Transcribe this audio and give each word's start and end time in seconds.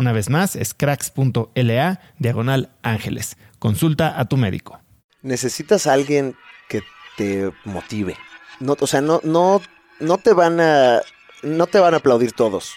Una 0.00 0.12
vez 0.12 0.30
más, 0.30 0.56
es 0.56 0.72
cracks.la 0.72 2.00
diagonal 2.18 2.70
ángeles. 2.82 3.36
Consulta 3.58 4.18
a 4.18 4.24
tu 4.24 4.38
médico. 4.38 4.80
Necesitas 5.20 5.86
a 5.86 5.92
alguien 5.92 6.36
que 6.70 6.82
te 7.18 7.52
motive. 7.66 8.16
No, 8.60 8.78
o 8.80 8.86
sea, 8.86 9.02
no, 9.02 9.20
no, 9.24 9.60
no 9.98 10.16
te 10.16 10.32
van 10.32 10.58
a. 10.58 11.02
No 11.42 11.66
te 11.66 11.80
van 11.80 11.92
a 11.92 11.98
aplaudir 11.98 12.32
todos. 12.32 12.76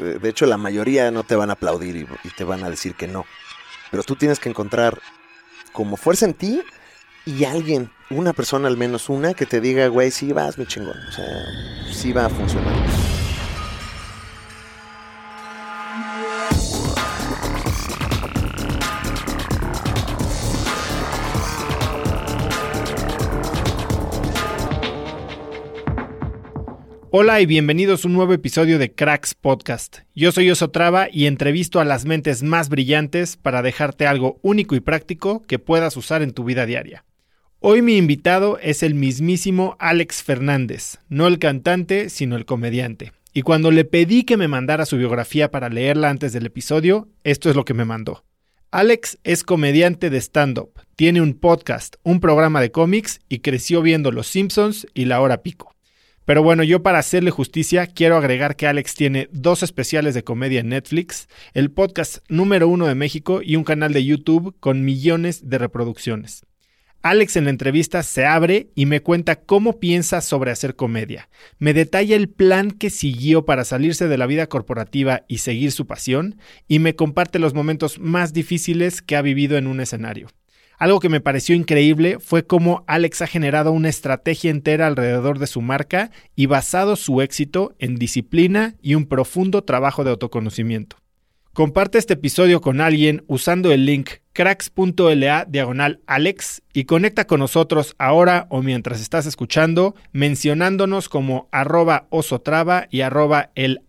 Eh, 0.00 0.18
de 0.20 0.28
hecho, 0.28 0.46
la 0.46 0.56
mayoría 0.56 1.12
no 1.12 1.22
te 1.22 1.36
van 1.36 1.50
a 1.50 1.52
aplaudir 1.52 1.94
y, 1.94 2.08
y 2.26 2.30
te 2.30 2.42
van 2.42 2.64
a 2.64 2.70
decir 2.70 2.96
que 2.96 3.06
no. 3.06 3.24
Pero 3.92 4.02
tú 4.02 4.16
tienes 4.16 4.40
que 4.40 4.48
encontrar 4.48 4.98
como 5.72 5.96
fuerza 5.96 6.24
en 6.24 6.34
ti 6.34 6.60
y 7.24 7.44
alguien, 7.44 7.92
una 8.10 8.32
persona 8.32 8.66
al 8.66 8.76
menos 8.76 9.08
una, 9.08 9.34
que 9.34 9.46
te 9.46 9.60
diga, 9.60 9.86
güey, 9.86 10.10
sí 10.10 10.32
vas, 10.32 10.58
mi 10.58 10.66
chingón. 10.66 10.98
O 11.08 11.12
sea, 11.12 11.24
sí 11.92 12.12
va 12.12 12.26
a 12.26 12.30
funcionar. 12.30 12.74
Hola 27.16 27.40
y 27.40 27.46
bienvenidos 27.46 28.04
a 28.04 28.08
un 28.08 28.14
nuevo 28.14 28.32
episodio 28.32 28.76
de 28.76 28.92
Cracks 28.92 29.34
Podcast. 29.34 29.98
Yo 30.16 30.32
soy 30.32 30.50
Osotrava 30.50 31.06
y 31.08 31.26
entrevisto 31.26 31.78
a 31.78 31.84
las 31.84 32.06
mentes 32.06 32.42
más 32.42 32.68
brillantes 32.68 33.36
para 33.36 33.62
dejarte 33.62 34.08
algo 34.08 34.40
único 34.42 34.74
y 34.74 34.80
práctico 34.80 35.44
que 35.46 35.60
puedas 35.60 35.96
usar 35.96 36.22
en 36.22 36.32
tu 36.32 36.42
vida 36.42 36.66
diaria. 36.66 37.04
Hoy 37.60 37.82
mi 37.82 37.98
invitado 37.98 38.58
es 38.58 38.82
el 38.82 38.96
mismísimo 38.96 39.76
Alex 39.78 40.24
Fernández, 40.24 40.98
no 41.08 41.28
el 41.28 41.38
cantante, 41.38 42.10
sino 42.10 42.34
el 42.34 42.46
comediante. 42.46 43.12
Y 43.32 43.42
cuando 43.42 43.70
le 43.70 43.84
pedí 43.84 44.24
que 44.24 44.36
me 44.36 44.48
mandara 44.48 44.84
su 44.84 44.96
biografía 44.96 45.52
para 45.52 45.68
leerla 45.68 46.10
antes 46.10 46.32
del 46.32 46.46
episodio, 46.46 47.06
esto 47.22 47.48
es 47.48 47.54
lo 47.54 47.64
que 47.64 47.74
me 47.74 47.84
mandó. 47.84 48.24
Alex 48.72 49.18
es 49.22 49.44
comediante 49.44 50.10
de 50.10 50.18
stand-up, 50.18 50.72
tiene 50.96 51.20
un 51.20 51.34
podcast, 51.34 51.94
un 52.02 52.18
programa 52.18 52.60
de 52.60 52.72
cómics 52.72 53.20
y 53.28 53.38
creció 53.38 53.82
viendo 53.82 54.10
Los 54.10 54.26
Simpsons 54.26 54.88
y 54.94 55.04
La 55.04 55.20
Hora 55.20 55.44
Pico. 55.44 55.73
Pero 56.24 56.42
bueno, 56.42 56.62
yo 56.62 56.82
para 56.82 56.98
hacerle 56.98 57.30
justicia 57.30 57.86
quiero 57.86 58.16
agregar 58.16 58.56
que 58.56 58.66
Alex 58.66 58.94
tiene 58.94 59.28
dos 59.30 59.62
especiales 59.62 60.14
de 60.14 60.24
comedia 60.24 60.60
en 60.60 60.70
Netflix, 60.70 61.28
el 61.52 61.70
podcast 61.70 62.18
número 62.28 62.66
uno 62.68 62.86
de 62.86 62.94
México 62.94 63.40
y 63.42 63.56
un 63.56 63.64
canal 63.64 63.92
de 63.92 64.04
YouTube 64.04 64.56
con 64.58 64.84
millones 64.84 65.50
de 65.50 65.58
reproducciones. 65.58 66.46
Alex 67.02 67.36
en 67.36 67.44
la 67.44 67.50
entrevista 67.50 68.02
se 68.02 68.24
abre 68.24 68.70
y 68.74 68.86
me 68.86 69.02
cuenta 69.02 69.36
cómo 69.36 69.78
piensa 69.78 70.22
sobre 70.22 70.50
hacer 70.50 70.74
comedia. 70.74 71.28
Me 71.58 71.74
detalla 71.74 72.16
el 72.16 72.30
plan 72.30 72.70
que 72.70 72.88
siguió 72.88 73.44
para 73.44 73.66
salirse 73.66 74.08
de 74.08 74.16
la 74.16 74.24
vida 74.26 74.46
corporativa 74.46 75.24
y 75.28 75.38
seguir 75.38 75.70
su 75.72 75.86
pasión, 75.86 76.38
y 76.66 76.78
me 76.78 76.96
comparte 76.96 77.38
los 77.38 77.52
momentos 77.52 77.98
más 77.98 78.32
difíciles 78.32 79.02
que 79.02 79.16
ha 79.16 79.22
vivido 79.22 79.58
en 79.58 79.66
un 79.66 79.80
escenario. 79.80 80.28
Algo 80.78 81.00
que 81.00 81.08
me 81.08 81.20
pareció 81.20 81.54
increíble 81.54 82.18
fue 82.20 82.46
cómo 82.46 82.84
Alex 82.86 83.22
ha 83.22 83.26
generado 83.26 83.72
una 83.72 83.88
estrategia 83.88 84.50
entera 84.50 84.86
alrededor 84.86 85.38
de 85.38 85.46
su 85.46 85.60
marca 85.60 86.10
y 86.34 86.46
basado 86.46 86.96
su 86.96 87.22
éxito 87.22 87.74
en 87.78 87.96
disciplina 87.96 88.74
y 88.82 88.94
un 88.94 89.06
profundo 89.06 89.62
trabajo 89.62 90.04
de 90.04 90.10
autoconocimiento. 90.10 90.96
Comparte 91.54 91.98
este 91.98 92.14
episodio 92.14 92.60
con 92.60 92.80
alguien 92.80 93.22
usando 93.28 93.70
el 93.70 93.86
link 93.86 94.10
cracks.la 94.32 95.44
diagonal 95.48 96.00
Alex 96.08 96.62
y 96.72 96.82
conecta 96.82 97.28
con 97.28 97.38
nosotros 97.38 97.94
ahora 97.96 98.48
o 98.50 98.60
mientras 98.60 99.00
estás 99.00 99.24
escuchando 99.26 99.94
mencionándonos 100.10 101.08
como 101.08 101.48
arroba 101.52 102.08
osotrava 102.10 102.88
y 102.90 103.02
arroba 103.02 103.50
el 103.54 103.82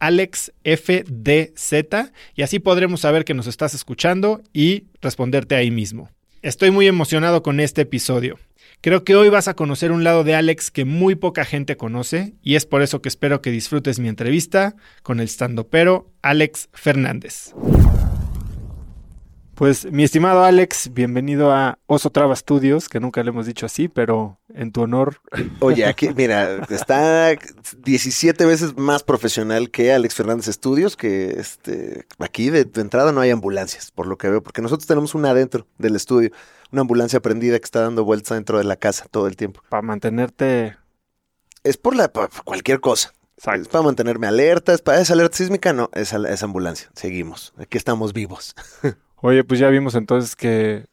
y 2.35 2.41
así 2.43 2.59
podremos 2.59 3.01
saber 3.01 3.25
que 3.25 3.33
nos 3.33 3.47
estás 3.47 3.73
escuchando 3.73 4.43
y 4.53 4.83
responderte 5.01 5.55
ahí 5.55 5.71
mismo. 5.71 6.11
Estoy 6.45 6.69
muy 6.69 6.85
emocionado 6.85 7.41
con 7.41 7.59
este 7.59 7.81
episodio. 7.81 8.37
Creo 8.81 9.03
que 9.03 9.15
hoy 9.15 9.29
vas 9.29 9.47
a 9.47 9.55
conocer 9.55 9.91
un 9.91 10.03
lado 10.03 10.23
de 10.23 10.35
Alex 10.35 10.69
que 10.69 10.85
muy 10.85 11.15
poca 11.15 11.43
gente 11.43 11.75
conoce 11.75 12.35
y 12.43 12.53
es 12.53 12.67
por 12.67 12.83
eso 12.83 13.01
que 13.01 13.09
espero 13.09 13.41
que 13.41 13.49
disfrutes 13.49 13.97
mi 13.97 14.09
entrevista 14.09 14.75
con 15.01 15.19
el 15.19 15.27
standopero 15.27 16.11
Alex 16.21 16.69
Fernández. 16.71 17.51
Pues 19.55 19.89
mi 19.89 20.03
estimado 20.03 20.43
Alex, 20.43 20.91
bienvenido 20.93 21.53
a 21.53 21.79
Oso 21.87 22.09
Traba 22.09 22.35
Studios, 22.35 22.89
que 22.89 22.99
nunca 22.99 23.23
le 23.23 23.29
hemos 23.29 23.45
dicho 23.45 23.65
así, 23.65 23.87
pero 23.87 24.37
en 24.53 24.73
tu 24.73 24.81
honor. 24.81 25.21
Oye, 25.61 25.85
aquí, 25.85 26.09
mira, 26.13 26.57
está 26.69 27.33
17 27.77 28.45
veces 28.45 28.75
más 28.75 29.03
profesional 29.03 29.71
que 29.71 29.93
Alex 29.93 30.13
Fernández 30.13 30.47
Studios, 30.47 30.97
que 30.97 31.39
este, 31.39 32.05
aquí 32.19 32.49
de, 32.49 32.65
de 32.65 32.81
entrada 32.81 33.13
no 33.13 33.21
hay 33.21 33.29
ambulancias, 33.29 33.91
por 33.91 34.07
lo 34.07 34.17
que 34.17 34.29
veo, 34.29 34.43
porque 34.43 34.61
nosotros 34.61 34.87
tenemos 34.87 35.15
una 35.15 35.29
adentro 35.29 35.65
del 35.77 35.95
estudio, 35.95 36.31
una 36.73 36.81
ambulancia 36.81 37.21
prendida 37.21 37.57
que 37.57 37.65
está 37.65 37.79
dando 37.79 38.03
vueltas 38.03 38.35
dentro 38.35 38.57
de 38.57 38.65
la 38.65 38.75
casa 38.75 39.05
todo 39.09 39.27
el 39.27 39.37
tiempo. 39.37 39.61
Para 39.69 39.81
mantenerte... 39.81 40.75
Es 41.63 41.77
por, 41.77 41.95
la, 41.95 42.09
por 42.09 42.29
cualquier 42.43 42.81
cosa. 42.81 43.13
Exacto. 43.37 43.61
Es 43.61 43.67
para 43.69 43.85
mantenerme 43.85 44.27
alerta, 44.27 44.73
es 44.73 44.81
para 44.81 44.99
esa 44.99 45.13
alerta 45.13 45.37
sísmica, 45.37 45.71
no, 45.71 45.89
es, 45.93 46.11
es 46.11 46.43
ambulancia. 46.43 46.91
Seguimos, 46.93 47.53
aquí 47.57 47.77
estamos 47.77 48.11
vivos. 48.11 48.53
Oye, 49.25 49.43
pues 49.43 49.59
ya 49.59 49.69
vimos 49.69 49.95
entonces 49.95 50.35
que 50.35 50.85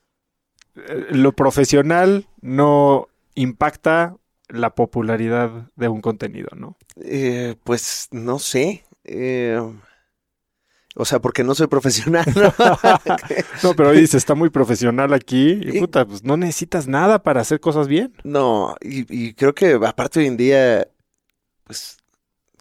eh, 0.75 1.07
lo 1.11 1.33
profesional 1.33 2.27
no 2.41 3.09
impacta 3.35 4.17
la 4.49 4.75
popularidad 4.75 5.71
de 5.77 5.89
un 5.89 6.01
contenido, 6.01 6.49
¿no? 6.57 6.79
Eh, 6.97 7.57
pues 7.63 8.09
no 8.11 8.39
sé. 8.39 8.87
Eh, 9.05 9.61
o 10.95 11.05
sea, 11.05 11.21
porque 11.21 11.45
no 11.45 11.55
soy 11.55 11.67
profesional. 11.67 12.25
¿no? 12.35 12.55
no, 13.63 13.75
pero 13.77 13.93
dice, 13.93 14.17
está 14.17 14.35
muy 14.35 14.49
profesional 14.49 15.13
aquí 15.13 15.61
y, 15.63 15.79
puta, 15.79 16.07
pues 16.07 16.25
no 16.25 16.39
necesitas 16.39 16.89
nada 16.89 17.23
para 17.23 17.43
hacer 17.43 17.61
cosas 17.61 17.87
bien. 17.87 18.15
No, 18.25 18.77
y, 18.81 19.05
y 19.11 19.35
creo 19.35 19.55
que 19.55 19.79
aparte 19.87 20.21
hoy 20.21 20.27
en 20.29 20.39
día, 20.39 20.89
pues 21.65 22.02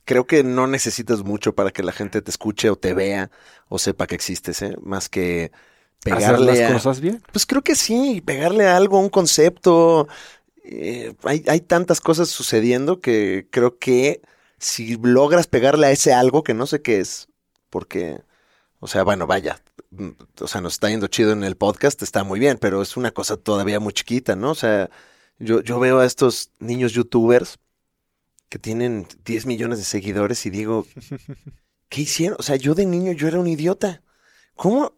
creo 0.05 0.25
que 0.25 0.43
no 0.43 0.67
necesitas 0.67 1.23
mucho 1.23 1.53
para 1.53 1.71
que 1.71 1.83
la 1.83 1.91
gente 1.91 2.21
te 2.21 2.31
escuche 2.31 2.69
o 2.69 2.75
te 2.75 2.93
vea 2.93 3.31
o 3.69 3.79
sepa 3.79 4.07
que 4.07 4.15
existes, 4.15 4.61
¿eh? 4.61 4.75
Más 4.81 5.09
que 5.09 5.51
pegarle 6.03 6.51
¿Hacer 6.51 6.63
las 6.63 6.73
cosas 6.73 7.01
bien. 7.01 7.23
Pues 7.31 7.45
creo 7.45 7.61
que 7.61 7.75
sí, 7.75 8.21
pegarle 8.21 8.67
a 8.67 8.77
algo, 8.77 8.99
un 8.99 9.09
concepto. 9.09 10.07
Eh, 10.63 11.13
hay, 11.23 11.43
hay 11.47 11.61
tantas 11.61 12.01
cosas 12.01 12.29
sucediendo 12.29 12.99
que 12.99 13.47
creo 13.51 13.77
que 13.77 14.21
si 14.57 14.97
logras 14.97 15.47
pegarle 15.47 15.87
a 15.87 15.91
ese 15.91 16.13
algo 16.13 16.43
que 16.43 16.53
no 16.53 16.67
sé 16.67 16.81
qué 16.81 16.99
es, 16.99 17.27
porque, 17.69 18.21
o 18.79 18.87
sea, 18.87 19.03
bueno, 19.03 19.25
vaya, 19.25 19.59
o 20.39 20.47
sea, 20.47 20.61
nos 20.61 20.73
está 20.73 20.89
yendo 20.89 21.07
chido 21.07 21.31
en 21.31 21.43
el 21.43 21.57
podcast, 21.57 22.01
está 22.03 22.23
muy 22.23 22.39
bien, 22.39 22.57
pero 22.59 22.81
es 22.81 22.95
una 22.95 23.11
cosa 23.11 23.37
todavía 23.37 23.79
muy 23.79 23.93
chiquita, 23.93 24.35
¿no? 24.35 24.51
O 24.51 24.55
sea, 24.55 24.89
yo, 25.39 25.61
yo 25.61 25.79
veo 25.79 25.99
a 25.99 26.05
estos 26.05 26.51
niños 26.59 26.93
youtubers 26.93 27.57
que 28.51 28.59
tienen 28.59 29.07
10 29.23 29.45
millones 29.45 29.79
de 29.79 29.85
seguidores 29.85 30.45
y 30.45 30.49
digo, 30.49 30.85
¿qué 31.87 32.01
hicieron? 32.01 32.35
O 32.37 32.43
sea, 32.43 32.57
yo 32.57 32.75
de 32.75 32.85
niño 32.85 33.13
yo 33.13 33.29
era 33.29 33.39
un 33.39 33.47
idiota. 33.47 34.01
¿Cómo? 34.55 34.93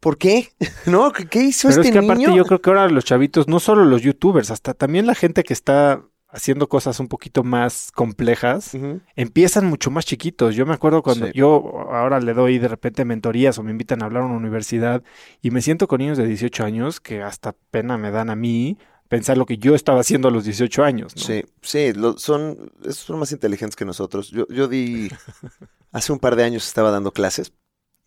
¿Por 0.00 0.18
qué? 0.18 0.50
¿No? 0.86 1.10
¿Qué, 1.10 1.42
hizo 1.42 1.68
Pero 1.68 1.80
este 1.80 1.88
es 1.88 1.92
que 1.94 2.04
aparte 2.04 2.26
niño? 2.26 2.36
yo 2.36 2.44
creo 2.44 2.60
que 2.60 2.68
ahora 2.68 2.88
los 2.90 3.06
chavitos, 3.06 3.48
no 3.48 3.58
solo 3.58 3.86
los 3.86 4.02
youtubers, 4.02 4.50
hasta 4.50 4.74
también 4.74 5.06
la 5.06 5.14
gente 5.14 5.44
que 5.44 5.54
está 5.54 6.04
haciendo 6.28 6.68
cosas 6.68 7.00
un 7.00 7.08
poquito 7.08 7.42
más 7.42 7.90
complejas, 7.90 8.72
empiezan 9.16 9.64
mucho 9.64 9.90
más 9.90 10.04
chiquitos. 10.04 10.54
Yo 10.54 10.66
me 10.66 10.74
acuerdo 10.74 11.02
cuando 11.02 11.26
Sí. 11.26 11.32
yo 11.34 11.88
ahora 11.90 12.20
le 12.20 12.34
doy 12.34 12.58
de 12.58 12.68
repente 12.68 13.06
mentorías 13.06 13.58
o 13.58 13.62
me 13.62 13.70
invitan 13.70 14.02
a 14.02 14.06
hablar 14.06 14.24
a 14.24 14.26
una 14.26 14.36
universidad 14.36 15.02
y 15.40 15.50
me 15.50 15.62
siento 15.62 15.88
con 15.88 15.98
niños 16.00 16.18
de 16.18 16.26
18 16.26 16.64
años 16.64 17.00
que 17.00 17.22
hasta 17.22 17.54
pena 17.70 17.96
me 17.96 18.10
dan 18.10 18.28
a 18.28 18.36
mí 18.36 18.76
pensar 19.10 19.36
lo 19.36 19.44
que 19.44 19.58
yo 19.58 19.74
estaba 19.74 20.00
haciendo 20.00 20.28
a 20.28 20.30
los 20.30 20.44
18 20.44 20.84
años. 20.84 21.14
¿no? 21.16 21.22
Sí, 21.22 21.44
sí, 21.62 21.92
lo- 21.92 22.16
son, 22.16 22.72
son 22.90 23.18
más 23.18 23.32
inteligentes 23.32 23.74
que 23.76 23.84
nosotros. 23.84 24.30
Yo, 24.30 24.46
yo 24.48 24.68
di, 24.68 25.10
hace 25.92 26.12
un 26.12 26.20
par 26.20 26.36
de 26.36 26.44
años 26.44 26.66
estaba 26.66 26.90
dando 26.92 27.12
clases, 27.12 27.52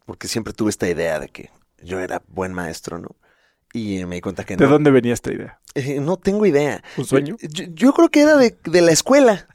porque 0.06 0.28
siempre 0.30 0.54
tuve 0.54 0.70
esta 0.70 0.90
idea 0.90 1.20
de 1.20 1.28
que 1.28 1.52
yo 1.84 2.00
era 2.00 2.24
buen 2.30 2.54
maestro, 2.54 2.98
¿no? 3.00 3.16
Y 3.74 3.98
eh, 3.98 4.06
me 4.06 4.16
di 4.16 4.22
cuenta 4.22 4.46
que 4.46 4.56
¿De 4.56 4.64
no. 4.66 4.72
dónde 4.72 4.92
venía 4.92 5.14
esta 5.14 5.32
idea? 5.34 5.60
Eh, 5.76 6.00
no 6.00 6.16
tengo 6.18 6.46
idea. 6.46 6.82
¿Un 6.98 7.06
sueño? 7.06 7.36
Yo, 7.42 7.66
yo 7.74 7.94
creo 7.94 8.10
que 8.10 8.22
era 8.22 8.38
de, 8.38 8.56
de 8.64 8.82
la 8.82 8.92
escuela. 8.92 9.48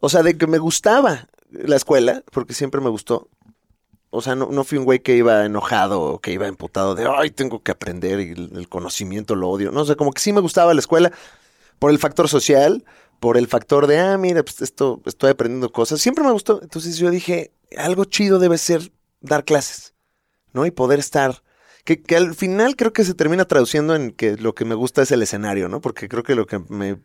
O 0.00 0.08
sea, 0.10 0.22
de 0.22 0.36
que 0.36 0.46
me 0.46 0.58
gustaba 0.58 1.28
la 1.50 1.76
escuela, 1.76 2.22
porque 2.32 2.52
siempre 2.52 2.80
me 2.80 2.90
gustó. 2.90 3.28
O 4.14 4.22
sea, 4.22 4.34
no, 4.34 4.48
no 4.50 4.64
fui 4.64 4.78
un 4.78 4.84
güey 4.84 5.00
que 5.00 5.16
iba 5.16 5.44
enojado 5.44 6.00
o 6.00 6.20
que 6.20 6.32
iba 6.32 6.46
emputado 6.46 6.94
de, 6.94 7.06
ay, 7.06 7.30
tengo 7.30 7.62
que 7.62 7.72
aprender 7.72 8.20
y 8.20 8.30
el, 8.30 8.68
conocimiento 8.68 9.34
lo 9.34 9.48
odio. 9.48 9.72
No 9.72 9.84
sé, 9.84 9.96
como 9.96 10.12
que 10.12 10.20
sí 10.20 10.32
me 10.32 10.40
gustaba 10.40 10.72
la 10.74 10.80
escuela 10.80 11.12
por 11.78 11.90
el 11.90 11.98
factor 11.98 12.28
social, 12.28 12.84
por 13.20 13.36
el 13.36 13.48
factor 13.48 13.86
de, 13.86 13.98
ah, 13.98 14.16
mira, 14.18 14.42
pues 14.42 14.62
esto, 14.62 15.02
estoy 15.06 15.30
aprendiendo 15.30 15.70
cosas. 15.72 16.00
Siempre 16.00 16.24
me 16.24 16.32
gustó. 16.32 16.60
Entonces 16.62 16.96
yo 16.96 17.10
dije, 17.10 17.52
algo 17.76 18.04
chido 18.04 18.38
debe 18.38 18.58
ser 18.58 18.92
dar 19.20 19.44
clases, 19.44 19.94
¿no? 20.52 20.66
Y 20.66 20.70
poder 20.70 20.98
estar. 20.98 21.42
Que, 21.84 22.00
que 22.00 22.16
al 22.16 22.34
final 22.34 22.76
creo 22.76 22.92
que 22.92 23.04
se 23.04 23.14
termina 23.14 23.44
traduciendo 23.44 23.94
en 23.94 24.12
que 24.12 24.36
lo 24.36 24.54
que 24.54 24.64
me 24.64 24.74
gusta 24.74 25.02
es 25.02 25.10
el 25.10 25.22
escenario, 25.22 25.68
¿no? 25.68 25.80
Porque 25.80 26.08
creo 26.08 26.22
que 26.22 26.34
lo 26.34 26.46
que 26.46 26.60
me 26.68 26.98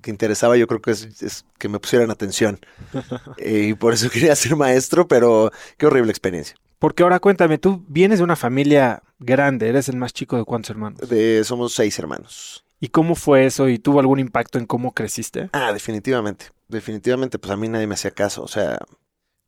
que 0.00 0.10
interesaba 0.10 0.56
yo 0.56 0.66
creo 0.66 0.80
que 0.80 0.90
es, 0.92 1.22
es 1.22 1.44
que 1.58 1.68
me 1.68 1.78
pusieran 1.78 2.10
atención. 2.10 2.58
Eh, 3.38 3.68
y 3.70 3.74
por 3.74 3.94
eso 3.94 4.10
quería 4.10 4.34
ser 4.36 4.56
maestro, 4.56 5.08
pero 5.08 5.50
qué 5.76 5.86
horrible 5.86 6.10
experiencia. 6.10 6.56
Porque 6.78 7.02
ahora 7.02 7.20
cuéntame, 7.20 7.58
tú 7.58 7.84
vienes 7.88 8.18
de 8.18 8.24
una 8.24 8.36
familia 8.36 9.02
grande, 9.18 9.68
eres 9.68 9.88
el 9.88 9.96
más 9.96 10.12
chico 10.12 10.36
de 10.36 10.44
cuántos 10.44 10.70
hermanos. 10.70 11.08
De, 11.08 11.42
somos 11.44 11.72
seis 11.74 11.98
hermanos. 11.98 12.64
¿Y 12.80 12.88
cómo 12.88 13.14
fue 13.14 13.44
eso? 13.44 13.68
¿Y 13.68 13.78
tuvo 13.78 14.00
algún 14.00 14.18
impacto 14.18 14.58
en 14.58 14.66
cómo 14.66 14.92
creciste? 14.92 15.50
Ah, 15.52 15.72
definitivamente. 15.72 16.46
Definitivamente, 16.68 17.38
pues 17.38 17.52
a 17.52 17.56
mí 17.56 17.68
nadie 17.68 17.86
me 17.86 17.94
hacía 17.94 18.10
caso. 18.10 18.42
O 18.42 18.48
sea, 18.48 18.78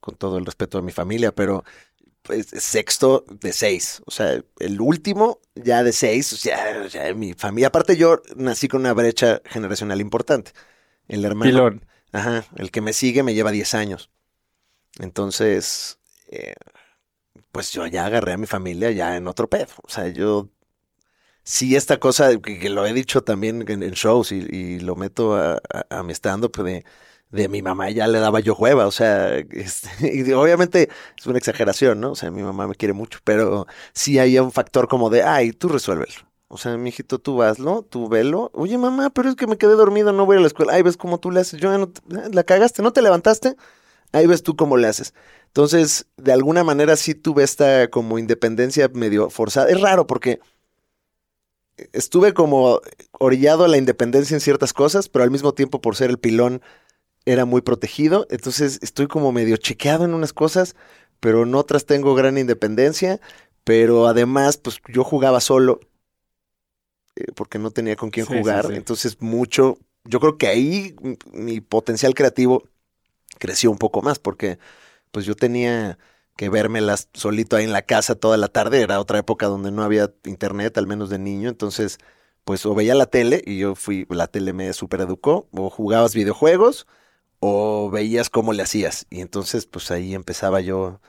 con 0.00 0.16
todo 0.16 0.36
el 0.36 0.44
respeto 0.44 0.78
de 0.78 0.84
mi 0.84 0.92
familia, 0.92 1.32
pero 1.32 1.64
pues 2.22 2.46
sexto 2.48 3.24
de 3.30 3.52
seis. 3.52 4.02
O 4.06 4.10
sea, 4.10 4.42
el 4.58 4.80
último 4.80 5.40
ya 5.54 5.82
de 5.82 5.92
seis. 5.92 6.32
O 6.32 6.36
sea, 6.36 6.86
ya 6.88 7.12
mi 7.14 7.34
familia. 7.34 7.68
Aparte, 7.68 7.96
yo 7.96 8.22
nací 8.36 8.68
con 8.68 8.80
una 8.82 8.92
brecha 8.94 9.42
generacional 9.46 10.00
importante. 10.00 10.52
El 11.08 11.24
hermano. 11.24 11.50
Pilón. 11.50 11.86
Ajá, 12.12 12.46
el 12.56 12.70
que 12.70 12.80
me 12.82 12.92
sigue 12.92 13.22
me 13.22 13.34
lleva 13.34 13.50
10 13.52 13.74
años. 13.74 14.10
Entonces, 15.00 15.98
eh, 16.28 16.54
pues 17.52 17.72
yo 17.72 17.86
ya 17.86 18.06
agarré 18.06 18.32
a 18.32 18.38
mi 18.38 18.46
familia 18.46 18.90
ya 18.90 19.16
en 19.16 19.26
otro 19.28 19.48
pedo. 19.48 19.68
O 19.84 19.88
sea, 19.90 20.08
yo 20.08 20.50
sí 21.44 21.76
esta 21.76 21.98
cosa 22.00 22.30
que, 22.40 22.58
que 22.58 22.70
lo 22.70 22.86
he 22.86 22.92
dicho 22.92 23.22
también 23.24 23.64
en, 23.70 23.82
en 23.82 23.92
shows 23.92 24.32
y, 24.32 24.36
y 24.50 24.80
lo 24.80 24.96
meto 24.96 25.36
a, 25.36 25.54
a- 25.72 25.98
a 26.00 26.02
mi 26.02 26.12
stand-up 26.14 26.52
de, 26.64 26.84
de 27.32 27.48
mi 27.48 27.62
mamá 27.62 27.90
ya 27.90 28.06
le 28.06 28.20
daba 28.20 28.40
yo 28.40 28.54
hueva. 28.54 28.86
O 28.86 28.92
sea, 28.92 29.36
este, 29.38 29.88
y 30.14 30.32
obviamente 30.32 30.88
es 31.18 31.26
una 31.26 31.38
exageración, 31.38 32.00
¿no? 32.00 32.12
O 32.12 32.14
sea, 32.14 32.30
mi 32.30 32.42
mamá 32.42 32.68
me 32.68 32.74
quiere 32.76 32.92
mucho, 32.92 33.18
pero 33.24 33.66
sí 33.92 34.18
hay 34.18 34.38
un 34.38 34.52
factor 34.52 34.86
como 34.88 35.10
de, 35.10 35.22
ay, 35.22 35.52
tú 35.52 35.68
resuélvelo. 35.68 36.12
O 36.48 36.58
sea, 36.58 36.76
mijito, 36.76 37.18
tú 37.18 37.42
hazlo, 37.42 37.82
tú 37.82 38.08
velo. 38.08 38.50
Oye, 38.54 38.76
mamá, 38.76 39.10
pero 39.10 39.30
es 39.30 39.36
que 39.36 39.46
me 39.46 39.56
quedé 39.56 39.72
dormido, 39.72 40.12
no 40.12 40.26
voy 40.26 40.36
a 40.36 40.40
la 40.40 40.46
escuela. 40.46 40.74
Ahí 40.74 40.82
ves 40.82 40.98
cómo 40.98 41.18
tú 41.18 41.30
le 41.30 41.40
haces. 41.40 41.58
Yo 41.58 41.76
no 41.78 41.90
ah, 42.14 42.28
la 42.30 42.44
cagaste, 42.44 42.82
no 42.82 42.92
te 42.92 43.00
levantaste. 43.00 43.56
Ahí 44.12 44.26
ves 44.26 44.42
tú 44.42 44.54
cómo 44.54 44.76
le 44.76 44.88
haces. 44.88 45.14
Entonces, 45.46 46.06
de 46.18 46.32
alguna 46.32 46.64
manera 46.64 46.96
sí 46.96 47.14
tuve 47.14 47.42
esta 47.44 47.88
como 47.88 48.18
independencia 48.18 48.90
medio 48.92 49.30
forzada. 49.30 49.70
Es 49.70 49.80
raro 49.80 50.06
porque 50.06 50.40
estuve 51.92 52.34
como 52.34 52.80
orillado 53.18 53.64
a 53.64 53.68
la 53.68 53.78
independencia 53.78 54.34
en 54.34 54.40
ciertas 54.40 54.72
cosas, 54.72 55.08
pero 55.08 55.24
al 55.24 55.30
mismo 55.30 55.54
tiempo 55.54 55.80
por 55.80 55.96
ser 55.96 56.10
el 56.10 56.18
pilón 56.18 56.62
era 57.26 57.44
muy 57.44 57.62
protegido. 57.62 58.26
Entonces 58.30 58.78
estoy 58.82 59.06
como 59.06 59.32
medio 59.32 59.56
chequeado 59.56 60.04
en 60.04 60.14
unas 60.14 60.32
cosas, 60.32 60.76
pero 61.20 61.42
en 61.44 61.54
otras 61.54 61.86
tengo 61.86 62.14
gran 62.14 62.38
independencia. 62.38 63.20
Pero 63.64 64.06
además, 64.08 64.56
pues 64.56 64.80
yo 64.88 65.04
jugaba 65.04 65.40
solo 65.40 65.80
eh, 67.16 67.26
porque 67.34 67.58
no 67.58 67.70
tenía 67.70 67.96
con 67.96 68.10
quién 68.10 68.26
Sí, 68.26 68.34
jugar. 68.38 68.66
sí. 68.66 68.74
Entonces 68.74 69.20
mucho, 69.20 69.78
yo 70.04 70.20
creo 70.20 70.38
que 70.38 70.46
ahí 70.48 70.94
mi 71.32 71.60
potencial 71.60 72.14
creativo 72.14 72.64
creció 73.38 73.70
un 73.70 73.78
poco 73.78 74.02
más 74.02 74.18
porque 74.18 74.58
pues 75.12 75.26
yo 75.26 75.36
tenía 75.36 75.98
que 76.36 76.48
vérmelas 76.50 77.08
solito 77.14 77.56
ahí 77.56 77.64
en 77.64 77.72
la 77.72 77.82
casa 77.82 78.14
toda 78.16 78.36
la 78.36 78.48
tarde. 78.48 78.82
Era 78.82 79.00
otra 79.00 79.18
época 79.18 79.46
donde 79.46 79.70
no 79.72 79.82
había 79.84 80.12
internet, 80.24 80.78
al 80.78 80.86
menos 80.86 81.10
de 81.10 81.18
niño. 81.18 81.48
Entonces, 81.50 81.98
pues 82.44 82.66
o 82.66 82.74
veía 82.74 82.94
la 82.94 83.06
tele 83.06 83.42
y 83.46 83.58
yo 83.58 83.74
fui, 83.76 84.06
la 84.10 84.28
tele 84.28 84.52
me 84.52 84.72
supereducó, 84.72 85.48
o 85.52 85.70
jugabas 85.70 86.14
videojuegos 86.14 86.86
o 87.44 87.90
veías 87.90 88.30
cómo 88.30 88.52
le 88.52 88.62
hacías. 88.62 89.06
Y 89.10 89.20
entonces, 89.20 89.66
pues 89.66 89.90
ahí 89.90 90.14
empezaba 90.14 90.60
yo 90.60 91.00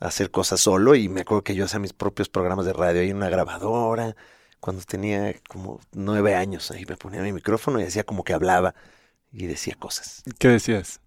a 0.00 0.06
hacer 0.06 0.30
cosas 0.30 0.58
solo 0.58 0.94
y 0.94 1.10
me 1.10 1.20
acuerdo 1.20 1.44
que 1.44 1.54
yo 1.54 1.66
hacía 1.66 1.80
mis 1.80 1.92
propios 1.92 2.30
programas 2.30 2.64
de 2.64 2.72
radio 2.72 3.02
en 3.02 3.14
una 3.14 3.28
grabadora. 3.28 4.16
Cuando 4.58 4.82
tenía 4.84 5.34
como 5.50 5.80
nueve 5.92 6.34
años, 6.34 6.70
ahí 6.70 6.86
me 6.88 6.96
ponía 6.96 7.20
mi 7.20 7.34
micrófono 7.34 7.78
y 7.78 7.82
hacía 7.84 8.04
como 8.04 8.24
que 8.24 8.32
hablaba 8.32 8.74
y 9.32 9.46
decía 9.46 9.74
cosas 9.78 10.22
¿Qué 10.38 10.48
decías? 10.48 11.00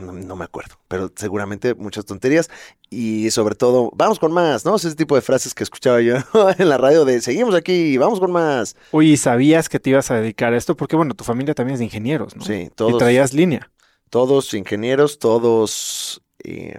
no, 0.00 0.12
no 0.12 0.36
me 0.36 0.44
acuerdo, 0.44 0.74
pero 0.88 1.10
seguramente 1.14 1.74
muchas 1.74 2.04
tonterías 2.04 2.50
y 2.90 3.30
sobre 3.30 3.54
todo, 3.54 3.90
vamos 3.94 4.18
con 4.18 4.32
más, 4.32 4.64
¿no? 4.64 4.74
Ese 4.74 4.94
tipo 4.96 5.14
de 5.14 5.22
frases 5.22 5.54
que 5.54 5.62
escuchaba 5.62 6.00
yo 6.00 6.16
en 6.58 6.68
la 6.68 6.78
radio 6.78 7.04
de 7.04 7.20
seguimos 7.20 7.54
aquí, 7.54 7.96
vamos 7.96 8.18
con 8.18 8.32
más. 8.32 8.76
Oye, 8.90 9.10
¿y 9.10 9.16
¿sabías 9.16 9.68
que 9.68 9.78
te 9.78 9.90
ibas 9.90 10.10
a 10.10 10.16
dedicar 10.16 10.52
a 10.52 10.56
esto? 10.56 10.76
Porque, 10.76 10.96
bueno, 10.96 11.14
tu 11.14 11.22
familia 11.22 11.54
también 11.54 11.74
es 11.74 11.78
de 11.78 11.84
ingenieros, 11.86 12.36
¿no? 12.36 12.44
Sí, 12.44 12.54
Y 12.66 12.70
todos, 12.70 12.98
traías 12.98 13.32
línea. 13.32 13.70
Todos 14.12 14.52
ingenieros, 14.52 15.18
todos, 15.18 16.20
eh, 16.44 16.78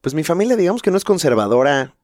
pues 0.00 0.14
mi 0.14 0.22
familia 0.22 0.54
digamos 0.54 0.82
que 0.82 0.92
no 0.92 0.96
es 0.96 1.02
conservadora 1.02 1.96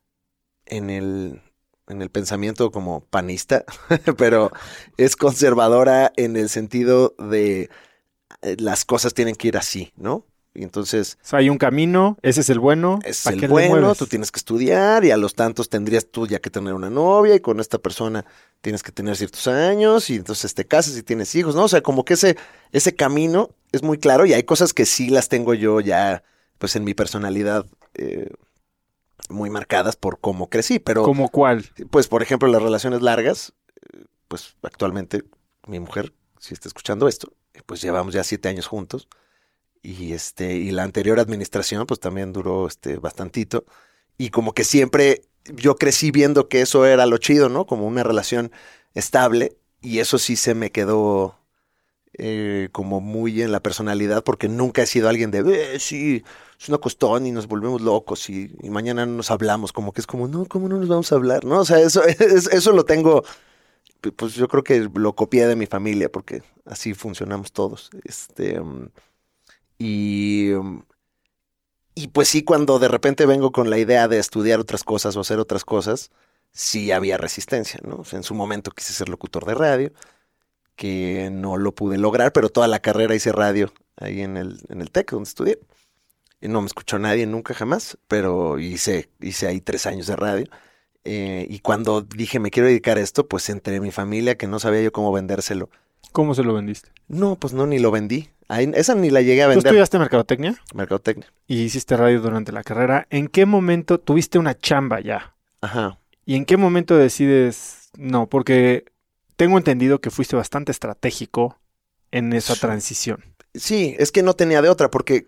en 0.67 0.91
el, 0.91 1.41
en 1.87 2.03
el 2.03 2.11
pensamiento 2.11 2.73
como 2.73 3.01
panista, 3.01 3.65
pero 4.19 4.51
es 4.97 5.15
conservadora 5.15 6.13
en 6.17 6.37
el 6.37 6.49
sentido 6.49 7.15
de 7.17 7.71
eh, 8.43 8.57
las 8.59 8.85
cosas 8.85 9.15
tienen 9.15 9.37
que 9.37 9.47
ir 9.47 9.57
así, 9.57 9.93
¿no? 9.95 10.27
Y 10.53 10.65
entonces 10.65 11.17
O 11.23 11.27
sea, 11.27 11.39
hay 11.39 11.49
un 11.49 11.59
camino, 11.59 12.19
ese 12.23 12.41
es 12.41 12.51
el 12.51 12.59
bueno. 12.59 12.99
es 13.05 13.23
¿para 13.23 13.37
el 13.37 13.49
bueno, 13.49 13.95
tú 13.95 14.07
tienes 14.07 14.33
que 14.33 14.39
estudiar 14.39 15.05
y 15.05 15.13
a 15.13 15.17
los 15.17 15.35
tantos 15.35 15.69
tendrías 15.69 16.09
tú 16.11 16.27
ya 16.27 16.41
que 16.41 16.51
tener 16.51 16.75
una 16.75 16.91
novia 16.91 17.37
y 17.37 17.41
con 17.41 17.61
esta 17.61 17.79
persona 17.79 18.25
tienes 18.61 18.83
que 18.83 18.91
tener 18.91 19.17
ciertos 19.17 19.47
años 19.47 20.11
y 20.11 20.17
entonces 20.17 20.55
te 20.55 20.67
casas 20.67 20.97
y 20.97 21.05
tienes 21.05 21.35
hijos, 21.37 21.55
¿no? 21.55 21.65
O 21.65 21.69
sea, 21.69 21.83
como 21.83 22.05
que 22.05 22.15
ese, 22.15 22.37
ese 22.73 22.97
camino 22.97 23.51
es 23.71 23.85
muy 23.85 23.99
claro 23.99 24.27
y 24.27 24.33
hay 24.33 24.43
cosas 24.43 24.75
que 24.75 24.87
sí 24.87 25.09
las 25.09 25.29
tengo 25.29 25.55
yo 25.55 25.81
ya, 25.81 26.25
pues 26.59 26.75
en 26.75 26.83
mi 26.83 26.95
personalidad 26.95 27.67
eh, 27.95 28.31
muy 29.29 29.51
marcadas 29.51 29.95
por 29.95 30.19
cómo 30.19 30.49
crecí, 30.49 30.81
pero 30.81 31.05
¿Como 31.05 31.29
cuál? 31.29 31.65
pues 31.91 32.09
por 32.09 32.25
ejemplo 32.25 32.49
las 32.49 32.63
relaciones 32.63 33.03
largas, 33.03 33.53
eh, 33.93 34.05
pues 34.27 34.57
actualmente 34.63 35.23
mi 35.69 35.79
mujer 35.79 36.13
si 36.41 36.55
está 36.55 36.69
escuchando 36.69 37.07
esto, 37.07 37.33
pues 37.67 37.81
llevamos 37.83 38.15
ya 38.15 38.25
siete 38.25 38.49
años 38.49 38.67
juntos. 38.67 39.07
Y 39.83 40.13
este, 40.13 40.55
y 40.57 40.71
la 40.73 40.83
anterior 40.85 41.21
administración, 41.21 41.87
pues 41.87 42.01
también 42.01 42.33
duró 42.33 42.67
este 42.67 42.97
bastantito. 42.97 43.65
Y 44.19 44.31
como 44.31 44.53
que 44.53 44.65
siempre 44.65 45.23
yo 45.45 45.77
crecí 45.77 46.11
viendo 46.11 46.49
que 46.49 46.61
eso 46.61 46.85
era 46.87 47.07
lo 47.07 47.19
chido, 47.19 47.49
¿no? 47.49 47.67
Como 47.67 47.87
una 47.87 48.03
relación 48.03 48.53
estable. 48.95 49.57
Y 49.81 50.01
eso 50.01 50.19
sí 50.19 50.37
se 50.37 50.55
me 50.55 50.71
quedó 50.71 51.41
eh, 52.15 52.69
como 52.73 53.01
muy 53.01 53.41
en 53.41 53.53
la 53.53 53.61
personalidad, 53.61 54.25
porque 54.25 54.49
nunca 54.49 54.83
he 54.83 54.87
sido 54.87 55.09
alguien 55.09 55.31
de, 55.31 55.75
eh, 55.75 55.79
sí, 55.79 56.23
es 56.61 56.69
una 56.69 56.79
costón 56.79 57.25
y 57.25 57.33
nos 57.33 57.47
volvemos 57.47 57.81
locos 57.81 58.29
y, 58.29 58.55
y, 58.63 58.69
mañana 58.69 59.07
no 59.07 59.13
nos 59.13 59.31
hablamos, 59.31 59.73
como 59.73 59.93
que 59.93 60.01
es 60.01 60.07
como, 60.07 60.29
no, 60.29 60.45
¿cómo 60.45 60.69
no 60.69 60.77
nos 60.77 60.89
vamos 60.89 61.13
a 61.13 61.15
hablar? 61.15 61.45
No, 61.45 61.61
o 61.61 61.65
sea, 61.65 61.79
eso, 61.81 62.05
es, 62.07 62.49
eso 62.49 62.73
lo 62.73 62.85
tengo, 62.85 63.25
pues 64.17 64.35
yo 64.35 64.49
creo 64.49 64.65
que 64.65 64.91
lo 64.93 65.15
copié 65.15 65.47
de 65.47 65.57
mi 65.57 65.67
familia, 65.67 66.11
porque 66.11 66.43
así 66.67 66.95
funcionamos 66.95 67.53
todos. 67.53 67.91
Este, 68.05 68.61
y, 69.81 70.51
y 71.95 72.09
pues 72.09 72.29
sí, 72.29 72.45
cuando 72.45 72.79
de 72.79 72.89
repente 72.89 73.25
vengo 73.25 73.51
con 73.51 73.71
la 73.71 73.79
idea 73.79 74.09
de 74.09 74.19
estudiar 74.19 74.61
otras 74.61 74.85
cosas 74.85 75.17
o 75.17 75.21
hacer 75.21 75.39
otras 75.39 75.65
cosas, 75.65 76.11
sí 76.53 76.93
había 76.93 77.17
resistencia, 77.17 77.81
¿no? 77.83 77.97
O 77.97 78.05
sea, 78.05 78.19
en 78.19 78.23
su 78.23 78.35
momento 78.35 78.73
quise 78.73 78.93
ser 78.93 79.09
locutor 79.09 79.47
de 79.47 79.55
radio, 79.55 79.93
que 80.77 81.31
no 81.33 81.57
lo 81.57 81.75
pude 81.75 81.97
lograr, 81.97 82.33
pero 82.33 82.51
toda 82.51 82.69
la 82.69 82.81
carrera 82.81 83.15
hice 83.15 83.33
radio 83.33 83.73
ahí 83.97 84.21
en 84.21 84.37
el, 84.37 84.61
en 84.69 84.83
el 84.83 84.91
TEC, 84.91 85.13
donde 85.13 85.29
estudié. 85.29 85.59
Y 86.43 86.49
no 86.49 86.61
me 86.61 86.67
escuchó 86.67 86.99
nadie 86.99 87.27
nunca 87.27 87.55
jamás, 87.55 87.97
pero 88.07 88.59
hice, 88.59 89.09
hice 89.21 89.47
ahí 89.47 89.63
tres 89.63 89.87
años 89.87 90.07
de 90.09 90.17
radio. 90.17 90.47
Eh, 91.05 91.47
y 91.49 91.61
cuando 91.61 92.03
dije 92.03 92.39
me 92.39 92.51
quiero 92.51 92.69
dedicar 92.69 92.99
a 92.99 93.01
esto, 93.01 93.27
pues 93.27 93.49
entre 93.49 93.81
mi 93.81 93.93
familia, 93.93 94.37
que 94.37 94.47
no 94.47 94.59
sabía 94.59 94.83
yo 94.83 94.93
cómo 94.93 95.11
vendérselo. 95.11 95.71
¿Cómo 96.13 96.35
se 96.35 96.43
lo 96.43 96.53
vendiste? 96.53 96.91
No, 97.09 97.37
pues 97.37 97.55
no, 97.55 97.67
ni 97.67 97.79
lo 97.79 97.91
vendí. 97.91 98.29
Ahí, 98.51 98.69
esa 98.75 98.97
ni 98.97 99.11
la 99.11 99.23
llegué 99.23 99.45
a 99.45 99.47
vender. 99.47 99.63
¿Tú 99.63 99.69
estudiaste 99.69 99.99
mercadotecnia? 100.01 100.61
Mercadotecnia. 100.75 101.33
Y 101.47 101.63
hiciste 101.63 101.97
radio 101.97 102.21
durante 102.21 102.51
la 102.51 102.65
carrera. 102.65 103.07
¿En 103.09 103.29
qué 103.29 103.47
momento 103.47 104.01
tuviste 104.01 104.41
una 104.41 104.59
chamba 104.59 104.99
ya? 104.99 105.37
Ajá. 105.61 106.01
¿Y 106.27 106.35
en 106.35 106.45
qué 106.45 106.57
momento 106.57 106.97
decides 106.97 107.91
no? 107.97 108.27
Porque 108.27 108.87
tengo 109.37 109.57
entendido 109.57 110.01
que 110.01 110.11
fuiste 110.11 110.35
bastante 110.35 110.73
estratégico 110.73 111.61
en 112.11 112.33
esa 112.33 112.57
transición. 112.57 113.25
Sí, 113.55 113.95
es 114.01 114.11
que 114.11 114.25
no 114.25 114.35
tenía 114.35 114.63
de 114.63 114.69
otra, 114.69 114.91
porque 114.91 115.27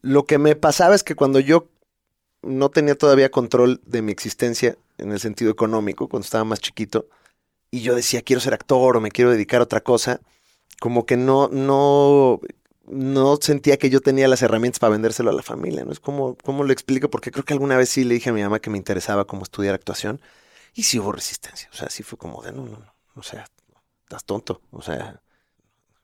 lo 0.00 0.24
que 0.24 0.38
me 0.38 0.54
pasaba 0.54 0.94
es 0.94 1.02
que 1.02 1.16
cuando 1.16 1.40
yo 1.40 1.68
no 2.42 2.68
tenía 2.68 2.94
todavía 2.94 3.32
control 3.32 3.80
de 3.86 4.02
mi 4.02 4.12
existencia 4.12 4.76
en 4.98 5.10
el 5.10 5.18
sentido 5.18 5.50
económico, 5.50 6.06
cuando 6.06 6.26
estaba 6.26 6.44
más 6.44 6.60
chiquito, 6.60 7.08
y 7.72 7.80
yo 7.80 7.96
decía, 7.96 8.22
quiero 8.22 8.38
ser 8.38 8.54
actor 8.54 8.96
o 8.96 9.00
me 9.00 9.10
quiero 9.10 9.32
dedicar 9.32 9.60
a 9.60 9.64
otra 9.64 9.80
cosa, 9.80 10.20
como 10.82 11.06
que 11.06 11.16
no, 11.16 11.46
no, 11.46 12.40
no 12.88 13.38
sentía 13.40 13.76
que 13.76 13.88
yo 13.88 14.00
tenía 14.00 14.26
las 14.26 14.42
herramientas 14.42 14.80
para 14.80 14.90
vendérselo 14.90 15.30
a 15.30 15.32
la 15.32 15.44
familia, 15.44 15.84
¿no? 15.84 15.92
Es 15.92 16.00
como, 16.00 16.36
¿cómo 16.42 16.64
lo 16.64 16.72
explico? 16.72 17.08
Porque 17.08 17.30
creo 17.30 17.44
que 17.44 17.52
alguna 17.52 17.76
vez 17.76 17.88
sí 17.88 18.02
le 18.02 18.14
dije 18.14 18.30
a 18.30 18.32
mi 18.32 18.42
mamá 18.42 18.58
que 18.58 18.68
me 18.68 18.78
interesaba 18.78 19.24
como 19.24 19.44
estudiar 19.44 19.76
actuación, 19.76 20.20
y 20.74 20.82
sí 20.82 20.98
hubo 20.98 21.12
resistencia, 21.12 21.68
o 21.72 21.76
sea, 21.76 21.88
sí 21.88 22.02
fue 22.02 22.18
como 22.18 22.42
de, 22.42 22.50
no, 22.50 22.64
no, 22.64 22.78
no, 22.80 22.92
o 23.14 23.22
sea, 23.22 23.44
estás 24.02 24.24
tonto, 24.24 24.60
o 24.72 24.82
sea, 24.82 25.22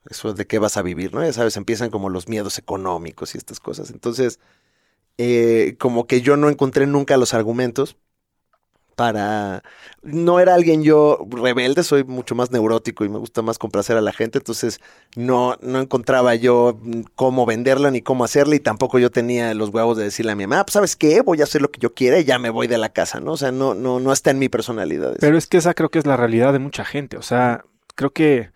eso 0.09 0.33
de 0.33 0.47
qué 0.47 0.61
vas 0.61 0.77
a 0.77 0.83
vivir, 0.83 1.13
¿no? 1.13 1.25
Ya 1.25 1.33
sabes, 1.33 1.57
empiezan 1.57 1.91
como 1.91 2.09
los 2.09 2.29
miedos 2.29 2.57
económicos 2.59 3.35
y 3.35 3.39
estas 3.39 3.59
cosas. 3.59 3.91
Entonces, 3.91 4.39
eh, 5.17 5.75
como 5.81 6.07
que 6.07 6.21
yo 6.21 6.37
no 6.37 6.49
encontré 6.51 6.87
nunca 6.87 7.17
los 7.17 7.35
argumentos 7.35 7.97
para... 8.99 9.63
No 10.03 10.41
era 10.41 10.55
alguien 10.55 10.83
yo 10.83 11.25
rebelde, 11.31 11.85
soy 11.85 12.03
mucho 12.03 12.35
más 12.35 12.51
neurótico 12.51 13.05
y 13.05 13.09
me 13.09 13.19
gusta 13.19 13.43
más 13.43 13.57
complacer 13.59 13.97
a 13.97 14.01
la 14.01 14.13
gente, 14.13 14.39
entonces 14.39 14.81
no, 15.15 15.57
no 15.63 15.79
encontraba 15.81 16.35
yo 16.35 16.81
cómo 17.15 17.47
venderla 17.47 17.93
ni 17.93 18.03
cómo 18.03 18.25
hacerla 18.25 18.57
y 18.57 18.61
tampoco 18.61 18.99
yo 18.99 19.11
tenía 19.11 19.55
los 19.55 19.69
huevos 19.71 19.97
de 19.97 20.03
decirle 20.05 20.33
a 20.33 20.35
mi 20.35 20.47
mamá, 20.49 20.61
"Ah, 20.61 20.67
pues 20.67 20.73
sabes 20.73 20.97
qué, 20.97 21.21
voy 21.21 21.41
a 21.41 21.45
hacer 21.45 21.63
lo 21.63 21.71
que 21.71 21.79
yo 21.79 21.95
quiera 21.95 22.19
y 22.19 22.25
ya 22.25 22.41
me 22.41 22.51
voy 22.51 22.67
de 22.67 22.77
la 22.79 22.89
casa, 22.89 23.21
¿no? 23.21 23.33
O 23.33 23.37
sea, 23.37 23.53
no, 23.53 23.75
no, 23.75 24.01
no 24.01 24.13
está 24.13 24.33
en 24.33 24.41
mi 24.41 24.49
personalidad. 24.49 25.11
eso. 25.13 25.19
Pero 25.21 25.39
es 25.39 25.47
que 25.47 25.59
esa 25.59 25.75
creo 25.75 25.91
que 25.91 26.01
es 26.01 26.07
la 26.07 26.17
realidad 26.17 26.53
de 26.53 26.59
mucha 26.59 26.85
gente. 26.85 27.17
O 27.17 27.23
sea, 27.23 27.65
creo 27.95 28.11
que 28.11 28.51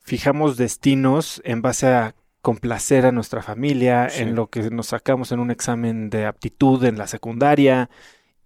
fijamos 0.00 0.58
destinos 0.58 1.40
en 1.44 1.62
base 1.62 1.86
a 1.88 2.14
complacer 2.42 3.06
a 3.06 3.12
nuestra 3.12 3.42
familia, 3.42 4.08
Sí. 4.10 4.22
en 4.22 4.34
lo 4.34 4.48
que 4.48 4.70
nos 4.70 4.88
sacamos 4.88 5.32
en 5.32 5.40
un 5.40 5.50
examen 5.50 6.10
de 6.10 6.26
aptitud 6.26 6.84
en 6.84 6.98
la 6.98 7.06
secundaria. 7.06 7.88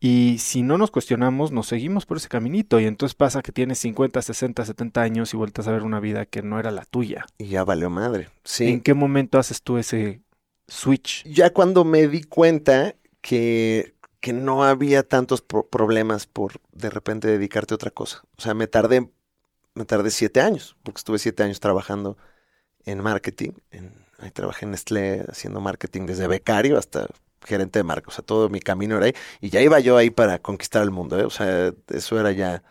Y 0.06 0.37
si 0.38 0.62
no 0.62 0.76
nos 0.76 0.90
cuestionamos, 0.90 1.50
nos 1.50 1.66
seguimos 1.68 2.04
por 2.04 2.18
ese 2.18 2.28
caminito. 2.28 2.78
Y 2.78 2.84
entonces 2.84 3.14
pasa 3.14 3.40
que 3.40 3.52
tienes 3.52 3.78
50, 3.78 4.20
60, 4.20 4.64
70 4.66 5.00
años 5.00 5.32
y 5.32 5.37
vueltas 5.38 5.66
a 5.66 5.73
ver 5.73 5.82
una 5.82 5.99
vida 5.99 6.26
que 6.26 6.42
no 6.42 6.61
era 6.61 6.70
la 6.70 6.84
tuya. 6.84 7.25
Y 7.38 7.46
ya 7.49 7.64
valió 7.64 7.88
madre. 7.88 8.28
Sí. 8.44 8.68
¿En 8.68 8.80
qué 8.82 8.92
momento 8.92 9.38
haces 9.38 9.62
tú 9.62 9.78
ese 9.78 10.20
switch? 10.68 11.25
ya 11.25 11.52
cuando 11.52 11.84
me 11.84 12.06
di 12.08 12.23
cuenta 12.23 12.96
que, 13.23 13.94
que 14.20 14.32
no 14.34 14.64
había 14.64 15.02
tantos 15.08 15.40
pro- 15.40 15.66
problemas 15.68 16.26
por 16.26 16.61
de 16.73 16.90
repente 16.90 17.28
dedicarte 17.28 17.73
a 17.75 17.76
otra 17.76 17.90
cosa. 17.90 18.23
O 18.37 18.42
sea, 18.42 18.52
me 18.54 18.66
tardé, 18.66 19.11
me 19.75 19.84
tardé 19.87 20.11
siete 20.11 20.40
años, 20.42 20.76
porque 20.82 20.99
estuve 20.99 21.18
siete 21.18 21.42
años 21.42 21.61
trabajando 21.61 22.16
en 22.84 23.00
marketing. 23.02 23.52
En, 23.70 23.92
ahí 24.18 24.30
trabajé 24.30 24.66
en 24.66 24.73
Nestlé 24.73 25.25
haciendo 25.28 25.61
marketing 25.61 26.06
desde 26.06 26.28
becario 26.28 26.78
hasta 26.78 27.08
gerente 27.44 27.78
de 27.78 27.84
marca. 27.84 28.08
O 28.08 28.12
sea, 28.12 28.24
todo 28.24 28.48
mi 28.48 28.60
camino 28.60 28.96
era 28.96 29.06
ahí. 29.06 29.14
Y 29.40 29.50
ya 29.50 29.60
iba 29.62 29.80
yo 29.80 29.96
ahí 29.96 30.10
para 30.10 30.38
conquistar 30.40 30.82
el 30.82 30.90
mundo. 30.90 31.18
¿eh? 31.18 31.24
O 31.24 31.30
sea, 31.30 31.72
eso 31.88 32.18
era 32.20 32.32
ya 32.32 32.62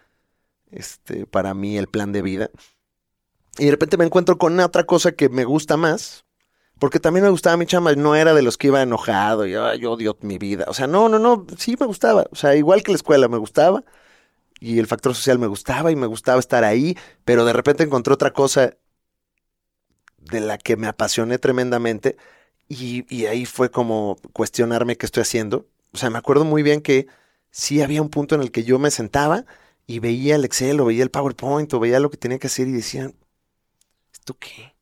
este, 0.72 1.26
para 1.28 1.54
mí 1.54 1.78
el 1.78 1.88
plan 1.88 2.12
de 2.12 2.22
vida. 2.22 2.50
Y 3.58 3.66
de 3.66 3.72
repente 3.72 3.98
me 3.98 4.06
encuentro 4.06 4.38
con 4.38 4.60
otra 4.60 4.84
cosa 4.86 5.12
que 5.12 5.30
me 5.30 5.46
gusta 5.46 5.78
más, 5.78 6.26
porque 6.80 7.00
también 7.00 7.24
me 7.26 7.30
gustaba 7.32 7.58
mi 7.58 7.66
chamba, 7.68 7.94
no 7.96 8.16
era 8.16 8.34
de 8.34 8.42
los 8.42 8.58
que 8.58 8.68
iba 8.68 8.82
enojado 8.82 9.46
y 9.48 9.56
"Ay, 9.56 9.80
yo 9.80 9.92
odio 9.94 10.18
mi 10.22 10.38
vida. 10.38 10.66
O 10.68 10.74
sea, 10.74 10.88
no, 10.88 11.08
no, 11.10 11.20
no, 11.20 11.46
sí 11.58 11.76
me 11.80 11.86
gustaba. 11.86 12.26
O 12.32 12.36
sea, 12.36 12.56
igual 12.56 12.84
que 12.84 12.92
la 12.92 12.98
escuela 12.98 13.28
me 13.28 13.38
gustaba 13.38 13.84
y 14.60 14.80
el 14.80 14.88
factor 14.88 15.16
social 15.16 15.40
me 15.40 15.48
gustaba 15.48 15.92
y 15.92 15.96
me 15.96 16.08
gustaba 16.08 16.40
estar 16.40 16.64
ahí, 16.64 16.98
pero 17.26 17.46
de 17.46 17.54
repente 17.54 17.84
encontré 17.84 18.14
otra 18.14 18.34
cosa 18.34 18.78
de 20.18 20.40
la 20.42 20.58
que 20.58 20.78
me 20.78 20.88
apasioné 20.88 21.38
tremendamente 21.38 22.18
y, 22.74 23.06
y 23.10 23.26
ahí 23.26 23.46
fue 23.46 23.72
como 23.72 24.18
cuestionarme 24.34 24.98
qué 24.98 25.06
estoy 25.06 25.22
haciendo. 25.22 25.68
O 25.92 25.98
sea, 25.98 26.10
me 26.10 26.18
acuerdo 26.18 26.46
muy 26.46 26.64
bien 26.64 26.82
que 26.82 27.08
sí 27.52 27.82
había 27.82 28.02
un 28.02 28.10
punto 28.10 28.36
en 28.36 28.42
el 28.42 28.52
que 28.52 28.64
yo 28.64 28.80
me 28.80 28.92
sentaba 28.92 29.46
y 29.88 30.00
veía 30.00 30.36
el 30.36 30.46
Excel 30.46 30.80
o 30.80 30.86
veía 30.86 31.04
el 31.04 31.12
PowerPoint 31.12 31.74
o 31.74 31.80
veía 31.80 32.00
lo 32.00 32.10
que 32.10 32.18
tenía 32.18 32.40
que 32.40 32.48
hacer 32.48 32.68
y 32.68 32.72
decía, 32.72 33.12
¿esto 34.12 34.36
qué? 34.40 34.74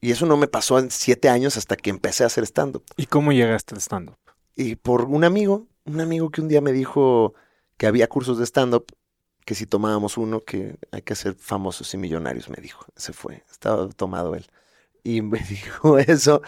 Y 0.00 0.10
eso 0.10 0.26
no 0.26 0.36
me 0.36 0.46
pasó 0.46 0.78
en 0.78 0.90
siete 0.90 1.28
años 1.28 1.56
hasta 1.56 1.76
que 1.76 1.90
empecé 1.90 2.22
a 2.22 2.28
hacer 2.28 2.44
stand-up. 2.44 2.84
¿Y 2.96 3.06
cómo 3.06 3.32
llegaste 3.32 3.74
al 3.74 3.80
stand-up? 3.80 4.16
Y 4.54 4.76
por 4.76 5.04
un 5.04 5.24
amigo, 5.24 5.66
un 5.84 6.00
amigo 6.00 6.30
que 6.30 6.40
un 6.40 6.48
día 6.48 6.60
me 6.60 6.72
dijo 6.72 7.34
que 7.76 7.86
había 7.86 8.08
cursos 8.08 8.38
de 8.38 8.46
stand-up, 8.46 8.86
que 9.44 9.54
si 9.54 9.66
tomábamos 9.66 10.16
uno, 10.16 10.40
que 10.40 10.76
hay 10.90 11.02
que 11.02 11.14
ser 11.14 11.34
famosos 11.34 11.92
y 11.94 11.98
millonarios, 11.98 12.48
me 12.48 12.56
dijo. 12.56 12.86
Se 12.96 13.12
fue, 13.12 13.44
estaba 13.50 13.88
tomado 13.88 14.34
él. 14.34 14.46
Y 15.02 15.22
me 15.22 15.38
dijo 15.48 15.98
eso. 15.98 16.42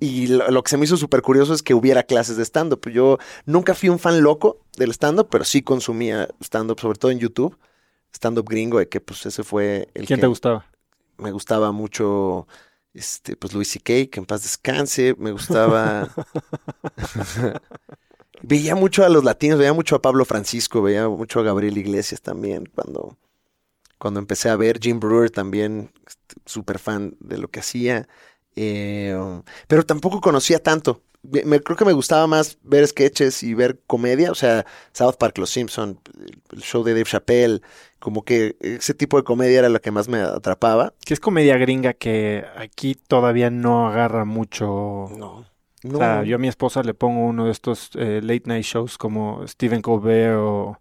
Y 0.00 0.28
lo, 0.28 0.50
lo 0.50 0.62
que 0.62 0.70
se 0.70 0.76
me 0.76 0.86
hizo 0.86 0.96
súper 0.96 1.22
curioso 1.22 1.54
es 1.54 1.62
que 1.62 1.74
hubiera 1.74 2.02
clases 2.02 2.36
de 2.36 2.44
stand-up. 2.44 2.88
Yo 2.90 3.18
nunca 3.44 3.74
fui 3.74 3.90
un 3.90 3.98
fan 3.98 4.22
loco 4.22 4.58
del 4.76 4.90
stand-up, 4.90 5.28
pero 5.30 5.44
sí 5.44 5.62
consumía 5.62 6.28
stand-up, 6.42 6.80
sobre 6.80 6.98
todo 6.98 7.10
en 7.10 7.18
YouTube. 7.18 7.58
Stand-up 8.12 8.48
gringo, 8.48 8.78
de 8.78 8.88
que 8.88 9.00
pues 9.00 9.24
ese 9.26 9.44
fue 9.44 9.88
el 9.94 10.06
¿Quién 10.06 10.18
que 10.18 10.22
te 10.22 10.26
gustaba? 10.26 10.66
me 11.20 11.30
gustaba 11.32 11.70
mucho 11.72 12.46
este 12.92 13.36
pues 13.36 13.52
Luis 13.52 13.68
C.K. 13.70 14.10
que 14.10 14.18
en 14.20 14.26
paz 14.26 14.42
descanse, 14.42 15.14
me 15.18 15.32
gustaba 15.32 16.08
veía 18.42 18.74
mucho 18.74 19.04
a 19.04 19.08
los 19.08 19.22
latinos, 19.24 19.58
veía 19.58 19.72
mucho 19.72 19.96
a 19.96 20.02
Pablo 20.02 20.24
Francisco, 20.24 20.82
veía 20.82 21.08
mucho 21.08 21.40
a 21.40 21.42
Gabriel 21.42 21.78
Iglesias 21.78 22.20
también 22.22 22.66
cuando 22.74 23.16
cuando 23.98 24.18
empecé 24.18 24.48
a 24.48 24.56
ver 24.56 24.80
Jim 24.80 24.98
Brewer 24.98 25.30
también 25.30 25.92
este, 26.06 26.36
súper 26.46 26.78
fan 26.78 27.16
de 27.20 27.38
lo 27.38 27.48
que 27.48 27.60
hacía, 27.60 28.08
eh, 28.56 29.16
pero 29.68 29.84
tampoco 29.84 30.20
conocía 30.20 30.58
tanto. 30.62 31.02
Me, 31.22 31.44
me- 31.44 31.60
creo 31.60 31.76
que 31.76 31.84
me 31.84 31.92
gustaba 31.92 32.26
más 32.26 32.58
ver 32.62 32.86
sketches 32.86 33.42
y 33.42 33.52
ver 33.54 33.78
comedia, 33.86 34.30
o 34.30 34.34
sea, 34.34 34.64
South 34.92 35.16
Park, 35.18 35.36
Los 35.38 35.50
Simpson, 35.50 36.00
el- 36.52 36.62
show 36.62 36.82
de 36.82 36.92
Dave 36.92 37.04
Chappelle, 37.04 37.60
como 37.98 38.24
que 38.24 38.56
ese 38.60 38.94
tipo 38.94 39.18
de 39.18 39.24
comedia 39.24 39.58
era 39.58 39.68
lo 39.68 39.80
que 39.82 39.90
más 39.90 40.08
me 40.08 40.20
atrapaba. 40.20 40.94
Que 41.04 41.12
es 41.14 41.20
comedia 41.20 41.58
gringa 41.58 41.92
que 41.92 42.44
aquí 42.56 42.94
todavía 42.94 43.50
no 43.50 43.88
agarra 43.88 44.24
mucho. 44.24 44.66
No. 45.16 45.44
O 45.82 45.96
sea, 45.96 46.24
yo 46.24 46.36
a 46.36 46.38
mi 46.38 46.48
esposa 46.48 46.82
le 46.82 46.92
pongo 46.94 47.24
uno 47.26 47.46
de 47.46 47.52
estos 47.52 47.90
eh, 47.94 48.20
late 48.22 48.42
night 48.46 48.64
shows 48.64 48.98
como 48.98 49.46
Stephen 49.46 49.80
Colbert 49.82 50.36
o 50.38 50.78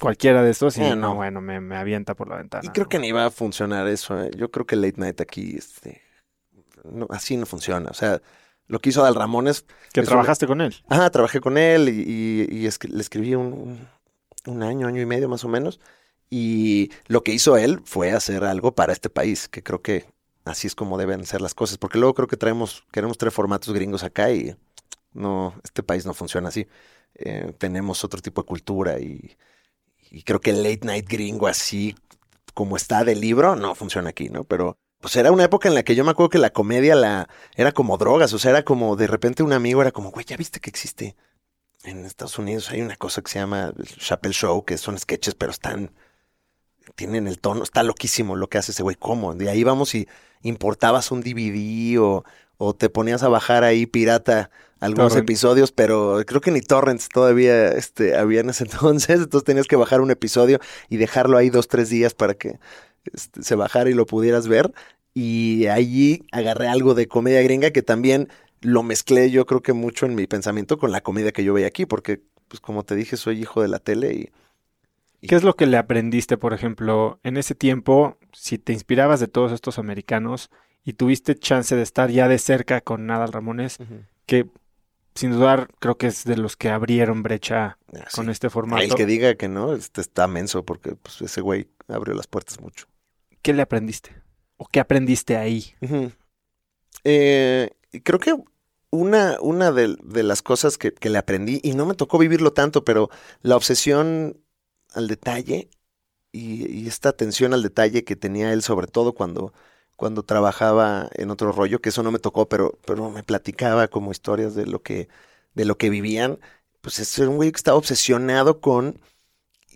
cualquiera 0.00 0.42
de 0.42 0.50
estos 0.50 0.76
y 0.78 0.82
Eh, 0.82 0.90
no, 0.90 0.96
no. 0.96 1.14
bueno, 1.14 1.40
me, 1.40 1.60
me 1.60 1.76
avienta 1.76 2.14
por 2.14 2.28
la 2.28 2.36
ventana. 2.36 2.62
y 2.66 2.70
creo 2.70 2.84
¿no? 2.84 2.88
que 2.88 2.98
ni 2.98 3.12
va 3.12 3.26
a 3.26 3.30
funcionar 3.30 3.86
eso. 3.88 4.18
¿eh? 4.22 4.30
Yo 4.36 4.50
creo 4.50 4.66
que 4.66 4.76
Late 4.76 4.94
Night 4.98 5.20
aquí, 5.20 5.56
este, 5.56 6.02
no, 6.84 7.06
así 7.10 7.36
no 7.36 7.46
funciona. 7.46 7.90
O 7.90 7.94
sea, 7.94 8.20
lo 8.66 8.78
que 8.78 8.90
hizo 8.90 9.02
Dal 9.02 9.14
Ramones, 9.14 9.64
Que 9.92 10.00
es 10.00 10.06
trabajaste 10.06 10.46
con 10.46 10.60
él. 10.60 10.74
ah, 10.88 11.10
trabajé 11.10 11.40
con 11.40 11.58
él 11.58 11.88
y, 11.88 12.00
y- 12.52 12.58
y 12.62 12.66
escri- 12.66 12.90
le 12.90 13.00
escribí 13.02 13.34
un, 13.34 13.52
un- 13.52 13.88
un 14.46 14.62
año, 14.62 14.86
año 14.86 15.00
y 15.02 15.06
medio 15.06 15.28
más 15.28 15.44
o 15.44 15.48
menos. 15.48 15.80
Y 16.30 16.90
lo 17.06 17.22
que 17.22 17.32
hizo 17.32 17.56
él 17.56 17.80
fue 17.84 18.12
hacer 18.12 18.44
algo 18.44 18.74
para 18.74 18.92
este 18.92 19.10
país, 19.10 19.48
que 19.48 19.62
creo 19.62 19.82
que 19.82 20.06
así 20.44 20.66
es 20.66 20.74
como 20.74 20.98
deben 20.98 21.24
ser 21.26 21.40
las 21.40 21.54
cosas, 21.54 21.78
porque 21.78 21.98
luego 21.98 22.14
creo 22.14 22.28
que 22.28 22.36
traemos, 22.36 22.84
queremos 22.92 23.18
tres 23.18 23.32
formatos 23.32 23.72
gringos 23.74 24.02
acá 24.02 24.30
y 24.30 24.56
no, 25.12 25.54
este 25.62 25.82
país 25.82 26.06
no 26.06 26.14
funciona 26.14 26.48
así. 26.48 26.66
Eh, 27.14 27.54
tenemos 27.58 28.02
otro 28.04 28.20
tipo 28.20 28.42
de 28.42 28.46
cultura 28.46 28.98
y, 28.98 29.36
y 30.10 30.22
creo 30.22 30.40
que 30.40 30.50
el 30.50 30.62
late 30.62 30.80
night 30.82 31.08
gringo 31.08 31.46
así 31.46 31.94
como 32.54 32.76
está 32.76 33.04
del 33.04 33.20
libro 33.20 33.54
no 33.56 33.74
funciona 33.74 34.10
aquí, 34.10 34.28
¿no? 34.28 34.44
Pero 34.44 34.76
pues 35.04 35.16
era 35.16 35.30
una 35.30 35.44
época 35.44 35.68
en 35.68 35.74
la 35.74 35.82
que 35.82 35.94
yo 35.94 36.02
me 36.02 36.12
acuerdo 36.12 36.30
que 36.30 36.38
la 36.38 36.48
comedia 36.48 36.94
la 36.94 37.28
era 37.56 37.72
como 37.72 37.98
drogas, 37.98 38.32
o 38.32 38.38
sea, 38.38 38.52
era 38.52 38.64
como 38.64 38.96
de 38.96 39.06
repente 39.06 39.42
un 39.42 39.52
amigo 39.52 39.82
era 39.82 39.92
como, 39.92 40.10
güey, 40.10 40.24
ya 40.24 40.34
viste 40.34 40.60
que 40.60 40.70
existe 40.70 41.14
en 41.82 42.06
Estados 42.06 42.38
Unidos 42.38 42.70
hay 42.70 42.80
una 42.80 42.96
cosa 42.96 43.20
que 43.20 43.30
se 43.30 43.38
llama 43.38 43.74
el 43.76 43.84
Chappelle 43.84 44.32
Show, 44.32 44.64
que 44.64 44.78
son 44.78 44.98
sketches, 44.98 45.34
pero 45.34 45.52
están 45.52 45.92
tienen 46.94 47.28
el 47.28 47.38
tono, 47.38 47.64
está 47.64 47.82
loquísimo 47.82 48.34
lo 48.34 48.48
que 48.48 48.56
hace 48.56 48.72
ese 48.72 48.82
güey, 48.82 48.96
¿cómo? 48.96 49.34
De 49.34 49.50
ahí 49.50 49.62
vamos 49.62 49.94
y 49.94 50.08
importabas 50.40 51.10
un 51.10 51.20
DVD 51.20 51.98
o, 52.00 52.24
o 52.56 52.74
te 52.74 52.88
ponías 52.88 53.22
a 53.22 53.28
bajar 53.28 53.62
ahí 53.62 53.84
pirata 53.84 54.50
algunos 54.80 55.12
Torrent. 55.12 55.28
episodios, 55.28 55.70
pero 55.70 56.22
creo 56.26 56.40
que 56.40 56.50
ni 56.50 56.62
torrents 56.62 57.10
todavía 57.10 57.68
este, 57.72 58.16
había 58.16 58.40
en 58.40 58.48
ese 58.48 58.64
entonces, 58.72 59.20
entonces 59.20 59.44
tenías 59.44 59.66
que 59.66 59.76
bajar 59.76 60.00
un 60.00 60.10
episodio 60.10 60.60
y 60.88 60.96
dejarlo 60.96 61.36
ahí 61.36 61.50
dos, 61.50 61.68
tres 61.68 61.90
días 61.90 62.14
para 62.14 62.32
que 62.32 62.58
este, 63.12 63.42
se 63.42 63.54
bajara 63.54 63.90
y 63.90 63.94
lo 63.94 64.06
pudieras 64.06 64.48
ver. 64.48 64.72
Y 65.14 65.66
allí 65.66 66.26
agarré 66.32 66.68
algo 66.68 66.94
de 66.94 67.06
comedia 67.06 67.42
gringa 67.42 67.70
que 67.70 67.82
también 67.82 68.28
lo 68.60 68.82
mezclé 68.82 69.30
yo 69.30 69.46
creo 69.46 69.62
que 69.62 69.72
mucho 69.74 70.06
en 70.06 70.14
mi 70.14 70.26
pensamiento 70.26 70.78
con 70.78 70.90
la 70.90 71.02
comedia 71.02 71.32
que 71.32 71.44
yo 71.44 71.52
veía 71.54 71.66
aquí, 71.66 71.86
porque 71.86 72.22
pues 72.48 72.60
como 72.60 72.82
te 72.84 72.94
dije, 72.96 73.16
soy 73.16 73.40
hijo 73.40 73.62
de 73.62 73.68
la 73.68 73.78
tele 73.78 74.14
y 74.14 74.30
¿Qué 75.26 75.36
es 75.36 75.42
lo 75.42 75.54
que 75.54 75.66
le 75.66 75.78
aprendiste, 75.78 76.36
por 76.36 76.52
ejemplo, 76.52 77.18
en 77.22 77.38
ese 77.38 77.54
tiempo, 77.54 78.18
si 78.34 78.58
te 78.58 78.74
inspirabas 78.74 79.20
de 79.20 79.28
todos 79.28 79.52
estos 79.52 79.78
americanos 79.78 80.50
y 80.84 80.92
tuviste 80.94 81.34
chance 81.34 81.74
de 81.74 81.82
estar 81.82 82.10
ya 82.10 82.28
de 82.28 82.38
cerca 82.38 82.82
con 82.82 83.06
Nadal 83.06 83.32
Ramones, 83.32 83.78
que 84.26 84.46
sin 85.14 85.30
dudar 85.32 85.68
creo 85.78 85.96
que 85.96 86.08
es 86.08 86.24
de 86.24 86.36
los 86.36 86.56
que 86.56 86.68
abrieron 86.68 87.22
brecha 87.22 87.78
Ah, 87.94 88.04
con 88.14 88.26
sí. 88.26 88.32
este 88.32 88.50
formato? 88.50 88.82
El 88.82 88.94
que 88.94 89.06
diga 89.06 89.34
que 89.36 89.48
no, 89.48 89.72
este 89.74 90.00
está 90.00 90.26
menso 90.26 90.64
porque 90.64 90.94
pues, 90.96 91.22
ese 91.22 91.40
güey 91.40 91.68
abrió 91.88 92.14
las 92.14 92.26
puertas 92.26 92.60
mucho. 92.60 92.86
¿Qué 93.44 93.52
le 93.52 93.60
aprendiste? 93.60 94.10
¿O 94.56 94.66
qué 94.66 94.80
aprendiste 94.80 95.36
ahí? 95.36 95.74
Eh, 97.04 97.70
creo 98.02 98.18
que 98.18 98.34
una, 98.88 99.36
una 99.42 99.70
de, 99.70 100.22
las 100.22 100.40
cosas 100.40 100.78
que, 100.78 100.94
que 100.94 101.10
le 101.10 101.18
aprendí, 101.18 101.60
y 101.62 101.74
no 101.74 101.84
me 101.84 101.94
tocó 101.94 102.16
vivirlo 102.16 102.54
tanto, 102.54 102.84
pero 102.84 103.10
la 103.42 103.56
obsesión 103.56 104.40
al 104.94 105.08
detalle 105.08 105.68
y, 106.32 106.66
y 106.72 106.88
esta 106.88 107.10
atención 107.10 107.52
al 107.52 107.62
detalle 107.62 108.02
que 108.02 108.16
tenía 108.16 108.50
él, 108.50 108.62
sobre 108.62 108.86
todo 108.86 109.12
cuando, 109.12 109.52
cuando 109.94 110.22
trabajaba 110.22 111.10
en 111.12 111.30
otro 111.30 111.52
rollo, 111.52 111.82
que 111.82 111.90
eso 111.90 112.02
no 112.02 112.10
me 112.10 112.20
tocó, 112.20 112.48
pero, 112.48 112.78
pero 112.86 113.10
me 113.10 113.24
platicaba 113.24 113.88
como 113.88 114.10
historias 114.10 114.54
de 114.54 114.64
lo 114.64 114.82
que, 114.82 115.08
de 115.52 115.66
lo 115.66 115.76
que 115.76 115.90
vivían, 115.90 116.38
pues 116.80 116.98
es 116.98 117.18
un 117.18 117.36
güey 117.36 117.52
que 117.52 117.58
estaba 117.58 117.76
obsesionado 117.76 118.62
con, 118.62 118.98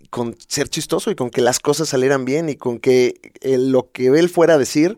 con 0.09 0.35
ser 0.47 0.69
chistoso 0.69 1.11
y 1.11 1.15
con 1.15 1.29
que 1.29 1.41
las 1.41 1.59
cosas 1.59 1.89
salieran 1.89 2.25
bien 2.25 2.49
y 2.49 2.55
con 2.55 2.79
que 2.79 3.19
eh, 3.41 3.57
lo 3.57 3.91
que 3.91 4.07
él 4.07 4.29
fuera 4.29 4.55
a 4.55 4.57
decir 4.57 4.97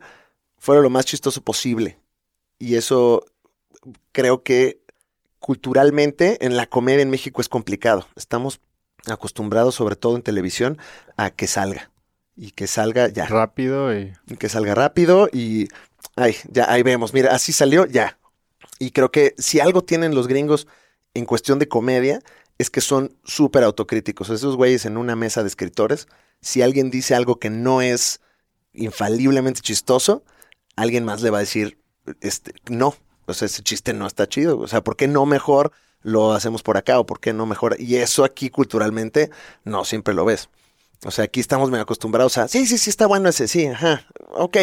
fuera 0.57 0.81
lo 0.81 0.89
más 0.89 1.05
chistoso 1.05 1.41
posible. 1.41 1.97
Y 2.59 2.75
eso 2.75 3.25
creo 4.11 4.43
que 4.43 4.81
culturalmente 5.39 6.45
en 6.45 6.55
la 6.55 6.67
comedia 6.67 7.01
en 7.01 7.09
México 7.09 7.41
es 7.41 7.49
complicado. 7.49 8.07
Estamos 8.15 8.61
acostumbrados, 9.07 9.75
sobre 9.75 9.95
todo 9.95 10.15
en 10.15 10.21
televisión, 10.21 10.77
a 11.17 11.31
que 11.31 11.47
salga. 11.47 11.91
Y 12.35 12.51
que 12.51 12.67
salga 12.67 13.07
ya. 13.07 13.25
Rápido 13.25 13.97
y... 13.97 14.13
Y 14.27 14.37
que 14.37 14.49
salga 14.49 14.75
rápido 14.75 15.27
y... 15.33 15.67
Ay, 16.15 16.35
ya, 16.49 16.71
ahí 16.71 16.83
vemos. 16.83 17.13
Mira, 17.13 17.33
así 17.33 17.51
salió, 17.51 17.85
ya. 17.85 18.17
Y 18.79 18.91
creo 18.91 19.11
que 19.11 19.33
si 19.37 19.59
algo 19.59 19.83
tienen 19.83 20.15
los 20.15 20.27
gringos 20.27 20.67
en 21.13 21.25
cuestión 21.25 21.59
de 21.59 21.67
comedia, 21.67 22.21
es 22.57 22.69
que 22.69 22.81
son 22.81 23.17
súper 23.23 23.63
autocríticos. 23.63 24.29
Esos 24.29 24.55
güeyes 24.55 24.85
en 24.85 24.97
una 24.97 25.15
mesa 25.15 25.41
de 25.41 25.47
escritores, 25.47 26.07
si 26.41 26.61
alguien 26.61 26.91
dice 26.91 27.15
algo 27.15 27.39
que 27.39 27.49
no 27.49 27.81
es 27.81 28.21
infaliblemente 28.73 29.61
chistoso, 29.61 30.23
alguien 30.75 31.05
más 31.05 31.21
le 31.21 31.29
va 31.29 31.37
a 31.37 31.41
decir, 31.41 31.77
este, 32.21 32.53
no, 32.69 32.95
o 33.25 33.33
sea, 33.33 33.45
ese 33.45 33.63
chiste 33.63 33.93
no 33.93 34.07
está 34.07 34.27
chido. 34.27 34.59
O 34.59 34.67
sea, 34.67 34.81
¿por 34.81 34.95
qué 34.95 35.07
no 35.07 35.25
mejor 35.25 35.71
lo 36.01 36.33
hacemos 36.33 36.63
por 36.63 36.77
acá 36.77 36.99
o 36.99 37.05
por 37.05 37.19
qué 37.19 37.33
no 37.33 37.45
mejor? 37.45 37.75
Y 37.79 37.97
eso 37.97 38.23
aquí 38.23 38.49
culturalmente 38.49 39.29
no 39.63 39.85
siempre 39.85 40.13
lo 40.13 40.25
ves. 40.25 40.49
O 41.03 41.11
sea, 41.11 41.25
aquí 41.25 41.39
estamos 41.39 41.69
muy 41.69 41.79
acostumbrados 41.79 42.37
a, 42.37 42.47
sí, 42.47 42.67
sí, 42.67 42.77
sí, 42.77 42.89
está 42.89 43.07
bueno 43.07 43.29
ese, 43.29 43.47
sí, 43.47 43.65
ajá, 43.65 44.05
ok. 44.33 44.57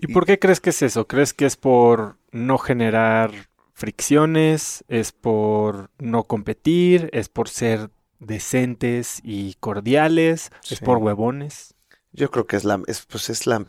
¿Y 0.00 0.12
por 0.12 0.26
qué 0.26 0.38
crees 0.38 0.60
que 0.60 0.70
es 0.70 0.82
eso? 0.82 1.06
¿Crees 1.06 1.32
que 1.32 1.46
es 1.46 1.56
por 1.56 2.16
no 2.30 2.58
generar 2.58 3.32
fricciones? 3.78 4.84
¿Es 4.88 5.12
por 5.12 5.90
no 5.98 6.24
competir? 6.24 7.08
¿Es 7.12 7.28
por 7.28 7.48
ser 7.48 7.90
decentes 8.18 9.20
y 9.22 9.54
cordiales? 9.54 10.50
¿Es 10.68 10.80
por 10.80 10.98
huevones? 10.98 11.74
Yo 12.12 12.30
creo 12.30 12.46
que 12.46 12.56
es 12.56 12.64
la, 12.64 12.82
es, 12.86 13.06
pues 13.06 13.30
es 13.30 13.46
la, 13.46 13.66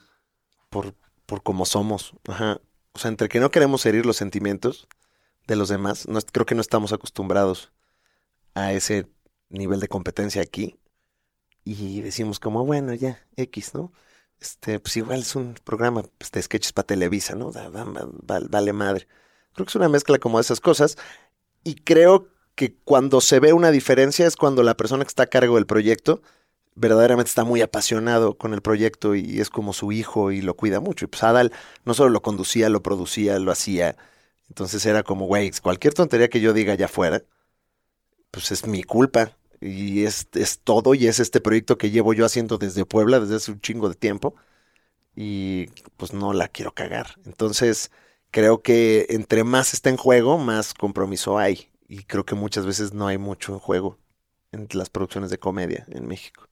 por, 0.69 0.95
por 1.25 1.43
cómo 1.43 1.65
somos, 1.65 2.13
ajá. 2.27 2.61
O 2.93 2.99
sea, 2.99 3.09
entre 3.09 3.29
que 3.29 3.39
no 3.39 3.51
queremos 3.51 3.85
herir 3.85 4.05
los 4.05 4.17
sentimientos 4.17 4.87
de 5.47 5.55
los 5.55 5.69
demás, 5.69 6.07
no, 6.07 6.19
creo 6.21 6.45
que 6.45 6.55
no 6.55 6.61
estamos 6.61 6.93
acostumbrados 6.93 7.71
a 8.55 8.73
ese 8.73 9.07
nivel 9.49 9.79
de 9.79 9.87
competencia 9.87 10.41
aquí. 10.41 10.77
Y 11.63 12.01
decimos 12.01 12.39
como, 12.39 12.65
bueno, 12.65 12.93
ya, 12.93 13.19
X, 13.35 13.73
¿no? 13.75 13.91
Este, 14.39 14.79
pues 14.79 14.97
igual 14.97 15.19
es 15.19 15.35
un 15.35 15.55
programa 15.63 16.03
pues, 16.17 16.31
de 16.31 16.41
sketches 16.41 16.73
para 16.73 16.87
Televisa, 16.87 17.35
¿no? 17.35 17.51
Da- 17.51 17.69
da- 17.69 17.85
va- 17.85 18.41
vale 18.49 18.73
madre. 18.73 19.07
Creo 19.59 19.65
que 19.65 19.71
es 19.71 19.75
una 19.75 19.89
mezcla 19.89 20.19
como 20.19 20.37
de 20.37 20.43
esas 20.43 20.61
cosas. 20.61 20.97
Y 21.65 21.75
creo 21.75 22.29
que 22.55 22.77
cuando 22.85 23.19
se 23.19 23.41
ve 23.41 23.51
una 23.51 23.71
diferencia 23.71 24.25
es 24.25 24.37
cuando 24.37 24.63
la 24.63 24.77
persona 24.77 25.03
que 25.03 25.09
está 25.09 25.23
a 25.23 25.27
cargo 25.27 25.55
del 25.55 25.65
proyecto 25.65 26.21
verdaderamente 26.75 27.27
está 27.27 27.43
muy 27.43 27.59
apasionado 27.61 28.37
con 28.37 28.53
el 28.53 28.61
proyecto 28.61 29.15
y 29.15 29.41
es 29.41 29.49
como 29.49 29.73
su 29.73 29.91
hijo 29.91 30.31
y 30.31 30.41
lo 30.41 30.53
cuida 30.53 30.79
mucho. 30.79 31.03
Y 31.03 31.07
pues 31.09 31.23
Adal 31.23 31.51
no 31.83 31.93
solo 31.93 32.09
lo 32.09 32.21
conducía, 32.21 32.69
lo 32.69 32.81
producía, 32.81 33.37
lo 33.37 33.51
hacía. 33.51 33.97
Entonces 34.47 34.85
era 34.85 35.03
como, 35.03 35.25
güey, 35.25 35.51
cualquier 35.61 35.93
tontería 35.93 36.29
que 36.29 36.39
yo 36.39 36.53
diga 36.53 36.71
allá 36.71 36.85
afuera, 36.85 37.21
pues 38.31 38.51
es 38.53 38.65
mi 38.65 38.83
culpa. 38.83 39.35
Y 39.59 40.05
es, 40.05 40.29
es 40.35 40.59
todo 40.59 40.93
y 40.95 41.07
es 41.07 41.19
este 41.19 41.41
proyecto 41.41 41.77
que 41.77 41.91
llevo 41.91 42.13
yo 42.13 42.25
haciendo 42.25 42.57
desde 42.57 42.85
Puebla 42.85 43.19
desde 43.19 43.35
hace 43.35 43.51
un 43.51 43.59
chingo 43.59 43.89
de 43.89 43.95
tiempo. 43.95 44.35
Y 45.17 45.67
pues 45.97 46.13
no 46.13 46.31
la 46.31 46.47
quiero 46.47 46.73
cagar. 46.73 47.15
Entonces 47.25 47.91
creo 48.31 48.61
que 48.61 49.07
entre 49.09 49.43
más 49.43 49.73
está 49.73 49.89
en 49.89 49.97
juego, 49.97 50.37
más 50.37 50.73
compromiso 50.73 51.37
hay. 51.37 51.69
Y 51.87 52.03
creo 52.03 52.25
que 52.25 52.35
muchas 52.35 52.65
veces 52.65 52.93
no 52.93 53.07
hay 53.07 53.17
mucho 53.17 53.53
en 53.53 53.59
juego 53.59 53.97
en 54.51 54.67
las 54.73 54.89
producciones 54.89 55.29
de 55.29 55.39
comedia 55.39 55.85
en 55.89 56.07
México. 56.07 56.45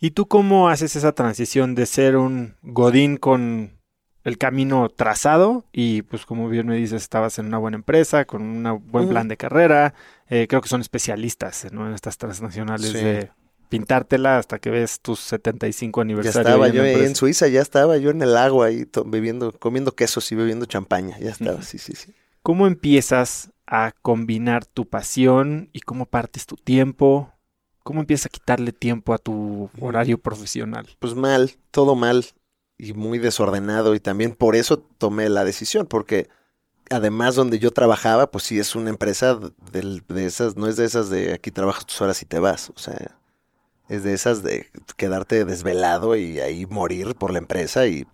¿Y 0.00 0.10
tú 0.10 0.26
cómo 0.26 0.68
haces 0.68 0.96
esa 0.96 1.12
transición 1.12 1.74
de 1.74 1.86
ser 1.86 2.16
un 2.16 2.56
godín 2.62 3.16
con 3.16 3.78
el 4.24 4.38
camino 4.38 4.88
trazado 4.88 5.64
y 5.72 6.02
pues 6.02 6.26
como 6.26 6.48
bien 6.48 6.66
me 6.66 6.76
dices, 6.76 7.02
estabas 7.02 7.38
en 7.38 7.46
una 7.46 7.58
buena 7.58 7.76
empresa, 7.76 8.24
con 8.24 8.42
un 8.42 8.82
buen 8.90 9.08
plan 9.08 9.28
de 9.28 9.36
carrera, 9.36 9.94
eh, 10.28 10.46
creo 10.48 10.60
que 10.62 10.68
son 10.68 10.80
especialistas 10.80 11.70
¿no? 11.72 11.86
en 11.86 11.94
estas 11.94 12.16
transnacionales 12.18 12.90
Sí. 12.90 12.98
de 12.98 13.30
pintártela 13.78 14.38
hasta 14.38 14.58
que 14.58 14.70
ves 14.70 15.00
tus 15.00 15.20
75 15.20 16.00
Ya 16.00 16.02
aniversario. 16.02 16.40
estaba 16.40 16.68
yo 16.68 16.82
ahí 16.82 17.04
en. 17.04 17.14
Suiza, 17.16 17.48
ya 17.48 17.60
estaba 17.60 17.96
yo 17.96 18.10
en 18.10 18.22
el 18.22 18.36
agua 18.36 18.66
ahí 18.66 18.86
bebiendo, 19.06 19.52
comiendo 19.52 19.92
quesos 19.92 20.30
y 20.32 20.34
bebiendo 20.34 20.66
champaña, 20.66 21.18
ya 21.18 21.30
estaba, 21.30 21.62
sí, 21.62 21.78
sí, 21.78 21.94
sí. 21.94 22.12
¿Cómo 22.42 22.66
empiezas 22.66 23.50
a 23.66 23.92
combinar 24.02 24.66
tu 24.66 24.86
pasión 24.86 25.70
y 25.72 25.80
cómo 25.80 26.06
partes 26.06 26.46
tu 26.46 26.56
tiempo? 26.56 27.32
¿Cómo 27.82 28.00
empiezas 28.00 28.26
a 28.26 28.28
quitarle 28.30 28.72
tiempo 28.72 29.12
a 29.14 29.18
tu 29.18 29.70
horario 29.80 30.18
profesional? 30.18 30.86
Pues 30.98 31.14
mal, 31.14 31.52
todo 31.70 31.94
mal 31.94 32.24
y 32.78 32.92
muy 32.92 33.18
desordenado 33.18 33.94
y 33.94 34.00
también 34.00 34.34
por 34.34 34.56
eso 34.56 34.78
tomé 34.78 35.28
la 35.28 35.44
decisión, 35.44 35.86
porque 35.86 36.28
además 36.90 37.34
donde 37.34 37.58
yo 37.58 37.70
trabajaba, 37.72 38.30
pues 38.30 38.44
sí 38.44 38.58
es 38.58 38.74
una 38.74 38.90
empresa 38.90 39.38
del- 39.72 40.02
de 40.08 40.26
esas, 40.26 40.56
no 40.56 40.66
es 40.66 40.76
de 40.76 40.84
esas 40.84 41.08
de 41.10 41.32
aquí 41.34 41.50
trabajas 41.50 41.86
tus 41.86 42.00
horas 42.02 42.20
y 42.22 42.26
te 42.26 42.38
vas, 42.38 42.70
o 42.74 42.78
sea, 42.78 43.18
es 43.88 44.02
de 44.02 44.14
esas 44.14 44.42
de 44.42 44.68
quedarte 44.96 45.44
desvelado 45.44 46.16
y 46.16 46.40
ahí 46.40 46.66
morir 46.66 47.14
por 47.14 47.32
la 47.32 47.38
empresa 47.38 47.86
y, 47.86 48.06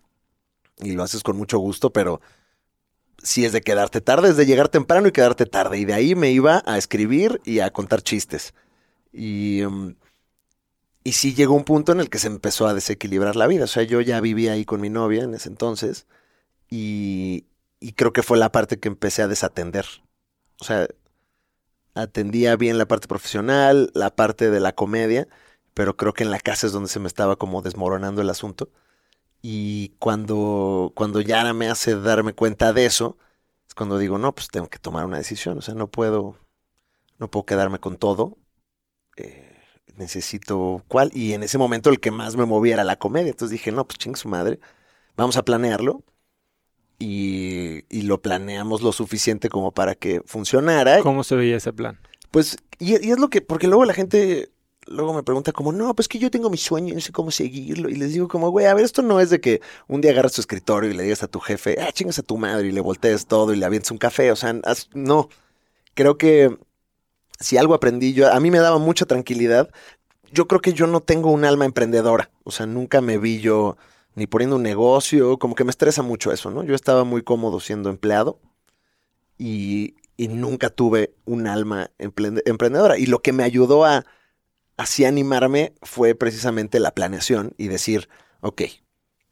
y 0.79 0.93
lo 0.93 1.03
haces 1.03 1.23
con 1.23 1.37
mucho 1.37 1.59
gusto, 1.59 1.93
pero 1.93 2.21
sí 3.23 3.45
es 3.45 3.53
de 3.53 3.61
quedarte 3.61 4.01
tarde, 4.01 4.31
es 4.31 4.37
de 4.37 4.47
llegar 4.47 4.69
temprano 4.69 5.09
y 5.09 5.13
quedarte 5.13 5.47
tarde. 5.47 5.79
Y 5.79 5.85
de 5.85 5.95
ahí 5.95 6.15
me 6.15 6.31
iba 6.31 6.63
a 6.67 6.79
escribir 6.79 7.41
y 7.45 7.61
a 7.61 7.71
contar 7.71 8.03
chistes. 8.03 8.55
Y, 9.13 9.63
um, 9.63 9.95
y 11.05 11.13
sí 11.13 11.35
llegó 11.35 11.55
un 11.55 11.65
punto 11.65 11.93
en 11.93 12.01
el 12.01 12.11
que 12.11 12.19
se 12.19 12.27
empezó 12.27 12.67
a 12.67 12.75
desequilibrar 12.75 13.37
la 13.37 13.47
vida. 13.47 13.65
O 13.65 13.69
sea, 13.69 13.83
yo 13.83 14.01
ya 14.01 14.21
vivía 14.21 14.53
ahí 14.53 14.65
con 14.65 14.81
mi 14.81 14.91
novia 14.91 15.25
en 15.25 15.35
ese 15.35 15.49
entonces 15.49 16.07
y, 16.69 17.47
y 17.81 17.93
creo 17.93 18.13
que 18.13 18.23
fue 18.23 18.39
la 18.39 18.53
parte 18.53 18.79
que 18.79 18.89
empecé 18.89 19.23
a 19.23 19.29
desatender. 19.29 19.87
O 20.61 20.65
sea, 20.65 20.89
atendía 21.95 22.57
bien 22.57 22.79
la 22.79 22.87
parte 22.87 23.09
profesional, 23.09 23.91
la 23.95 24.15
parte 24.15 24.51
de 24.51 24.61
la 24.61 24.73
comedia, 24.73 25.29
pero 25.75 25.97
creo 25.97 26.13
que 26.13 26.25
en 26.25 26.31
la 26.31 26.41
casa 26.41 26.67
es 26.67 26.73
donde 26.73 26.89
se 26.89 27.01
me 27.01 27.07
estaba 27.09 27.37
como 27.37 27.63
desmoronando 27.63 28.23
el 28.23 28.31
asunto. 28.31 28.71
Y 29.43 29.95
cuando, 29.99 30.93
cuando 30.95 31.21
Yara 31.21 31.55
me 31.55 31.69
hace 31.69 31.99
darme 31.99 32.35
cuenta 32.35 32.73
de 32.73 32.87
eso, 32.87 33.17
es 33.67 33.75
cuando 33.75 33.99
digo, 33.99 34.19
no, 34.19 34.35
pues 34.35 34.49
tengo 34.49 34.69
que 34.69 34.79
tomar 34.79 35.07
una 35.07 35.19
decisión. 35.19 35.59
O 35.59 35.63
sea, 35.63 35.75
no 35.75 35.87
puedo, 35.87 36.37
no 37.19 37.31
puedo 37.31 37.47
quedarme 37.47 37.79
con 37.79 37.97
todo. 37.97 38.37
Eh, 39.17 39.57
necesito 39.97 40.85
cuál. 40.89 41.11
Y 41.15 41.33
en 41.33 41.43
ese 41.43 41.57
momento 41.57 41.89
el 41.91 42.01
que 42.01 42.11
más 42.11 42.37
me 42.37 42.45
movía 42.45 42.75
era 42.75 42.85
la 42.85 42.97
comedia. 42.97 43.31
Entonces 43.31 43.53
dije, 43.53 43.73
no, 43.73 43.87
pues 43.87 43.99
ching 43.99 44.17
su 44.17 44.29
madre. 44.29 44.61
Vamos 45.17 45.37
a 45.37 45.45
planearlo. 45.45 46.03
Y, 46.99 47.85
y 47.89 48.03
lo 48.03 48.21
planeamos 48.21 48.83
lo 48.83 48.93
suficiente 48.93 49.49
como 49.49 49.73
para 49.73 49.95
que 49.95 50.21
funcionara. 50.27 51.01
¿Cómo 51.01 51.25
se 51.25 51.35
veía 51.35 51.57
ese 51.57 51.73
plan? 51.73 51.99
Pues, 52.31 52.59
y, 52.79 53.07
y 53.07 53.11
es 53.11 53.19
lo 53.19 53.31
que, 53.31 53.41
porque 53.41 53.69
luego 53.69 53.87
la 53.87 53.95
gente 53.95 54.51
luego 54.87 55.15
me 55.15 55.23
pregunta 55.23 55.53
como, 55.53 55.73
no, 55.73 55.95
pues 55.95 56.09
que 56.09 56.19
yo 56.19 56.31
tengo 56.31 56.51
mi 56.51 56.57
sueño 56.57 56.93
y 56.93 56.95
no 56.95 57.01
sé 57.01 57.13
cómo 57.13 57.31
seguirlo. 57.31 57.89
Y 57.89 57.97
les 57.97 58.13
digo 58.13 58.29
como, 58.29 58.51
güey, 58.51 58.67
a 58.67 58.75
ver, 58.75 58.85
esto 58.85 59.03
no 59.03 59.21
es 59.21 59.31
de 59.31 59.41
que 59.41 59.61
un 59.89 60.01
día 60.01 60.13
agarras 60.13 60.33
tu 60.33 60.41
escritorio 60.41 60.91
y 60.91 60.95
le 60.95 61.03
digas 61.05 61.23
a 61.23 61.29
tu 61.29 61.41
jefe, 61.41 61.77
ah, 61.81 61.93
chingas 61.93 62.19
a 62.19 62.23
tu 62.23 62.37
madre 62.37 62.69
y 62.69 62.73
le 62.73 62.81
voltees 62.81 63.27
todo 63.27 63.53
y 63.53 63.57
le 63.57 63.67
avientes 63.67 63.91
un 63.91 63.99
café. 63.99 64.33
O 64.33 64.37
sea, 64.37 64.55
no. 64.95 65.29
Creo 65.95 66.19
que 66.19 66.57
si 67.39 67.57
algo 67.57 67.75
aprendí 67.75 68.13
yo, 68.15 68.33
a 68.33 68.41
mí 68.41 68.51
me 68.51 68.59
daba 68.59 68.79
mucha 68.79 69.07
tranquilidad. 69.07 69.71
Yo 70.33 70.47
creo 70.47 70.61
que 70.61 70.73
yo 70.73 70.87
no 70.87 71.01
tengo 71.01 71.31
un 71.31 71.45
alma 71.45 71.65
emprendedora. 71.65 72.31
O 72.45 72.51
sea, 72.51 72.67
nunca 72.67 73.01
me 73.01 73.19
vi 73.19 73.41
yo 73.41 73.77
ni 74.15 74.27
poniendo 74.27 74.57
un 74.57 74.63
negocio, 74.63 75.39
como 75.39 75.55
que 75.55 75.65
me 75.65 75.71
estresa 75.71 76.03
mucho 76.03 76.33
eso, 76.33 76.51
¿no? 76.51 76.65
Yo 76.65 76.75
estaba 76.75 77.05
muy 77.05 77.23
cómodo 77.23 77.61
siendo 77.61 77.91
empleado 77.91 78.41
y, 79.39 79.95
y 80.17 80.29
nunca 80.29 80.69
tuve 80.71 81.15
un 81.25 81.47
alma 81.47 81.91
emprendedora. 81.99 82.99
Y 82.99 83.07
lo 83.07 83.21
que 83.23 83.33
me 83.33 83.45
ayudó 83.45 83.85
a 83.85 84.05
así 84.81 85.05
animarme 85.05 85.75
fue 85.83 86.15
precisamente 86.15 86.81
la 86.81 86.93
planeación 86.93 87.53
y 87.59 87.69
decir, 87.69 88.09
ok, 88.41 88.63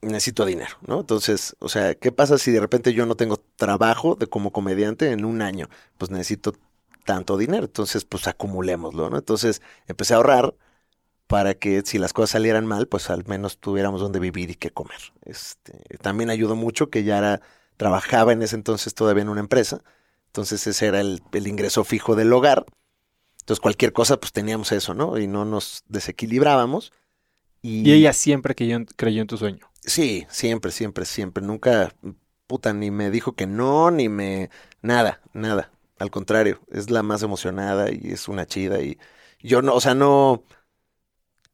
necesito 0.02 0.44
dinero, 0.44 0.76
¿no? 0.86 1.00
Entonces, 1.00 1.56
o 1.58 1.70
sea, 1.70 1.94
¿qué 1.94 2.12
pasa 2.12 2.36
si 2.36 2.50
de 2.50 2.60
repente 2.60 2.92
yo 2.92 3.06
no 3.06 3.16
tengo 3.16 3.38
trabajo 3.56 4.14
de 4.14 4.26
como 4.26 4.52
comediante 4.52 5.10
en 5.10 5.24
un 5.24 5.40
año? 5.40 5.70
Pues 5.96 6.10
necesito 6.10 6.52
tanto 7.06 7.38
dinero, 7.38 7.64
entonces 7.64 8.04
pues 8.04 8.28
acumulémoslo, 8.28 9.08
¿no? 9.08 9.16
Entonces 9.16 9.62
empecé 9.86 10.12
a 10.12 10.18
ahorrar 10.18 10.54
para 11.26 11.54
que 11.54 11.82
si 11.86 11.98
las 11.98 12.12
cosas 12.12 12.30
salieran 12.30 12.66
mal, 12.66 12.86
pues 12.86 13.08
al 13.08 13.24
menos 13.26 13.58
tuviéramos 13.58 14.02
donde 14.02 14.20
vivir 14.20 14.50
y 14.50 14.54
qué 14.54 14.70
comer. 14.70 15.00
Este, 15.22 15.72
también 16.02 16.28
ayudó 16.28 16.56
mucho 16.56 16.90
que 16.90 17.04
ya 17.04 17.40
trabajaba 17.78 18.34
en 18.34 18.42
ese 18.42 18.56
entonces 18.56 18.94
todavía 18.94 19.22
en 19.22 19.30
una 19.30 19.40
empresa, 19.40 19.82
entonces 20.26 20.66
ese 20.66 20.86
era 20.88 21.00
el 21.00 21.46
ingreso 21.46 21.84
fijo 21.84 22.16
del 22.16 22.32
hogar 22.34 22.66
entonces 23.48 23.62
cualquier 23.62 23.94
cosa, 23.94 24.20
pues 24.20 24.30
teníamos 24.30 24.72
eso, 24.72 24.92
¿no? 24.92 25.16
Y 25.16 25.26
no 25.26 25.46
nos 25.46 25.82
desequilibrábamos. 25.88 26.92
Y, 27.62 27.90
ella 27.90 28.12
siempre 28.12 28.54
creyó, 28.54 28.84
creyó 28.94 29.22
en 29.22 29.26
tu 29.26 29.38
sueño. 29.38 29.70
Sí, 29.80 30.26
siempre, 30.28 30.70
siempre, 30.70 31.06
siempre. 31.06 31.42
Nunca, 31.42 31.94
puta, 32.46 32.74
ni 32.74 32.90
me 32.90 33.10
dijo 33.10 33.32
que 33.32 33.46
no, 33.46 33.90
ni 33.90 34.10
me... 34.10 34.50
Nada, 34.82 35.22
nada. 35.32 35.72
Al 35.98 36.10
contrario, 36.10 36.60
es 36.70 36.90
la 36.90 37.02
más 37.02 37.22
emocionada 37.22 37.90
y 37.90 38.10
es 38.10 38.28
una 38.28 38.44
chida. 38.44 38.82
Y 38.82 38.98
yo 39.40 39.62
no, 39.62 39.74
o 39.74 39.80
sea, 39.80 39.94
no... 39.94 40.44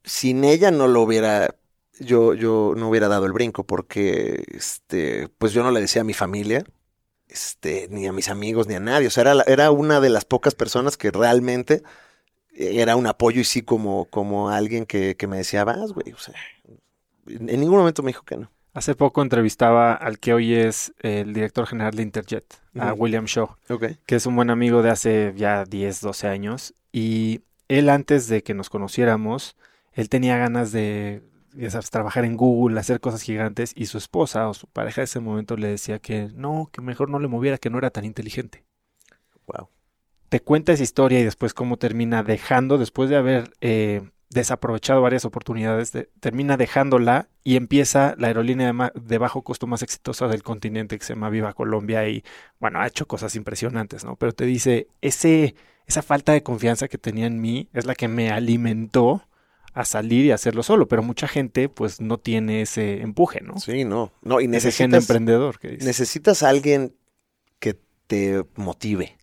Sin 0.02 0.42
ella 0.42 0.72
no 0.72 0.88
lo 0.88 1.00
hubiera... 1.00 1.54
Yo, 2.00 2.34
yo 2.34 2.74
no 2.76 2.88
hubiera 2.88 3.06
dado 3.06 3.26
el 3.26 3.32
brinco 3.32 3.62
porque, 3.62 4.42
este, 4.48 5.28
pues 5.38 5.52
yo 5.52 5.62
no 5.62 5.70
le 5.70 5.80
decía 5.80 6.02
a 6.02 6.04
mi 6.04 6.12
familia, 6.12 6.64
este, 7.28 7.88
ni 7.90 8.06
a 8.06 8.12
mis 8.12 8.28
amigos, 8.28 8.66
ni 8.66 8.74
a 8.74 8.80
nadie. 8.80 9.08
O 9.08 9.10
sea, 9.10 9.22
era, 9.22 9.42
era 9.46 9.70
una 9.70 10.00
de 10.00 10.10
las 10.10 10.24
pocas 10.24 10.54
personas 10.54 10.96
que 10.96 11.10
realmente 11.10 11.82
era 12.54 12.96
un 12.96 13.06
apoyo 13.06 13.40
y 13.40 13.44
sí 13.44 13.62
como, 13.62 14.06
como 14.06 14.50
alguien 14.50 14.86
que, 14.86 15.16
que 15.16 15.26
me 15.26 15.38
decía, 15.38 15.64
vas, 15.64 15.92
güey. 15.92 16.12
O 16.12 16.18
sea, 16.18 16.34
en 17.26 17.60
ningún 17.60 17.78
momento 17.78 18.02
me 18.02 18.10
dijo 18.10 18.24
que 18.24 18.36
no. 18.36 18.50
Hace 18.74 18.96
poco 18.96 19.22
entrevistaba 19.22 19.94
al 19.94 20.18
que 20.18 20.34
hoy 20.34 20.52
es 20.52 20.92
el 20.98 21.32
director 21.32 21.64
general 21.66 21.94
de 21.94 22.02
Interjet, 22.02 22.60
a 22.76 22.92
William 22.92 23.24
Shaw, 23.24 23.56
que 24.04 24.16
es 24.16 24.26
un 24.26 24.34
buen 24.34 24.50
amigo 24.50 24.82
de 24.82 24.90
hace 24.90 25.32
ya 25.36 25.64
10, 25.64 26.00
12 26.00 26.26
años. 26.26 26.74
Y 26.90 27.42
él 27.68 27.88
antes 27.88 28.26
de 28.26 28.42
que 28.42 28.52
nos 28.52 28.70
conociéramos, 28.70 29.56
él 29.92 30.08
tenía 30.08 30.36
ganas 30.38 30.72
de 30.72 31.22
ya 31.56 31.70
sabes, 31.70 31.90
trabajar 31.90 32.24
en 32.24 32.36
Google, 32.36 32.78
hacer 32.78 33.00
cosas 33.00 33.22
gigantes, 33.22 33.72
y 33.76 33.86
su 33.86 33.98
esposa 33.98 34.48
o 34.48 34.54
su 34.54 34.66
pareja 34.66 35.00
de 35.00 35.06
ese 35.06 35.20
momento 35.20 35.56
le 35.56 35.68
decía 35.68 35.98
que 35.98 36.28
no, 36.34 36.68
que 36.72 36.80
mejor 36.80 37.10
no 37.10 37.18
le 37.18 37.28
moviera, 37.28 37.58
que 37.58 37.70
no 37.70 37.78
era 37.78 37.90
tan 37.90 38.04
inteligente. 38.04 38.64
Wow. 39.46 39.68
Te 40.28 40.40
cuenta 40.40 40.72
esa 40.72 40.82
historia 40.82 41.20
y 41.20 41.24
después 41.24 41.54
cómo 41.54 41.76
termina 41.76 42.22
dejando, 42.22 42.78
después 42.78 43.10
de 43.10 43.16
haber 43.16 43.52
eh, 43.60 44.02
desaprovechado 44.30 45.00
varias 45.00 45.24
oportunidades, 45.24 45.92
termina 46.20 46.56
dejándola 46.56 47.28
y 47.44 47.56
empieza 47.56 48.14
la 48.18 48.26
aerolínea 48.26 48.92
de, 48.94 49.18
bajo 49.18 49.42
costo 49.42 49.66
más 49.66 49.82
exitosa 49.82 50.28
del 50.28 50.42
continente 50.42 50.98
que 50.98 51.04
se 51.04 51.14
llama 51.14 51.30
Viva 51.30 51.54
Colombia 51.54 52.06
y 52.08 52.24
bueno, 52.58 52.80
ha 52.80 52.86
hecho 52.86 53.06
cosas 53.06 53.36
impresionantes, 53.36 54.04
¿no? 54.04 54.16
Pero 54.16 54.32
te 54.32 54.44
dice, 54.44 54.88
ese, 55.00 55.54
esa 55.86 56.02
falta 56.02 56.32
de 56.32 56.42
confianza 56.42 56.88
que 56.88 56.98
tenía 56.98 57.26
en 57.26 57.40
mí 57.40 57.68
es 57.72 57.86
la 57.86 57.94
que 57.94 58.08
me 58.08 58.30
alimentó 58.30 59.22
a 59.74 59.84
salir 59.84 60.24
y 60.24 60.30
hacerlo 60.30 60.62
solo, 60.62 60.86
pero 60.86 61.02
mucha 61.02 61.26
gente 61.26 61.68
pues 61.68 62.00
no 62.00 62.18
tiene 62.18 62.62
ese 62.62 63.02
empuje, 63.02 63.40
¿no? 63.40 63.58
Sí, 63.58 63.84
no, 63.84 64.12
no, 64.22 64.40
y 64.40 64.46
necesitas... 64.46 65.02
emprendedor. 65.02 65.58
Que 65.58 65.78
Necesitas 65.78 66.44
a 66.44 66.48
alguien 66.48 66.94
que 67.58 67.76
te 68.06 68.44
motive. 68.54 69.18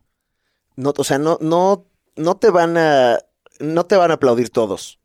No, 0.75 0.93
o 0.95 1.03
sea, 1.05 1.17
no, 1.17 1.37
no, 1.41 1.85
no 2.17 2.35
te 2.35 2.49
van 2.49 2.77
a, 2.77 3.17
no 3.59 3.85
te 3.85 3.95
van 3.95 4.11
a 4.11 4.15
aplaudir 4.15 4.49
todos. 4.49 4.99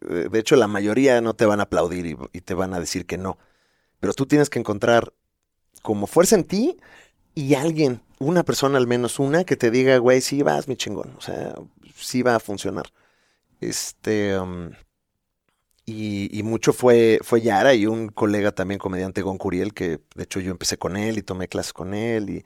De 0.00 0.38
hecho, 0.38 0.56
la 0.56 0.66
mayoría 0.66 1.20
no 1.20 1.34
te 1.34 1.46
van 1.46 1.60
a 1.60 1.64
aplaudir 1.64 2.06
y, 2.06 2.16
y 2.32 2.40
te 2.40 2.54
van 2.54 2.74
a 2.74 2.80
decir 2.80 3.06
que 3.06 3.16
no. 3.16 3.38
Pero 4.00 4.12
tú 4.12 4.26
tienes 4.26 4.50
que 4.50 4.58
encontrar 4.58 5.12
como 5.82 6.08
fuerza 6.08 6.34
en 6.34 6.44
ti 6.44 6.78
y 7.34 7.54
alguien, 7.54 8.00
una 8.18 8.42
persona 8.42 8.78
al 8.78 8.88
menos 8.88 9.20
una, 9.20 9.44
que 9.44 9.56
te 9.56 9.70
diga, 9.70 9.98
güey, 9.98 10.20
sí 10.20 10.42
vas, 10.42 10.66
mi 10.66 10.74
chingón. 10.76 11.14
O 11.16 11.20
sea, 11.20 11.54
sí 11.94 12.22
va 12.22 12.34
a 12.34 12.40
funcionar. 12.40 12.86
Este. 13.60 14.38
Um, 14.38 14.72
y, 15.90 16.42
mucho 16.42 16.74
fue, 16.74 17.18
fue 17.22 17.40
Yara 17.40 17.72
y 17.74 17.86
un 17.86 18.08
colega 18.08 18.52
también, 18.52 18.78
comediante 18.78 19.22
Gon 19.22 19.38
Curiel, 19.38 19.72
que 19.72 20.00
de 20.14 20.24
hecho 20.24 20.38
yo 20.40 20.50
empecé 20.50 20.76
con 20.76 20.98
él 20.98 21.16
y 21.16 21.22
tomé 21.22 21.48
clases 21.48 21.72
con 21.72 21.94
él 21.94 22.28
y, 22.28 22.44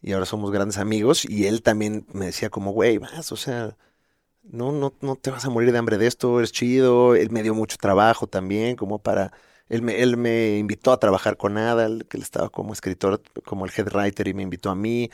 y 0.00 0.12
ahora 0.12 0.26
somos 0.26 0.50
grandes 0.50 0.78
amigos. 0.78 1.24
Y 1.26 1.46
él 1.46 1.62
también 1.62 2.06
me 2.14 2.26
decía 2.26 2.50
como, 2.50 2.72
güey, 2.72 2.98
vas, 2.98 3.32
o 3.32 3.36
sea, 3.36 3.76
no, 4.42 4.72
no, 4.72 4.94
no 5.02 5.16
te 5.16 5.30
vas 5.30 5.44
a 5.44 5.50
morir 5.50 5.72
de 5.72 5.78
hambre 5.78 5.98
de 5.98 6.06
esto, 6.06 6.40
es 6.40 6.52
chido. 6.52 7.14
Él 7.16 7.30
me 7.30 7.42
dio 7.42 7.54
mucho 7.54 7.76
trabajo 7.78 8.26
también, 8.26 8.76
como 8.76 9.00
para... 9.00 9.32
Él 9.68 9.82
me, 9.82 10.02
él 10.02 10.16
me 10.16 10.58
invitó 10.58 10.92
a 10.92 10.98
trabajar 10.98 11.36
con 11.36 11.56
Adal, 11.58 12.06
que 12.08 12.16
él 12.16 12.22
estaba 12.24 12.50
como 12.50 12.72
escritor, 12.72 13.22
como 13.44 13.66
el 13.66 13.72
head 13.76 13.88
writer 13.94 14.26
y 14.28 14.34
me 14.34 14.42
invitó 14.42 14.70
a 14.70 14.74
mí. 14.74 15.10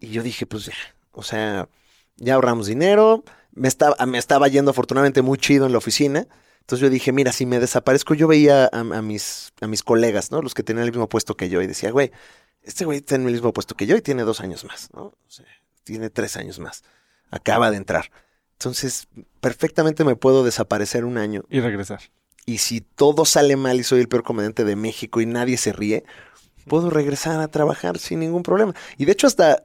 Y 0.00 0.08
yo 0.10 0.22
dije, 0.22 0.46
pues 0.46 0.66
ya, 0.66 0.74
o 1.12 1.22
sea, 1.22 1.68
ya 2.16 2.34
ahorramos 2.34 2.66
dinero, 2.66 3.24
me 3.54 3.68
estaba, 3.68 3.96
me 4.06 4.18
estaba 4.18 4.48
yendo 4.48 4.70
afortunadamente 4.70 5.22
muy 5.22 5.38
chido 5.38 5.66
en 5.66 5.72
la 5.72 5.78
oficina. 5.78 6.26
Entonces 6.60 6.80
yo 6.80 6.90
dije, 6.90 7.12
mira, 7.12 7.32
si 7.32 7.44
me 7.46 7.60
desaparezco, 7.60 8.14
yo 8.14 8.26
veía 8.26 8.70
a, 8.72 8.82
mis, 9.02 9.52
a 9.60 9.66
mis 9.66 9.82
colegas, 9.82 10.30
¿no? 10.30 10.40
Los 10.40 10.54
que 10.54 10.62
tenían 10.62 10.84
el 10.86 10.92
mismo 10.92 11.08
puesto 11.08 11.36
que 11.36 11.48
yo 11.48 11.60
y 11.60 11.66
decía, 11.66 11.90
güey, 11.90 12.10
este 12.62 12.86
güey 12.86 13.02
tiene 13.02 13.26
el 13.26 13.32
mismo 13.32 13.52
puesto 13.52 13.74
que 13.74 13.86
yo 13.86 13.96
y 13.96 14.00
tiene 14.00 14.22
dos 14.22 14.40
años 14.40 14.64
más, 14.64 14.88
¿no? 14.94 15.02
O 15.02 15.16
sea, 15.28 15.44
tiene 15.84 16.08
tres 16.08 16.36
años 16.36 16.58
más. 16.58 16.82
Acaba 17.30 17.70
de 17.70 17.76
entrar. 17.76 18.10
Entonces, 18.52 19.08
perfectamente 19.40 20.04
me 20.04 20.16
puedo 20.16 20.42
desaparecer 20.42 21.04
un 21.04 21.18
año. 21.18 21.44
Y 21.50 21.60
regresar. 21.60 22.00
Y 22.46 22.58
si 22.58 22.80
todo 22.80 23.24
sale 23.24 23.56
mal 23.56 23.78
y 23.78 23.84
soy 23.84 24.00
el 24.00 24.08
peor 24.08 24.22
comediante 24.22 24.64
de 24.64 24.76
México 24.76 25.20
y 25.20 25.26
nadie 25.26 25.58
se 25.58 25.72
ríe, 25.72 26.04
puedo 26.66 26.90
regresar 26.90 27.40
a 27.40 27.48
trabajar 27.48 27.98
sin 27.98 28.20
ningún 28.20 28.42
problema. 28.42 28.74
Y 28.96 29.04
de 29.04 29.12
hecho 29.12 29.26
hasta 29.26 29.64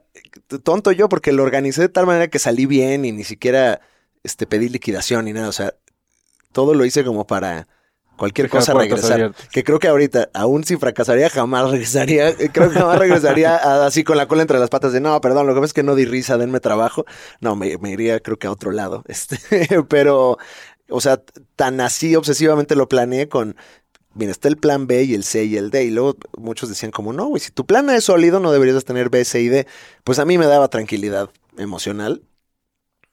tonto 0.62 0.92
yo 0.92 1.08
porque 1.08 1.32
lo 1.32 1.42
organicé 1.42 1.82
de 1.82 1.88
tal 1.88 2.06
manera 2.06 2.28
que 2.28 2.38
salí 2.38 2.66
bien 2.66 3.04
y 3.04 3.12
ni 3.12 3.24
siquiera 3.24 3.80
este, 4.22 4.46
pedí 4.46 4.68
liquidación 4.68 5.24
ni 5.24 5.32
nada. 5.32 5.48
O 5.48 5.52
sea, 5.52 5.74
todo 6.52 6.74
lo 6.74 6.84
hice 6.84 7.04
como 7.04 7.26
para 7.26 7.68
cualquier 8.20 8.50
cosa 8.50 8.74
regresar. 8.74 9.34
Que 9.50 9.64
creo 9.64 9.78
que 9.78 9.88
ahorita, 9.88 10.28
aún 10.34 10.62
si 10.64 10.76
fracasaría, 10.76 11.30
jamás 11.30 11.70
regresaría. 11.70 12.28
Eh, 12.28 12.50
creo 12.52 12.68
que 12.68 12.78
jamás 12.78 12.98
regresaría 12.98 13.56
así 13.86 14.04
con 14.04 14.18
la 14.18 14.28
cola 14.28 14.42
entre 14.42 14.58
las 14.58 14.68
patas 14.68 14.92
de 14.92 15.00
no, 15.00 15.18
perdón, 15.22 15.46
lo 15.46 15.54
que 15.54 15.60
pasa 15.60 15.70
es 15.70 15.74
que 15.74 15.82
no 15.82 15.94
di 15.94 16.04
risa, 16.04 16.36
denme 16.36 16.60
trabajo. 16.60 17.06
No, 17.40 17.56
me, 17.56 17.78
me 17.78 17.92
iría 17.92 18.20
creo 18.20 18.38
que 18.38 18.46
a 18.46 18.52
otro 18.52 18.70
lado. 18.72 19.02
Este, 19.10 19.38
pero, 19.88 20.38
o 20.88 21.00
sea, 21.00 21.22
tan 21.56 21.80
así 21.80 22.14
obsesivamente 22.14 22.76
lo 22.76 22.88
planeé 22.88 23.28
con 23.28 23.56
mira, 24.14 24.32
está 24.32 24.48
el 24.48 24.56
plan 24.56 24.86
B 24.86 25.04
y 25.04 25.14
el 25.14 25.24
C 25.24 25.44
y 25.44 25.56
el 25.56 25.70
D. 25.70 25.84
Y 25.84 25.90
luego 25.90 26.16
muchos 26.38 26.68
decían 26.68 26.90
como, 26.90 27.12
no, 27.12 27.26
güey, 27.26 27.40
si 27.40 27.50
tu 27.50 27.66
plan 27.66 27.88
A 27.90 27.96
es 27.96 28.04
sólido, 28.04 28.40
no 28.40 28.52
deberías 28.52 28.84
tener 28.84 29.10
B, 29.10 29.24
C 29.24 29.40
y 29.40 29.48
D. 29.48 29.66
Pues 30.04 30.18
a 30.18 30.24
mí 30.24 30.38
me 30.38 30.46
daba 30.46 30.68
tranquilidad 30.68 31.30
emocional 31.56 32.22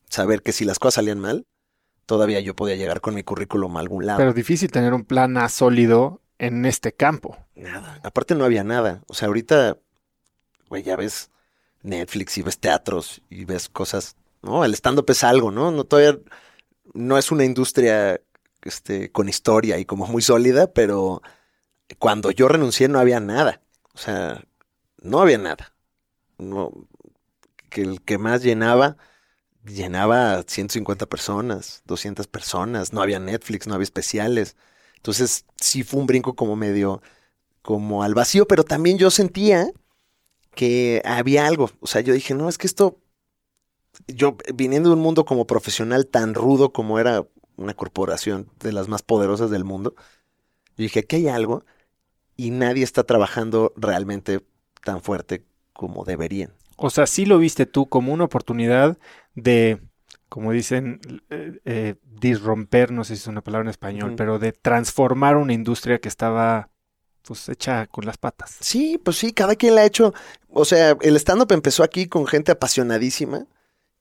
saber 0.10 0.42
que 0.42 0.52
si 0.52 0.66
las 0.66 0.80
cosas 0.80 0.96
salían 0.96 1.20
mal, 1.20 1.46
todavía 2.06 2.40
yo 2.40 2.56
podía 2.56 2.76
llegar 2.76 3.02
con 3.02 3.14
mi 3.16 3.24
currículum 3.24 3.78
a 3.78 3.80
algún 3.80 4.06
lado. 4.06 4.20
Pero 4.20 4.34
difícil 4.34 4.72
tener 4.72 4.94
un 4.94 5.04
plan 5.04 5.38
A 5.38 5.50
sólido 5.50 6.22
en 6.40 6.66
este 6.66 6.94
campo. 6.94 7.38
Nada. 7.56 8.00
Aparte 8.04 8.36
no 8.36 8.46
había 8.46 8.64
nada. 8.64 9.04
O 9.08 9.14
sea, 9.14 9.28
ahorita, 9.28 9.78
güey, 10.70 10.84
ya 10.84 10.96
ves 10.96 11.30
Netflix 11.84 12.38
y 12.38 12.42
ves 12.42 12.60
teatros 12.60 13.22
y 13.30 13.46
ves 13.46 13.70
cosas, 13.70 14.16
¿no? 14.42 14.64
El 14.64 14.74
stand-up 14.74 15.10
es 15.10 15.24
algo, 15.24 15.52
¿no? 15.52 15.72
No 15.72 15.84
todavía 15.84 16.18
no 16.94 17.18
es 17.18 17.32
una 17.32 17.44
industria 17.44 18.20
este, 18.68 19.12
con 19.12 19.30
historia 19.30 19.78
y 19.80 19.86
como 19.86 20.08
muy 20.08 20.22
sólida, 20.22 20.68
pero 20.74 21.22
cuando 22.00 22.32
yo 22.32 22.48
renuncié 22.48 22.88
no 22.88 23.00
había 23.00 23.20
nada. 23.20 23.62
O 23.94 23.98
sea, 23.98 24.44
no 25.02 25.22
había 25.22 25.38
nada. 25.38 25.74
No, 26.38 26.72
que 27.70 27.82
el 27.82 28.02
que 28.02 28.18
más 28.18 28.44
llenaba, 28.44 28.98
llenaba 29.66 30.44
150 30.44 31.06
personas, 31.08 31.82
200 31.86 32.28
personas. 32.28 32.94
No 32.94 33.02
había 33.02 33.20
Netflix, 33.20 33.68
no 33.68 33.74
había 33.74 33.84
especiales. 33.84 34.56
Entonces, 34.98 35.46
sí 35.60 35.84
fue 35.84 36.00
un 36.00 36.08
brinco 36.08 36.36
como 36.36 36.56
medio, 36.56 37.02
como 37.62 38.04
al 38.04 38.14
vacío, 38.14 38.48
pero 38.48 38.64
también 38.64 38.98
yo 38.98 39.12
sentía 39.12 39.72
que 40.56 41.02
había 41.06 41.48
algo. 41.48 41.72
O 41.80 41.88
sea, 41.88 42.02
yo 42.02 42.14
dije, 42.14 42.34
no, 42.34 42.50
es 42.50 42.58
que 42.58 42.68
esto, 42.68 43.00
yo 44.08 44.38
viniendo 44.54 44.90
de 44.90 44.96
un 44.96 45.02
mundo 45.02 45.26
como 45.26 45.48
profesional 45.48 46.08
tan 46.08 46.34
rudo 46.34 46.74
como 46.74 47.00
era 47.00 47.26
una 47.58 47.74
corporación 47.74 48.50
de 48.60 48.72
las 48.72 48.88
más 48.88 49.02
poderosas 49.02 49.50
del 49.50 49.66
mundo, 49.66 49.94
yo 49.98 50.84
dije, 50.84 51.02
aquí 51.02 51.18
hay 51.18 51.28
algo 51.28 51.66
y 52.36 52.52
nadie 52.52 52.84
está 52.84 53.04
trabajando 53.04 53.74
realmente 53.76 54.46
tan 54.84 55.02
fuerte 55.02 55.44
como 55.74 56.06
deberían. 56.06 56.54
O 56.78 56.90
sea, 56.90 57.08
sí 57.08 57.26
lo 57.26 57.40
viste 57.40 57.66
tú 57.66 57.90
como 57.90 58.14
una 58.14 58.26
oportunidad 58.26 58.98
de, 59.34 59.82
como 60.30 60.52
dicen, 60.52 61.02
eh, 61.30 61.60
eh, 61.66 61.96
disromper, 62.04 62.92
no 62.92 63.04
sé 63.04 63.16
si 63.16 63.24
es 63.24 63.28
una 63.28 63.42
palabra 63.42 63.66
en 63.66 63.72
español, 63.72 64.14
pero 64.16 64.38
de 64.38 64.52
transformar 64.52 65.36
una 65.36 65.54
industria 65.54 66.00
que 66.00 66.08
estaba 66.08 66.70
pues 67.24 67.50
hecha 67.50 67.88
con 67.88 68.06
las 68.06 68.18
patas. 68.18 68.58
Sí, 68.62 69.00
pues 69.04 69.18
sí, 69.18 69.34
cada 69.34 69.56
quien 69.56 69.76
la 69.76 69.82
ha 69.82 69.86
hecho. 69.86 70.14
O 70.50 70.64
sea, 70.64 70.96
el 71.02 71.16
stand-up 71.18 71.52
empezó 71.52 71.84
aquí 71.84 72.08
con 72.08 72.28
gente 72.28 72.52
apasionadísima 72.52 73.48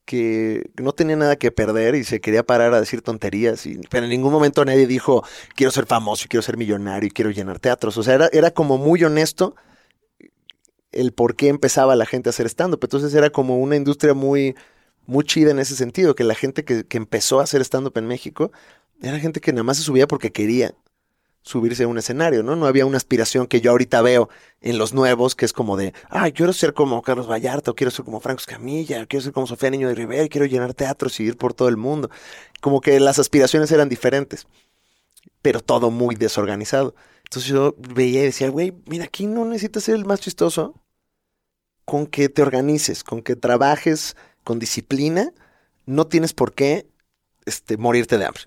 que 0.07 0.71
no 0.77 0.93
tenía 0.93 1.17
nada 1.17 1.37
que 1.37 1.51
perder 1.51 1.97
y 1.97 2.05
se 2.05 2.21
quería 2.21 2.45
parar 2.45 2.73
a 2.73 2.81
decir 2.81 3.03
tonterías. 3.03 3.67
Y, 3.67 3.81
pero 3.91 4.05
en 4.05 4.11
ningún 4.11 4.33
momento 4.33 4.65
nadie 4.65 4.87
dijo, 4.87 5.25
quiero 5.55 5.71
ser 5.71 5.87
famoso, 5.87 6.27
quiero 6.31 6.43
ser 6.43 6.57
millonario 6.57 7.09
y 7.09 7.11
quiero 7.11 7.31
llenar 7.31 7.59
teatros. 7.59 7.99
O 7.99 8.03
sea, 8.03 8.15
era, 8.15 8.29
era 8.33 8.53
como 8.53 8.79
muy 8.79 9.05
honesto 9.05 9.57
el 10.93 11.13
por 11.13 11.37
qué 11.37 11.49
empezaba 11.49 11.97
la 11.97 12.07
gente 12.07 12.29
a 12.29 12.31
hacer 12.31 12.47
stand-up. 12.47 12.81
Entonces 12.83 13.13
era 13.15 13.31
como 13.31 13.59
una 13.59 13.77
industria 13.77 14.15
muy, 14.15 14.55
muy 15.07 15.25
chida 15.25 15.51
en 15.51 15.59
ese 15.59 15.77
sentido, 15.77 16.15
que 16.15 16.25
la 16.25 16.35
gente 16.35 16.65
que, 16.65 16.85
que 16.85 16.97
empezó 16.97 17.41
a 17.41 17.45
hacer 17.45 17.61
stand-up 17.63 17.99
en 17.99 18.07
México 18.07 18.53
era 19.03 19.19
gente 19.19 19.41
que 19.41 19.53
nada 19.53 19.65
más 19.65 19.77
se 19.77 19.83
subía 19.83 20.07
porque 20.07 20.33
quería 20.33 20.75
subirse 21.47 21.85
a 21.85 21.89
un 21.89 21.97
escenario, 21.97 22.43
¿no? 22.43 22.57
No 22.57 22.67
había 22.67 22.85
una 22.87 22.97
aspiración 22.97 23.47
que 23.47 23.61
yo 23.61 23.71
ahorita 23.71 24.03
veo 24.03 24.29
en 24.61 24.79
los 24.79 24.93
nuevos, 24.93 25.37
que 25.37 25.45
es 25.45 25.53
como 25.53 25.77
de, 25.77 25.95
ay, 26.11 26.33
quiero 26.33 26.53
ser 26.53 26.75
como 26.75 27.01
Carlos 27.03 27.31
Vallarta, 27.31 27.73
quiero 27.73 27.93
ser 27.93 28.05
como 28.05 28.19
Franco 28.19 28.41
Escamilla, 28.41 29.07
quiero 29.07 29.23
ser 29.23 29.33
como 29.33 29.47
Sofía 29.47 29.71
Niño 29.71 29.87
de 29.87 29.95
Rivera, 29.95 30.27
quiero 30.27 30.47
llenar 30.47 30.75
teatros 30.75 31.21
y 31.21 31.23
ir 31.23 31.37
por 31.37 31.55
todo 31.55 31.69
el 31.69 31.77
mundo. 31.77 32.11
Como 32.61 32.81
que 32.81 32.99
las 32.99 33.21
aspiraciones 33.21 33.71
eran 33.71 33.89
diferentes, 33.89 34.49
pero 35.41 35.61
todo 35.61 35.93
muy 35.93 36.17
desorganizado. 36.17 36.97
Entonces 37.23 37.49
yo 37.49 37.77
veía 37.79 38.23
y 38.23 38.25
decía, 38.25 38.49
güey, 38.49 38.75
mira, 38.87 39.05
aquí 39.05 39.27
no 39.27 39.45
necesitas 39.45 39.85
ser 39.85 39.95
el 39.95 40.05
más 40.05 40.21
chistoso, 40.21 40.75
con 41.85 42.09
que 42.09 42.29
te 42.29 42.43
organices, 42.43 43.05
con 43.05 43.23
que 43.23 43.37
trabajes 43.37 44.17
con 44.43 44.59
disciplina, 44.59 45.33
no 45.85 46.09
tienes 46.09 46.33
por 46.33 46.55
qué 46.55 46.89
este, 47.45 47.77
morirte 47.77 48.19
de 48.19 48.25
hambre. 48.25 48.43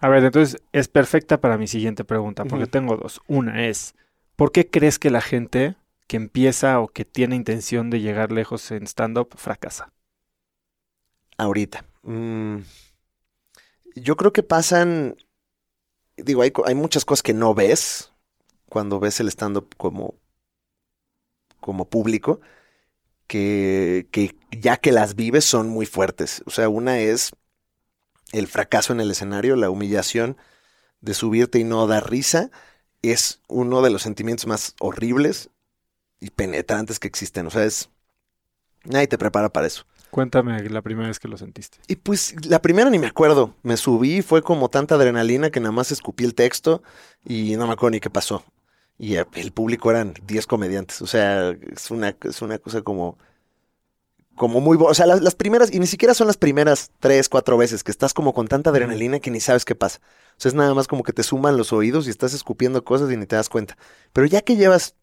A 0.00 0.08
ver, 0.08 0.24
entonces 0.24 0.60
es 0.72 0.88
perfecta 0.88 1.40
para 1.40 1.58
mi 1.58 1.66
siguiente 1.66 2.04
pregunta, 2.04 2.44
porque 2.44 2.66
tengo 2.66 2.96
dos. 2.96 3.20
Una 3.28 3.66
es, 3.66 3.94
¿por 4.36 4.50
qué 4.50 4.68
crees 4.68 4.98
que 4.98 5.10
la 5.10 5.20
gente 5.20 5.76
que 6.06 6.16
empieza 6.16 6.80
o 6.80 6.88
que 6.88 7.04
tiene 7.04 7.36
intención 7.36 7.90
de 7.90 8.00
llegar 8.00 8.32
lejos 8.32 8.70
en 8.70 8.86
stand-up 8.86 9.28
fracasa? 9.36 9.92
ahorita. 11.40 11.84
Mm, 12.02 12.58
yo 13.96 14.16
creo 14.16 14.32
que 14.32 14.42
pasan, 14.42 15.16
digo, 16.16 16.42
hay, 16.42 16.52
hay 16.64 16.74
muchas 16.74 17.04
cosas 17.04 17.22
que 17.22 17.34
no 17.34 17.54
ves 17.54 18.12
cuando 18.68 19.00
ves 19.00 19.20
el 19.20 19.28
stand-up 19.28 19.74
como, 19.76 20.14
como 21.60 21.88
público, 21.88 22.40
que, 23.26 24.08
que 24.10 24.36
ya 24.50 24.76
que 24.76 24.92
las 24.92 25.14
vives 25.14 25.44
son 25.44 25.68
muy 25.68 25.86
fuertes. 25.86 26.42
O 26.46 26.50
sea, 26.50 26.68
una 26.68 26.98
es 26.98 27.32
el 28.32 28.46
fracaso 28.46 28.92
en 28.92 29.00
el 29.00 29.10
escenario, 29.10 29.56
la 29.56 29.70
humillación 29.70 30.36
de 31.00 31.14
subirte 31.14 31.58
y 31.58 31.64
no 31.64 31.86
dar 31.86 32.10
risa, 32.10 32.50
es 33.02 33.40
uno 33.48 33.82
de 33.82 33.90
los 33.90 34.02
sentimientos 34.02 34.46
más 34.46 34.74
horribles 34.78 35.50
y 36.20 36.30
penetrantes 36.30 36.98
que 36.98 37.08
existen. 37.08 37.46
O 37.46 37.50
sea, 37.50 37.64
es... 37.64 37.88
Nadie 38.84 39.08
te 39.08 39.18
prepara 39.18 39.50
para 39.50 39.66
eso. 39.66 39.84
Cuéntame 40.10 40.60
la 40.68 40.82
primera 40.82 41.08
vez 41.08 41.18
que 41.18 41.28
lo 41.28 41.36
sentiste. 41.36 41.78
Y 41.86 41.96
pues 41.96 42.34
la 42.46 42.60
primera 42.60 42.90
ni 42.90 42.98
me 42.98 43.06
acuerdo. 43.06 43.54
Me 43.62 43.76
subí, 43.76 44.22
fue 44.22 44.42
como 44.42 44.68
tanta 44.68 44.96
adrenalina 44.96 45.50
que 45.50 45.60
nada 45.60 45.72
más 45.72 45.92
escupí 45.92 46.24
el 46.24 46.34
texto 46.34 46.82
y 47.24 47.56
no 47.56 47.66
me 47.66 47.74
acuerdo 47.74 47.92
ni 47.92 48.00
qué 48.00 48.10
pasó. 48.10 48.44
Y 48.98 49.16
eh, 49.16 49.26
el 49.34 49.52
público 49.52 49.90
eran 49.90 50.14
10 50.26 50.46
comediantes. 50.46 51.00
O 51.02 51.06
sea, 51.06 51.50
es 51.50 51.90
una, 51.90 52.16
es 52.22 52.42
una 52.42 52.58
cosa 52.58 52.82
como. 52.82 53.18
Como 54.40 54.62
muy. 54.62 54.78
O 54.80 54.94
sea, 54.94 55.04
las, 55.04 55.20
las 55.20 55.34
primeras, 55.34 55.70
y 55.70 55.80
ni 55.80 55.86
siquiera 55.86 56.14
son 56.14 56.26
las 56.26 56.38
primeras 56.38 56.92
3, 57.00 57.28
4 57.28 57.58
veces 57.58 57.84
que 57.84 57.90
estás 57.90 58.14
como 58.14 58.32
con 58.32 58.48
tanta 58.48 58.70
adrenalina 58.70 59.20
que 59.20 59.30
ni 59.30 59.38
sabes 59.38 59.66
qué 59.66 59.74
pasa. 59.74 60.00
O 60.30 60.40
sea, 60.40 60.48
es 60.48 60.54
nada 60.54 60.72
más 60.72 60.88
como 60.88 61.02
que 61.02 61.12
te 61.12 61.22
suman 61.22 61.58
los 61.58 61.74
oídos 61.74 62.06
y 62.06 62.10
estás 62.10 62.32
escupiendo 62.32 62.82
cosas 62.82 63.12
y 63.12 63.18
ni 63.18 63.26
te 63.26 63.36
das 63.36 63.50
cuenta. 63.50 63.76
Pero 64.14 64.26
ya 64.26 64.40
que 64.40 64.56
llevas 64.56 64.94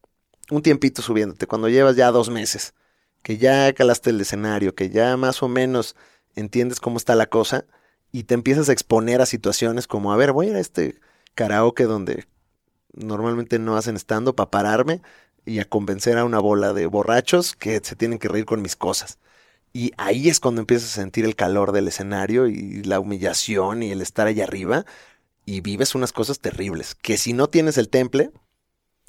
un 0.49 0.63
tiempito 0.63 1.03
subiéndote, 1.03 1.45
cuando 1.45 1.69
llevas 1.69 1.95
ya 1.95 2.09
dos 2.09 2.31
meses, 2.31 2.73
que 3.21 3.37
ya 3.37 3.71
calaste 3.73 4.09
el 4.09 4.19
escenario, 4.19 4.73
que 4.73 4.89
ya 4.89 5.15
más 5.17 5.43
o 5.43 5.47
menos 5.47 5.95
entiendes 6.35 6.79
cómo 6.79 6.97
está 6.97 7.13
la 7.13 7.27
cosa 7.27 7.65
y 8.11 8.23
te 8.23 8.33
empiezas 8.33 8.69
a 8.69 8.73
exponer 8.73 9.21
a 9.21 9.27
situaciones 9.27 9.85
como, 9.85 10.11
a 10.11 10.17
ver, 10.17 10.31
voy 10.31 10.47
a 10.47 10.49
ir 10.49 10.55
a 10.55 10.61
este 10.61 10.99
karaoke 11.35 11.83
donde 11.83 12.25
normalmente 12.91 13.59
no 13.59 13.77
hacen 13.77 13.97
estando 13.97 14.35
para 14.35 14.49
pararme 14.49 15.03
y 15.45 15.59
a 15.59 15.65
convencer 15.65 16.17
a 16.17 16.25
una 16.25 16.39
bola 16.39 16.73
de 16.73 16.87
borrachos 16.87 17.55
que 17.55 17.79
se 17.83 17.95
tienen 17.95 18.17
que 18.17 18.29
reír 18.29 18.45
con 18.45 18.63
mis 18.63 18.75
cosas. 18.75 19.19
Y 19.77 19.91
ahí 19.97 20.27
es 20.27 20.39
cuando 20.39 20.61
empiezas 20.61 20.89
a 20.89 21.01
sentir 21.01 21.23
el 21.23 21.35
calor 21.35 21.71
del 21.71 21.87
escenario 21.87 22.47
y 22.47 22.81
la 22.81 22.99
humillación 22.99 23.83
y 23.83 23.91
el 23.91 24.01
estar 24.01 24.25
allá 24.25 24.45
arriba 24.45 24.85
y 25.45 25.61
vives 25.61 25.93
unas 25.93 26.11
cosas 26.11 26.39
terribles, 26.39 26.95
que 26.95 27.15
si 27.15 27.33
no 27.33 27.47
tienes 27.47 27.77
el 27.77 27.87
temple, 27.87 28.31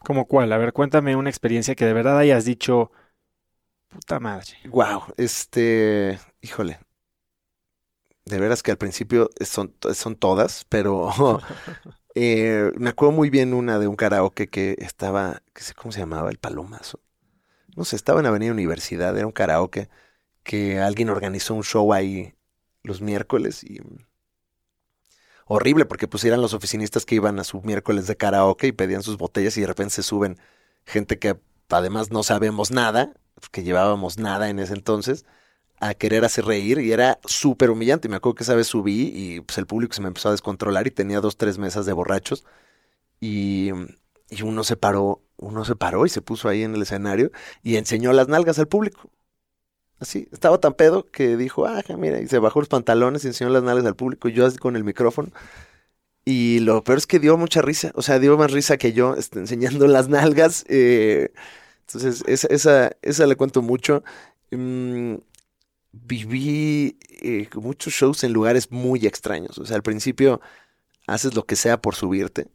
¿Cómo 0.05 0.27
cuál? 0.27 0.53
A 0.53 0.59
ver, 0.59 0.75
cuéntame 0.75 1.17
una 1.17 1.31
experiencia 1.31 1.75
que 1.75 1.87
de 1.87 1.95
verdad 1.95 2.19
hayas 2.19 2.45
dicho, 2.45 2.93
puta 3.89 4.21
madre. 4.21 4.59
Wow, 4.67 5.05
este, 5.17 6.19
híjole. 6.43 6.79
De 8.27 8.39
veras 8.39 8.63
que 8.63 8.71
al 8.71 8.77
principio 8.77 9.31
son, 9.41 9.75
son 9.95 10.17
todas, 10.17 10.67
pero 10.69 11.09
eh, 12.15 12.73
me 12.77 12.91
acuerdo 12.91 13.13
muy 13.13 13.31
bien 13.31 13.55
una 13.55 13.79
de 13.79 13.89
un 13.89 13.97
karaoke 13.97 14.51
que 14.51 14.77
estaba, 14.81 15.43
que 15.55 15.63
sé 15.63 15.73
cómo 15.73 15.93
se 15.93 16.01
llamaba, 16.01 16.29
el 16.29 16.37
Palomazo. 16.37 17.01
No 17.75 17.87
sé, 17.87 17.97
estaba 17.97 18.21
en 18.21 18.27
Avenida 18.27 18.53
Universidad, 18.53 19.17
era 19.17 19.27
un 19.27 19.33
karaoke 19.33 19.89
que 20.49 20.81
alguien 20.81 21.11
organizó 21.11 21.53
un 21.53 21.63
show 21.63 21.93
ahí 21.93 22.33
los 22.83 23.03
miércoles 23.03 23.63
y 23.63 23.81
horrible 25.45 25.85
porque 25.85 26.09
pues 26.09 26.25
eran 26.25 26.41
los 26.41 26.55
oficinistas 26.55 27.05
que 27.05 27.17
iban 27.17 27.39
a 27.39 27.45
su 27.45 27.61
miércoles 27.61 28.07
de 28.07 28.17
karaoke 28.17 28.69
y 28.69 28.73
pedían 28.73 29.03
sus 29.03 29.19
botellas 29.19 29.59
y 29.59 29.61
de 29.61 29.67
repente 29.67 29.97
se 29.97 30.03
suben 30.03 30.39
gente 30.87 31.19
que 31.19 31.39
además 31.69 32.11
no 32.13 32.23
sabemos 32.23 32.71
nada, 32.71 33.13
que 33.53 33.63
llevábamos 33.63 34.17
nada 34.17 34.49
en 34.49 34.59
ese 34.59 34.73
entonces, 34.73 35.27
a 35.81 35.93
querer 35.93 36.25
hacer 36.25 36.47
reír 36.47 36.79
y 36.79 36.93
era 36.93 37.21
súper 37.27 37.69
humillante. 37.69 38.09
Me 38.09 38.17
acuerdo 38.17 38.37
que 38.37 38.45
esa 38.45 38.55
vez 38.55 38.69
subí 38.69 39.13
y 39.15 39.43
pues 39.43 39.59
el 39.59 39.67
público 39.67 39.93
se 39.93 40.01
me 40.01 40.09
empezó 40.09 40.31
a 40.31 40.33
descontrolar 40.33 40.87
y 40.87 40.91
tenía 40.91 41.21
dos, 41.21 41.37
tres 41.37 41.59
mesas 41.59 41.85
de 41.85 41.93
borrachos 41.93 42.47
y, 43.21 43.69
y 44.31 44.43
uno 44.43 44.65
se 44.65 44.79
paró, 44.79 45.21
uno 45.37 45.67
se 45.67 45.77
paró 45.77 46.07
y 46.07 46.09
se 46.09 46.23
puso 46.23 46.49
ahí 46.49 46.63
en 46.63 46.75
el 46.75 46.81
escenario 46.81 47.33
y 47.63 47.77
enseñó 47.77 48.15
las 48.15 48.29
nalgas 48.29 48.59
al 48.59 48.69
público. 48.69 49.11
Así, 50.01 50.29
estaba 50.33 50.59
tan 50.59 50.75
pedo 50.75 51.11
que 51.11 51.37
dijo, 51.37 51.67
ah, 51.67 51.83
mira, 51.97 52.21
y 52.21 52.29
se 52.29 52.39
bajó 52.39 52.61
los 52.61 52.69
pantalones 52.69 53.25
y 53.25 53.29
enseñó 53.29 53.51
las 53.51 53.63
nalgas 53.65 53.87
al 53.87 53.97
público 53.97 54.29
y 54.29 54.33
yo 54.33 54.47
así 54.47 54.59
con 54.59 54.77
el 54.77 54.85
micrófono. 54.85 55.31
Y 56.25 56.61
lo 56.61 56.85
peor 56.85 56.99
es 56.99 57.07
que 57.07 57.19
dio 57.19 57.37
mucha 57.39 57.63
risa, 57.63 57.91
o 57.95 58.03
sea, 58.03 58.19
dio 58.19 58.37
más 58.39 58.53
risa 58.53 58.77
que 58.77 58.93
yo 58.93 59.15
este, 59.17 59.39
enseñando 59.41 59.87
las 59.87 60.09
nalgas. 60.09 60.65
eh, 60.69 61.33
entonces, 61.87 62.23
esa, 62.27 62.49
esa, 62.49 62.93
esa 63.03 63.27
le 63.27 63.37
cuento 63.37 63.63
mucho. 63.63 64.05
Mm, 64.51 65.17
viví 65.93 66.99
eh, 67.23 67.49
muchos 67.55 67.93
shows 67.95 68.25
en 68.25 68.33
lugares 68.33 68.71
muy 68.71 69.07
extraños. 69.07 69.59
O 69.59 69.67
sea, 69.67 69.77
al 69.77 69.83
principio 69.83 70.41
haces 71.07 71.35
lo 71.35 71.47
que 71.47 71.57
sea 71.57 71.81
por 71.81 71.95
subirte. 71.95 72.49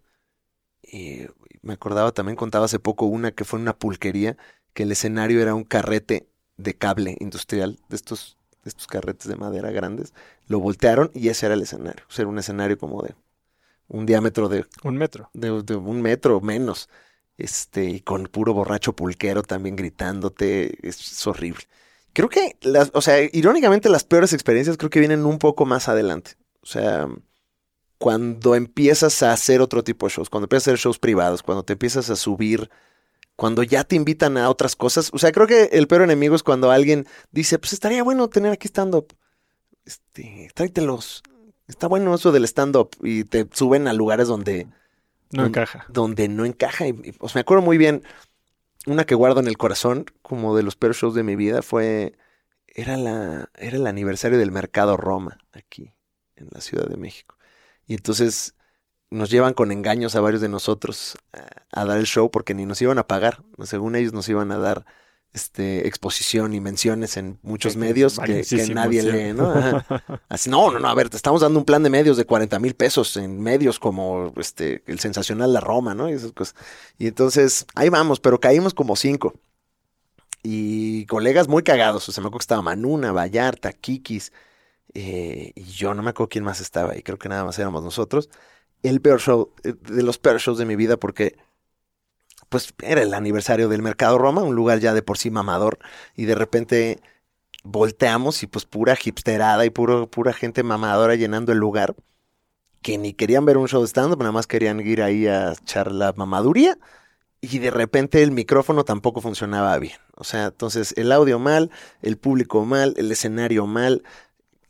Y 0.84 1.27
me 1.62 1.73
acordaba 1.73 2.12
también, 2.13 2.36
contaba 2.36 2.65
hace 2.65 2.79
poco 2.79 3.06
una 3.08 3.32
que 3.32 3.45
fue 3.45 3.60
en 3.60 3.63
una 3.63 3.77
pulquería, 3.77 4.38
que 4.73 4.84
el 4.84 4.91
escenario 4.91 5.41
era 5.41 5.56
un 5.56 5.63
carrete 5.63 6.27
de 6.57 6.75
cable 6.75 7.17
industrial, 7.19 7.79
de 7.89 7.95
estos, 7.95 8.37
de 8.63 8.69
estos 8.69 8.87
carretes 8.87 9.27
de 9.27 9.35
madera 9.35 9.71
grandes. 9.71 10.13
Lo 10.47 10.59
voltearon 10.59 11.11
y 11.13 11.29
ese 11.29 11.45
era 11.45 11.55
el 11.55 11.61
escenario. 11.61 12.05
O 12.07 12.11
sea, 12.11 12.23
era 12.23 12.29
un 12.29 12.39
escenario 12.39 12.77
como 12.77 13.01
de 13.01 13.15
un 13.87 14.05
diámetro 14.05 14.49
de 14.49 14.65
Un 14.83 14.97
metro. 14.97 15.29
de, 15.33 15.61
de 15.63 15.75
un 15.75 16.01
metro 16.01 16.37
o 16.37 16.41
menos. 16.41 16.89
Este, 17.37 17.85
y 17.85 17.99
con 18.01 18.27
puro 18.27 18.53
borracho 18.53 18.93
pulquero 18.95 19.43
también 19.43 19.75
gritándote. 19.75 20.77
Es, 20.87 20.99
es 20.99 21.27
horrible. 21.27 21.63
Creo 22.13 22.29
que, 22.29 22.57
las, 22.61 22.91
o 22.93 23.01
sea, 23.01 23.17
irónicamente 23.31 23.89
las 23.89 24.03
peores 24.03 24.33
experiencias 24.33 24.77
creo 24.77 24.89
que 24.89 24.99
vienen 24.99 25.25
un 25.25 25.39
poco 25.39 25.65
más 25.65 25.89
adelante. 25.89 26.33
O 26.61 26.65
sea, 26.67 27.07
cuando 27.97 28.55
empiezas 28.55 29.23
a 29.23 29.31
hacer 29.33 29.61
otro 29.61 29.83
tipo 29.83 30.05
de 30.07 30.13
shows, 30.13 30.29
cuando 30.29 30.45
empiezas 30.45 30.67
a 30.67 30.71
hacer 30.71 30.79
shows 30.79 30.99
privados, 30.99 31.41
cuando 31.41 31.63
te 31.63 31.73
empiezas 31.73 32.09
a 32.09 32.15
subir, 32.15 32.69
cuando 33.36 33.63
ya 33.63 33.84
te 33.84 33.96
invitan 33.96 34.38
a 34.38 34.50
otras 34.50 34.76
cosas. 34.76 35.10
O 35.13 35.17
sea, 35.17 35.32
creo 35.32 35.48
que 35.48 35.69
el 35.74 35.88
peor 35.88 36.04
enemigo 36.04 36.36
es 36.36 36.43
cuando 36.43 36.72
alguien 36.72 37.08
dice, 37.32 37.60
pues 37.60 37.74
estaría 37.74 38.04
bueno 38.04 38.30
tener 38.30 38.52
aquí 38.52 38.67
stand-up. 38.67 39.15
Este, 39.86 40.50
tráetelos. 40.54 41.24
Está 41.67 41.88
bueno 41.88 42.13
eso 42.13 42.32
del 42.32 42.46
stand-up 42.46 42.91
y 43.02 43.24
te 43.24 43.48
suben 43.52 43.88
a 43.88 43.93
lugares 43.93 44.28
donde... 44.28 44.67
No 45.32 45.46
encaja. 45.46 45.86
Donde 45.89 46.28
no 46.28 46.46
encaja. 46.46 46.88
Y, 46.88 46.93
pues 46.93 47.34
me 47.34 47.41
acuerdo 47.41 47.63
muy 47.63 47.78
bien, 47.78 48.04
una 48.86 49.06
que 49.06 49.15
guardo 49.15 49.39
en 49.39 49.48
el 49.48 49.58
corazón, 49.58 50.06
como 50.22 50.56
de 50.56 50.62
los 50.62 50.76
peores 50.76 50.98
shows 50.98 51.15
de 51.15 51.24
mi 51.24 51.36
vida, 51.36 51.62
fue... 51.62 52.17
Era, 52.67 52.98
la, 52.98 53.50
era 53.56 53.78
el 53.78 53.86
aniversario 53.86 54.39
del 54.39 54.52
Mercado 54.52 54.98
Roma, 54.98 55.38
aquí, 55.52 55.93
en 56.36 56.48
la 56.52 56.60
Ciudad 56.60 56.88
de 56.88 56.98
México. 56.98 57.38
Y 57.86 57.93
entonces 57.93 58.56
nos 59.13 59.30
llevan 59.30 59.54
con 59.54 59.71
engaños 59.71 60.15
a 60.15 60.21
varios 60.21 60.41
de 60.41 60.49
nosotros 60.49 61.15
a, 61.71 61.86
dar 61.86 61.97
el 61.97 62.06
show 62.06 62.32
porque 62.32 62.54
ni 62.54 62.65
nos 62.65 62.82
iban 62.82 62.97
a 62.97 63.08
pagar. 63.08 63.43
Según 63.63 63.95
ellos 63.95 64.12
nos 64.12 64.28
iban 64.28 64.52
a 64.52 64.58
dar 64.58 64.86
este, 65.34 65.88
exposición 65.88 66.54
y 66.54 66.60
menciones 66.60 67.15
en 67.17 67.39
muchos 67.43 67.76
medios 67.76 68.19
que, 68.19 68.43
nadie 68.73 69.04
lee, 69.04 69.34
¿no? 69.34 69.54
Así, 70.30 70.49
no, 70.49 70.71
no, 70.71 70.80
no, 70.80 70.88
a 70.88 70.95
ver, 70.95 71.10
te 71.10 71.17
estamos 71.17 71.41
dando 71.41 71.60
un 71.60 71.65
plan 71.65 71.84
de 71.84 71.89
medios 71.89 72.17
de 72.17 72.26
40 72.26 72.60
mil 72.60 72.76
pesos 72.76 73.15
en 73.17 73.39
medios 73.39 73.80
como 73.80 74.34
este, 74.38 74.84
el 74.88 74.99
sensacional 74.99 75.54
La 75.54 75.60
Roma, 75.60 75.93
¿no? 75.93 76.10
Y 76.10 76.13
esas 76.13 76.32
cosas. 76.32 76.56
Y 76.97 77.08
entonces, 77.08 77.65
ahí 77.76 77.89
vamos, 77.89 78.19
pero 78.19 78.39
caímos 78.39 78.73
como 78.73 78.95
cinco. 78.95 79.36
Y 80.41 81.06
colegas 81.06 81.47
muy 81.47 81.63
cagados, 81.63 82.10
o 82.10 82.12
sea, 82.12 82.21
me 82.21 82.28
acuerdo 82.28 82.39
que 82.39 82.43
estaba 82.43 82.62
Manuna, 82.62 83.12
Vallarta, 83.12 83.71
Kikis, 83.71 84.34
eh, 84.93 85.54
y 85.56 85.63
yo 85.63 85.93
no 85.93 86.04
me 86.04 86.10
acuerdo 86.10 86.30
quién 86.30 86.43
más 86.43 86.60
estaba, 86.60 86.97
y 86.97 87.02
creo 87.02 87.17
que 87.17 87.30
nada 87.30 87.45
más 87.45 87.58
éramos 87.60 87.84
nosotros. 87.84 88.30
El 88.84 89.02
peor 89.02 89.19
show, 89.19 89.52
eh, 89.63 89.74
de 89.74 90.04
los 90.04 90.17
peores 90.17 90.43
shows 90.43 90.58
de 90.58 90.65
mi 90.65 90.76
vida, 90.76 90.98
porque 90.98 91.36
pues 92.50 92.74
era 92.84 93.02
el 93.02 93.15
aniversario 93.15 93.67
del 93.67 93.82
Mercado 93.82 94.19
Roma, 94.19 94.43
un 94.43 94.56
lugar 94.56 94.80
ya 94.80 94.93
de 94.93 95.02
por 95.02 95.17
sí 95.17 95.32
mamador, 95.32 95.80
y 96.15 96.26
de 96.26 96.36
repente 96.36 97.02
volteamos 97.63 98.43
y 98.43 98.48
pues 98.48 98.65
pura 98.65 98.96
hipsterada 99.02 99.65
y 99.65 99.72
puro, 99.72 100.08
pura 100.08 100.34
gente 100.34 100.62
mamadora 100.62 101.15
llenando 101.15 101.52
el 101.52 101.58
lugar, 101.58 101.96
que 102.84 102.98
ni 102.98 103.13
querían 103.13 103.46
ver 103.46 103.58
un 103.58 103.67
show 103.67 103.82
de 103.82 103.88
stand-up, 103.88 104.19
nada 104.19 104.32
más 104.34 104.46
querían 104.46 104.80
ir 104.82 105.02
ahí 105.02 105.26
a 105.26 105.54
echar 105.54 105.91
la 105.91 106.13
mamaduría, 106.13 106.78
y 107.41 107.60
de 107.60 107.72
repente 107.72 108.22
el 108.24 108.32
micrófono 108.32 108.86
tampoco 108.86 109.19
funcionaba 109.19 109.78
bien. 109.78 109.98
O 110.15 110.24
sea, 110.24 110.46
entonces 110.46 110.93
el 110.96 111.12
audio 111.12 111.39
mal, 111.39 111.72
el 112.02 112.17
público 112.17 112.63
mal, 112.65 112.93
el 112.98 113.12
escenario 113.12 113.65
mal, 113.65 114.04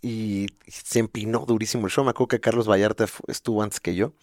y 0.03 0.47
se 0.67 0.99
empinó 0.99 1.45
durísimo 1.47 1.87
el 1.87 1.91
show. 1.91 2.03
Me 2.03 2.11
acuerdo 2.11 2.27
que 2.27 2.41
Carlos 2.41 2.69
Vallarta 2.69 3.05
estuvo 3.27 3.63
antes 3.63 3.79
que 3.79 3.95
yo. 3.95 4.13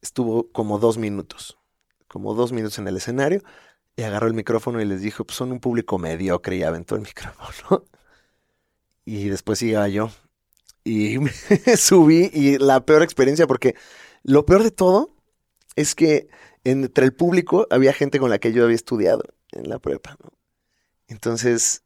Estuvo 0.00 0.50
como 0.52 0.78
dos 0.78 0.96
minutos, 0.96 1.58
como 2.06 2.34
dos 2.34 2.52
minutos 2.52 2.78
en 2.78 2.86
el 2.86 2.96
escenario 2.96 3.42
y 3.96 4.02
agarró 4.02 4.28
el 4.28 4.34
micrófono 4.34 4.80
y 4.80 4.84
les 4.84 5.00
dijo, 5.00 5.24
pues 5.24 5.36
son 5.36 5.50
un 5.50 5.60
público 5.60 5.98
mediocre 5.98 6.56
y 6.56 6.62
aventó 6.62 6.94
el 6.94 7.02
micrófono. 7.02 7.84
Y 9.04 9.28
después 9.28 9.60
iba 9.62 9.86
yo 9.88 10.10
y 10.84 11.18
me 11.66 11.76
subí 11.76 12.30
y 12.32 12.58
la 12.58 12.84
peor 12.86 13.02
experiencia 13.02 13.46
porque 13.46 13.74
lo 14.22 14.46
peor 14.46 14.62
de 14.62 14.70
todo 14.70 15.16
es 15.74 15.96
que 15.96 16.28
entre 16.62 17.04
el 17.04 17.12
público 17.12 17.66
había 17.70 17.92
gente 17.92 18.20
con 18.20 18.30
la 18.30 18.38
que 18.38 18.52
yo 18.52 18.64
había 18.64 18.76
estudiado 18.76 19.24
en 19.50 19.68
la 19.68 19.80
prepa. 19.80 20.16
Entonces 21.08 21.83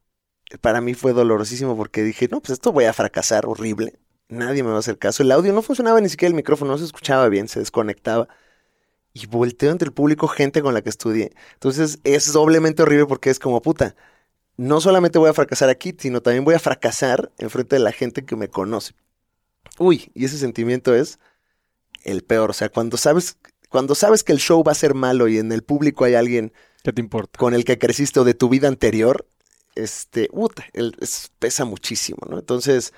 para 0.57 0.81
mí 0.81 0.93
fue 0.93 1.13
dolorosísimo 1.13 1.77
porque 1.77 2.03
dije, 2.03 2.27
no, 2.31 2.39
pues 2.41 2.51
esto 2.51 2.71
voy 2.71 2.85
a 2.85 2.93
fracasar 2.93 3.45
horrible. 3.45 3.99
Nadie 4.29 4.63
me 4.63 4.69
va 4.69 4.77
a 4.77 4.79
hacer 4.79 4.97
caso. 4.97 5.23
El 5.23 5.31
audio 5.31 5.53
no 5.53 5.61
funcionaba 5.61 6.01
ni 6.01 6.09
siquiera 6.09 6.29
el 6.29 6.35
micrófono, 6.35 6.71
no 6.71 6.77
se 6.77 6.85
escuchaba 6.85 7.27
bien, 7.29 7.47
se 7.47 7.59
desconectaba. 7.59 8.27
Y 9.13 9.25
volteo 9.25 9.71
entre 9.71 9.87
el 9.87 9.93
público 9.93 10.27
gente 10.27 10.61
con 10.61 10.73
la 10.73 10.81
que 10.81 10.89
estudié. 10.89 11.33
Entonces 11.53 11.99
es 12.03 12.31
doblemente 12.31 12.83
horrible 12.83 13.07
porque 13.07 13.29
es 13.29 13.39
como 13.39 13.61
puta. 13.61 13.95
No 14.57 14.81
solamente 14.81 15.17
voy 15.19 15.29
a 15.29 15.33
fracasar 15.33 15.69
aquí, 15.69 15.95
sino 15.97 16.21
también 16.21 16.45
voy 16.45 16.55
a 16.55 16.59
fracasar 16.59 17.31
en 17.37 17.49
frente 17.49 17.75
de 17.77 17.81
la 17.81 17.91
gente 17.91 18.25
que 18.25 18.35
me 18.35 18.49
conoce. 18.49 18.93
Uy, 19.77 20.11
y 20.13 20.25
ese 20.25 20.37
sentimiento 20.37 20.93
es 20.93 21.19
el 22.03 22.23
peor. 22.23 22.51
O 22.51 22.53
sea, 22.53 22.69
cuando 22.69 22.97
sabes, 22.97 23.37
cuando 23.69 23.95
sabes 23.95 24.23
que 24.23 24.31
el 24.31 24.39
show 24.39 24.63
va 24.63 24.73
a 24.73 24.75
ser 24.75 24.93
malo 24.93 25.27
y 25.27 25.37
en 25.37 25.51
el 25.51 25.63
público 25.63 26.05
hay 26.05 26.15
alguien 26.15 26.53
¿Qué 26.83 26.93
te 26.93 27.01
importa? 27.01 27.37
con 27.37 27.53
el 27.53 27.65
que 27.65 27.77
creciste 27.77 28.19
o 28.19 28.23
de 28.23 28.33
tu 28.33 28.49
vida 28.49 28.67
anterior, 28.67 29.25
este, 29.83 30.29
pesa 31.39 31.65
muchísimo, 31.65 32.19
¿no? 32.29 32.39
Entonces, 32.39 32.93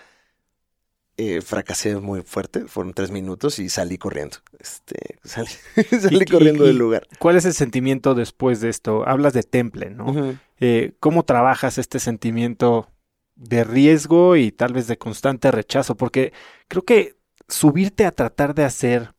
eh, 1.17 1.41
fracasé 1.41 1.97
muy 1.97 2.21
fuerte, 2.21 2.65
fueron 2.65 2.93
tres 2.93 3.11
minutos 3.11 3.59
y 3.59 3.69
salí 3.69 3.97
corriendo. 3.97 4.37
Este, 4.59 5.19
salí, 5.23 6.25
corriendo 6.25 6.63
del 6.63 6.77
lugar. 6.77 7.07
¿Cuál 7.19 7.35
es 7.35 7.45
el 7.45 7.53
sentimiento 7.53 8.15
después 8.15 8.61
de 8.61 8.69
esto? 8.69 9.07
Hablas 9.07 9.33
de 9.33 9.43
temple, 9.43 9.89
¿no? 9.89 10.37
Eh, 10.59 10.93
¿Cómo 10.99 11.23
trabajas 11.23 11.77
este 11.77 11.99
sentimiento 11.99 12.89
de 13.35 13.63
riesgo 13.63 14.35
y 14.35 14.51
tal 14.51 14.73
vez 14.73 14.87
de 14.87 14.97
constante 14.97 15.51
rechazo? 15.51 15.95
Porque 15.95 16.33
creo 16.67 16.83
que 16.83 17.17
subirte 17.47 18.05
a 18.05 18.11
tratar 18.11 18.55
de 18.55 18.63
hacer 18.63 19.13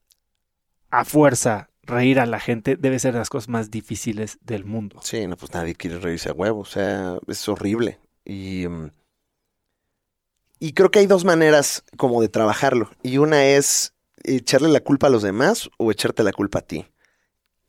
a 0.90 1.04
fuerza 1.04 1.70
reír 1.82 2.20
a 2.20 2.26
la 2.26 2.40
gente 2.40 2.76
debe 2.76 2.98
ser 2.98 3.12
de 3.12 3.18
las 3.18 3.30
cosas 3.30 3.48
más 3.48 3.70
difíciles 3.70 4.38
del 4.42 4.64
mundo. 4.64 5.00
Sí, 5.02 5.26
no, 5.26 5.36
pues 5.36 5.52
nadie 5.52 5.74
quiere 5.74 5.98
reírse 5.98 6.30
a 6.30 6.32
huevo, 6.32 6.60
o 6.60 6.64
sea, 6.64 7.18
es 7.26 7.48
horrible. 7.48 7.98
Y, 8.24 8.66
mm, 8.68 8.90
y 10.60 10.72
creo 10.74 10.90
que 10.90 11.00
hay 11.00 11.06
dos 11.06 11.24
maneras 11.24 11.84
como 11.96 12.22
de 12.22 12.28
trabajarlo. 12.28 12.90
Y 13.02 13.18
una 13.18 13.44
es 13.44 13.94
echarle 14.22 14.68
la 14.68 14.80
culpa 14.80 15.08
a 15.08 15.10
los 15.10 15.22
demás 15.22 15.70
o 15.76 15.90
echarte 15.90 16.22
la 16.22 16.32
culpa 16.32 16.60
a 16.60 16.62
ti. 16.62 16.86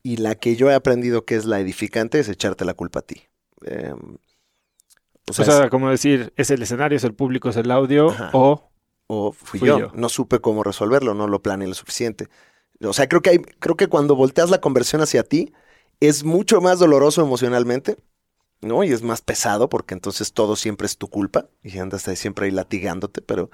Y 0.04 0.18
la 0.18 0.36
que 0.36 0.56
yo 0.56 0.70
he 0.70 0.76
aprendido 0.76 1.26
que 1.26 1.36
es 1.36 1.46
la 1.46 1.60
edificante 1.60 2.20
es 2.20 2.30
echarte 2.30 2.66
la 2.66 2.74
culpa 2.74 3.00
a 3.00 3.04
ti. 3.04 3.24
Em, 3.66 4.18
o 5.30 5.34
sea, 5.34 5.70
como 5.70 5.90
decir, 5.90 6.34
es 6.36 6.52
el 6.52 6.62
escenario, 6.62 6.98
es 6.98 7.04
el 7.04 7.14
público, 7.14 7.50
es 7.50 7.58
el 7.58 7.72
audio, 7.72 8.14
o... 8.34 8.70
O 9.08 9.32
fui, 9.32 9.60
yo. 9.60 9.92
No 9.94 10.08
supe 10.08 10.40
cómo 10.40 10.64
resolverlo, 10.64 11.14
no 11.14 11.28
lo 11.28 11.42
planeé 11.42 11.68
lo 11.68 11.74
suficiente. 11.74 12.30
O 12.90 12.94
sea, 12.94 13.08
creo 13.08 13.22
que, 13.22 13.32
hay, 13.32 13.40
creo 13.40 13.76
que 13.76 13.88
cuando 13.88 14.16
volteas 14.16 14.50
la 14.50 14.62
conversión 14.62 15.02
hacia 15.02 15.24
ti, 15.24 15.54
es 16.00 16.24
mucho 16.24 16.62
más 16.62 16.80
doloroso 16.80 17.22
emocionalmente, 17.22 17.98
¿no? 18.62 18.84
Y 18.84 18.92
es 18.92 19.02
más 19.04 19.22
pesado 19.22 19.70
porque 19.70 19.94
entonces 19.94 20.34
todo 20.34 20.56
siempre 20.56 20.88
es 20.88 20.98
tu 20.98 21.08
culpa 21.10 21.48
y 21.64 21.78
andas 21.80 22.04
siempre 22.16 22.46
ahí 22.46 22.52
latigándote, 22.52 23.22
pero 23.22 23.50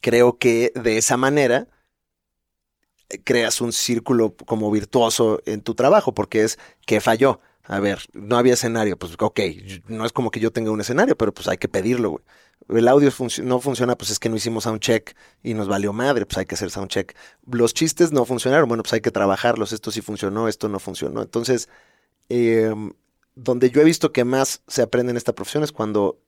creo 0.00 0.38
que 0.38 0.72
de 0.74 0.98
esa 0.98 1.16
manera 1.16 1.68
creas 3.24 3.60
un 3.60 3.72
círculo 3.72 4.34
como 4.46 4.70
virtuoso 4.70 5.40
en 5.46 5.62
tu 5.62 5.74
trabajo 5.74 6.14
porque 6.14 6.42
es 6.44 6.58
que 6.86 7.00
falló. 7.00 7.40
A 7.64 7.78
ver, 7.78 8.00
no 8.14 8.36
había 8.36 8.54
escenario, 8.54 8.98
pues 8.98 9.12
ok, 9.18 9.40
no 9.86 10.04
es 10.04 10.12
como 10.12 10.30
que 10.30 10.40
yo 10.40 10.50
tenga 10.50 10.72
un 10.72 10.80
escenario, 10.80 11.16
pero 11.16 11.32
pues 11.32 11.46
hay 11.46 11.58
que 11.58 11.68
pedirlo, 11.68 12.10
güey 12.10 12.24
el 12.72 12.88
audio 12.88 13.10
no 13.44 13.60
funciona, 13.60 13.96
pues 13.96 14.10
es 14.10 14.18
que 14.18 14.28
no 14.28 14.36
hicimos 14.36 14.64
soundcheck 14.64 15.16
y 15.42 15.54
nos 15.54 15.68
valió 15.68 15.92
madre, 15.92 16.26
pues 16.26 16.38
hay 16.38 16.46
que 16.46 16.54
hacer 16.54 16.70
soundcheck. 16.70 17.16
Los 17.50 17.74
chistes 17.74 18.12
no 18.12 18.24
funcionaron, 18.24 18.68
bueno, 18.68 18.82
pues 18.82 18.92
hay 18.92 19.00
que 19.00 19.10
trabajarlos, 19.10 19.72
esto 19.72 19.90
sí 19.90 20.00
funcionó, 20.00 20.48
esto 20.48 20.68
no 20.68 20.78
funcionó. 20.78 21.22
Entonces, 21.22 21.68
em, 22.28 22.92
donde 23.34 23.70
yo 23.70 23.80
he 23.80 23.84
visto 23.84 24.12
que 24.12 24.24
más 24.24 24.62
se 24.66 24.82
aprende 24.82 25.10
en 25.10 25.16
esta 25.16 25.34
profesión 25.34 25.64
es 25.64 25.72
cuando, 25.72 26.18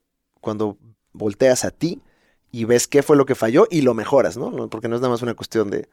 cuando 0.40 0.78
volteas 1.12 1.64
a 1.64 1.70
ti 1.70 2.02
y 2.50 2.64
ves 2.64 2.86
qué 2.86 3.02
fue 3.02 3.16
lo 3.16 3.26
que 3.26 3.34
falló 3.34 3.66
y 3.70 3.82
lo 3.82 3.94
mejoras, 3.94 4.36
¿no? 4.36 4.68
Porque 4.68 4.88
no 4.88 4.96
es 4.96 5.00
nada 5.00 5.12
más 5.12 5.22
una 5.22 5.34
cuestión 5.34 5.70
de, 5.70 5.88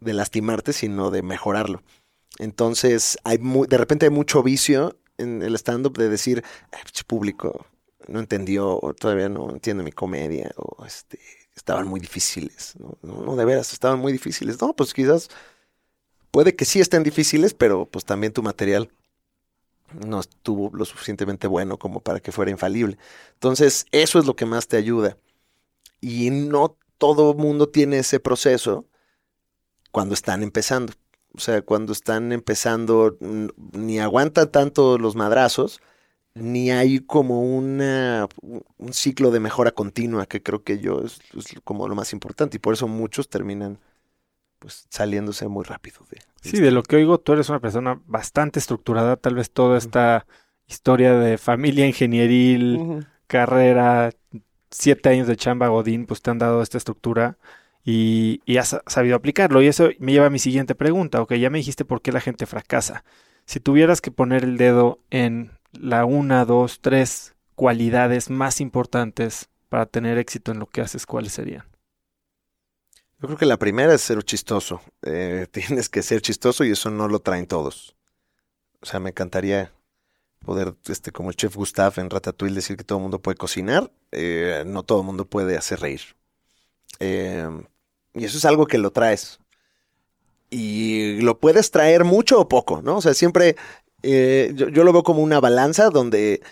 de 0.00 0.12
lastimarte, 0.14 0.72
sino 0.72 1.10
de 1.10 1.22
mejorarlo. 1.22 1.82
Entonces, 2.38 3.18
hay 3.24 3.38
de 3.38 3.78
repente 3.78 4.06
hay 4.06 4.10
mucho 4.10 4.42
vicio 4.42 4.96
en 5.18 5.42
el 5.42 5.54
stand-up 5.54 5.96
de 5.96 6.08
decir, 6.08 6.42
público, 7.06 7.66
no 8.10 8.20
entendió, 8.20 8.78
o 8.80 8.94
todavía 8.94 9.28
no 9.28 9.50
entiende 9.50 9.82
mi 9.82 9.92
comedia, 9.92 10.50
o 10.56 10.84
este, 10.84 11.18
estaban 11.54 11.86
muy 11.86 12.00
difíciles, 12.00 12.74
¿no? 12.78 12.98
No, 13.02 13.36
de 13.36 13.44
veras, 13.44 13.72
estaban 13.72 13.98
muy 13.98 14.12
difíciles. 14.12 14.60
No, 14.60 14.74
pues 14.74 14.92
quizás 14.92 15.28
puede 16.30 16.56
que 16.56 16.64
sí 16.64 16.80
estén 16.80 17.02
difíciles, 17.02 17.54
pero 17.54 17.86
pues 17.86 18.04
también 18.04 18.32
tu 18.32 18.42
material 18.42 18.90
no 20.06 20.20
estuvo 20.20 20.70
lo 20.76 20.84
suficientemente 20.84 21.46
bueno 21.46 21.78
como 21.78 22.00
para 22.00 22.20
que 22.20 22.32
fuera 22.32 22.50
infalible. 22.50 22.98
Entonces, 23.34 23.86
eso 23.92 24.18
es 24.18 24.26
lo 24.26 24.36
que 24.36 24.46
más 24.46 24.68
te 24.68 24.76
ayuda. 24.76 25.16
Y 26.00 26.30
no 26.30 26.76
todo 26.98 27.34
mundo 27.34 27.68
tiene 27.68 27.98
ese 27.98 28.20
proceso 28.20 28.86
cuando 29.90 30.14
están 30.14 30.42
empezando. 30.42 30.92
O 31.34 31.40
sea, 31.40 31.62
cuando 31.62 31.92
están 31.92 32.32
empezando, 32.32 33.16
ni 33.72 34.00
aguanta 34.00 34.50
tanto 34.50 34.98
los 34.98 35.14
madrazos, 35.14 35.80
ni 36.34 36.70
hay 36.70 37.00
como 37.00 37.42
una, 37.42 38.28
un 38.42 38.92
ciclo 38.92 39.30
de 39.30 39.40
mejora 39.40 39.72
continua 39.72 40.26
que 40.26 40.42
creo 40.42 40.62
que 40.62 40.78
yo 40.78 41.02
es, 41.02 41.20
como 41.64 41.88
lo 41.88 41.94
más 41.94 42.12
importante 42.12 42.56
y 42.56 42.60
por 42.60 42.74
eso 42.74 42.86
muchos 42.88 43.28
terminan 43.28 43.78
pues 44.58 44.86
saliéndose 44.90 45.48
muy 45.48 45.64
rápido 45.64 45.98
de, 46.10 46.18
sí 46.42 46.60
de 46.60 46.70
lo 46.70 46.82
que 46.82 46.96
oigo 46.96 47.18
tú 47.18 47.32
eres 47.32 47.48
una 47.48 47.60
persona 47.60 48.00
bastante 48.06 48.58
estructurada 48.58 49.16
tal 49.16 49.34
vez 49.34 49.50
toda 49.50 49.78
esta 49.78 50.26
historia 50.66 51.14
de 51.14 51.38
familia 51.38 51.86
ingenieril 51.86 53.06
carrera 53.26 54.12
siete 54.70 55.08
años 55.08 55.26
de 55.26 55.36
chamba 55.36 55.68
Godín, 55.68 56.06
pues 56.06 56.22
te 56.22 56.30
han 56.30 56.38
dado 56.38 56.62
esta 56.62 56.78
estructura 56.78 57.38
y, 57.84 58.40
y 58.44 58.56
has 58.58 58.80
sabido 58.86 59.16
aplicarlo. 59.16 59.62
Y 59.62 59.66
eso 59.66 59.90
me 59.98 60.12
lleva 60.12 60.26
a 60.26 60.30
mi 60.30 60.38
siguiente 60.38 60.74
pregunta. 60.74 61.20
Ok, 61.20 61.34
ya 61.34 61.50
me 61.50 61.58
dijiste 61.58 61.84
por 61.84 62.02
qué 62.02 62.12
la 62.12 62.20
gente 62.20 62.46
fracasa. 62.46 63.04
Si 63.44 63.60
tuvieras 63.60 64.00
que 64.00 64.10
poner 64.10 64.44
el 64.44 64.56
dedo 64.56 65.00
en 65.10 65.52
la 65.72 66.04
una, 66.04 66.44
dos, 66.44 66.80
tres 66.80 67.34
cualidades 67.54 68.30
más 68.30 68.60
importantes 68.60 69.48
para 69.68 69.86
tener 69.86 70.18
éxito 70.18 70.52
en 70.52 70.58
lo 70.58 70.66
que 70.66 70.80
haces, 70.80 71.06
¿cuáles 71.06 71.32
serían? 71.32 71.64
Yo 73.20 73.28
creo 73.28 73.38
que 73.38 73.46
la 73.46 73.58
primera 73.58 73.94
es 73.94 74.00
ser 74.00 74.22
chistoso. 74.22 74.80
Eh, 75.02 75.46
tienes 75.52 75.88
que 75.88 76.02
ser 76.02 76.22
chistoso 76.22 76.64
y 76.64 76.70
eso 76.70 76.90
no 76.90 77.08
lo 77.08 77.20
traen 77.20 77.46
todos. 77.46 77.94
O 78.80 78.86
sea, 78.86 78.98
me 78.98 79.10
encantaría 79.10 79.72
poder, 80.44 80.74
este, 80.88 81.12
como 81.12 81.28
el 81.28 81.36
chef 81.36 81.54
Gustav 81.54 81.98
en 81.98 82.08
Ratatouille, 82.08 82.54
decir 82.54 82.76
que 82.76 82.84
todo 82.84 82.98
el 82.98 83.02
mundo 83.02 83.20
puede 83.20 83.36
cocinar. 83.36 83.92
Eh, 84.10 84.64
no 84.66 84.82
todo 84.82 85.00
el 85.00 85.06
mundo 85.06 85.26
puede 85.26 85.56
hacer 85.56 85.80
reír. 85.80 86.00
Eh, 86.98 87.46
y 88.14 88.24
eso 88.24 88.38
es 88.38 88.44
algo 88.44 88.66
que 88.66 88.78
lo 88.78 88.90
traes. 88.90 89.38
Y 90.48 91.20
lo 91.20 91.38
puedes 91.38 91.70
traer 91.70 92.04
mucho 92.04 92.40
o 92.40 92.48
poco, 92.48 92.82
¿no? 92.82 92.96
O 92.96 93.02
sea, 93.02 93.14
siempre 93.14 93.56
yo, 94.02 94.68
yo, 94.68 94.84
lo 94.84 94.92
veo 94.92 95.02
como 95.02 95.22
una 95.22 95.40
balanza 95.40 95.90
donde 95.90 96.42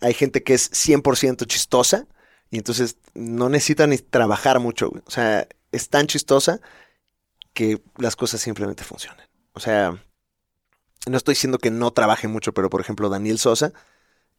hay 0.00 0.14
gente 0.14 0.42
que 0.42 0.54
es 0.54 0.70
100% 0.72 1.46
chistosa 1.46 2.06
y 2.50 2.58
entonces 2.58 2.96
no 3.14 3.48
necesita 3.48 3.86
ni 3.86 3.98
trabajar 3.98 4.60
mucho. 4.60 4.92
O 5.06 5.10
sea, 5.10 5.48
es 5.70 5.88
tan 5.88 6.06
chistosa 6.06 6.60
que 7.52 7.80
las 7.96 8.16
cosas 8.16 8.40
simplemente 8.40 8.84
funcionan. 8.84 9.26
O 9.54 9.60
sea, 9.60 10.02
no 11.06 11.16
estoy 11.16 11.34
diciendo 11.34 11.58
que 11.58 11.70
no 11.70 11.92
trabaje 11.92 12.28
mucho, 12.28 12.52
pero 12.52 12.70
por 12.70 12.80
ejemplo 12.80 13.08
Daniel 13.08 13.38
Sosa 13.38 13.72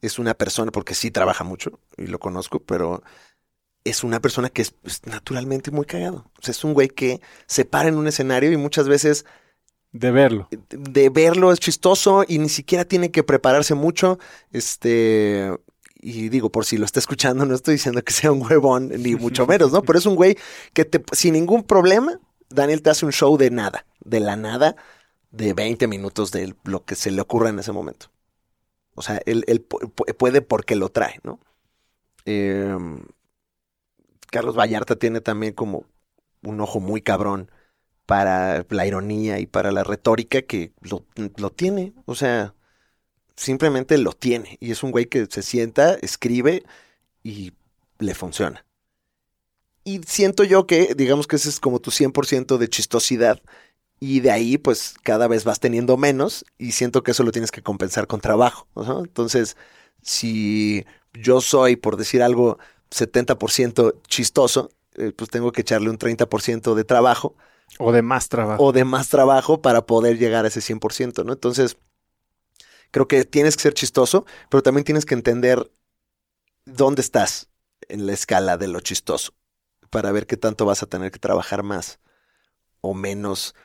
es 0.02 0.20
una 0.20 0.34
persona, 0.34 0.72
porque 0.72 0.96
sí 0.96 1.12
trabaja 1.12 1.44
mucho 1.44 1.80
y 1.98 2.08
lo 2.08 2.20
conozco, 2.20 2.60
pero 2.60 3.04
es 3.84 4.04
una 4.04 4.20
persona 4.20 4.50
que 4.50 4.62
es, 4.62 4.74
naturalmente 5.06 5.72
muy 5.72 5.86
cagado. 5.86 6.30
O 6.38 6.42
sea, 6.42 6.52
es 6.52 6.64
un 6.64 6.74
güey 6.74 6.90
que 6.90 7.22
se 7.48 7.66
para 7.66 7.90
en 7.90 7.98
un 7.98 8.08
escenario 8.08 8.52
y 8.52 8.58
muchas 8.58 8.88
veces... 8.88 9.26
De 9.94 10.10
verlo. 10.10 10.50
De 10.70 11.10
verlo 11.10 11.52
es 11.52 11.60
chistoso 11.60 12.26
y 12.28 12.40
ni 12.40 12.50
siquiera 12.50 12.84
tiene 12.84 13.12
que 13.12 13.24
prepararse 13.24 13.76
mucho. 13.76 14.18
Este, 14.52 15.52
y 16.02 16.30
digo, 16.30 16.52
por 16.52 16.66
si 16.66 16.78
lo 16.78 16.86
está 16.86 17.00
escuchando, 17.00 17.46
no 17.46 17.54
estoy 17.54 17.76
diciendo 17.76 18.04
que 18.04 18.12
sea 18.12 18.32
un 18.32 18.42
huevón, 18.42 18.90
ni 18.90 19.16
mucho 19.16 19.46
menos, 19.46 19.72
¿no? 19.72 19.84
Pero 19.84 20.00
es 20.00 20.06
un 20.08 20.16
güey 20.16 20.36
que 20.74 20.84
te, 20.84 21.02
sin 21.14 21.34
ningún 21.34 21.64
problema, 21.64 22.20
Daniel 22.50 22.82
te 22.82 22.90
hace 22.90 23.06
un 23.06 23.14
show 23.14 23.38
de 23.38 23.52
nada, 23.52 23.86
de 24.04 24.20
la 24.20 24.36
nada, 24.36 24.76
de 25.30 25.54
20 25.54 25.88
minutos 25.88 26.32
de 26.32 26.56
lo 26.64 26.84
que 26.84 26.96
se 26.96 27.12
le 27.12 27.22
ocurra 27.22 27.50
en 27.50 27.60
ese 27.60 27.72
momento. 27.72 28.08
O 28.96 29.04
sea, 29.04 29.22
él, 29.26 29.66
puede 30.18 30.42
porque 30.42 30.76
lo 30.76 30.90
trae, 30.90 31.20
¿no? 31.24 31.40
Em, 32.26 33.04
Carlos 34.32 34.58
Vallarta 34.58 34.96
tiene 34.96 35.22
también 35.22 35.54
como 35.54 35.86
un 36.42 36.60
ojo 36.62 36.80
muy 36.80 37.02
cabrón 37.02 37.52
para 38.06 38.66
la 38.70 38.88
ironía 38.88 39.40
y 39.40 39.46
para 39.46 39.72
la 39.72 39.84
retórica 39.84 40.42
que 40.42 40.72
lo, 40.82 41.06
lo 41.38 41.50
tiene. 41.50 41.94
O 42.06 42.16
sea, 42.16 42.54
simplemente 43.36 43.98
lo 43.98 44.14
tiene. 44.14 44.58
Y 44.60 44.72
es 44.72 44.84
un 44.84 44.92
güey 44.92 45.06
que 45.06 45.26
se 45.30 45.42
sienta, 45.42 45.96
escribe 46.02 46.64
y 47.24 47.54
le 48.00 48.16
funciona. 48.16 48.66
Y 49.84 50.02
siento 50.08 50.44
yo 50.44 50.66
que, 50.66 50.94
digamos 50.96 51.28
que 51.28 51.36
ese 51.36 51.50
es 51.50 51.60
como 51.60 51.80
tu 51.80 51.92
100% 51.92 52.58
de 52.58 52.70
chistosidad. 52.70 53.42
Y 54.00 54.20
de 54.22 54.32
ahí, 54.32 54.58
pues, 54.58 54.96
cada 55.04 55.28
vez 55.28 55.44
vas 55.44 55.60
teniendo 55.60 55.98
menos. 55.98 56.46
Y 56.58 56.72
siento 56.74 57.04
que 57.04 57.12
eso 57.12 57.24
lo 57.24 57.32
tienes 57.32 57.52
que 57.52 57.62
compensar 57.62 58.08
con 58.08 58.22
trabajo. 58.22 58.68
Entonces, 58.76 59.58
si 60.02 60.86
yo 61.14 61.42
soy, 61.42 61.76
por 61.76 61.98
decir 61.98 62.22
algo, 62.22 62.60
70% 62.92 63.96
chistoso, 64.08 64.72
eh, 64.96 65.12
pues 65.16 65.30
tengo 65.30 65.52
que 65.52 65.62
echarle 65.62 65.90
un 65.90 65.98
30% 65.98 66.76
de 66.76 66.84
trabajo. 66.84 67.36
O 67.80 67.92
de 67.92 68.02
más 68.02 68.30
trabajo. 68.30 68.64
O 68.64 68.72
de 68.72 68.86
más 68.86 69.10
trabajo 69.10 69.62
para 69.62 69.86
poder 69.86 70.18
llegar 70.18 70.46
a 70.46 70.50
ese 70.50 70.62
100%, 70.62 71.24
¿no? 71.24 71.34
Entonces, 71.34 71.78
Creo 72.94 73.08
que 73.08 73.26
tienes 73.26 73.56
que 73.56 73.64
ser 73.64 73.74
chistoso, 73.74 74.24
pero 74.52 74.62
también 74.62 74.86
tienes 74.86 75.04
que 75.04 75.16
entender 75.16 75.72
dónde 76.64 77.02
estás 77.02 77.50
en 77.90 78.06
la 78.06 78.14
escala 78.14 78.56
de 78.56 78.68
lo 78.68 78.82
chistoso 78.82 79.34
para 79.90 80.12
ver 80.12 80.28
qué 80.28 80.38
tanto 80.38 80.68
vas 80.68 80.84
a 80.84 80.86
tener 80.86 81.10
que 81.10 81.18
trabajar 81.18 81.64
más 81.64 82.00
o 82.82 82.94
menos 82.94 83.56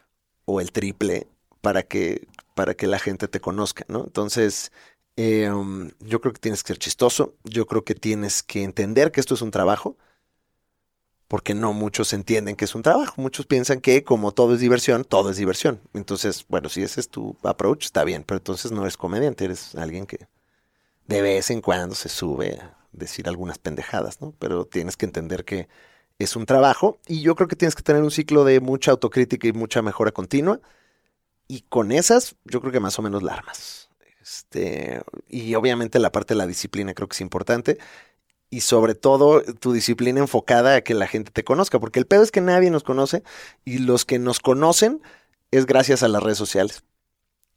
o 0.47 0.63
el 0.63 0.73
triple 0.73 1.29
para 1.61 1.83
que, 1.83 2.27
para 2.55 2.73
que 2.73 2.87
la 2.87 2.99
gente 2.99 3.29
te 3.29 3.39
conozca, 3.39 3.85
¿no? 3.89 4.05
Entonces, 4.05 4.73
em, 5.17 5.91
yo 6.01 6.23
creo 6.23 6.33
que 6.33 6.41
tienes 6.41 6.63
que 6.63 6.69
ser 6.69 6.79
chistoso, 6.79 7.37
yo 7.45 7.67
creo 7.67 7.85
que 7.85 7.95
tienes 7.95 8.43
que 8.43 8.63
entender 8.63 9.13
que 9.13 9.21
esto 9.21 9.35
es 9.35 9.43
un 9.43 9.51
trabajo 9.51 9.99
porque 11.29 11.55
no 11.55 11.75
muchos 11.75 12.13
entienden 12.15 12.57
que 12.57 12.65
es 12.65 12.75
un 12.75 12.83
trabajo. 12.83 13.15
Muchos 13.19 13.47
piensan 13.47 13.81
que 13.81 14.03
como 14.03 14.33
todo 14.33 14.55
es 14.55 14.61
diversión, 14.61 15.05
todo 15.05 15.31
es 15.31 15.37
diversión. 15.37 15.81
Entonces, 15.95 16.47
bueno, 16.49 16.71
si 16.71 16.83
ese 16.83 17.01
es 17.01 17.11
tu 17.11 17.37
approach, 17.43 17.85
está 17.85 18.03
bien, 18.05 18.25
pero 18.27 18.39
entonces 18.39 18.73
no 18.73 18.83
eres 18.83 18.97
comediante, 18.97 19.45
eres 19.45 19.75
alguien 19.75 20.07
que 20.07 20.27
de 21.07 21.23
vez 21.23 21.51
en 21.51 21.61
cuando 21.61 21.95
se 21.95 22.09
sube 22.09 22.59
a 22.61 22.79
decir 22.93 23.29
algunas 23.29 23.59
pendejadas, 23.59 24.21
¿no? 24.21 24.35
Pero 24.39 24.65
tienes 24.65 24.97
que 24.97 25.07
entender 25.07 25.45
que 25.45 25.69
es 26.19 26.35
un 26.37 26.47
trabajo 26.47 26.99
y 27.07 27.21
yo 27.23 27.35
creo 27.37 27.49
que 27.49 27.57
tienes 27.57 27.75
que 27.75 27.83
tener 27.83 28.03
un 28.03 28.11
ciclo 28.11 28.45
de 28.45 28.61
mucha 28.61 28.91
autocrítica 28.91 29.49
y 29.49 29.53
mucha 29.53 29.83
mejora 29.83 30.13
continua. 30.13 30.61
Y 31.47 31.63
con 31.63 31.93
esas, 31.93 32.37
yo 32.45 32.61
creo 32.61 32.73
que 32.73 32.81
más 32.81 32.99
o 32.99 33.03
menos 33.03 33.23
la 33.23 33.35
armas. 33.35 33.91
Este, 34.21 35.03
y 35.29 35.55
obviamente 35.55 35.99
la 35.99 36.13
parte 36.13 36.35
de 36.35 36.39
la 36.39 36.47
disciplina 36.47 36.93
creo 36.95 37.09
que 37.09 37.15
es 37.15 37.21
importante 37.23 37.79
y 38.51 38.61
sobre 38.61 38.95
todo 38.95 39.43
tu 39.43 39.73
disciplina 39.73 40.21
enfocada 40.21 40.77
a 40.77 40.81
que 40.81 40.95
la 40.95 41.07
gente 41.07 41.31
te 41.31 41.45
conozca, 41.45 41.79
porque 41.79 41.99
el 41.99 42.07
pedo 42.07 42.23
es 42.23 42.31
que 42.31 42.41
nadie 42.41 42.71
nos 42.71 42.83
conoce 42.83 43.23
y 43.65 43.79
los 43.79 44.05
que 44.05 44.19
nos 44.19 44.41
conocen 44.41 45.03
es 45.51 45.67
gracias 45.67 46.03
a 46.03 46.09
las 46.09 46.23
redes 46.23 46.39
sociales 46.39 46.83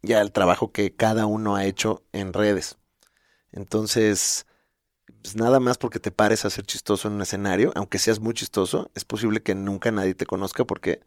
y 0.01 0.13
al 0.13 0.31
trabajo 0.31 0.71
que 0.71 0.95
cada 0.95 1.25
uno 1.25 1.55
ha 1.55 1.65
hecho 1.65 2.03
en 2.11 2.33
redes. 2.33 2.77
Entonces, 3.51 4.45
pues 5.21 5.35
nada 5.35 5.59
más 5.59 5.77
porque 5.77 5.99
te 5.99 6.11
pares 6.11 6.45
a 6.45 6.49
ser 6.49 6.65
chistoso 6.65 7.07
en 7.07 7.15
un 7.15 7.21
escenario, 7.21 7.71
aunque 7.75 7.99
seas 7.99 8.19
muy 8.19 8.33
chistoso, 8.33 8.89
es 8.95 9.05
posible 9.05 9.41
que 9.41 9.55
nunca 9.55 9.91
nadie 9.91 10.15
te 10.15 10.25
conozca 10.25 10.65
porque 10.65 11.01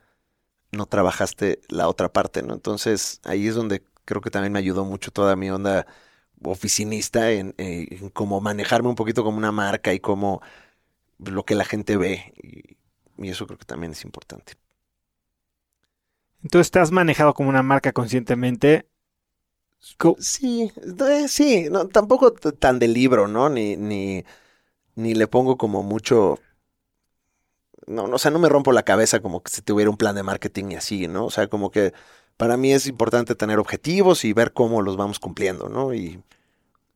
no 0.72 0.86
trabajaste 0.86 1.60
la 1.68 1.88
otra 1.88 2.12
parte, 2.12 2.42
¿no? 2.42 2.54
Entonces, 2.54 3.20
ahí 3.24 3.48
es 3.48 3.54
donde 3.54 3.82
creo 4.04 4.20
que 4.20 4.30
también 4.30 4.52
me 4.52 4.58
ayudó 4.58 4.84
mucho 4.84 5.10
toda 5.10 5.36
mi 5.36 5.50
onda 5.50 5.86
oficinista 6.42 7.30
en, 7.30 7.54
eh, 7.58 7.86
en 7.90 8.10
cómo 8.10 8.40
manejarme 8.40 8.88
un 8.88 8.94
poquito 8.94 9.24
como 9.24 9.38
una 9.38 9.52
marca 9.52 9.92
y 9.92 10.00
como 10.00 10.42
lo 11.18 11.44
que 11.44 11.54
la 11.54 11.64
gente 11.64 11.96
ve. 11.96 12.32
Y, 12.42 12.76
eso 13.28 13.46
creo 13.46 13.58
que 13.58 13.64
también 13.64 13.92
es 13.92 14.04
importante. 14.04 14.54
Entonces 16.42 16.70
te 16.70 16.80
has 16.80 16.90
manejado 16.90 17.32
como 17.32 17.48
una 17.48 17.62
marca 17.62 17.92
conscientemente. 17.92 18.88
Sí, 20.18 20.72
eh, 21.08 21.28
sí, 21.28 21.68
no, 21.70 21.88
tampoco 21.88 22.32
tan 22.32 22.78
de 22.78 22.88
libro, 22.88 23.28
¿no? 23.28 23.48
Ni, 23.48 23.76
ni, 23.76 24.24
ni 24.96 25.14
le 25.14 25.26
pongo 25.26 25.56
como 25.56 25.82
mucho. 25.82 26.38
No, 27.86 28.04
o 28.04 28.18
sea, 28.18 28.30
no 28.30 28.38
me 28.38 28.48
rompo 28.48 28.72
la 28.72 28.82
cabeza 28.82 29.20
como 29.20 29.42
que 29.42 29.52
si 29.52 29.62
tuviera 29.62 29.90
un 29.90 29.96
plan 29.96 30.16
de 30.16 30.22
marketing 30.22 30.72
y 30.72 30.74
así, 30.76 31.06
¿no? 31.06 31.26
O 31.26 31.30
sea, 31.30 31.48
como 31.48 31.70
que 31.70 31.92
para 32.36 32.56
mí 32.56 32.72
es 32.72 32.86
importante 32.86 33.34
tener 33.34 33.58
objetivos 33.58 34.24
y 34.24 34.32
ver 34.32 34.52
cómo 34.52 34.82
los 34.82 34.96
vamos 34.96 35.18
cumpliendo, 35.18 35.68
¿no? 35.68 35.94
Y, 35.94 36.22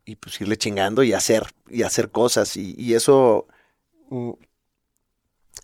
y 0.05 0.17
pues 0.17 0.41
irle 0.41 0.57
chingando 0.57 1.03
y 1.03 1.13
hacer, 1.13 1.47
y 1.69 1.83
hacer 1.83 2.11
cosas. 2.11 2.57
Y, 2.57 2.95
eso, 2.95 3.47
mm, 4.11 4.33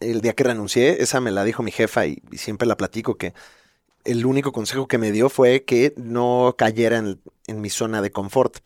el 0.00 0.20
día 0.20 0.34
que 0.34 0.44
renuncié, 0.44 1.02
esa 1.02 1.20
me 1.20 1.30
la 1.30 1.44
dijo 1.44 1.62
mi 1.62 1.72
jefa 1.72 2.06
y, 2.06 2.22
siempre 2.32 2.68
la 2.68 2.76
platico 2.76 3.16
que 3.16 3.34
el 4.04 4.26
único 4.26 4.52
consejo 4.52 4.86
que 4.86 4.98
me 4.98 5.12
dio 5.12 5.30
fue 5.30 5.64
que 5.64 5.94
no 5.96 6.54
cayera 6.58 6.98
en, 6.98 7.20
en 7.46 7.60
mi 7.60 7.70
zona 7.70 8.02
de 8.02 8.10
confort. 8.10 8.58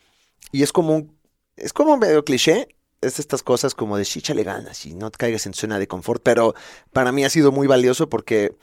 Y 0.52 0.62
es 0.62 0.72
como 0.72 0.96
un, 0.96 1.18
es 1.56 1.72
como 1.72 1.96
medio 1.96 2.24
cliché, 2.24 2.68
es 3.00 3.18
estas 3.18 3.42
cosas 3.42 3.74
como 3.74 3.96
de 3.96 4.06
le 4.34 4.42
ganas 4.42 4.86
y 4.86 4.94
no 4.94 5.10
te 5.10 5.18
caigas 5.18 5.46
en 5.46 5.54
zona 5.54 5.78
de 5.78 5.86
confort, 5.86 6.22
pero 6.22 6.54
para 6.92 7.12
mí 7.12 7.24
ha 7.24 7.30
sido 7.30 7.52
muy 7.52 7.66
valioso 7.66 8.08
porque 8.08 8.56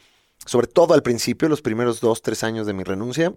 sobre 0.45 0.67
todo 0.67 0.93
al 0.93 1.03
principio, 1.03 1.49
los 1.49 1.61
primeros 1.61 2.01
dos, 2.01 2.21
tres 2.21 2.43
años 2.43 2.67
de 2.67 2.73
mi 2.73 2.83
renuncia, 2.83 3.33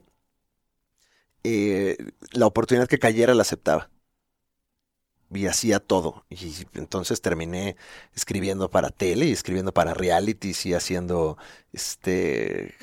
eh, 1.44 1.96
la 2.32 2.46
oportunidad 2.46 2.88
que 2.88 2.98
cayera 2.98 3.34
la 3.34 3.42
aceptaba. 3.42 3.90
Y 5.30 5.46
hacía 5.46 5.78
todo. 5.78 6.24
Y 6.30 6.54
entonces 6.72 7.20
terminé 7.20 7.76
escribiendo 8.14 8.70
para 8.70 8.88
tele 8.88 9.26
y 9.26 9.32
escribiendo 9.32 9.72
para 9.74 9.92
realities 9.92 10.64
y 10.64 10.72
haciendo 10.72 11.36
este 11.72 12.74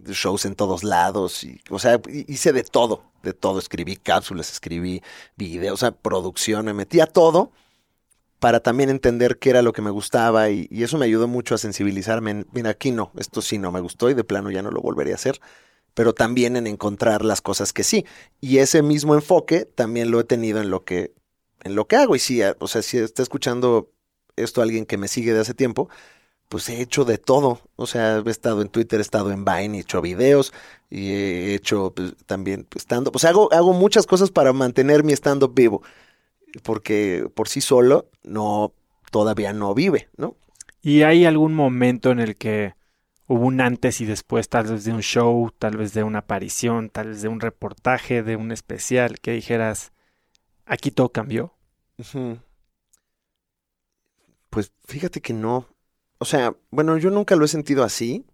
shows 0.00 0.44
en 0.44 0.56
todos 0.56 0.82
lados. 0.82 1.44
Y, 1.44 1.60
o 1.70 1.78
sea, 1.78 2.00
hice 2.08 2.52
de 2.52 2.64
todo, 2.64 3.04
de 3.22 3.32
todo. 3.32 3.60
Escribí 3.60 3.96
cápsulas, 3.96 4.50
escribí 4.50 5.00
videos, 5.36 5.74
o 5.74 5.76
sea, 5.76 5.92
producción, 5.92 6.66
me 6.66 6.74
metí 6.74 6.98
a 7.00 7.06
todo 7.06 7.52
para 8.42 8.58
también 8.58 8.90
entender 8.90 9.38
qué 9.38 9.50
era 9.50 9.62
lo 9.62 9.72
que 9.72 9.82
me 9.82 9.90
gustaba 9.90 10.50
y, 10.50 10.66
eso 10.72 10.98
me 10.98 11.04
ayudó 11.04 11.28
mucho 11.28 11.54
a 11.54 11.58
sensibilizarme. 11.58 12.44
mira, 12.52 12.70
aquí 12.70 12.90
no, 12.90 13.12
esto 13.16 13.40
sí 13.40 13.56
no 13.56 13.70
me 13.70 13.78
gustó 13.78 14.10
y 14.10 14.14
de 14.14 14.24
plano 14.24 14.50
ya 14.50 14.62
no 14.62 14.72
lo 14.72 14.80
volvería 14.80 15.14
a 15.14 15.14
hacer, 15.14 15.40
pero 15.94 16.12
también 16.12 16.56
en 16.56 16.66
encontrar 16.66 17.24
las 17.24 17.40
cosas 17.40 17.72
que 17.72 17.84
sí. 17.84 18.04
Y 18.40 18.58
ese 18.58 18.82
mismo 18.82 19.14
enfoque 19.14 19.64
también 19.64 20.10
lo 20.10 20.18
he 20.18 20.24
tenido 20.24 20.60
en 20.60 20.70
lo 20.70 20.84
que, 20.84 21.14
en 21.62 21.76
lo 21.76 21.86
que 21.86 21.94
hago. 21.94 22.16
Y 22.16 22.18
sí, 22.18 22.40
o 22.58 22.66
sea, 22.66 22.82
si 22.82 22.98
está 22.98 23.22
escuchando 23.22 23.92
esto 24.34 24.60
alguien 24.60 24.86
que 24.86 24.96
me 24.98 25.06
sigue 25.06 25.32
de 25.32 25.38
hace 25.38 25.54
tiempo, 25.54 25.88
pues 26.48 26.68
he 26.68 26.80
hecho 26.80 27.04
de 27.04 27.18
todo. 27.18 27.60
O 27.76 27.86
sea, 27.86 28.24
he 28.26 28.30
estado 28.30 28.60
en 28.60 28.70
Twitter, 28.70 28.98
he 28.98 29.02
estado 29.02 29.30
en 29.30 29.44
Vine, 29.44 29.78
he 29.78 29.80
hecho 29.82 30.02
videos 30.02 30.52
y 30.90 31.12
he 31.12 31.54
hecho 31.54 31.92
pues, 31.94 32.16
también 32.26 32.66
stand-up. 32.74 33.14
O 33.14 33.20
sea, 33.20 33.30
hago, 33.30 33.52
hago 33.52 33.72
muchas 33.72 34.04
cosas 34.04 34.32
para 34.32 34.52
mantener 34.52 35.04
mi 35.04 35.12
stand-up 35.12 35.54
vivo. 35.54 35.84
Porque 36.62 37.28
por 37.34 37.48
sí 37.48 37.60
solo 37.60 38.10
no, 38.22 38.72
todavía 39.10 39.52
no 39.52 39.74
vive, 39.74 40.08
¿no? 40.16 40.36
¿Y 40.82 41.02
hay 41.02 41.24
algún 41.24 41.54
momento 41.54 42.10
en 42.10 42.20
el 42.20 42.36
que 42.36 42.74
hubo 43.26 43.46
un 43.46 43.60
antes 43.60 44.00
y 44.00 44.04
después, 44.04 44.48
tal 44.48 44.66
vez 44.66 44.84
de 44.84 44.92
un 44.92 45.00
show, 45.00 45.50
tal 45.58 45.76
vez 45.76 45.94
de 45.94 46.02
una 46.02 46.20
aparición, 46.20 46.90
tal 46.90 47.08
vez 47.08 47.22
de 47.22 47.28
un 47.28 47.40
reportaje, 47.40 48.22
de 48.22 48.36
un 48.36 48.52
especial, 48.52 49.20
que 49.20 49.32
dijeras, 49.32 49.92
aquí 50.66 50.90
todo 50.90 51.10
cambió? 51.10 51.54
Pues 54.50 54.72
fíjate 54.84 55.20
que 55.20 55.32
no. 55.32 55.68
O 56.18 56.24
sea, 56.24 56.56
bueno, 56.70 56.98
yo 56.98 57.10
nunca 57.10 57.36
lo 57.36 57.44
he 57.44 57.48
sentido 57.48 57.84
así. 57.84 58.26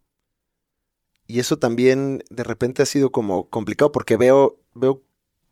Y 1.26 1.40
eso 1.40 1.58
también 1.58 2.24
de 2.30 2.42
repente 2.42 2.82
ha 2.82 2.86
sido 2.86 3.12
como 3.12 3.50
complicado 3.50 3.92
porque 3.92 4.16
veo, 4.16 4.58
veo 4.74 5.02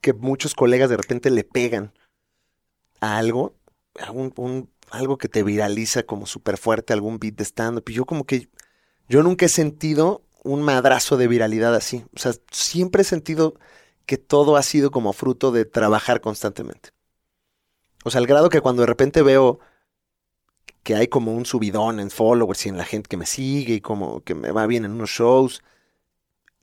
que 0.01 0.15
muchos 0.15 0.55
colegas 0.55 0.89
de 0.89 0.97
repente 0.97 1.31
le 1.31 1.45
pegan 1.45 1.93
a 3.01 3.17
algo, 3.19 3.55
un, 4.13 4.71
algo 4.91 5.19
que 5.19 5.29
te 5.29 5.43
viraliza 5.43 6.05
como 6.05 6.27
súper 6.27 6.59
fuerte, 6.59 6.93
algún 6.93 7.19
beat 7.19 7.35
de 7.35 7.45
stand-up. 7.45 7.85
Y 7.89 7.95
yo 7.95 8.05
como 8.07 8.25
que, 8.25 8.49
yo 9.09 9.23
nunca 9.23 9.47
he 9.47 9.49
sentido 9.49 10.23
un 10.43 10.63
madrazo 10.63 11.17
de 11.17 11.29
viralidad 11.29 11.75
así. 11.75 12.05
O 12.15 12.19
sea, 12.19 12.33
siempre 12.51 13.03
he 13.03 13.05
sentido 13.05 13.55
que 14.07 14.19
todo 14.19 14.57
ha 14.57 14.63
sido 14.63 14.91
como 14.91 15.13
fruto 15.13 15.51
de 15.53 15.65
trabajar 15.65 16.21
constantemente. 16.21 16.91
O 18.05 18.11
sea, 18.11 18.21
al 18.21 18.27
grado 18.27 18.49
que 18.49 18.61
cuando 18.61 18.83
de 18.83 18.87
repente 18.87 19.23
veo 19.23 19.59
que 20.85 20.95
hay 20.95 21.09
como 21.09 21.35
un 21.35 21.45
subidón 21.45 21.99
en 21.99 22.11
followers 22.11 22.67
y 22.67 22.69
en 22.69 22.77
la 22.77 22.85
gente 22.85 23.09
que 23.09 23.17
me 23.17 23.27
sigue 23.27 23.75
y 23.75 23.81
como 23.81 24.21
que 24.21 24.37
me 24.37 24.53
va 24.53 24.67
bien 24.67 24.85
en 24.85 24.93
unos 24.93 25.11
shows, 25.11 25.65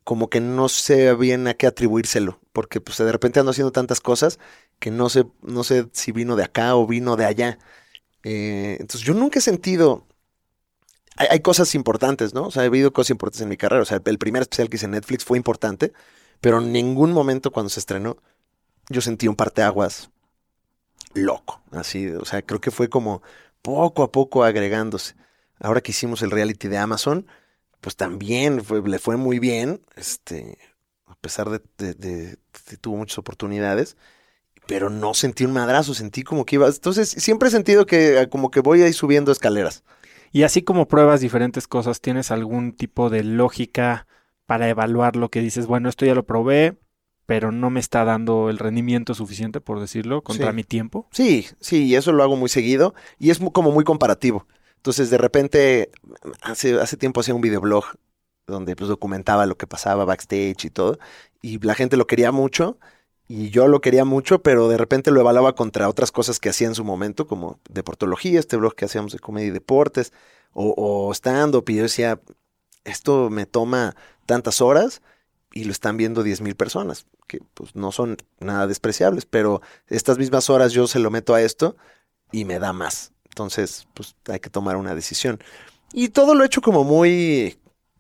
como 0.06 0.30
que 0.30 0.40
no 0.40 0.70
sé 0.70 1.14
bien 1.16 1.48
a 1.48 1.54
qué 1.54 1.68
atribuírselo, 1.68 2.40
porque 2.54 2.80
pues 2.80 2.98
de 2.98 3.12
repente 3.12 3.40
ando 3.40 3.52
haciendo 3.52 3.74
tantas 3.74 4.00
cosas 4.00 4.40
que 4.84 4.92
no 4.92 5.08
sé, 5.08 5.26
no 5.42 5.64
sé 5.64 5.88
si 5.94 6.12
vino 6.12 6.36
de 6.36 6.44
acá 6.44 6.76
o 6.76 6.86
vino 6.86 7.16
de 7.16 7.24
allá. 7.24 7.58
Eh, 8.24 8.76
entonces 8.82 9.02
yo 9.02 9.14
nunca 9.14 9.40
he 9.40 9.42
sentido... 9.42 10.06
Hay, 11.16 11.40
cosas 11.40 11.74
importantes, 11.74 12.34
¿no? 12.34 12.48
O 12.48 12.52
sea, 12.52 12.64
he 12.64 12.66
habido 12.66 12.92
cosas 12.92 13.12
importantes 13.12 13.42
en 13.42 13.48
mi 13.48 13.56
carrera. 13.56 13.84
O 13.84 13.86
sea, 13.86 14.02
el 14.04 14.18
primer 14.18 14.42
especial 14.42 14.68
que 14.68 14.76
hice 14.76 14.86
en 14.86 14.92
Netflix 14.92 15.24
fue 15.24 15.38
importante, 15.38 15.94
pero 16.42 16.58
en 16.58 16.74
ningún 16.74 17.14
momento 17.14 17.52
cuando 17.52 17.70
se 17.70 17.80
estrenó 17.80 18.18
yo 18.90 19.00
sentí 19.00 19.30
un 19.30 19.36
parteaguas 19.38 20.10
loco. 21.14 21.62
Así, 21.72 22.10
o 22.10 22.26
sea, 22.26 22.42
creo 22.42 22.60
que 22.60 22.72
fue 22.72 22.90
como 22.90 23.22
poco 23.62 24.04
a 24.04 24.12
poco 24.12 24.44
agregándose. 24.44 25.16
Ahora 25.60 25.80
que 25.80 25.92
hicimos 25.92 26.24
el 26.24 26.32
reality 26.32 26.68
de 26.68 26.78
Amazon, 26.78 27.26
pues 27.80 27.96
también 27.96 28.62
le 28.86 29.00
fue 29.00 29.16
muy 29.16 29.40
bien, 29.40 29.82
este, 29.96 30.58
a 31.06 31.16
pesar 31.16 31.50
de, 31.50 31.94
de, 31.94 32.38
tuvo 32.82 32.98
muchas 32.98 33.18
oportunidades, 33.18 33.96
pero 34.68 34.90
no 34.90 35.14
sentí 35.14 35.46
un 35.46 35.54
madrazo, 35.54 35.94
sentí 35.94 36.24
como 36.24 36.46
que 36.46 36.56
iba, 36.56 36.68
entonces 36.68 37.10
siempre 37.10 37.50
he 37.50 37.52
sentido 37.52 37.86
que 37.86 38.20
ah, 38.20 38.30
como 38.30 38.52
que 38.52 38.60
voy 38.60 38.82
ahí 38.82 38.94
subiendo 38.94 39.32
escaleras. 39.32 39.84
Y 40.32 40.44
así 40.44 40.64
como 40.64 40.88
pruebas 40.88 41.22
diferentes 41.22 41.68
cosas, 41.68 42.02
¿tienes 42.02 42.32
algún 42.32 42.74
tipo 42.74 43.10
de 43.10 43.24
lógica 43.24 44.08
para 44.46 44.68
evaluar 44.68 45.16
lo 45.16 45.30
que 45.30 45.42
dices? 45.42 45.68
Bueno, 45.68 45.90
esto 45.90 46.06
ya 46.06 46.16
lo 46.16 46.26
probé, 46.26 46.76
pero 47.26 47.52
no 47.52 47.70
me 47.70 47.80
está 47.80 48.04
dando 48.04 48.50
el 48.50 48.58
rendimiento 48.58 49.14
suficiente, 49.14 49.62
por 49.62 49.80
decirlo, 49.80 50.24
contra 50.24 50.52
mi 50.52 50.64
tiempo. 50.64 51.08
Sí, 51.12 51.48
sí, 51.60 51.86
y 51.86 51.96
eso 51.96 52.12
lo 52.12 52.24
hago 52.24 52.36
muy 52.36 52.50
seguido 52.50 52.96
y 53.20 53.30
es 53.30 53.40
como 53.54 53.72
muy 53.72 53.84
comparativo. 53.84 54.48
Entonces, 54.78 55.10
de 55.10 55.18
repente, 55.18 55.92
hace, 56.42 56.80
hace 56.82 56.98
tiempo 56.98 57.22
hacía 57.22 57.36
un 57.36 57.42
videoblog 57.42 57.86
donde 58.48 58.76
pues 58.76 58.90
documentaba 58.90 59.46
lo 59.46 59.56
que 59.56 59.68
pasaba 59.68 60.04
backstage 60.04 60.66
y 60.66 60.70
todo, 60.70 61.00
y 61.42 61.60
la 61.60 61.76
gente 61.76 61.96
lo 61.96 62.08
quería 62.08 62.32
mucho, 62.32 62.78
y 63.36 63.50
yo 63.50 63.68
lo 63.68 63.82
quería 63.82 64.06
mucho, 64.06 64.44
pero 64.44 64.68
de 64.68 64.78
repente 64.78 65.10
lo 65.10 65.20
evaluaba 65.20 65.56
contra 65.56 65.90
otras 65.90 66.12
cosas 66.12 66.40
que 66.40 66.50
hacía 66.50 66.68
en 66.68 66.76
su 66.76 66.84
momento, 66.84 67.26
como 67.26 67.60
deportología, 67.68 68.40
este 68.40 68.58
blog 68.58 68.76
que 68.76 68.86
hacíamos 68.86 69.12
de 69.12 69.18
comedia 69.18 69.48
y 69.48 69.52
deportes, 69.52 70.14
o, 70.52 70.76
o 70.78 71.12
stand-up, 71.14 71.68
y 71.68 71.78
yo 71.78 71.82
decía, 71.82 72.22
esto 72.84 73.32
me 73.32 73.48
toma 73.48 73.96
tantas 74.28 74.62
horas, 74.62 75.02
y 75.52 75.64
lo 75.64 75.72
están 75.72 75.98
viendo 75.98 76.22
10 76.22 76.42
mil 76.42 76.56
personas, 76.56 77.08
que 77.26 77.40
pues 77.56 77.76
no 77.76 77.92
son 77.92 78.18
nada 78.40 78.68
despreciables, 78.68 79.26
pero 79.26 79.64
estas 79.88 80.20
mismas 80.20 80.52
horas 80.52 80.72
yo 80.72 80.86
se 80.86 81.00
lo 81.00 81.10
meto 81.10 81.34
a 81.34 81.42
esto 81.42 81.76
y 82.32 82.46
me 82.46 82.60
da 82.60 82.72
más. 82.72 83.14
Entonces, 83.30 83.88
pues 83.96 84.16
hay 84.28 84.42
que 84.42 84.52
tomar 84.52 84.78
una 84.78 84.94
decisión. 84.94 85.40
Y 85.92 86.10
todo 86.10 86.36
lo 86.36 86.44
he 86.44 86.46
hecho 86.46 86.62
como 86.62 86.84
muy 86.84 87.58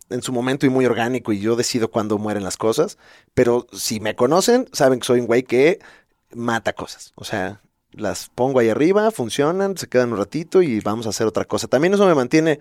en 0.09 0.21
su 0.21 0.31
momento 0.31 0.65
y 0.65 0.69
muy 0.69 0.85
orgánico 0.85 1.33
y 1.33 1.39
yo 1.39 1.55
decido 1.55 1.89
cuándo 1.89 2.17
mueren 2.17 2.43
las 2.43 2.57
cosas, 2.57 2.97
pero 3.33 3.67
si 3.73 3.99
me 3.99 4.15
conocen, 4.15 4.67
saben 4.71 4.99
que 4.99 5.05
soy 5.05 5.19
un 5.19 5.27
güey 5.27 5.43
que 5.43 5.79
mata 6.33 6.73
cosas. 6.73 7.13
O 7.15 7.23
sea, 7.23 7.61
las 7.91 8.29
pongo 8.29 8.59
ahí 8.59 8.69
arriba, 8.69 9.11
funcionan, 9.11 9.77
se 9.77 9.87
quedan 9.87 10.11
un 10.11 10.17
ratito 10.17 10.61
y 10.61 10.79
vamos 10.79 11.05
a 11.05 11.09
hacer 11.09 11.27
otra 11.27 11.45
cosa. 11.45 11.67
También 11.67 11.93
eso 11.93 12.05
me 12.05 12.15
mantiene 12.15 12.59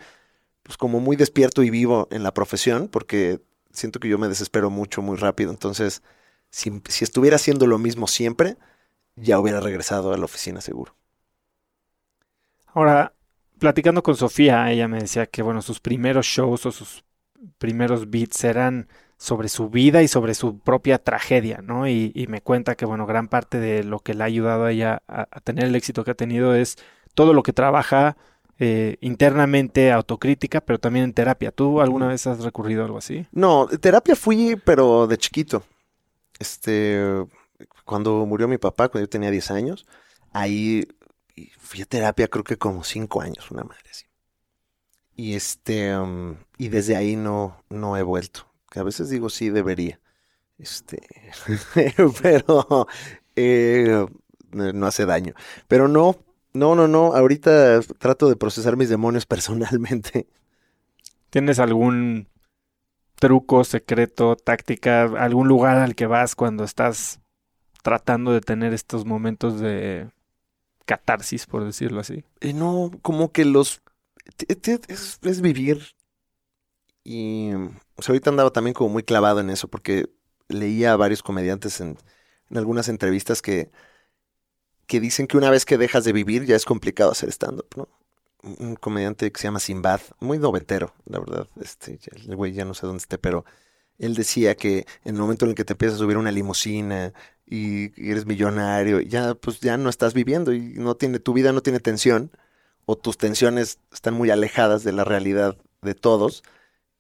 pues 0.63 0.77
como 0.77 1.01
muy 1.01 1.17
despierto 1.17 1.63
y 1.63 1.71
vivo 1.71 2.09
en 2.11 2.23
la 2.23 2.35
profesión 2.35 2.89
porque 2.89 3.41
siento 3.73 4.01
que 4.01 4.09
yo 4.09 4.19
me 4.19 4.29
desespero 4.29 4.71
mucho, 4.71 5.03
muy 5.03 5.17
rápido. 5.17 5.51
Entonces, 5.51 6.03
si, 6.51 6.83
estuviera 7.01 7.37
haciendo 7.37 7.67
lo 7.67 7.79
mismo 7.79 8.07
siempre, 8.07 8.57
ya 9.17 9.39
hubiera 9.39 9.61
regresado 9.61 10.13
a 10.13 10.19
la 10.19 10.25
oficina 10.25 10.61
seguro. 10.61 10.95
Ahora, 12.67 13.15
platicando 13.59 14.03
con 14.03 14.17
Sofía, 14.17 14.71
ella 14.71 14.89
me 14.89 15.01
decía 15.01 15.27
que, 15.27 15.43
bueno, 15.43 15.63
sus 15.63 15.81
primeros 15.81 16.27
shows 16.27 16.67
o 16.67 16.73
sus 16.73 17.05
primeros 17.59 18.11
beats 18.11 18.45
eran 18.45 18.89
sobre 19.17 19.49
su 19.49 19.71
vida 19.71 20.03
y 20.03 20.09
sobre 20.09 20.35
su 20.35 20.59
propia 20.59 20.99
tragedia, 20.99 21.61
¿no? 21.63 21.87
Y, 21.87 22.27
me 22.29 22.41
cuenta 22.41 22.75
que, 22.75 22.85
bueno, 22.87 23.07
gran 23.07 23.29
parte 23.29 23.61
de 23.61 23.85
lo 23.85 24.01
que 24.01 24.15
le 24.15 24.25
ha 24.25 24.27
ayudado 24.27 24.65
a 24.65 24.73
ella 24.73 25.03
a, 25.07 25.27
tener 25.45 25.67
el 25.67 25.77
éxito 25.77 26.03
que 26.03 26.11
ha 26.11 26.15
tenido 26.15 26.55
es 26.55 26.77
todo 27.15 27.33
lo 27.33 27.45
que 27.45 27.53
trabaja 27.53 28.17
eh, 28.59 28.97
internamente 29.01 29.93
autocrítica, 29.93 30.61
pero 30.61 30.81
también 30.81 31.05
en 31.05 31.13
terapia. 31.13 31.53
¿Tú 31.53 31.81
alguna 31.81 32.09
vez 32.09 32.27
has 32.27 32.41
recurrido 32.41 32.83
a 32.83 32.87
algo 32.87 32.99
así? 32.99 33.27
No, 33.31 33.69
terapia 33.69 34.17
fui, 34.17 34.57
pero 34.57 35.07
de 35.07 35.17
chiquito. 35.17 35.63
Este, 36.41 37.25
cuando 37.85 38.27
murió 38.27 38.49
mi 38.49 38.59
papá, 38.59 38.89
cuando 38.89 39.07
yo 39.07 39.09
tenía 39.09 39.31
10 39.31 39.53
años, 39.53 39.87
ahí 40.33 40.85
fui 41.59 41.83
a 41.83 41.87
terapia 41.87 42.29
creo 42.29 42.45
que 42.45 42.57
como 42.57 42.83
5 42.83 43.21
años, 43.21 43.51
una 43.51 43.63
madre 43.63 43.89
así. 43.91 44.05
Y 45.15 45.35
este, 45.35 45.97
um, 45.97 46.37
y 46.59 46.69
desde 46.69 46.97
ahí 46.97 47.17
no, 47.17 47.63
no 47.69 47.97
he 47.97 48.03
vuelto. 48.03 48.47
Que 48.71 48.81
a 48.81 48.83
veces 48.83 49.11
digo 49.11 49.29
sí 49.29 49.51
debería. 49.51 50.01
Este, 50.59 51.03
pero 52.23 52.87
eh, 53.37 54.07
no 54.53 54.87
hace 54.87 55.07
daño. 55.07 55.35
Pero 55.69 55.89
no, 55.89 56.17
no, 56.55 56.75
no, 56.75 56.89
no. 56.89 57.15
Ahorita 57.15 57.81
trato 57.99 58.29
de 58.29 58.37
procesar 58.37 58.77
mis 58.77 58.89
demonios 58.89 59.27
personalmente. 59.27 60.27
¿Tienes 61.31 61.59
algún 61.59 62.29
truco, 63.17 63.65
secreto, 63.65 64.37
táctica, 64.37 65.05
algún 65.05 65.49
lugar 65.49 65.79
al 65.79 65.95
que 65.95 66.07
vas 66.07 66.35
cuando 66.35 66.65
estás 66.65 67.21
tratando 67.83 68.33
de 68.33 68.41
tener 68.41 68.73
estos 68.73 69.05
momentos 69.05 69.61
de 69.61 70.11
catarsis, 70.87 71.47
por 71.47 71.65
decirlo 71.65 72.01
así? 72.01 72.25
Eh, 72.41 72.53
no, 72.53 72.91
como 73.03 73.33
que 73.33 73.45
los... 73.45 73.82
Es, 74.49 75.41
vivir. 75.41 75.83
Y 77.05 77.53
o 77.97 78.03
sea, 78.03 78.13
ahorita 78.13 78.31
andaba 78.31 78.51
también 78.51 78.75
como 78.75 78.91
muy 78.91 79.03
clavado 79.03 79.41
en 79.41 79.51
eso 79.51 79.69
porque 79.69 80.09
leía 80.49 80.93
a 80.93 80.97
varios 80.97 81.23
comediantes 81.23 81.81
en 81.81 81.97
algunas 82.51 82.89
entrevistas 82.89 83.43
que 83.43 83.71
que 84.87 85.01
dicen 85.01 85.27
que 85.27 85.39
una 85.39 85.51
vez 85.51 85.65
que 85.65 85.79
dejas 85.79 86.05
de 86.05 86.13
vivir 86.13 86.45
ya 86.45 86.55
es 86.55 86.67
complicado 86.67 87.13
hacer 87.13 87.31
stand-up, 87.31 87.69
¿no? 87.77 87.89
Un 88.61 88.77
comediante 88.77 89.33
que 89.33 89.41
se 89.41 89.45
llama 89.45 89.59
Simbad, 89.59 90.01
muy 90.21 90.39
noventero, 90.39 90.95
la 91.07 91.21
verdad, 91.21 91.49
este, 91.61 91.99
el 92.27 92.37
güey 92.37 92.53
ya 92.53 92.67
no 92.67 92.75
sé 92.75 92.87
dónde 92.87 93.01
esté, 93.01 93.17
pero 93.17 93.47
él 93.99 94.15
decía 94.15 94.55
que 94.55 94.87
en 95.05 95.15
el 95.15 95.21
momento 95.23 95.47
en 95.47 95.51
el 95.53 95.55
que 95.55 95.65
te 95.65 95.73
empiezas 95.73 95.97
a 95.97 95.99
subir 96.01 96.19
una 96.19 96.31
limusina 96.31 97.15
y, 97.47 97.93
eres 98.11 98.27
millonario, 98.27 99.01
ya 99.01 99.35
pues 99.35 99.61
ya 99.61 99.79
no 99.79 99.89
estás 99.89 100.13
viviendo 100.13 100.53
y 100.53 100.75
no 100.75 100.97
tiene, 100.97 101.21
tu 101.21 101.33
vida 101.33 101.53
no 101.53 101.63
tiene 101.63 101.81
tensión, 101.81 102.31
o 102.87 102.97
tus 102.97 103.17
tensiones 103.19 103.79
están 103.93 104.15
muy 104.15 104.31
alejadas 104.31 104.85
de 104.85 104.93
la 104.93 105.05
realidad 105.05 105.57
de 105.83 105.95
todos, 105.95 106.43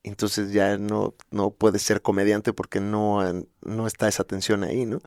entonces 0.02 0.52
ya 0.52 0.78
no, 0.78 1.14
no 1.30 1.50
puedes 1.50 1.82
ser 1.82 2.02
comediante 2.02 2.52
porque 2.52 2.80
no, 2.80 3.20
no 3.62 3.86
está 3.86 4.08
esa 4.08 4.24
tensión 4.24 4.64
ahí, 4.64 4.84
¿no? 4.86 5.00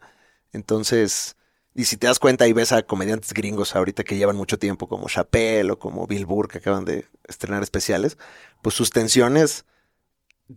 Entonces, 0.54 1.36
y 1.74 1.86
si 1.86 1.98
te 1.98 2.08
das 2.08 2.20
cuenta 2.20 2.48
y 2.48 2.54
ves 2.54 2.72
a 2.72 2.84
comediantes 2.84 3.34
gringos 3.34 3.76
ahorita 3.76 4.04
que 4.06 4.18
llevan 4.18 4.38
mucho 4.38 4.58
tiempo, 4.58 4.88
como 4.88 5.10
Chappelle 5.10 5.72
o 5.72 5.80
como 5.80 6.08
Bill 6.08 6.26
Burr, 6.26 6.48
que 6.48 6.60
acaban 6.60 6.86
de 6.86 7.06
estrenar 7.28 7.64
especiales, 7.64 8.18
pues 8.62 8.76
sus 8.76 8.92
tensiones 8.92 9.66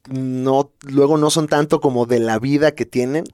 no, 0.08 0.72
luego 0.82 1.16
no 1.18 1.30
son 1.30 1.48
tanto 1.48 1.80
como 1.80 2.06
de 2.06 2.20
la 2.20 2.38
vida 2.38 2.74
que 2.74 2.86
tienen, 2.86 3.24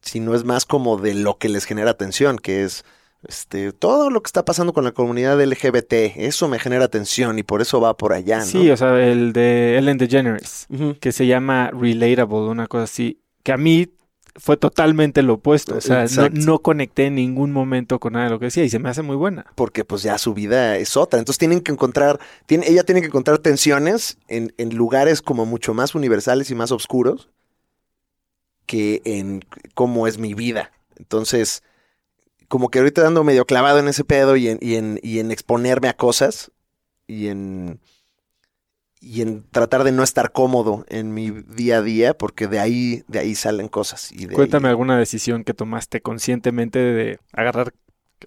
sino 0.00 0.34
es 0.34 0.44
más 0.44 0.64
como 0.64 0.96
de 0.96 1.14
lo 1.14 1.38
que 1.38 1.48
les 1.48 1.64
genera 1.64 1.96
tensión, 1.96 2.38
que 2.38 2.64
es 2.64 2.84
Este, 3.26 3.72
todo 3.72 4.10
lo 4.10 4.20
que 4.22 4.28
está 4.28 4.44
pasando 4.44 4.72
con 4.72 4.82
la 4.84 4.92
comunidad 4.92 5.40
LGBT, 5.40 5.92
eso 6.16 6.48
me 6.48 6.58
genera 6.58 6.88
tensión 6.88 7.38
y 7.38 7.42
por 7.44 7.62
eso 7.62 7.80
va 7.80 7.96
por 7.96 8.12
allá, 8.12 8.40
¿no? 8.40 8.44
Sí, 8.46 8.68
o 8.70 8.76
sea, 8.76 9.00
el 9.00 9.32
de 9.32 9.78
Ellen 9.78 9.96
DeGeneres, 9.98 10.66
Ujú. 10.70 10.96
que 10.98 11.12
se 11.12 11.26
llama 11.26 11.70
Relatable, 11.70 12.48
una 12.48 12.66
cosa 12.66 12.84
así, 12.84 13.20
que 13.44 13.52
a 13.52 13.56
mí 13.56 13.88
fue 14.34 14.56
totalmente 14.56 15.22
lo 15.22 15.34
opuesto. 15.34 15.76
O 15.76 15.80
sea, 15.82 16.06
no, 16.16 16.28
no 16.30 16.58
conecté 16.60 17.04
en 17.06 17.16
ningún 17.16 17.52
momento 17.52 18.00
con 18.00 18.14
nada 18.14 18.24
de 18.24 18.30
lo 18.30 18.38
que 18.38 18.46
decía 18.46 18.64
y 18.64 18.70
se 18.70 18.78
me 18.78 18.88
hace 18.88 19.02
muy 19.02 19.14
buena. 19.14 19.44
porque 19.54 19.84
pues 19.84 20.02
ya 20.02 20.16
su 20.18 20.32
vida 20.32 20.78
es 20.78 20.96
otra. 20.96 21.18
Entonces 21.18 21.38
tienen 21.38 21.60
que 21.60 21.70
encontrar, 21.70 22.18
tiene, 22.46 22.66
ella 22.66 22.82
tiene 22.82 23.02
que 23.02 23.08
encontrar 23.08 23.38
tensiones 23.38 24.16
en, 24.28 24.54
en 24.56 24.74
lugares 24.74 25.20
como 25.20 25.44
mucho 25.44 25.74
más 25.74 25.94
universales 25.94 26.50
y 26.50 26.54
más 26.54 26.72
oscuros 26.72 27.28
que 28.66 29.02
en 29.04 29.44
cómo 29.74 30.06
es 30.06 30.18
mi 30.18 30.34
vida. 30.34 30.72
Entonces, 30.96 31.62
como 32.52 32.68
que 32.68 32.80
ahorita 32.80 33.06
ando 33.06 33.24
medio 33.24 33.46
clavado 33.46 33.78
en 33.78 33.88
ese 33.88 34.04
pedo 34.04 34.36
y 34.36 34.46
en, 34.48 34.58
y 34.60 34.74
en, 34.74 35.00
y 35.02 35.20
en 35.20 35.30
exponerme 35.30 35.88
a 35.88 35.96
cosas 35.96 36.50
y 37.06 37.28
en, 37.28 37.80
y 39.00 39.22
en 39.22 39.42
tratar 39.50 39.84
de 39.84 39.92
no 39.92 40.02
estar 40.02 40.32
cómodo 40.32 40.84
en 40.90 41.14
mi 41.14 41.30
día 41.30 41.78
a 41.78 41.82
día, 41.82 42.12
porque 42.12 42.48
de 42.48 42.58
ahí, 42.60 43.04
de 43.08 43.20
ahí 43.20 43.34
salen 43.36 43.68
cosas. 43.68 44.12
Y 44.12 44.26
de 44.26 44.34
Cuéntame 44.34 44.68
ahí- 44.68 44.72
alguna 44.72 44.98
decisión 44.98 45.44
que 45.44 45.54
tomaste 45.54 46.02
conscientemente 46.02 46.78
de 46.78 47.18
agarrar, 47.32 47.72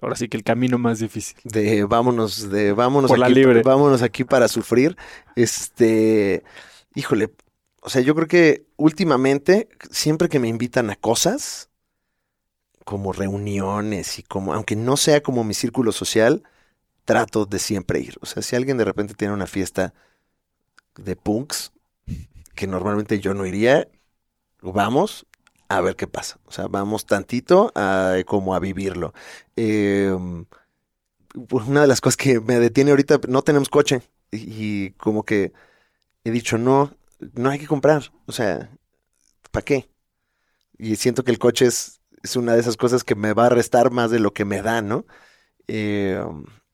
ahora 0.02 0.16
sí 0.16 0.28
que 0.28 0.36
el 0.36 0.42
camino 0.42 0.76
más 0.76 0.98
difícil. 0.98 1.36
de 1.44 1.84
vámonos, 1.84 2.50
de 2.50 2.72
vámonos 2.72 3.08
Por 3.12 3.20
la 3.20 3.26
aquí, 3.26 3.36
libre. 3.36 3.62
vámonos 3.62 4.02
aquí 4.02 4.24
para 4.24 4.48
sufrir. 4.48 4.96
Este, 5.36 6.42
híjole, 6.96 7.30
o 7.80 7.90
sea, 7.90 8.02
yo 8.02 8.16
creo 8.16 8.26
que 8.26 8.66
últimamente, 8.76 9.68
siempre 9.92 10.28
que 10.28 10.40
me 10.40 10.48
invitan 10.48 10.90
a 10.90 10.96
cosas, 10.96 11.65
como 12.86 13.12
reuniones 13.12 14.20
y 14.20 14.22
como, 14.22 14.54
aunque 14.54 14.76
no 14.76 14.96
sea 14.96 15.20
como 15.20 15.42
mi 15.42 15.54
círculo 15.54 15.90
social, 15.90 16.44
trato 17.04 17.44
de 17.44 17.58
siempre 17.58 17.98
ir. 17.98 18.16
O 18.20 18.26
sea, 18.26 18.44
si 18.44 18.54
alguien 18.54 18.78
de 18.78 18.84
repente 18.84 19.14
tiene 19.14 19.34
una 19.34 19.48
fiesta 19.48 19.92
de 20.94 21.16
punks, 21.16 21.72
que 22.54 22.68
normalmente 22.68 23.18
yo 23.18 23.34
no 23.34 23.44
iría, 23.44 23.88
vamos 24.62 25.26
a 25.68 25.80
ver 25.80 25.96
qué 25.96 26.06
pasa. 26.06 26.38
O 26.46 26.52
sea, 26.52 26.68
vamos 26.68 27.06
tantito 27.06 27.72
a, 27.74 28.18
como 28.24 28.54
a 28.54 28.60
vivirlo. 28.60 29.12
Eh, 29.56 30.16
pues, 31.48 31.66
una 31.66 31.80
de 31.80 31.88
las 31.88 32.00
cosas 32.00 32.16
que 32.16 32.38
me 32.38 32.60
detiene 32.60 32.92
ahorita, 32.92 33.18
no 33.26 33.42
tenemos 33.42 33.68
coche. 33.68 34.02
Y, 34.30 34.36
y 34.86 34.90
como 34.92 35.24
que 35.24 35.52
he 36.22 36.30
dicho, 36.30 36.56
no, 36.56 36.94
no 37.34 37.50
hay 37.50 37.58
que 37.58 37.66
comprar. 37.66 38.12
O 38.26 38.32
sea, 38.32 38.70
¿para 39.50 39.64
qué? 39.64 39.88
Y 40.78 40.94
siento 40.94 41.24
que 41.24 41.32
el 41.32 41.40
coche 41.40 41.66
es, 41.66 41.95
es 42.22 42.36
una 42.36 42.54
de 42.54 42.60
esas 42.60 42.76
cosas 42.76 43.04
que 43.04 43.14
me 43.14 43.32
va 43.32 43.46
a 43.46 43.50
restar 43.50 43.90
más 43.90 44.10
de 44.10 44.20
lo 44.20 44.32
que 44.32 44.44
me 44.44 44.62
da, 44.62 44.82
¿no? 44.82 45.06
Eh, 45.68 46.22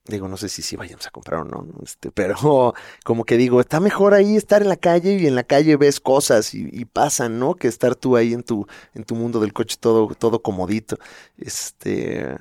digo, 0.07 0.29
no 0.29 0.37
sé 0.37 0.49
si 0.49 0.63
sí 0.63 0.77
vayamos 0.77 1.07
a 1.07 1.11
comprar 1.11 1.41
o 1.41 1.45
no. 1.45 1.67
Este, 1.83 2.11
pero 2.11 2.75
como 3.05 3.25
que 3.25 3.37
digo, 3.37 3.61
está 3.61 3.81
mejor 3.81 4.15
ahí 4.15 4.37
estar 4.37 4.63
en 4.63 4.69
la 4.69 4.77
calle 4.77 5.15
y 5.17 5.27
en 5.27 5.35
la 5.35 5.45
calle 5.45 5.77
ves 5.77 6.01
cosas 6.01 6.55
y, 6.55 6.69
y 6.73 6.85
pasan, 6.85 7.39
¿no? 7.39 7.55
Que 7.55 7.69
estar 7.69 7.95
tú 7.95 8.17
ahí 8.17 8.33
en 8.33 8.43
tu, 8.43 8.67
en 8.95 9.05
tu 9.05 9.15
mundo 9.15 9.41
del 9.41 9.53
coche 9.53 9.77
todo, 9.79 10.09
todo 10.15 10.43
comodito. 10.43 10.99
Este, 11.39 12.37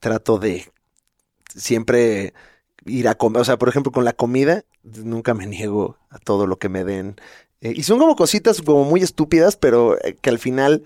trato 0.00 0.38
de 0.38 0.70
siempre 1.54 2.34
ir 2.86 3.08
a 3.08 3.14
comer, 3.16 3.42
o 3.42 3.44
sea, 3.44 3.58
por 3.58 3.68
ejemplo, 3.68 3.92
con 3.92 4.04
la 4.04 4.12
comida, 4.12 4.64
nunca 4.82 5.34
me 5.34 5.46
niego 5.46 5.96
a 6.10 6.18
todo 6.18 6.46
lo 6.46 6.58
que 6.58 6.68
me 6.68 6.84
den. 6.84 7.16
Eh, 7.60 7.72
y 7.74 7.82
son 7.84 7.98
como 7.98 8.16
cositas 8.16 8.60
como 8.62 8.84
muy 8.84 9.00
estúpidas, 9.02 9.56
pero 9.56 9.98
eh, 10.04 10.16
que 10.20 10.30
al 10.30 10.38
final 10.38 10.84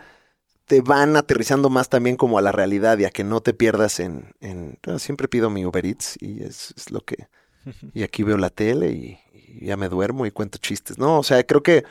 te 0.68 0.82
van 0.82 1.16
aterrizando 1.16 1.70
más 1.70 1.88
también 1.90 2.16
como 2.16 2.38
a 2.38 2.42
la 2.42 2.52
realidad 2.52 2.98
y 2.98 3.06
a 3.06 3.10
que 3.10 3.24
no 3.24 3.40
te 3.42 3.54
pierdas 3.54 4.00
en... 4.00 4.34
en- 4.40 4.78
bueno, 4.84 4.98
siempre 5.00 5.28
pido 5.28 5.50
mi 5.50 5.64
Uber 5.66 5.86
Eats 5.86 6.16
y 6.20 6.42
es, 6.44 6.74
es 6.76 6.90
lo 6.92 7.02
que... 7.02 7.28
Y 7.94 8.02
aquí 8.04 8.22
veo 8.22 8.38
la 8.38 8.50
tele 8.50 8.92
y, 8.92 9.18
y 9.32 9.66
ya 9.66 9.76
me 9.76 9.88
duermo 9.88 10.26
y 10.26 10.30
cuento 10.30 10.58
chistes. 10.58 10.98
No, 10.98 11.18
o 11.20 11.22
sea, 11.24 11.44
creo 11.44 11.62
que... 11.62 11.84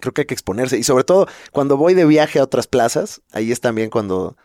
Creo 0.00 0.12
que 0.12 0.22
hay 0.22 0.26
que 0.26 0.34
exponerse. 0.34 0.78
Y 0.78 0.82
sobre 0.82 1.04
todo, 1.04 1.28
cuando 1.52 1.76
voy 1.76 1.94
de 1.94 2.04
viaje 2.04 2.38
a 2.40 2.44
otras 2.44 2.66
plazas, 2.66 3.22
ahí 3.30 3.52
es 3.52 3.60
también 3.60 3.88
cuando 3.88 4.36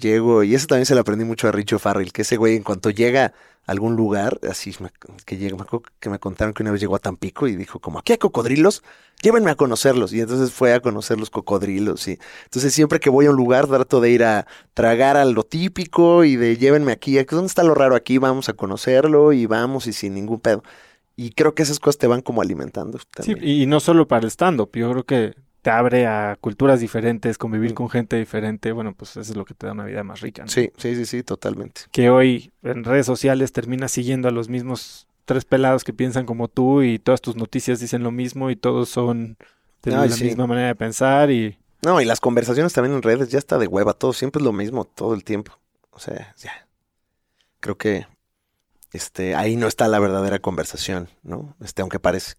llego, 0.00 0.42
y 0.42 0.54
eso 0.54 0.66
también 0.66 0.86
se 0.86 0.94
lo 0.94 1.00
aprendí 1.00 1.24
mucho 1.24 1.48
a 1.48 1.52
Richo 1.52 1.78
Farrell, 1.78 2.12
que 2.12 2.22
ese 2.22 2.36
güey 2.36 2.56
en 2.56 2.62
cuanto 2.62 2.90
llega 2.90 3.26
a 3.66 3.72
algún 3.72 3.96
lugar, 3.96 4.38
así 4.50 4.74
me- 4.80 4.90
que 5.24 5.36
llega, 5.38 5.56
me 5.56 5.62
acuerdo 5.62 5.86
que 5.98 6.10
me 6.10 6.18
contaron 6.18 6.52
que 6.52 6.62
una 6.62 6.72
vez 6.72 6.80
llegó 6.80 6.96
a 6.96 6.98
Tampico 6.98 7.46
y 7.48 7.56
dijo 7.56 7.78
como, 7.80 7.98
aquí 7.98 8.12
hay 8.12 8.18
cocodrilos, 8.18 8.82
llévenme 9.22 9.50
a 9.50 9.54
conocerlos. 9.54 10.12
Y 10.12 10.20
entonces 10.20 10.52
fue 10.52 10.74
a 10.74 10.80
conocer 10.80 11.18
los 11.18 11.30
cocodrilos. 11.30 12.06
Y 12.08 12.18
entonces 12.44 12.74
siempre 12.74 13.00
que 13.00 13.08
voy 13.08 13.24
a 13.26 13.30
un 13.30 13.36
lugar 13.36 13.66
trato 13.66 14.00
de 14.02 14.10
ir 14.10 14.24
a 14.24 14.46
tragar 14.74 15.16
a 15.16 15.24
lo 15.24 15.44
típico 15.44 16.24
y 16.24 16.36
de 16.36 16.56
llévenme 16.58 16.92
aquí, 16.92 17.16
¿dónde 17.24 17.46
está 17.46 17.62
lo 17.62 17.74
raro 17.74 17.94
aquí? 17.96 18.18
Vamos 18.18 18.48
a 18.50 18.52
conocerlo 18.52 19.32
y 19.32 19.46
vamos 19.46 19.86
y 19.86 19.92
sin 19.94 20.12
ningún 20.14 20.40
pedo. 20.40 20.62
Y 21.16 21.30
creo 21.30 21.54
que 21.54 21.62
esas 21.62 21.78
cosas 21.80 21.96
te 21.96 22.06
van 22.08 22.20
como 22.20 22.42
alimentando. 22.42 22.98
Sí, 22.98 23.04
También. 23.14 23.38
y 23.48 23.66
no 23.66 23.80
solo 23.80 24.06
para 24.08 24.24
el 24.26 24.30
stand-up, 24.30 24.70
yo 24.74 24.90
creo 24.90 25.04
que 25.04 25.34
te 25.64 25.70
abre 25.70 26.06
a 26.06 26.36
culturas 26.38 26.78
diferentes, 26.78 27.38
convivir 27.38 27.70
Mm. 27.70 27.74
con 27.74 27.88
gente 27.88 28.16
diferente, 28.18 28.70
bueno, 28.70 28.92
pues 28.94 29.12
eso 29.12 29.20
es 29.32 29.34
lo 29.34 29.46
que 29.46 29.54
te 29.54 29.66
da 29.66 29.72
una 29.72 29.86
vida 29.86 30.04
más 30.04 30.20
rica. 30.20 30.42
¿no? 30.42 30.48
sí, 30.48 30.70
sí, 30.76 30.94
sí, 30.94 31.06
sí, 31.06 31.22
totalmente. 31.22 31.80
Que 31.90 32.10
hoy 32.10 32.52
en 32.62 32.84
redes 32.84 33.06
sociales 33.06 33.50
terminas 33.52 33.90
siguiendo 33.90 34.28
a 34.28 34.30
los 34.30 34.50
mismos 34.50 35.08
tres 35.24 35.46
pelados 35.46 35.82
que 35.82 35.94
piensan 35.94 36.26
como 36.26 36.48
tú 36.48 36.82
y 36.82 36.98
todas 36.98 37.22
tus 37.22 37.34
noticias 37.36 37.80
dicen 37.80 38.02
lo 38.02 38.10
mismo 38.10 38.50
y 38.50 38.56
todos 38.56 38.90
son 38.90 39.38
de 39.82 39.94
Ay, 39.94 40.10
la 40.10 40.14
sí. 40.16 40.24
misma 40.24 40.46
manera 40.46 40.66
de 40.68 40.74
pensar 40.74 41.30
y 41.30 41.56
No, 41.82 41.98
y 42.02 42.04
las 42.04 42.20
conversaciones 42.20 42.74
también 42.74 42.94
en 42.96 43.02
redes 43.02 43.30
ya 43.30 43.38
está 43.38 43.56
de 43.56 43.66
hueva, 43.66 43.94
todo 43.94 44.12
siempre 44.12 44.40
es 44.40 44.44
lo 44.44 44.52
mismo 44.52 44.84
todo 44.84 45.14
el 45.14 45.24
tiempo. 45.24 45.58
O 45.92 45.98
sea, 45.98 46.34
ya. 46.36 46.68
Creo 47.60 47.78
que 47.78 48.06
este 48.92 49.34
ahí 49.34 49.56
no 49.56 49.66
está 49.66 49.88
la 49.88 49.98
verdadera 49.98 50.40
conversación, 50.40 51.08
¿no? 51.22 51.56
Este, 51.62 51.80
aunque 51.80 51.98
parece. 52.00 52.34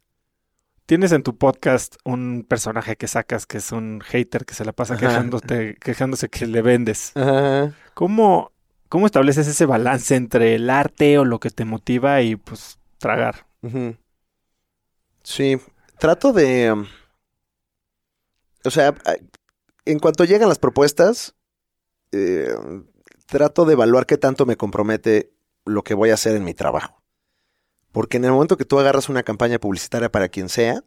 Tienes 0.85 1.11
en 1.11 1.23
tu 1.23 1.37
podcast 1.37 1.95
un 2.03 2.45
personaje 2.47 2.95
que 2.95 3.07
sacas 3.07 3.45
que 3.45 3.57
es 3.57 3.71
un 3.71 4.01
hater 4.01 4.45
que 4.45 4.53
se 4.53 4.65
la 4.65 4.71
pasa 4.71 4.97
quejándote, 4.97 5.75
quejándose 5.75 6.29
que 6.29 6.45
le 6.45 6.61
vendes. 6.61 7.11
Ajá. 7.15 7.73
¿Cómo, 7.93 8.51
¿Cómo 8.89 9.05
estableces 9.05 9.47
ese 9.47 9.65
balance 9.65 10.15
entre 10.15 10.55
el 10.55 10.69
arte 10.69 11.17
o 11.17 11.25
lo 11.25 11.39
que 11.39 11.49
te 11.49 11.65
motiva 11.65 12.21
y 12.21 12.35
pues 12.35 12.79
tragar? 12.97 13.47
Sí, 15.23 15.57
trato 15.97 16.33
de... 16.33 16.71
um, 16.71 16.85
O 18.63 18.69
sea, 18.69 18.93
en 19.85 19.99
cuanto 19.99 20.23
llegan 20.23 20.49
las 20.49 20.59
propuestas, 20.59 21.35
eh, 22.11 22.55
trato 23.25 23.65
de 23.65 23.73
evaluar 23.73 24.05
qué 24.05 24.17
tanto 24.17 24.45
me 24.45 24.55
compromete 24.55 25.33
lo 25.65 25.83
que 25.83 25.95
voy 25.95 26.11
a 26.11 26.13
hacer 26.13 26.35
en 26.35 26.43
mi 26.43 26.53
trabajo. 26.53 27.01
Porque 27.95 28.17
en 28.17 28.25
el 28.25 28.33
momento 28.33 28.57
que 28.57 28.65
tú 28.65 28.77
agarras 28.77 29.07
una 29.07 29.23
campaña 29.23 29.57
publicitaria 29.57 30.11
para 30.11 30.27
quien 30.27 30.49
sea, 30.49 30.83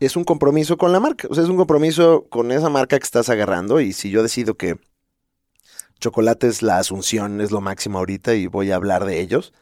es 0.00 0.16
un 0.16 0.24
compromiso 0.24 0.78
con 0.78 0.92
la 0.92 0.98
marca. 0.98 1.28
O 1.30 1.34
sea, 1.34 1.44
es 1.44 1.50
un 1.50 1.58
compromiso 1.58 2.24
con 2.30 2.52
esa 2.52 2.70
marca 2.70 2.98
que 2.98 3.04
estás 3.04 3.28
agarrando. 3.28 3.82
Y 3.82 3.92
si 3.92 4.08
yo 4.08 4.22
decido 4.22 4.54
que 4.54 4.78
Chocolates 6.00 6.62
La 6.62 6.78
Asunción 6.78 7.42
es 7.42 7.50
lo 7.50 7.60
máximo 7.60 7.98
ahorita 7.98 8.34
y 8.34 8.46
voy 8.46 8.70
a 8.70 8.76
hablar 8.76 9.04
de 9.04 9.20
ellos, 9.20 9.52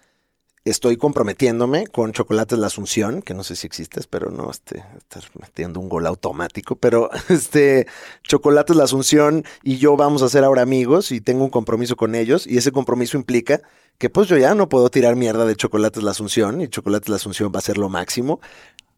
estoy 0.70 0.96
comprometiéndome 0.96 1.86
con 1.86 2.12
Chocolates 2.12 2.58
La 2.58 2.66
Asunción, 2.66 3.22
que 3.22 3.34
no 3.34 3.44
sé 3.44 3.54
si 3.54 3.66
existe, 3.66 4.00
pero 4.10 4.30
no 4.30 4.50
este, 4.50 4.84
estar 4.98 5.22
metiendo 5.40 5.78
un 5.78 5.88
gol 5.88 6.06
automático, 6.06 6.76
pero 6.76 7.08
este 7.28 7.86
Chocolates 8.24 8.76
La 8.76 8.84
Asunción 8.84 9.44
y 9.62 9.78
yo 9.78 9.96
vamos 9.96 10.22
a 10.22 10.28
ser 10.28 10.44
ahora 10.44 10.62
amigos 10.62 11.12
y 11.12 11.20
tengo 11.20 11.44
un 11.44 11.50
compromiso 11.50 11.96
con 11.96 12.14
ellos 12.14 12.46
y 12.46 12.58
ese 12.58 12.72
compromiso 12.72 13.16
implica 13.16 13.62
que 13.98 14.10
pues 14.10 14.28
yo 14.28 14.36
ya 14.36 14.54
no 14.54 14.68
puedo 14.68 14.90
tirar 14.90 15.14
mierda 15.16 15.46
de 15.46 15.56
Chocolates 15.56 16.02
La 16.02 16.10
Asunción 16.10 16.60
y 16.60 16.68
Chocolates 16.68 17.08
La 17.08 17.16
Asunción 17.16 17.52
va 17.54 17.60
a 17.60 17.62
ser 17.62 17.78
lo 17.78 17.88
máximo 17.88 18.40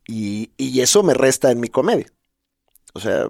y, 0.07 0.51
y 0.57 0.81
eso 0.81 1.03
me 1.03 1.12
resta 1.12 1.51
en 1.51 1.61
mi 1.61 1.69
comedia. 1.69 2.07
O 2.95 3.01
sea, 3.01 3.29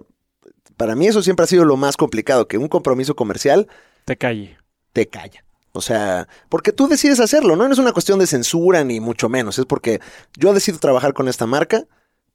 para 0.77 0.95
mí 0.95 1.07
eso 1.07 1.21
siempre 1.21 1.43
ha 1.43 1.47
sido 1.47 1.65
lo 1.65 1.75
más 1.75 1.97
complicado, 1.97 2.47
que 2.47 2.57
un 2.57 2.69
compromiso 2.69 3.15
comercial 3.15 3.67
Te 4.05 4.17
calle. 4.17 4.57
te 4.93 5.07
calla. 5.07 5.43
O 5.71 5.81
sea, 5.81 6.27
porque 6.49 6.71
tú 6.71 6.87
decides 6.87 7.19
hacerlo, 7.19 7.55
¿no? 7.55 7.71
Es 7.71 7.77
una 7.77 7.93
cuestión 7.93 8.19
de 8.19 8.27
censura 8.27 8.83
ni 8.83 8.99
mucho 8.99 9.29
menos, 9.29 9.59
es 9.59 9.65
porque 9.65 10.01
yo 10.35 10.53
decido 10.53 10.79
trabajar 10.79 11.13
con 11.13 11.27
esta 11.27 11.45
marca, 11.45 11.85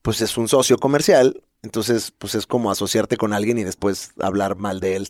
pues 0.03 0.21
es 0.21 0.37
un 0.37 0.49
socio 0.49 0.79
comercial, 0.79 1.43
entonces 1.63 2.13
pues 2.17 2.35
es 2.35 2.47
como 2.47 2.71
asociarte 2.71 3.17
con 3.17 3.33
alguien 3.33 3.59
y 3.59 3.65
después 3.65 4.13
hablar 4.21 4.57
mal 4.57 4.79
de 4.81 4.97
él 4.97 5.09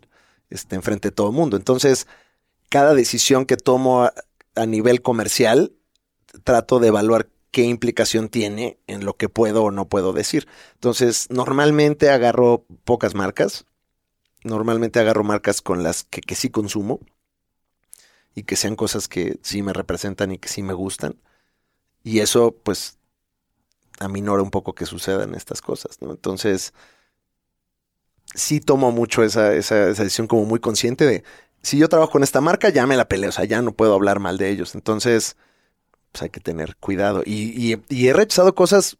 este, 0.50 0.76
enfrente 0.76 1.08
de 1.08 1.12
todo 1.12 1.28
el 1.28 1.34
mundo. 1.34 1.56
Entonces, 1.56 2.06
cada 2.70 2.94
decisión 2.94 3.44
que 3.44 3.56
tomo 3.56 4.04
a, 4.04 4.14
a 4.54 4.66
nivel 4.66 5.02
comercial, 5.02 5.72
trato 6.44 6.80
de 6.80 6.88
evaluar 6.88 7.28
qué 7.50 7.62
implicación 7.64 8.28
tiene 8.28 8.78
en 8.86 9.04
lo 9.04 9.16
que 9.16 9.28
puedo 9.28 9.64
o 9.64 9.70
no 9.70 9.88
puedo 9.88 10.12
decir. 10.12 10.48
Entonces, 10.74 11.26
normalmente 11.30 12.10
agarro 12.10 12.64
pocas 12.84 13.14
marcas, 13.14 13.66
normalmente 14.44 14.98
agarro 14.98 15.24
marcas 15.24 15.60
con 15.60 15.82
las 15.82 16.04
que, 16.04 16.20
que 16.20 16.34
sí 16.34 16.50
consumo 16.50 17.00
y 18.34 18.44
que 18.44 18.56
sean 18.56 18.76
cosas 18.76 19.08
que 19.08 19.38
sí 19.42 19.62
me 19.62 19.72
representan 19.72 20.32
y 20.32 20.38
que 20.38 20.48
sí 20.48 20.62
me 20.62 20.74
gustan. 20.74 21.16
Y 22.02 22.20
eso, 22.20 22.54
pues, 22.62 22.98
aminora 24.00 24.42
un 24.42 24.50
poco 24.50 24.74
que 24.74 24.86
sucedan 24.86 25.34
estas 25.34 25.62
cosas, 25.62 26.02
¿no? 26.02 26.10
Entonces, 26.10 26.74
sí 28.34 28.60
tomo 28.60 28.92
mucho 28.92 29.22
esa, 29.22 29.54
esa, 29.54 29.88
esa 29.88 30.02
decisión 30.02 30.26
como 30.26 30.44
muy 30.44 30.60
consciente 30.60 31.06
de 31.06 31.24
si 31.62 31.78
yo 31.78 31.88
trabajo 31.88 32.12
con 32.12 32.22
esta 32.22 32.40
marca, 32.40 32.68
ya 32.68 32.86
me 32.86 32.96
la 32.96 33.08
peleo, 33.08 33.30
o 33.30 33.32
sea, 33.32 33.46
ya 33.46 33.62
no 33.62 33.72
puedo 33.72 33.94
hablar 33.94 34.20
mal 34.20 34.36
de 34.36 34.50
ellos. 34.50 34.74
Entonces, 34.74 35.36
pues 36.12 36.22
hay 36.22 36.30
que 36.30 36.40
tener 36.40 36.76
cuidado. 36.76 37.22
Y, 37.24 37.80
he 37.90 38.12
rechazado 38.12 38.54
cosas 38.54 38.98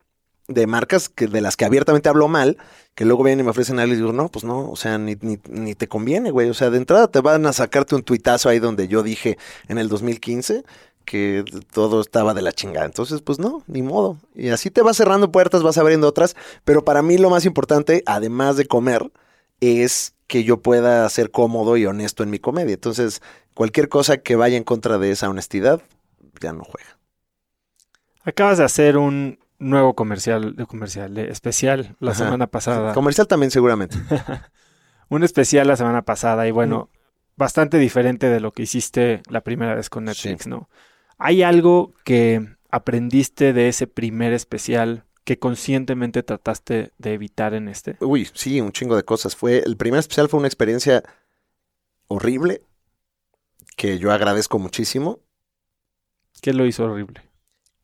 de 0.48 0.66
marcas 0.66 1.08
que, 1.08 1.26
de 1.26 1.40
las 1.40 1.56
que 1.56 1.64
abiertamente 1.64 2.08
hablo 2.08 2.28
mal, 2.28 2.58
que 2.94 3.04
luego 3.04 3.24
vienen 3.24 3.40
y 3.40 3.42
me 3.44 3.50
ofrecen 3.50 3.78
algo 3.78 3.94
y 3.94 3.96
digo, 3.96 4.12
no, 4.12 4.28
pues 4.28 4.44
no, 4.44 4.70
o 4.70 4.76
sea, 4.76 4.98
ni, 4.98 5.16
ni, 5.20 5.38
ni 5.48 5.74
te 5.74 5.88
conviene, 5.88 6.30
güey. 6.30 6.50
O 6.50 6.54
sea, 6.54 6.70
de 6.70 6.78
entrada 6.78 7.08
te 7.08 7.20
van 7.20 7.46
a 7.46 7.52
sacarte 7.52 7.94
un 7.94 8.02
tuitazo 8.02 8.48
ahí 8.48 8.58
donde 8.58 8.88
yo 8.88 9.02
dije 9.02 9.38
en 9.68 9.78
el 9.78 9.88
2015 9.88 10.64
que 11.04 11.44
todo 11.72 12.00
estaba 12.00 12.34
de 12.34 12.42
la 12.42 12.52
chingada. 12.52 12.86
Entonces, 12.86 13.20
pues 13.20 13.38
no, 13.38 13.62
ni 13.66 13.82
modo. 13.82 14.18
Y 14.34 14.48
así 14.48 14.70
te 14.70 14.82
vas 14.82 14.96
cerrando 14.96 15.30
puertas, 15.30 15.62
vas 15.62 15.78
abriendo 15.78 16.08
otras. 16.08 16.36
Pero 16.64 16.84
para 16.84 17.02
mí 17.02 17.18
lo 17.18 17.30
más 17.30 17.44
importante, 17.44 18.02
además 18.06 18.56
de 18.56 18.66
comer, 18.66 19.10
es 19.60 20.14
que 20.26 20.44
yo 20.44 20.60
pueda 20.60 21.08
ser 21.10 21.30
cómodo 21.30 21.76
y 21.76 21.86
honesto 21.86 22.22
en 22.22 22.30
mi 22.30 22.38
comedia. 22.38 22.74
Entonces, 22.74 23.22
cualquier 23.52 23.88
cosa 23.88 24.18
que 24.18 24.36
vaya 24.36 24.56
en 24.56 24.64
contra 24.64 24.98
de 24.98 25.10
esa 25.10 25.28
honestidad, 25.28 25.82
ya 26.40 26.52
no 26.52 26.64
juega. 26.64 26.98
Acabas 28.24 28.58
de 28.58 28.64
hacer 28.64 28.96
un 28.96 29.38
nuevo 29.70 29.94
comercial, 29.94 30.54
de 30.56 30.66
comercial 30.66 31.16
eh, 31.18 31.30
especial 31.30 31.96
la 32.00 32.12
Ajá. 32.12 32.24
semana 32.24 32.46
pasada. 32.46 32.92
Comercial 32.94 33.26
también 33.26 33.50
seguramente. 33.50 33.96
un 35.08 35.22
especial 35.24 35.66
la 35.66 35.76
semana 35.76 36.02
pasada 36.02 36.46
y 36.46 36.50
bueno, 36.50 36.90
bastante 37.36 37.78
diferente 37.78 38.28
de 38.28 38.40
lo 38.40 38.52
que 38.52 38.62
hiciste 38.62 39.22
la 39.28 39.40
primera 39.42 39.74
vez 39.74 39.90
con 39.90 40.04
Netflix, 40.04 40.44
Sí. 40.44 40.50
¿no? 40.50 40.68
¿Hay 41.18 41.42
algo 41.42 41.94
que 42.04 42.46
aprendiste 42.70 43.52
de 43.52 43.68
ese 43.68 43.86
primer 43.86 44.32
especial 44.32 45.04
que 45.24 45.38
conscientemente 45.38 46.22
trataste 46.22 46.92
de 46.98 47.12
evitar 47.14 47.54
en 47.54 47.68
este? 47.68 47.96
Uy, 48.00 48.28
sí, 48.34 48.60
un 48.60 48.72
chingo 48.72 48.96
de 48.96 49.04
cosas. 49.04 49.36
Fue, 49.36 49.62
el 49.64 49.76
primer 49.76 50.00
especial 50.00 50.28
fue 50.28 50.38
una 50.38 50.48
experiencia 50.48 51.02
horrible 52.08 52.62
que 53.76 53.98
yo 53.98 54.12
agradezco 54.12 54.58
muchísimo. 54.58 55.20
¿Qué 56.42 56.52
lo 56.52 56.66
hizo 56.66 56.84
horrible? 56.84 57.22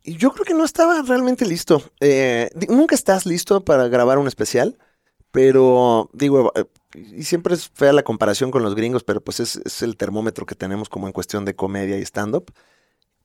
Yo 0.04 0.32
creo 0.32 0.44
que 0.44 0.54
no 0.54 0.64
estaba 0.64 1.02
realmente 1.02 1.46
listo. 1.46 1.82
Eh, 2.00 2.50
nunca 2.68 2.94
estás 2.94 3.26
listo 3.26 3.64
para 3.64 3.88
grabar 3.88 4.18
un 4.18 4.26
especial, 4.26 4.78
pero 5.30 6.10
digo, 6.12 6.52
eh, 6.54 6.64
y 6.94 7.24
siempre 7.24 7.54
es 7.54 7.68
fea 7.68 7.92
la 7.92 8.02
comparación 8.02 8.50
con 8.50 8.62
los 8.62 8.74
gringos, 8.74 9.04
pero 9.04 9.20
pues 9.20 9.40
es, 9.40 9.56
es 9.56 9.82
el 9.82 9.96
termómetro 9.96 10.46
que 10.46 10.54
tenemos 10.54 10.88
como 10.88 11.06
en 11.06 11.12
cuestión 11.12 11.44
de 11.44 11.54
comedia 11.54 11.98
y 11.98 12.02
stand-up. 12.02 12.52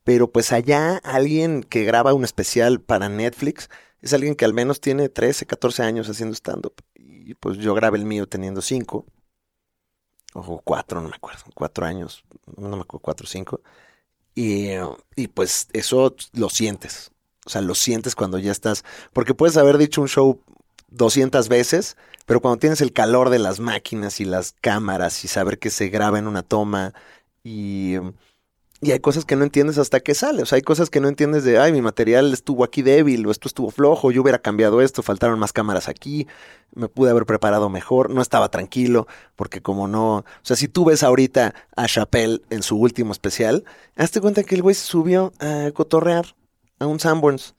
Pero 0.03 0.31
pues 0.31 0.51
allá 0.51 0.97
alguien 1.03 1.63
que 1.63 1.83
graba 1.83 2.13
un 2.13 2.23
especial 2.23 2.79
para 2.81 3.09
Netflix 3.09 3.69
es 4.01 4.13
alguien 4.13 4.35
que 4.35 4.45
al 4.45 4.53
menos 4.53 4.81
tiene 4.81 5.09
13, 5.09 5.47
14 5.47 5.83
años 5.83 6.09
haciendo 6.09 6.35
stand-up. 6.35 6.75
Y 6.93 7.33
pues 7.35 7.57
yo 7.57 7.73
grabé 7.73 7.97
el 7.97 8.05
mío 8.05 8.27
teniendo 8.27 8.61
5, 8.61 9.05
o 10.35 10.61
4, 10.63 11.01
no 11.01 11.09
me 11.09 11.15
acuerdo, 11.15 11.43
4 11.55 11.85
años, 11.85 12.23
no 12.57 12.75
me 12.75 12.81
acuerdo, 12.81 12.99
4 13.01 13.23
o 13.23 13.27
5. 13.27 13.61
Y, 14.35 14.67
eh, 14.67 14.83
y 15.15 15.27
pues 15.27 15.67
eso 15.73 16.15
lo 16.33 16.49
sientes. 16.49 17.11
O 17.45 17.49
sea, 17.49 17.61
lo 17.61 17.75
sientes 17.75 18.15
cuando 18.15 18.37
ya 18.37 18.51
estás. 18.51 18.83
Porque 19.13 19.33
puedes 19.33 19.57
haber 19.57 19.77
dicho 19.77 20.01
un 20.01 20.07
show 20.07 20.41
200 20.89 21.47
veces, 21.49 21.97
pero 22.25 22.41
cuando 22.41 22.59
tienes 22.59 22.81
el 22.81 22.93
calor 22.93 23.29
de 23.29 23.39
las 23.39 23.59
máquinas 23.59 24.19
y 24.19 24.25
las 24.25 24.53
cámaras 24.61 25.23
y 25.23 25.27
saber 25.27 25.59
que 25.59 25.69
se 25.69 25.89
graba 25.89 26.19
en 26.19 26.27
una 26.27 26.43
toma 26.43 26.93
y, 27.43 27.95
y 28.81 28.91
hay 28.91 28.99
cosas 28.99 29.25
que 29.25 29.35
no 29.35 29.43
entiendes 29.43 29.77
hasta 29.77 29.99
que 30.01 30.13
sale. 30.13 30.41
O 30.41 30.45
sea, 30.45 30.57
hay 30.57 30.61
cosas 30.61 30.89
que 30.89 30.99
no 30.99 31.07
entiendes 31.07 31.43
de, 31.43 31.57
ay, 31.57 31.71
mi 31.71 31.81
material 31.81 32.33
estuvo 32.33 32.63
aquí 32.63 32.81
débil 32.81 33.25
o 33.25 33.31
esto 33.31 33.47
estuvo 33.47 33.71
flojo, 33.71 34.11
yo 34.11 34.21
hubiera 34.21 34.39
cambiado 34.39 34.81
esto, 34.81 35.01
faltaron 35.01 35.39
más 35.39 35.53
cámaras 35.53 35.87
aquí, 35.87 36.27
me 36.73 36.87
pude 36.87 37.09
haber 37.09 37.25
preparado 37.25 37.69
mejor, 37.69 38.09
no 38.09 38.21
estaba 38.21 38.49
tranquilo, 38.49 39.07
porque 39.35 39.61
como 39.61 39.87
no... 39.87 40.17
O 40.17 40.25
sea, 40.43 40.55
si 40.55 40.67
tú 40.67 40.85
ves 40.85 41.03
ahorita 41.03 41.55
a 41.75 41.87
Chappelle 41.87 42.41
en 42.49 42.63
su 42.63 42.77
último 42.77 43.11
especial, 43.11 43.63
hazte 43.95 44.21
cuenta 44.21 44.43
que 44.43 44.55
el 44.55 44.61
güey 44.61 44.75
se 44.75 44.85
subió 44.85 45.31
a 45.39 45.71
cotorrear 45.73 46.35
a 46.79 46.85
un 46.85 46.99
Sanborns. 46.99 47.55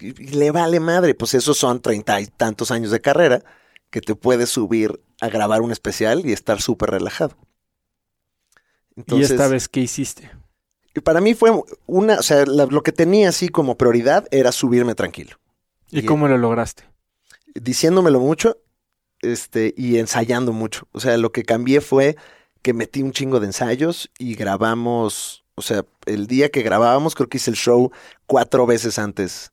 Y, 0.00 0.08
y 0.08 0.28
le 0.28 0.50
vale 0.50 0.80
madre, 0.80 1.14
pues 1.14 1.34
esos 1.34 1.58
son 1.58 1.80
treinta 1.82 2.20
y 2.20 2.26
tantos 2.26 2.70
años 2.70 2.90
de 2.90 3.02
carrera 3.02 3.42
que 3.90 4.00
te 4.00 4.14
puedes 4.14 4.48
subir 4.48 5.02
a 5.20 5.28
grabar 5.28 5.60
un 5.60 5.72
especial 5.72 6.24
y 6.24 6.32
estar 6.32 6.62
súper 6.62 6.90
relajado. 6.90 7.36
¿Y 9.08 9.22
esta 9.22 9.48
vez 9.48 9.68
qué 9.68 9.80
hiciste? 9.80 10.30
para 11.04 11.20
mí 11.20 11.34
fue 11.34 11.50
una, 11.86 12.18
o 12.18 12.22
sea, 12.22 12.44
la- 12.46 12.66
lo 12.66 12.82
que 12.82 12.92
tenía 12.92 13.28
así 13.30 13.48
como 13.48 13.76
prioridad 13.78 14.26
era 14.32 14.52
subirme 14.52 14.94
tranquilo. 14.94 15.38
¿Y 15.90 16.00
Y- 16.00 16.04
cómo 16.04 16.28
lo 16.28 16.36
lograste? 16.36 16.84
diciéndomelo 17.54 18.20
mucho 18.20 18.58
este, 19.22 19.74
y 19.76 19.98
ensayando 19.98 20.52
mucho. 20.52 20.88
O 20.92 21.00
sea, 21.00 21.16
lo 21.18 21.30
que 21.32 21.42
cambié 21.44 21.80
fue 21.80 22.16
que 22.62 22.72
metí 22.74 23.02
un 23.02 23.12
chingo 23.12 23.38
de 23.40 23.46
ensayos 23.46 24.10
y 24.18 24.34
grabamos, 24.34 25.44
o 25.54 25.62
sea, 25.62 25.84
el 26.06 26.26
día 26.26 26.50
que 26.50 26.62
grabábamos 26.62 27.14
creo 27.14 27.28
que 27.28 27.36
hice 27.38 27.50
el 27.50 27.56
show 27.56 27.90
cuatro 28.26 28.66
veces 28.66 28.98
antes 28.98 29.52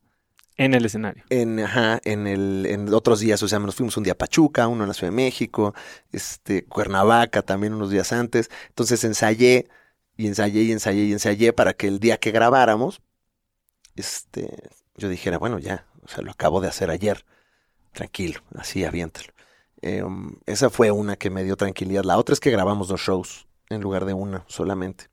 En 0.58 0.74
el 0.74 0.84
escenario. 0.84 1.24
en, 1.30 1.60
ajá, 1.60 2.00
en, 2.04 2.26
el, 2.26 2.66
en 2.66 2.92
otros 2.92 3.20
días, 3.20 3.40
o 3.44 3.48
sea, 3.48 3.60
nos 3.60 3.76
fuimos 3.76 3.96
un 3.96 4.02
día 4.02 4.14
a 4.14 4.18
Pachuca, 4.18 4.66
uno 4.66 4.82
en 4.82 4.88
la 4.88 4.94
Ciudad 4.94 5.12
de 5.12 5.16
México, 5.16 5.72
este, 6.10 6.64
Cuernavaca 6.64 7.42
también 7.42 7.74
unos 7.74 7.90
días 7.90 8.12
antes. 8.12 8.50
Entonces 8.68 9.04
ensayé 9.04 9.68
y 10.16 10.26
ensayé 10.26 10.62
y 10.62 10.72
ensayé 10.72 11.04
y 11.04 11.12
ensayé 11.12 11.52
para 11.52 11.74
que 11.74 11.86
el 11.86 12.00
día 12.00 12.18
que 12.18 12.32
grabáramos, 12.32 13.00
este, 13.94 14.70
yo 14.96 15.08
dijera, 15.08 15.38
bueno, 15.38 15.60
ya, 15.60 15.86
o 16.02 16.08
sea, 16.08 16.22
lo 16.24 16.32
acabo 16.32 16.60
de 16.60 16.66
hacer 16.66 16.90
ayer, 16.90 17.24
tranquilo, 17.92 18.40
así 18.56 18.84
aviéntalo. 18.84 19.32
Um, 19.80 20.34
esa 20.46 20.70
fue 20.70 20.90
una 20.90 21.14
que 21.14 21.30
me 21.30 21.44
dio 21.44 21.56
tranquilidad. 21.56 22.02
La 22.02 22.18
otra 22.18 22.32
es 22.32 22.40
que 22.40 22.50
grabamos 22.50 22.88
dos 22.88 23.00
shows 23.00 23.46
en 23.68 23.80
lugar 23.80 24.06
de 24.06 24.14
una 24.14 24.44
solamente. 24.48 25.08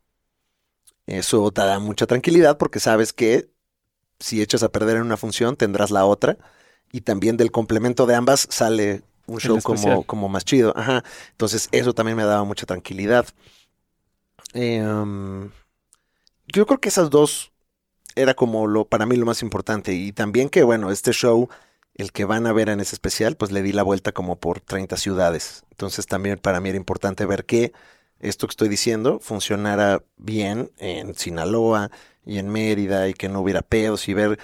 Eso 1.05 1.51
te 1.51 1.61
da 1.61 1.77
mucha 1.77 2.07
tranquilidad 2.07 2.57
porque 2.57 2.79
sabes 2.79 3.13
que 3.13 3.51
si 4.25 4.41
echas 4.41 4.63
a 4.63 4.69
perder 4.69 4.97
en 4.97 5.03
una 5.03 5.17
función, 5.17 5.55
tendrás 5.55 5.91
la 5.91 6.03
otra. 6.03 6.35
Y 6.91 7.01
también 7.01 7.37
del 7.37 7.51
complemento 7.51 8.07
de 8.07 8.15
ambas 8.15 8.47
sale 8.49 9.03
un 9.27 9.39
show 9.39 9.61
como, 9.61 10.03
como 10.03 10.29
más 10.29 10.43
chido. 10.43 10.73
Ajá. 10.75 11.03
Entonces, 11.29 11.69
eso 11.71 11.93
también 11.93 12.17
me 12.17 12.23
daba 12.23 12.43
mucha 12.43 12.65
tranquilidad. 12.65 13.27
Eh, 14.55 14.81
um, 14.81 15.51
yo 16.47 16.65
creo 16.65 16.79
que 16.79 16.89
esas 16.89 17.11
dos 17.11 17.51
era 18.15 18.33
como 18.33 18.65
lo 18.65 18.85
para 18.85 19.05
mí 19.05 19.15
lo 19.15 19.27
más 19.27 19.43
importante. 19.43 19.93
Y 19.93 20.11
también 20.11 20.49
que, 20.49 20.63
bueno, 20.63 20.89
este 20.89 21.11
show, 21.11 21.47
el 21.93 22.11
que 22.11 22.25
van 22.25 22.47
a 22.47 22.53
ver 22.53 22.69
en 22.69 22.79
ese 22.79 22.95
especial, 22.95 23.35
pues 23.35 23.51
le 23.51 23.61
di 23.61 23.73
la 23.73 23.83
vuelta 23.83 24.11
como 24.11 24.37
por 24.37 24.59
30 24.59 24.97
ciudades. 24.97 25.65
Entonces, 25.69 26.07
también 26.07 26.39
para 26.39 26.59
mí 26.61 26.69
era 26.69 26.79
importante 26.79 27.27
ver 27.27 27.45
que 27.45 27.73
esto 28.19 28.47
que 28.47 28.53
estoy 28.53 28.69
diciendo 28.69 29.19
funcionara 29.19 30.01
bien 30.17 30.71
en 30.79 31.13
Sinaloa 31.13 31.91
y 32.25 32.39
en 32.39 32.49
Mérida 32.49 33.07
y 33.07 33.13
que 33.13 33.29
no 33.29 33.41
hubiera 33.41 33.61
pedos 33.61 34.07
y 34.07 34.13
ver 34.13 34.39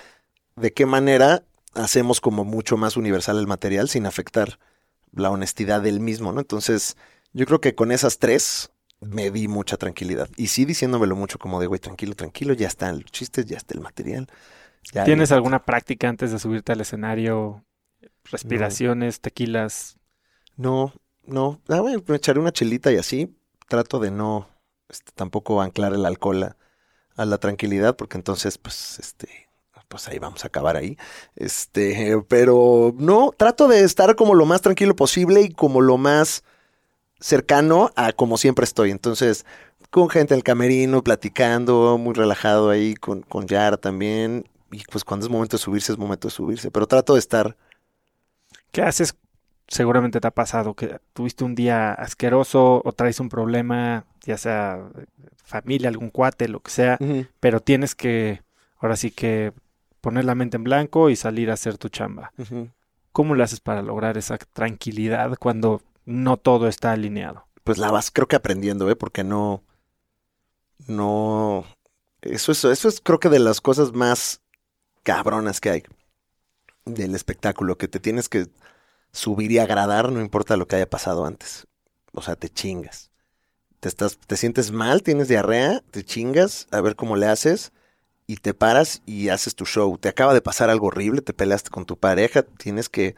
de 0.55 0.73
qué 0.73 0.86
manera 0.86 1.43
hacemos 1.73 2.21
como 2.21 2.43
mucho 2.43 2.77
más 2.77 2.97
universal 2.97 3.39
el 3.39 3.47
material 3.47 3.89
sin 3.89 4.05
afectar 4.05 4.59
la 5.13 5.32
honestidad 5.32 5.82
del 5.82 5.99
mismo, 5.99 6.32
¿no? 6.34 6.39
Entonces, 6.41 6.97
yo 7.34 7.45
creo 7.45 7.61
que 7.61 7.75
con 7.75 7.91
esas 7.91 8.19
tres 8.19 8.71
me 9.01 9.32
di 9.32 9.47
mucha 9.47 9.77
tranquilidad. 9.77 10.29
Y 10.38 10.47
sí 10.47 10.65
diciéndomelo 10.65 11.15
mucho 11.15 11.39
como 11.39 11.59
de, 11.59 11.67
güey, 11.67 11.79
tranquilo, 11.79 12.15
tranquilo, 12.15 12.53
ya 12.53 12.67
están 12.67 13.01
los 13.01 13.11
chistes, 13.11 13.45
ya 13.45 13.57
está 13.57 13.73
el 13.73 13.82
material. 13.82 14.27
ya 14.91 15.03
¿Tienes 15.03 15.29
bien". 15.29 15.36
alguna 15.38 15.65
práctica 15.65 16.09
antes 16.09 16.32
de 16.32 16.39
subirte 16.39 16.71
al 16.71 16.82
escenario? 16.82 17.63
Respiraciones, 18.25 19.21
tequilas. 19.21 19.97
No, 20.55 20.93
no. 21.25 21.61
Ah, 21.67 21.82
bueno, 21.82 22.03
me 22.07 22.15
echaré 22.15 22.39
una 22.39 22.51
chelita 22.51 22.91
y 22.91 22.97
así. 22.97 23.36
Trato 23.67 23.99
de 23.99 24.11
no 24.11 24.47
este, 24.89 25.11
tampoco 25.13 25.61
anclar 25.61 25.93
el 25.93 26.05
alcohol 26.05 26.43
a, 26.43 26.57
a 27.22 27.26
la 27.26 27.38
tranquilidad, 27.38 27.95
porque 27.95 28.17
entonces, 28.17 28.57
pues, 28.57 28.99
este, 28.99 29.49
pues 29.88 30.07
ahí 30.07 30.19
vamos 30.19 30.43
a 30.43 30.47
acabar 30.47 30.78
ahí. 30.78 30.97
Este, 31.36 32.22
pero 32.28 32.93
no, 32.97 33.32
trato 33.36 33.67
de 33.67 33.84
estar 33.84 34.15
como 34.15 34.36
lo 34.36 34.45
más 34.45 34.61
tranquilo 34.61 34.95
posible 34.95 35.41
y 35.41 35.49
como 35.49 35.82
lo 35.82 35.97
más 35.97 36.43
cercano 37.19 37.91
a 37.95 38.13
como 38.13 38.38
siempre 38.38 38.65
estoy. 38.65 38.91
Entonces, 38.91 39.45
con 39.89 40.09
gente 40.09 40.34
en 40.34 40.39
el 40.39 40.43
camerino, 40.43 41.03
platicando, 41.03 41.97
muy 41.97 42.13
relajado 42.13 42.69
ahí, 42.69 42.95
con, 42.95 43.22
con 43.22 43.47
Yara 43.47 43.78
también. 43.78 44.45
Y 44.72 44.84
pues 44.91 45.03
cuando 45.03 45.26
es 45.26 45.32
momento 45.32 45.57
de 45.57 45.63
subirse, 45.63 45.91
es 45.91 45.97
momento 45.97 46.30
de 46.30 46.34
subirse. 46.34 46.72
Pero 46.72 46.88
trato 46.88 47.13
de 47.13 47.19
estar 47.19 47.57
¿Qué 48.72 48.82
haces? 48.82 49.15
Seguramente 49.67 50.19
te 50.19 50.28
ha 50.28 50.32
pasado 50.32 50.76
que 50.76 50.99
tuviste 51.13 51.43
un 51.43 51.55
día 51.55 51.93
asqueroso 51.93 52.82
o 52.84 52.91
traes 52.93 53.19
un 53.19 53.30
problema, 53.30 54.05
ya 54.22 54.38
sea 54.38 54.89
familia, 55.52 55.89
algún 55.89 56.10
cuate, 56.10 56.47
lo 56.47 56.62
que 56.62 56.72
sea, 56.72 56.97
pero 57.39 57.60
tienes 57.60 57.95
que, 57.95 58.41
ahora 58.78 58.95
sí 58.95 59.12
que 59.12 59.54
poner 60.02 60.26
la 60.26 60.36
mente 60.36 60.58
en 60.58 60.64
blanco 60.64 61.10
y 61.10 61.16
salir 61.16 61.52
a 61.52 61.54
hacer 61.54 61.78
tu 61.78 61.89
chamba. 61.89 62.32
¿Cómo 63.12 63.36
le 63.36 63.43
haces 63.43 63.60
para 63.60 63.82
lograr 63.82 64.18
esa 64.18 64.38
tranquilidad 64.38 65.38
cuando 65.38 65.82
no 66.06 66.38
todo 66.38 66.68
está 66.68 66.91
alineado? 66.93 67.45
pues 67.64 67.78
la 67.78 67.91
vas 67.91 68.12
creo 68.12 68.28
que 68.28 68.36
aprendiendo, 68.36 68.89
¿eh? 68.89 68.95
Porque 68.95 69.24
no, 69.24 69.64
no, 70.88 71.66
eso 72.22 72.52
es, 72.52 72.64
eso 72.66 72.88
es 72.88 73.02
creo 73.02 73.20
que 73.20 73.30
de 73.30 73.39
las 73.39 73.62
cosas 73.62 73.93
más 73.93 74.41
cabronas 75.04 75.62
que 75.62 75.70
hay 75.70 75.84
del 76.86 77.16
espectáculo, 77.16 77.78
que 77.78 77.88
te 77.88 77.99
tienes 77.99 78.30
que 78.30 78.47
subir 79.12 79.52
y 79.52 79.60
agradar, 79.60 80.12
no 80.12 80.22
importa 80.22 80.58
lo 80.58 80.68
que 80.68 80.78
haya 80.78 80.89
pasado 80.89 81.26
antes. 81.26 81.68
O 82.14 82.22
sea, 82.22 82.36
te 82.36 82.49
chingas. 82.49 83.11
Te, 83.82 83.89
estás, 83.89 84.17
te 84.27 84.38
sientes 84.38 84.71
mal, 84.71 85.03
tienes 85.03 85.27
diarrea, 85.27 85.84
te 85.91 86.05
chingas, 86.05 86.67
a 86.71 86.79
ver 86.82 86.95
cómo 86.95 87.17
le 87.17 87.25
haces 87.27 87.73
y 88.27 88.38
te 88.38 88.53
paras 88.53 89.01
y 89.05 89.29
haces 89.29 89.55
tu 89.55 89.65
show. 89.65 89.97
Te 89.97 90.07
acaba 90.07 90.34
de 90.34 90.41
pasar 90.41 90.69
algo 90.69 90.88
horrible, 90.88 91.21
te 91.21 91.34
peleaste 91.34 91.71
con 91.71 91.86
tu 91.86 91.97
pareja, 91.97 92.43
tienes 92.43 92.88
que... 92.88 93.15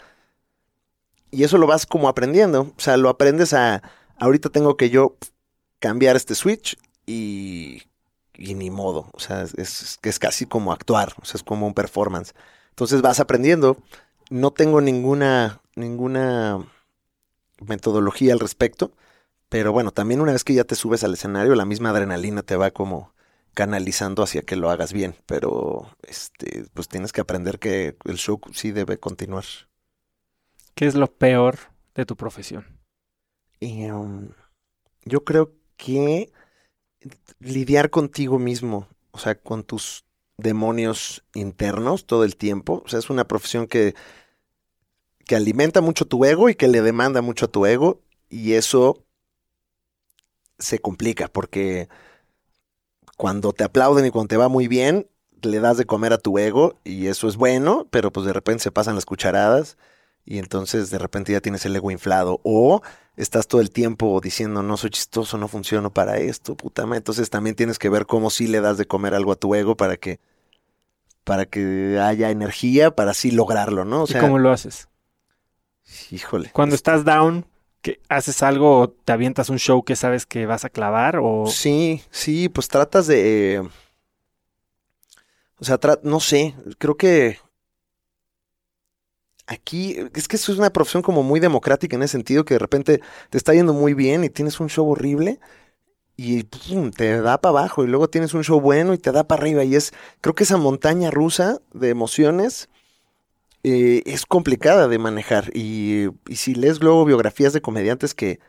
Y 1.32 1.44
eso 1.44 1.58
lo 1.58 1.68
vas 1.68 1.86
como 1.86 2.08
aprendiendo, 2.08 2.74
o 2.76 2.82
sea, 2.82 2.98
lo 2.98 3.10
aprendes 3.10 3.54
a... 3.54 3.84
Ahorita 4.18 4.50
tengo 4.50 4.78
que 4.78 4.90
yo 4.90 5.18
cambiar 5.80 6.16
este 6.16 6.34
switch 6.34 6.78
y, 7.06 7.84
y 8.36 8.54
ni 8.54 8.70
modo, 8.70 9.10
o 9.12 9.20
sea, 9.20 9.42
es, 9.58 10.00
es 10.02 10.20
casi 10.20 10.46
como 10.46 10.72
actuar, 10.72 11.14
o 11.22 11.26
sea, 11.26 11.38
es 11.38 11.44
como 11.44 11.68
un 11.68 11.74
performance. 11.74 12.34
Entonces 12.70 13.02
vas 13.02 13.20
aprendiendo, 13.20 13.78
no 14.30 14.52
tengo 14.52 14.80
ninguna, 14.80 15.62
ninguna 15.76 16.66
metodología 17.60 18.32
al 18.32 18.40
respecto, 18.40 18.94
pero 19.54 19.72
bueno, 19.72 19.92
también 19.92 20.20
una 20.20 20.32
vez 20.32 20.44
que 20.44 20.56
ya 20.56 20.64
te 20.64 20.74
subes 20.74 21.04
al 21.04 21.14
escenario, 21.14 21.54
la 21.54 21.64
misma 21.64 21.92
adrenalina 21.92 22.42
te 22.42 22.56
va 22.56 22.72
como 22.72 23.14
canalizando 23.54 24.24
hacia 24.24 24.42
que 24.42 24.56
lo 24.56 24.72
hagas 24.72 24.94
bien, 24.94 25.16
pero 25.28 25.96
este, 26.08 26.66
pues 26.74 26.88
tienes 26.88 27.12
que 27.12 27.22
aprender 27.22 27.60
que 27.60 27.96
el 28.06 28.18
show 28.18 28.42
sí 28.52 28.72
debe 28.72 28.98
continuar. 28.98 29.44
¿Qué 30.74 30.88
es 30.88 30.96
lo 30.96 31.06
peor 31.06 31.60
de 31.94 32.04
tu 32.04 32.16
profesión? 32.16 32.66
Y, 33.60 33.92
um, 33.92 34.30
yo 35.06 35.24
creo 35.24 35.52
que 35.78 36.34
lidiar 37.40 37.92
contigo 37.92 38.40
mismo, 38.40 38.88
o 39.12 39.20
sea, 39.20 39.36
con 39.36 39.64
tus 39.64 40.04
demonios 40.36 41.24
internos 41.36 42.08
todo 42.08 42.24
el 42.24 42.38
tiempo, 42.38 42.82
o 42.84 42.90
sea, 42.90 42.98
es 42.98 43.12
una 43.12 43.28
profesión 43.28 43.68
que, 43.68 43.94
que 45.28 45.36
alimenta 45.36 45.80
mucho 45.80 46.06
tu 46.06 46.26
ego 46.26 46.50
y 46.50 46.56
que 46.56 46.68
le 46.68 46.82
demanda 46.82 47.22
mucho 47.22 47.46
a 47.46 47.52
tu 47.52 47.68
ego, 47.68 48.02
y 48.32 48.54
eso 48.54 49.06
se 50.64 50.80
complica 50.80 51.28
porque 51.28 51.90
cuando 53.18 53.54
te 53.54 53.64
aplauden 53.64 54.06
y 54.06 54.12
cuando 54.12 54.30
te 54.30 54.38
va 54.38 54.48
muy 54.48 54.68
bien, 54.68 55.08
le 55.42 55.60
das 55.60 55.78
de 55.78 55.86
comer 55.86 56.14
a 56.14 56.18
tu 56.18 56.38
ego 56.38 56.80
y 56.84 57.08
eso 57.08 57.28
es 57.28 57.36
bueno, 57.36 57.88
pero 57.92 58.12
pues 58.12 58.26
de 58.26 58.34
repente 58.34 58.64
se 58.64 58.72
pasan 58.72 58.96
las 58.96 59.06
cucharadas 59.06 59.78
y 60.26 60.40
entonces 60.40 60.90
de 60.90 60.98
repente 60.98 61.34
ya 61.34 61.42
tienes 61.42 61.66
el 61.66 61.76
ego 61.76 61.92
inflado 61.92 62.40
o 62.44 62.82
estás 63.18 63.48
todo 63.48 63.62
el 63.62 63.72
tiempo 63.72 64.20
diciendo 64.22 64.64
no 64.64 64.78
soy 64.78 64.90
chistoso, 64.90 65.38
no 65.38 65.48
funciono 65.48 65.92
para 65.94 66.18
esto, 66.18 66.56
puta 66.56 66.86
madre. 66.86 67.00
Entonces 67.00 67.30
también 67.30 67.56
tienes 67.56 67.78
que 67.78 67.90
ver 67.90 68.06
cómo 68.06 68.30
sí 68.30 68.48
le 68.48 68.62
das 68.62 68.78
de 68.78 68.86
comer 68.86 69.14
algo 69.14 69.34
a 69.34 69.36
tu 69.36 69.54
ego 69.54 69.76
para 69.76 69.98
que 69.98 70.20
para 71.24 71.46
que 71.46 72.00
haya 72.02 72.32
energía 72.32 72.92
para 72.92 73.12
así 73.12 73.32
lograrlo, 73.32 73.86
¿no? 73.86 74.04
O 74.04 74.08
sea, 74.08 74.20
¿Y 74.20 74.22
cómo 74.22 74.40
lo 74.40 74.52
haces? 74.52 74.90
Híjole. 76.12 76.50
Cuando 76.54 76.76
estás 76.76 77.06
down, 77.06 77.46
que 77.84 78.00
haces 78.08 78.42
algo 78.42 78.96
te 79.04 79.12
avientas 79.12 79.50
un 79.50 79.60
show 79.60 79.84
que 79.84 79.96
sabes 79.96 80.26
que 80.26 80.48
vas 80.48 80.66
a 80.66 80.70
clavar 80.70 81.20
o 81.22 81.46
sí 81.46 82.02
sí 82.10 82.50
pues 82.50 82.70
tratas 82.70 83.06
de 83.08 83.62
o 85.60 85.66
sea 85.66 85.80
no 86.02 86.20
sé 86.22 86.56
creo 86.80 86.96
que 86.96 87.38
aquí 89.48 89.98
es 90.16 90.30
que 90.30 90.38
eso 90.38 90.54
es 90.54 90.58
una 90.58 90.72
profesión 90.72 91.04
como 91.04 91.24
muy 91.24 91.42
democrática 91.42 91.98
en 91.98 92.04
ese 92.04 92.14
sentido 92.14 92.46
que 92.46 92.56
de 92.56 92.60
repente 92.60 93.02
te 93.30 93.38
está 93.38 93.54
yendo 93.54 93.74
muy 93.74 93.94
bien 93.94 94.24
y 94.24 94.30
tienes 94.30 94.62
un 94.62 94.70
show 94.70 94.90
horrible 94.90 95.42
y 96.16 96.44
te 96.44 97.20
da 97.20 97.38
para 97.40 97.60
abajo 97.60 97.84
y 97.84 97.88
luego 97.88 98.10
tienes 98.10 98.34
un 98.34 98.46
show 98.46 98.62
bueno 98.62 98.94
y 98.94 98.98
te 98.98 99.12
da 99.12 99.28
para 99.28 99.42
arriba 99.42 99.66
y 99.66 99.76
es 99.76 99.94
creo 100.22 100.36
que 100.36 100.46
esa 100.46 100.56
montaña 100.56 101.12
rusa 101.12 101.60
de 101.74 101.90
emociones 101.90 102.70
eh, 103.64 104.04
es 104.06 104.26
complicada 104.26 104.88
de 104.88 105.00
manejar. 105.00 105.50
Y, 105.56 106.08
si 106.34 106.54
lees 106.56 106.82
luego 106.82 107.06
biografías 107.06 107.54
de 107.54 107.62
comediantes 107.62 108.14
que 108.14 108.40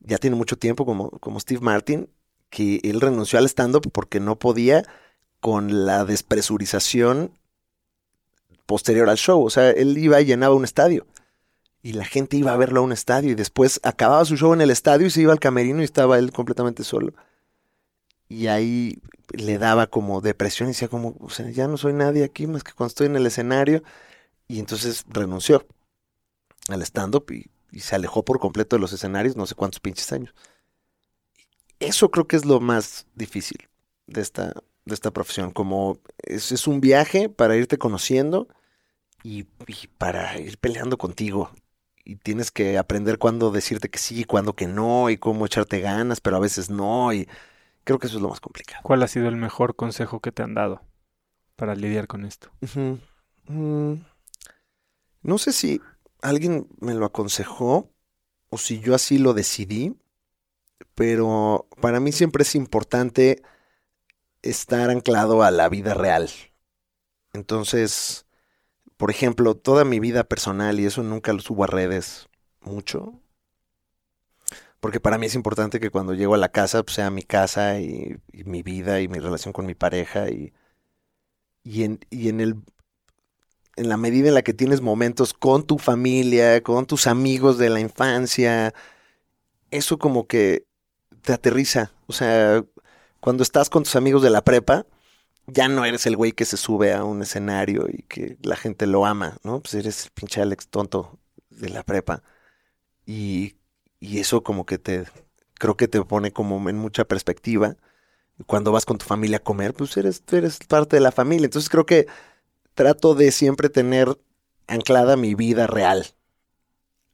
ya 0.00 0.18
tienen 0.18 0.38
mucho 0.38 0.56
tiempo, 0.56 0.84
como, 0.84 1.10
como 1.10 1.40
Steve 1.40 1.60
Martin, 1.60 2.08
que 2.50 2.80
él 2.82 3.00
renunció 3.00 3.38
al 3.38 3.46
stand-up 3.48 3.90
porque 3.92 4.20
no 4.20 4.38
podía 4.38 4.82
con 5.40 5.86
la 5.86 6.04
despresurización 6.04 7.32
posterior 8.66 9.08
al 9.08 9.16
show. 9.16 9.42
O 9.42 9.50
sea, 9.50 9.70
él 9.70 9.96
iba 9.96 10.20
y 10.20 10.26
llenaba 10.26 10.54
un 10.54 10.64
estadio. 10.64 11.06
Y 11.80 11.92
la 11.92 12.04
gente 12.04 12.36
iba 12.36 12.52
a 12.52 12.56
verlo 12.56 12.80
a 12.80 12.84
un 12.84 12.92
estadio. 12.92 13.30
Y 13.30 13.34
después 13.34 13.80
acababa 13.84 14.24
su 14.24 14.36
show 14.36 14.52
en 14.54 14.60
el 14.60 14.70
estadio 14.70 15.06
y 15.06 15.10
se 15.10 15.22
iba 15.22 15.32
al 15.32 15.40
camerino 15.40 15.80
y 15.80 15.84
estaba 15.84 16.18
él 16.18 16.32
completamente 16.32 16.82
solo. 16.82 17.14
Y 18.28 18.48
ahí 18.48 19.00
le 19.32 19.58
daba 19.58 19.86
como 19.86 20.20
depresión 20.20 20.68
y 20.68 20.72
decía 20.72 20.88
como, 20.88 21.16
o 21.20 21.30
sea, 21.30 21.48
ya 21.50 21.68
no 21.68 21.76
soy 21.76 21.92
nadie 21.92 22.24
aquí 22.24 22.46
más 22.46 22.64
que 22.64 22.72
cuando 22.72 22.88
estoy 22.88 23.06
en 23.06 23.16
el 23.16 23.26
escenario. 23.26 23.82
Y 24.48 24.58
entonces 24.58 25.04
renunció 25.08 25.66
al 26.68 26.82
stand-up 26.82 27.30
y, 27.30 27.50
se 27.80 27.94
alejó 27.94 28.24
por 28.24 28.40
completo 28.40 28.76
de 28.76 28.80
los 28.80 28.94
escenarios, 28.94 29.36
no 29.36 29.46
sé 29.46 29.54
cuántos 29.54 29.78
pinches 29.78 30.10
años. 30.10 30.34
Eso 31.80 32.10
creo 32.10 32.26
que 32.26 32.36
es 32.36 32.46
lo 32.46 32.60
más 32.60 33.06
difícil 33.14 33.68
de 34.06 34.22
esta, 34.22 34.54
de 34.86 34.94
esta 34.94 35.10
profesión. 35.10 35.50
Como 35.52 35.98
es, 36.22 36.50
es 36.50 36.66
un 36.66 36.80
viaje 36.80 37.28
para 37.28 37.56
irte 37.56 37.76
conociendo 37.76 38.48
y, 39.22 39.44
para 39.98 40.38
ir 40.38 40.58
peleando 40.58 40.96
contigo. 40.96 41.50
Y 42.04 42.16
tienes 42.16 42.50
que 42.50 42.78
aprender 42.78 43.18
cuándo 43.18 43.50
decirte 43.50 43.90
que 43.90 43.98
sí, 43.98 44.24
cuándo 44.24 44.54
que 44.54 44.66
no, 44.66 45.10
y 45.10 45.18
cómo 45.18 45.44
echarte 45.44 45.80
ganas, 45.80 46.20
pero 46.20 46.36
a 46.36 46.40
veces 46.40 46.70
no. 46.70 47.12
Y 47.12 47.28
creo 47.84 47.98
que 47.98 48.06
eso 48.06 48.16
es 48.16 48.22
lo 48.22 48.30
más 48.30 48.40
complicado. 48.40 48.80
¿Cuál 48.82 49.02
ha 49.02 49.08
sido 49.08 49.28
el 49.28 49.36
mejor 49.36 49.76
consejo 49.76 50.20
que 50.20 50.32
te 50.32 50.42
han 50.42 50.54
dado 50.54 50.80
para 51.54 51.74
lidiar 51.74 52.06
con 52.06 52.24
esto? 52.24 52.50
No 55.22 55.38
sé 55.38 55.52
si 55.52 55.80
alguien 56.20 56.68
me 56.80 56.94
lo 56.94 57.06
aconsejó 57.06 57.90
o 58.50 58.58
si 58.58 58.80
yo 58.80 58.94
así 58.94 59.18
lo 59.18 59.34
decidí, 59.34 59.96
pero 60.94 61.68
para 61.80 62.00
mí 62.00 62.12
siempre 62.12 62.42
es 62.42 62.54
importante 62.54 63.42
estar 64.42 64.90
anclado 64.90 65.42
a 65.42 65.50
la 65.50 65.68
vida 65.68 65.94
real. 65.94 66.30
Entonces, 67.32 68.26
por 68.96 69.10
ejemplo, 69.10 69.54
toda 69.54 69.84
mi 69.84 70.00
vida 70.00 70.24
personal, 70.24 70.80
y 70.80 70.86
eso 70.86 71.02
nunca 71.02 71.32
lo 71.32 71.40
subo 71.40 71.64
a 71.64 71.68
redes 71.68 72.28
mucho, 72.60 73.20
porque 74.80 75.00
para 75.00 75.18
mí 75.18 75.26
es 75.26 75.34
importante 75.34 75.80
que 75.80 75.90
cuando 75.90 76.14
llego 76.14 76.34
a 76.34 76.38
la 76.38 76.50
casa 76.50 76.82
pues, 76.82 76.94
sea 76.96 77.10
mi 77.10 77.22
casa 77.22 77.80
y, 77.80 78.20
mi 78.32 78.62
vida 78.62 79.00
y 79.00 79.08
mi 79.08 79.18
relación 79.18 79.52
con 79.52 79.66
mi 79.66 79.74
pareja 79.74 80.30
y, 80.30 80.52
y, 81.64 81.82
en, 81.82 82.00
y 82.10 82.28
en 82.28 82.40
el 82.40 82.62
en 83.78 83.88
la 83.88 83.96
medida 83.96 84.28
en 84.28 84.34
la 84.34 84.42
que 84.42 84.54
tienes 84.54 84.80
momentos 84.80 85.32
con 85.32 85.64
tu 85.64 85.78
familia, 85.78 86.62
con 86.62 86.86
tus 86.86 87.06
amigos 87.06 87.58
de 87.58 87.70
la 87.70 87.80
infancia, 87.80 88.74
eso 89.70 89.98
como 89.98 90.26
que 90.26 90.66
te 91.22 91.32
aterriza. 91.32 91.92
O 92.06 92.12
sea, 92.12 92.64
cuando 93.20 93.42
estás 93.44 93.70
con 93.70 93.84
tus 93.84 93.94
amigos 93.96 94.22
de 94.22 94.30
la 94.30 94.42
prepa, 94.42 94.84
ya 95.46 95.68
no 95.68 95.84
eres 95.84 96.06
el 96.06 96.16
güey 96.16 96.32
que 96.32 96.44
se 96.44 96.56
sube 96.56 96.92
a 96.92 97.04
un 97.04 97.22
escenario 97.22 97.86
y 97.88 98.02
que 98.02 98.36
la 98.42 98.56
gente 98.56 98.86
lo 98.86 99.06
ama, 99.06 99.38
¿no? 99.44 99.60
Pues 99.60 99.74
eres 99.74 100.06
el 100.06 100.10
pinche 100.10 100.42
Alex 100.42 100.68
tonto 100.68 101.18
de 101.50 101.68
la 101.70 101.84
prepa. 101.84 102.22
Y, 103.06 103.56
y 104.00 104.18
eso 104.18 104.42
como 104.42 104.66
que 104.66 104.78
te, 104.78 105.04
creo 105.54 105.76
que 105.76 105.88
te 105.88 106.02
pone 106.04 106.32
como 106.32 106.68
en 106.68 106.76
mucha 106.76 107.04
perspectiva. 107.04 107.76
Cuando 108.46 108.72
vas 108.72 108.84
con 108.84 108.98
tu 108.98 109.06
familia 109.06 109.38
a 109.38 109.42
comer, 109.42 109.72
pues 109.72 109.96
eres, 109.96 110.22
eres 110.32 110.58
parte 110.66 110.96
de 110.96 111.00
la 111.00 111.12
familia. 111.12 111.46
Entonces 111.46 111.70
creo 111.70 111.86
que 111.86 112.06
trato 112.78 113.16
de 113.16 113.32
siempre 113.32 113.68
tener 113.68 114.16
anclada 114.68 115.16
mi 115.16 115.34
vida 115.34 115.66
real 115.66 116.06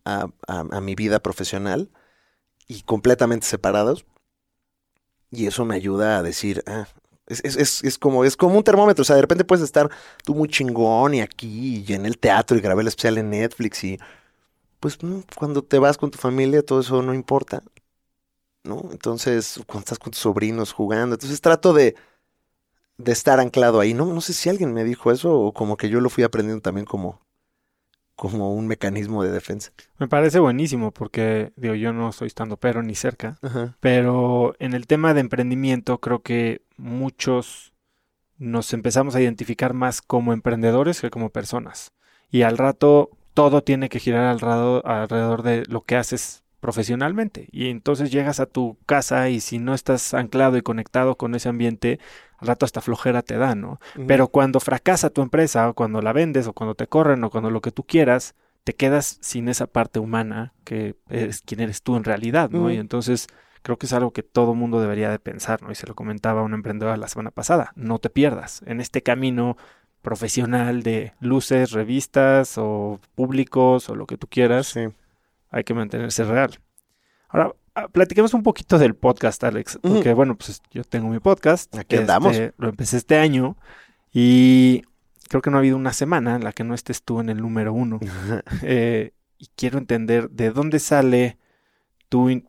a, 0.05 0.29
mi 0.83 0.95
vida 0.95 1.21
profesional 1.21 1.89
y 2.69 2.83
completamente 2.83 3.47
separados. 3.47 4.05
Y 5.31 5.47
eso 5.47 5.65
me 5.65 5.75
ayuda 5.75 6.19
a 6.19 6.23
decir, 6.23 6.63
ah, 6.67 6.87
es, 7.27 7.99
como, 7.99 8.27
es 8.27 8.37
como 8.37 8.59
un 8.59 8.63
termómetro. 8.63 9.01
O 9.01 9.05
sea, 9.07 9.17
de 9.17 9.23
repente 9.23 9.47
puedes 9.47 9.65
estar 9.65 9.89
tú 10.23 10.35
muy 10.35 10.51
chingón 10.51 11.15
y 11.15 11.23
aquí 11.23 11.83
y 11.89 11.95
en 11.95 12.05
el 12.05 12.19
teatro 12.19 12.59
y 12.59 12.61
grabé 12.61 12.83
el 12.83 12.89
especial 12.89 13.17
en 13.17 13.31
Netflix 13.31 13.85
y 13.85 13.99
pues 14.81 15.03
mm, 15.03 15.21
cuando 15.35 15.63
te 15.65 15.79
vas 15.79 15.97
con 15.97 16.11
tu 16.11 16.19
familia 16.19 16.63
todo 16.63 16.81
eso 16.81 17.01
no 17.01 17.15
importa. 17.15 17.63
¿No? 18.65 18.91
Entonces, 18.93 19.59
cuando 19.67 19.81
estás 19.81 19.99
con 19.99 20.11
tus 20.11 20.21
sobrinos 20.21 20.73
jugando, 20.73 21.15
entonces 21.15 21.41
trato 21.41 21.73
de, 21.73 21.97
de 22.99 23.13
estar 23.13 23.41
anclado 23.41 23.81
ahí. 23.81 23.95
No, 23.95 24.07
no 24.07 24.21
sé 24.21 24.33
si 24.33 24.49
alguien 24.49 24.73
me 24.73 24.85
dijo 24.85 25.11
eso 25.11 25.39
o 25.39 25.53
como 25.53 25.77
que 25.77 25.89
yo 25.89 26.01
lo 26.01 26.11
fui 26.11 26.25
aprendiendo 26.25 26.63
también 26.63 26.87
como, 26.87 27.21
como 28.15 28.55
un 28.55 28.67
mecanismo 28.67 29.23
de 29.23 29.31
defensa. 29.31 29.73
Me 29.99 30.09
parece 30.09 30.39
buenísimo 30.39 30.93
porque, 30.93 31.53
digo, 31.57 31.75
yo 31.75 31.93
no 31.93 32.13
soy 32.13 32.29
estando 32.29 32.57
pero 32.57 32.83
ni 32.83 32.95
cerca, 32.95 33.39
pero 33.81 34.55
en 34.59 34.75
el 34.75 34.87
tema 34.87 35.15
de 35.15 35.21
emprendimiento 35.21 35.99
creo 35.99 36.23
que 36.23 36.63
muchos 36.77 37.73
nos 38.39 38.73
empezamos 38.73 39.15
a 39.15 39.21
identificar 39.21 39.75
más 39.75 40.03
como 40.03 40.33
emprendedores 40.33 41.01
que 41.01 41.11
como 41.11 41.31
personas. 41.31 41.93
Y 42.31 42.43
al 42.43 42.59
rato 42.59 43.11
todo 43.33 43.63
tiene 43.63 43.89
que 43.89 44.01
girar 44.01 44.25
alrededor, 44.25 44.83
alrededor 44.87 45.43
de 45.43 45.65
lo 45.69 45.83
que 45.83 45.97
haces 45.97 46.44
profesionalmente. 46.65 47.47
Y 47.53 47.69
entonces 47.69 48.11
llegas 48.11 48.41
a 48.41 48.47
tu 48.47 48.79
casa 48.87 49.29
y 49.29 49.41
si 49.41 49.59
no 49.59 49.75
estás 49.75 50.15
anclado 50.15 50.57
y 50.57 50.63
conectado 50.63 51.15
con 51.15 51.35
ese 51.35 51.51
ambiente, 51.51 52.01
al 52.39 52.49
rato 52.49 52.65
hasta 52.65 52.81
flojera 52.81 53.21
te 53.21 53.37
da, 53.37 53.55
¿no? 53.55 53.81
Pero 54.07 54.29
cuando 54.29 54.61
fracasa 54.61 55.11
tu 55.11 55.21
empresa, 55.21 55.69
o 55.69 55.75
cuando 55.75 56.01
la 56.01 56.15
vendes, 56.15 56.47
o 56.47 56.55
cuando 56.55 56.75
te 56.75 56.87
corren, 56.87 57.23
o 57.23 57.29
cuando 57.29 57.51
lo 57.51 57.61
que 57.61 57.71
tú 57.71 57.83
quieras, 57.83 58.35
te 58.65 58.73
quedas 58.73 59.19
sin 59.21 59.51
esa 59.51 59.67
parte 59.67 59.99
humana 59.99 60.55
que 60.65 60.95
es 61.11 61.43
quien 61.43 61.61
eres 61.61 61.83
tú 61.83 61.97
en 61.97 62.05
realidad, 62.05 62.49
¿no? 62.49 62.71
Y 62.71 62.79
entonces 62.79 63.27
creo 63.61 63.77
que 63.77 63.85
es 63.85 63.93
algo 63.93 64.13
que 64.13 64.23
todo 64.23 64.55
mundo 64.55 64.81
debería 64.81 65.11
de 65.11 65.19
pensar, 65.19 65.61
¿no? 65.61 65.71
Y 65.71 65.75
se 65.75 65.87
lo 65.87 65.95
comentaba 65.95 66.41
a 66.41 66.45
una 66.45 66.57
emprendedora 66.57 66.97
la 66.97 67.09
semana 67.09 67.31
pasada, 67.31 67.73
no 67.77 67.99
te 67.99 68.09
pierdas 68.09 68.63
en 68.65 68.81
este 68.81 69.03
camino 69.03 69.59
profesional 70.01 70.83
de 70.83 71.13
luces, 71.21 71.73
revistas 71.73 72.57
o 72.57 73.01
públicos 73.15 73.91
o 73.91 73.95
lo 73.95 74.07
que 74.07 74.17
tú 74.17 74.29
quieras. 74.29 74.69
Sí. 74.69 74.87
Hay 75.55 75.63
que 75.63 75.73
mantenerse 75.73 76.25
real. 76.25 76.59
Ahora, 77.29 77.53
ah, 77.77 77.87
platiquemos 77.87 78.35
un 78.35 78.43
poquito 78.43 78.77
del 78.77 78.97
podcast, 78.97 79.43
Alex, 79.45 79.79
porque 79.83 80.13
bueno, 80.13 80.37
pues 80.37 80.61
yo 80.73 80.83
tengo 80.83 81.09
mi 81.09 81.21
podcast. 81.21 81.73
Aquí 81.77 81.95
andamos. 81.95 82.33
Este, 82.33 82.55
lo 82.59 82.69
empecé 82.71 82.97
este 82.97 83.17
año 83.19 83.57
y 84.13 84.83
creo 85.29 85.43
que 85.43 85.51
no 85.51 85.57
ha 85.57 85.61
habido 85.61 85.77
una 85.77 85.93
semana 85.93 86.35
en 86.35 86.43
la 86.43 86.53
que 86.53 86.65
no 86.65 86.75
estés 86.75 87.05
tú 87.05 87.21
en 87.21 87.29
el 87.29 87.39
número 87.39 87.73
uno. 87.73 88.01
Eh, 88.63 89.13
y 89.39 89.49
quiero 89.55 89.79
entender 89.79 90.29
de 90.31 90.51
dónde 90.51 90.81
sale 90.81 91.39
tu 92.09 92.31
in- 92.31 92.49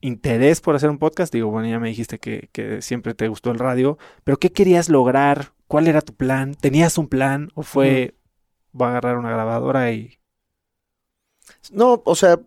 interés 0.00 0.62
por 0.62 0.74
hacer 0.74 0.88
un 0.88 0.98
podcast. 0.98 1.32
Digo, 1.34 1.50
bueno, 1.50 1.68
ya 1.68 1.78
me 1.78 1.88
dijiste 1.88 2.18
que, 2.18 2.48
que 2.52 2.80
siempre 2.80 3.12
te 3.12 3.28
gustó 3.28 3.50
el 3.50 3.58
radio, 3.58 3.98
pero 4.24 4.38
¿qué 4.38 4.50
querías 4.50 4.88
lograr? 4.88 5.52
¿Cuál 5.66 5.88
era 5.88 6.00
tu 6.00 6.14
plan? 6.14 6.54
¿Tenías 6.54 6.96
un 6.96 7.06
plan 7.08 7.50
o 7.54 7.62
fue 7.62 8.14
voy 8.72 8.86
a 8.86 8.90
agarrar 8.90 9.18
una 9.18 9.30
grabadora 9.30 9.92
y 9.92 10.19
No, 11.72 12.02
o 12.04 12.14
sea, 12.14 12.40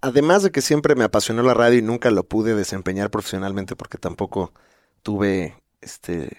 además 0.00 0.42
de 0.42 0.50
que 0.50 0.62
siempre 0.62 0.94
me 0.94 1.04
apasionó 1.04 1.42
la 1.42 1.54
radio 1.54 1.78
y 1.78 1.82
nunca 1.82 2.10
lo 2.10 2.24
pude 2.24 2.54
desempeñar 2.54 3.10
profesionalmente 3.10 3.76
porque 3.76 3.98
tampoco 3.98 4.52
tuve 5.02 5.62
este 5.80 6.36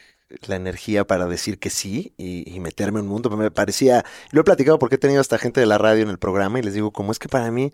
la 0.48 0.56
energía 0.56 1.06
para 1.06 1.28
decir 1.28 1.60
que 1.60 1.70
sí 1.70 2.14
y, 2.18 2.60
meterme 2.60 3.00
en 3.00 3.06
un 3.06 3.12
mundo. 3.12 3.30
Me 3.38 3.52
parecía, 3.52 4.06
lo 4.32 4.42
he 4.42 4.44
platicado 4.44 4.80
porque 4.80 4.96
he 4.96 4.98
tenido 4.98 5.22
hasta 5.22 5.38
gente 5.38 5.60
de 5.60 5.66
la 5.66 5.78
radio 5.78 6.04
en 6.04 6.10
el 6.10 6.20
programa 6.20 6.60
y 6.60 6.64
les 6.64 6.74
digo, 6.74 6.92
como 6.92 7.12
es 7.12 7.20
que 7.20 7.30
para 7.30 7.52
mí 7.52 7.74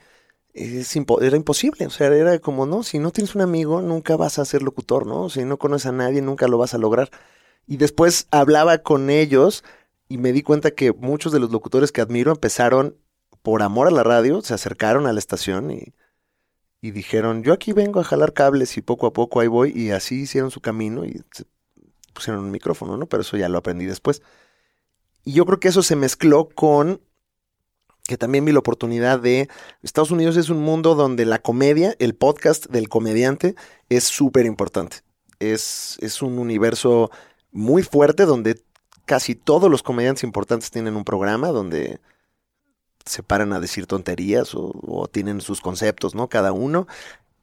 es 0.53 0.95
era 1.21 1.37
imposible. 1.37 1.85
O 1.87 1.89
sea, 1.89 2.07
era 2.07 2.39
como, 2.39 2.65
no, 2.65 2.83
si 2.83 2.99
no 2.99 3.11
tienes 3.11 3.35
un 3.35 3.41
amigo, 3.41 3.81
nunca 3.81 4.15
vas 4.17 4.39
a 4.39 4.45
ser 4.45 4.63
locutor, 4.63 5.07
¿no? 5.07 5.29
Si 5.29 5.45
no 5.45 5.57
conoces 5.57 5.87
a 5.87 5.91
nadie, 5.91 6.21
nunca 6.21 6.47
lo 6.47 6.57
vas 6.57 6.73
a 6.73 6.77
lograr. 6.77 7.09
Y 7.67 7.77
después 7.77 8.27
hablaba 8.31 8.79
con 8.79 9.09
ellos 9.09 9.63
y 10.09 10.17
me 10.17 10.33
di 10.33 10.43
cuenta 10.43 10.71
que 10.71 10.91
muchos 10.93 11.31
de 11.31 11.39
los 11.39 11.51
locutores 11.51 11.91
que 11.91 12.01
admiro 12.01 12.31
empezaron 12.31 12.97
por 13.41 13.63
amor 13.63 13.87
a 13.87 13.91
la 13.91 14.03
radio, 14.03 14.41
se 14.41 14.53
acercaron 14.53 15.07
a 15.07 15.13
la 15.13 15.19
estación 15.19 15.71
y, 15.71 15.93
dijeron, 16.81 17.43
yo 17.43 17.53
aquí 17.53 17.73
vengo 17.73 17.99
a 17.99 18.03
jalar 18.03 18.33
cables 18.33 18.75
y 18.77 18.81
poco 18.81 19.05
a 19.05 19.13
poco 19.13 19.39
ahí 19.39 19.47
voy 19.47 19.71
y 19.75 19.91
así 19.91 20.21
hicieron 20.21 20.49
su 20.49 20.61
camino 20.61 21.05
y 21.05 21.21
se 21.31 21.45
pusieron 22.13 22.43
un 22.43 22.51
micrófono, 22.51 22.97
¿no? 22.97 23.05
Pero 23.05 23.21
eso 23.21 23.37
ya 23.37 23.49
lo 23.49 23.59
aprendí 23.59 23.85
después. 23.85 24.21
Y 25.23 25.33
yo 25.33 25.45
creo 25.45 25.59
que 25.59 25.67
eso 25.67 25.83
se 25.83 25.95
mezcló 25.95 26.49
con 26.49 27.01
que 28.03 28.17
también 28.17 28.45
vi 28.45 28.51
la 28.51 28.59
oportunidad 28.59 29.19
de... 29.19 29.47
Estados 29.83 30.11
Unidos 30.11 30.37
es 30.37 30.49
un 30.49 30.59
mundo 30.59 30.95
donde 30.95 31.23
la 31.25 31.39
comedia, 31.39 31.95
el 31.99 32.15
podcast 32.15 32.65
del 32.67 32.89
comediante 32.89 33.55
es 33.89 34.05
súper 34.05 34.45
importante. 34.45 34.97
Es, 35.39 35.97
es 36.01 36.21
un 36.21 36.39
universo 36.39 37.11
muy 37.51 37.83
fuerte 37.83 38.25
donde 38.25 38.63
casi 39.05 39.35
todos 39.35 39.69
los 39.69 39.83
comediantes 39.83 40.23
importantes 40.23 40.71
tienen 40.71 40.95
un 40.95 41.03
programa 41.03 41.49
donde 41.49 41.99
se 43.05 43.23
paran 43.23 43.53
a 43.53 43.59
decir 43.59 43.87
tonterías 43.87 44.51
o, 44.53 45.09
tienen 45.11 45.41
sus 45.41 45.61
conceptos, 45.61 46.15
¿no? 46.15 46.29
Cada 46.29 46.51
uno. 46.51 46.87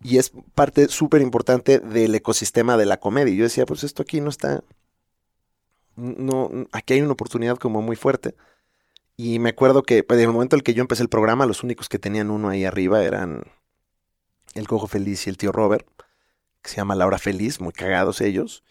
Y 0.03 0.19
es 0.19 0.33
parte 0.55 0.89
súper 0.89 1.23
importante 1.23 1.81
del 1.81 2.15
ecosistema 2.15 2.77
de 2.77 2.87
la 2.87 2.99
comedia. 2.99 3.35
Yo 3.35 3.45
decía, 3.45 3.67
pues 3.67 3.85
esto 3.85 4.03
aquí 4.03 4.21
no 4.21 4.31
está. 4.31 4.63
No, 5.97 6.51
aquí 6.73 6.95
hay 6.95 7.03
una 7.03 7.13
oportunidad 7.13 7.57
como 7.57 7.83
muy 7.83 7.97
fuerte. 7.97 8.37
Y 9.17 9.41
me 9.41 9.51
acuerdo 9.51 9.83
que 9.83 10.05
pues, 10.05 10.21
en 10.21 10.29
el 10.29 10.33
momento 10.33 10.55
en 10.55 10.61
el 10.61 10.63
que 10.63 10.75
yo 10.75 10.83
empecé 10.83 11.03
el 11.03 11.09
programa, 11.09 11.47
los 11.47 11.65
únicos 11.65 11.89
que 11.89 11.99
tenían 11.99 12.31
uno 12.31 12.49
ahí 12.49 12.65
arriba 12.65 13.03
eran 13.03 13.43
el 14.55 14.69
Cojo 14.69 14.87
Feliz 14.87 15.27
y 15.27 15.31
el 15.31 15.37
tío 15.37 15.51
Robert, 15.51 15.87
que 16.63 16.71
se 16.71 16.77
llama 16.77 16.95
La 16.95 17.07
Hora 17.07 17.19
Feliz, 17.19 17.61
muy 17.61 17.73
cagados 17.73 18.21
ellos. 18.21 18.63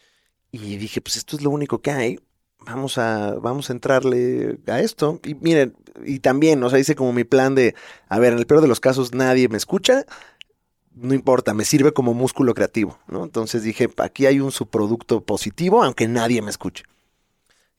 Y 0.52 0.78
dije, 0.78 1.02
pues 1.02 1.18
esto 1.18 1.36
es 1.36 1.44
lo 1.44 1.50
único 1.50 1.82
que 1.82 1.92
hay. 1.92 2.20
Vamos 2.68 2.98
a, 2.98 3.36
vamos 3.36 3.70
a 3.70 3.74
entrarle 3.74 4.60
a 4.68 4.82
esto. 4.82 5.22
Y 5.24 5.36
miren, 5.36 5.74
y 6.06 6.20
también, 6.20 6.62
o 6.64 6.70
sea, 6.70 6.80
hice 6.80 6.96
como 6.96 7.14
mi 7.14 7.24
plan 7.24 7.56
de, 7.56 7.76
a 8.10 8.20
ver, 8.20 8.34
en 8.34 8.40
el 8.40 8.46
peor 8.46 8.62
de 8.62 8.68
los 8.68 8.82
casos 8.82 9.14
nadie 9.14 9.48
me 9.48 9.58
escucha, 9.58 10.06
no 10.94 11.14
importa, 11.14 11.54
me 11.54 11.64
sirve 11.64 11.94
como 11.94 12.14
músculo 12.14 12.54
creativo, 12.54 13.00
¿no? 13.08 13.24
Entonces 13.24 13.64
dije, 13.64 13.90
aquí 13.98 14.26
hay 14.26 14.42
un 14.42 14.52
subproducto 14.52 15.22
positivo, 15.22 15.82
aunque 15.84 16.08
nadie 16.08 16.42
me 16.42 16.50
escuche. 16.50 16.84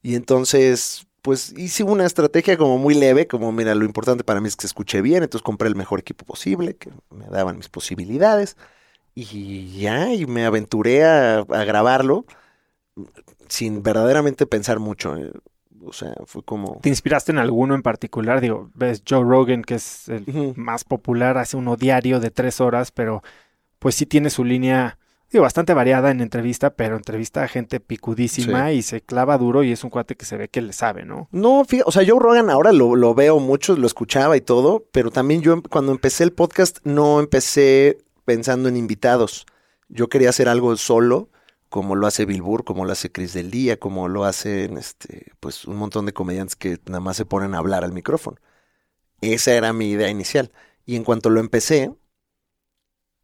Y 0.03 0.14
entonces, 0.14 1.07
pues 1.20 1.53
hice 1.57 1.82
una 1.84 2.07
estrategia 2.07 2.57
como 2.57 2.78
muy 2.78 2.95
leve, 2.95 3.26
como, 3.26 3.53
mira, 3.53 3.74
lo 3.74 3.84
importante 3.84 4.24
para 4.24 4.41
mí 4.41 4.49
es 4.49 4.57
que 4.57 4.62
se 4.62 4.68
escuche 4.68 5.03
bien, 5.03 5.22
entonces 5.22 5.43
compré 5.43 5.68
el 5.68 5.76
mejor 5.76 6.01
equipo 6.01 6.24
posible, 6.24 6.76
que 6.76 6.91
me 7.11 7.26
daban 7.26 7.59
mis 7.59 7.68
posibilidades, 7.68 8.57
y 9.14 9.80
ya, 9.80 10.14
y 10.14 10.26
me 10.26 10.47
aventuré 10.47 11.05
a, 11.05 11.41
a 11.41 11.64
grabarlo 11.64 12.24
sin 13.49 13.82
verdaderamente 13.82 14.46
pensar 14.46 14.78
mucho. 14.78 15.16
eh. 15.16 15.32
O 15.84 15.92
sea, 15.92 16.12
fue 16.26 16.42
como... 16.42 16.80
te 16.82 16.88
inspiraste 16.88 17.30
en 17.30 17.38
alguno 17.38 17.74
en 17.74 17.82
particular? 17.82 18.40
Digo, 18.40 18.68
ves 18.74 19.03
Joe 19.09 19.22
Rogan, 19.22 19.62
que 19.62 19.76
es 19.76 20.09
el 20.09 20.53
más 20.57 20.82
popular, 20.84 21.38
hace 21.38 21.57
uno 21.57 21.76
diario 21.76 22.18
de 22.20 22.30
tres 22.32 22.61
horas, 22.61 22.90
pero 22.90 23.22
pues 23.78 23.94
sí 23.94 24.05
tiene 24.05 24.28
su 24.28 24.44
línea, 24.44 24.99
digo, 25.30 25.44
bastante 25.44 25.74
variada 25.74 26.11
en 26.11 26.20
entrevista, 26.20 26.70
pero 26.70 26.96
entrevista 26.96 27.44
a 27.44 27.49
gente 27.49 27.78
picudísima 27.78 28.72
y 28.72 28.82
se 28.82 29.03
clava 29.03 29.38
duro 29.38 29.62
y 29.62 29.70
es 29.70 29.84
un 29.84 29.90
cuate 29.90 30.16
que 30.16 30.24
se 30.26 30.36
ve 30.36 30.49
que 30.49 30.61
le 30.61 30.72
sabe, 30.72 31.05
¿no? 31.05 31.28
No, 31.30 31.64
fíjate, 31.64 31.88
o 31.88 31.92
sea, 31.92 32.03
Joe 32.05 32.18
Rogan 32.18 32.51
ahora 32.51 32.72
lo, 32.72 32.96
lo 32.96 33.14
veo 33.14 33.38
mucho, 33.38 33.76
lo 33.76 33.86
escuchaba 33.86 34.36
y 34.36 34.40
todo, 34.40 34.84
pero 34.90 35.12
también 35.12 35.42
yo 35.42 35.53
em- 35.53 35.62
cuando 35.62 35.92
empecé 35.92 36.24
el 36.24 36.32
podcast 36.32 36.78
no 36.82 37.20
empecé 37.20 37.99
pensando 38.24 38.68
en 38.68 38.76
invitados. 38.76 39.46
Yo 39.88 40.09
quería 40.09 40.30
hacer 40.30 40.49
algo 40.49 40.76
solo, 40.76 41.28
como 41.68 41.96
lo 41.96 42.06
hace 42.06 42.24
Bill 42.26 42.42
Burr, 42.42 42.64
como 42.64 42.84
lo 42.84 42.92
hace 42.92 43.12
Chris 43.12 43.34
del 43.34 43.50
Día, 43.50 43.78
como 43.78 44.08
lo 44.08 44.24
hacen 44.24 44.78
este, 44.78 45.32
pues 45.40 45.64
un 45.66 45.76
montón 45.76 46.06
de 46.06 46.12
comediantes 46.12 46.56
que 46.56 46.78
nada 46.86 47.00
más 47.00 47.16
se 47.16 47.26
ponen 47.26 47.54
a 47.54 47.58
hablar 47.58 47.84
al 47.84 47.92
micrófono. 47.92 48.38
Esa 49.20 49.52
era 49.54 49.72
mi 49.72 49.90
idea 49.90 50.10
inicial. 50.10 50.52
Y 50.86 50.96
en 50.96 51.04
cuanto 51.04 51.30
lo 51.30 51.40
empecé 51.40 51.94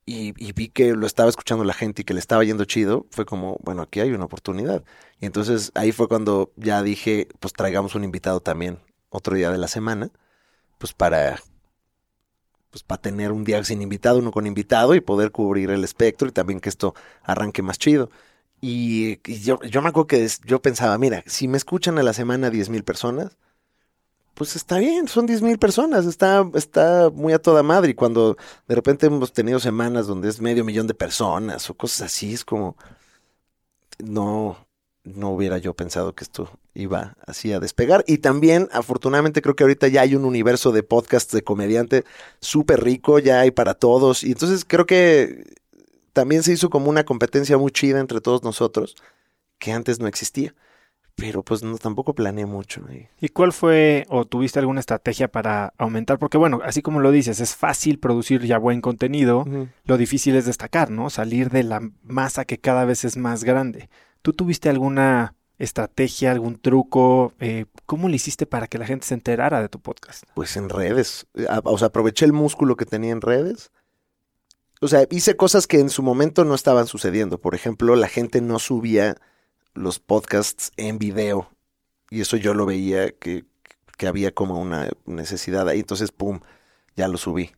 y, 0.07 0.34
y 0.36 0.53
vi 0.53 0.68
que 0.68 0.95
lo 0.95 1.07
estaba 1.07 1.30
escuchando 1.30 1.64
la 1.64 1.72
gente 1.74 2.03
y 2.03 2.05
que 2.05 2.14
le 2.14 2.20
estaba 2.20 2.45
yendo 2.45 2.64
chido, 2.66 3.07
fue 3.11 3.24
como, 3.24 3.59
bueno, 3.62 3.82
aquí 3.82 4.01
hay 4.01 4.12
una 4.12 4.24
oportunidad. 4.26 4.84
Y 5.20 5.26
entonces 5.26 5.72
ahí 5.74 5.92
fue 5.92 6.09
cuando 6.09 6.53
ya 6.57 6.82
dije, 6.82 7.28
pues 7.40 7.53
traigamos 7.55 7.95
un 7.95 8.05
invitado 8.05 8.40
también 8.40 8.80
otro 9.09 9.36
día 9.36 9.51
de 9.51 9.59
la 9.59 9.68
semana, 9.68 10.11
pues 10.78 10.92
para 10.95 11.38
pues 12.70 12.82
para 12.82 13.01
tener 13.01 13.30
un 13.30 13.45
día 13.45 13.62
sin 13.62 13.82
invitado, 13.82 14.18
uno 14.18 14.32
con 14.32 14.49
invitado 14.49 14.97
y 14.97 15.01
poder 15.01 15.30
cubrir 15.30 15.70
el 15.70 15.84
espectro 15.84 16.26
y 16.28 16.32
también 16.32 16.59
que 16.59 16.68
esto 16.68 16.95
arranque 17.22 17.62
más 17.62 17.78
chido. 17.78 18.11
Y, 18.67 19.21
y 19.27 19.41
yo, 19.41 19.61
yo 19.61 19.83
me 19.83 19.91
acuerdo 19.91 20.07
que 20.07 20.27
yo 20.47 20.62
pensaba, 20.62 20.97
mira, 20.97 21.23
si 21.27 21.49
me 21.49 21.59
escuchan 21.59 21.99
a 21.99 22.03
la 22.03 22.15
semana 22.15 22.49
10 22.49 22.71
mil 22.71 22.83
personas, 22.83 23.37
pues 24.33 24.57
está 24.57 24.79
bien, 24.79 25.07
son 25.07 25.27
10 25.27 25.43
mil 25.43 25.59
personas, 25.59 26.07
está, 26.07 26.49
está 26.55 27.11
muy 27.11 27.35
a 27.35 27.39
toda 27.39 27.62
madre. 27.62 27.91
Y 27.91 27.95
cuando 27.95 28.39
de 28.67 28.75
repente 28.75 29.05
hemos 29.05 29.35
tenido 29.35 29.61
semanas 29.61 30.07
donde 30.07 30.31
es 30.31 30.41
medio 30.41 30.65
millón 30.65 30.87
de 30.87 30.95
personas 30.95 31.69
o 31.69 31.75
cosas 31.75 32.07
así, 32.07 32.33
es 32.33 32.43
como, 32.47 32.79
no, 33.99 34.57
no 35.05 35.31
hubiera 35.33 35.59
yo 35.59 35.75
pensado 35.75 36.15
que 36.15 36.25
esto 36.25 36.49
iba 36.73 37.19
así 37.27 37.53
a 37.53 37.61
despegar. 37.61 38.03
Y 38.07 38.19
también, 38.19 38.71
afortunadamente, 38.73 39.43
creo 39.43 39.57
que 39.57 39.65
ahorita 39.65 39.89
ya 39.89 40.01
hay 40.01 40.15
un 40.15 40.25
universo 40.25 40.73
de 40.73 40.83
podcasts 40.83 41.35
de 41.35 41.45
comediante 41.45 42.05
súper 42.41 42.83
rico, 42.83 43.19
ya 43.19 43.41
hay 43.41 43.51
para 43.51 43.75
todos. 43.75 44.25
Y 44.25 44.33
entonces 44.33 44.65
creo 44.65 44.87
que 44.87 45.45
también 46.15 46.43
se 46.43 46.53
hizo 46.53 46.71
como 46.71 46.89
una 46.89 47.05
competencia 47.05 47.59
muy 47.59 47.71
chida 47.71 48.01
entre 48.01 48.23
todos 48.23 48.43
nosotros, 48.43 48.97
que 49.59 49.73
antes 49.73 50.01
no 50.01 50.07
existía. 50.07 50.55
Pero 51.17 51.45
pues 51.45 51.62
no, 51.62 51.79
tampoco 51.79 52.15
planeé 52.15 52.45
mucho. 52.45 52.83
¿Y 53.21 53.29
cuál 53.29 53.53
fue 53.53 54.05
o 54.09 54.25
tuviste 54.25 54.59
alguna 54.59 54.81
estrategia 54.81 55.29
para 55.29 55.73
aumentar? 55.79 56.19
Porque 56.19 56.39
bueno, 56.39 56.61
así 56.65 56.83
como 56.83 56.99
lo 56.99 57.12
dices, 57.12 57.39
es 57.39 57.55
fácil 57.55 58.01
producir 58.01 58.43
ya 58.43 58.59
buen 58.59 58.81
contenido, 58.81 59.45
lo 59.85 59.97
difícil 59.97 60.35
es 60.35 60.47
destacar, 60.47 60.91
¿no? 60.91 61.11
Salir 61.11 61.51
de 61.51 61.62
la 61.62 61.81
masa 62.03 62.45
que 62.45 62.59
cada 62.59 62.85
vez 62.85 63.05
es 63.05 63.17
más 63.17 63.45
grande. 63.45 63.89
¿Tú 64.23 64.33
tuviste 64.33 64.69
alguna 64.71 65.37
estrategia, 65.59 66.33
algún 66.33 66.59
truco? 66.59 67.33
Eh, 67.39 67.67
¿Cómo 67.87 68.09
le 68.09 68.17
hiciste 68.17 68.45
para 68.45 68.67
que 68.67 68.79
la 68.79 68.87
gente 68.87 69.07
se 69.07 69.15
enterara 69.15 69.62
de 69.62 69.69
tu 69.69 69.79
podcast? 69.79 70.25
Pues 70.35 70.57
en 70.57 70.69
redes. 70.69 71.29
O 71.62 71.79
sea, 71.79 71.89
aproveché 71.89 72.25
el 72.25 72.33
músculo 72.33 72.75
que 72.75 72.87
tenía 72.87 73.12
en 73.12 73.21
redes. 73.21 73.71
O 74.85 74.89
sea, 74.89 75.07
hice 75.09 75.35
cosas 75.35 75.66
que 75.66 75.80
en 75.80 75.89
su 75.89 76.03
momento 76.03 76.45
no 76.45 76.55
estaban 76.55 76.87
sucediendo. 76.87 77.39
Por 77.41 77.55
ejemplo, 77.55 77.97
la 77.97 78.07
gente 78.07 78.43
no 78.43 78.59
subía 78.59 79.16
los 79.72 79.99
podcasts 79.99 80.72
en 80.76 80.99
video. 80.99 81.49
Y 82.11 82.20
eso 82.20 82.37
yo 82.37 82.53
lo 82.53 82.66
veía 82.66 83.11
que, 83.11 83.47
que 83.97 84.07
había 84.07 84.35
como 84.35 84.61
una 84.61 84.91
necesidad 85.07 85.66
ahí. 85.70 85.80
Entonces, 85.80 86.12
pum, 86.12 86.41
ya 86.97 87.09
lo 87.09 87.16
subí. 87.16 87.53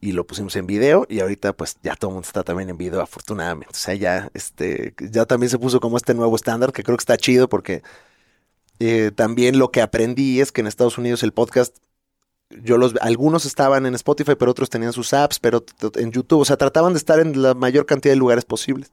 Y 0.00 0.12
lo 0.12 0.26
pusimos 0.26 0.56
en 0.56 0.66
video 0.66 1.06
y 1.10 1.20
ahorita 1.20 1.52
pues 1.52 1.76
ya 1.82 1.94
todo 1.94 2.10
el 2.10 2.14
mundo 2.14 2.26
está 2.26 2.42
también 2.42 2.70
en 2.70 2.78
video 2.78 3.02
afortunadamente. 3.02 3.74
O 3.74 3.78
sea, 3.78 3.94
ya, 3.94 4.30
este, 4.32 4.94
ya 4.98 5.26
también 5.26 5.50
se 5.50 5.58
puso 5.58 5.78
como 5.78 5.98
este 5.98 6.14
nuevo 6.14 6.34
estándar 6.34 6.72
que 6.72 6.82
creo 6.82 6.96
que 6.96 7.02
está 7.02 7.18
chido 7.18 7.50
porque 7.50 7.82
eh, 8.78 9.10
también 9.14 9.58
lo 9.58 9.70
que 9.70 9.82
aprendí 9.82 10.40
es 10.40 10.52
que 10.52 10.62
en 10.62 10.68
Estados 10.68 10.96
Unidos 10.96 11.22
el 11.22 11.32
podcast 11.32 11.76
yo 12.62 12.78
los, 12.78 12.94
algunos 13.00 13.44
estaban 13.44 13.86
en 13.86 13.94
Spotify, 13.94 14.34
pero 14.38 14.50
otros 14.50 14.70
tenían 14.70 14.92
sus 14.92 15.12
apps, 15.12 15.38
pero 15.38 15.64
en 15.94 16.12
YouTube, 16.12 16.40
o 16.40 16.44
sea, 16.44 16.56
trataban 16.56 16.92
de 16.92 16.98
estar 16.98 17.18
en 17.20 17.40
la 17.40 17.54
mayor 17.54 17.86
cantidad 17.86 18.12
de 18.12 18.18
lugares 18.18 18.44
posibles. 18.44 18.92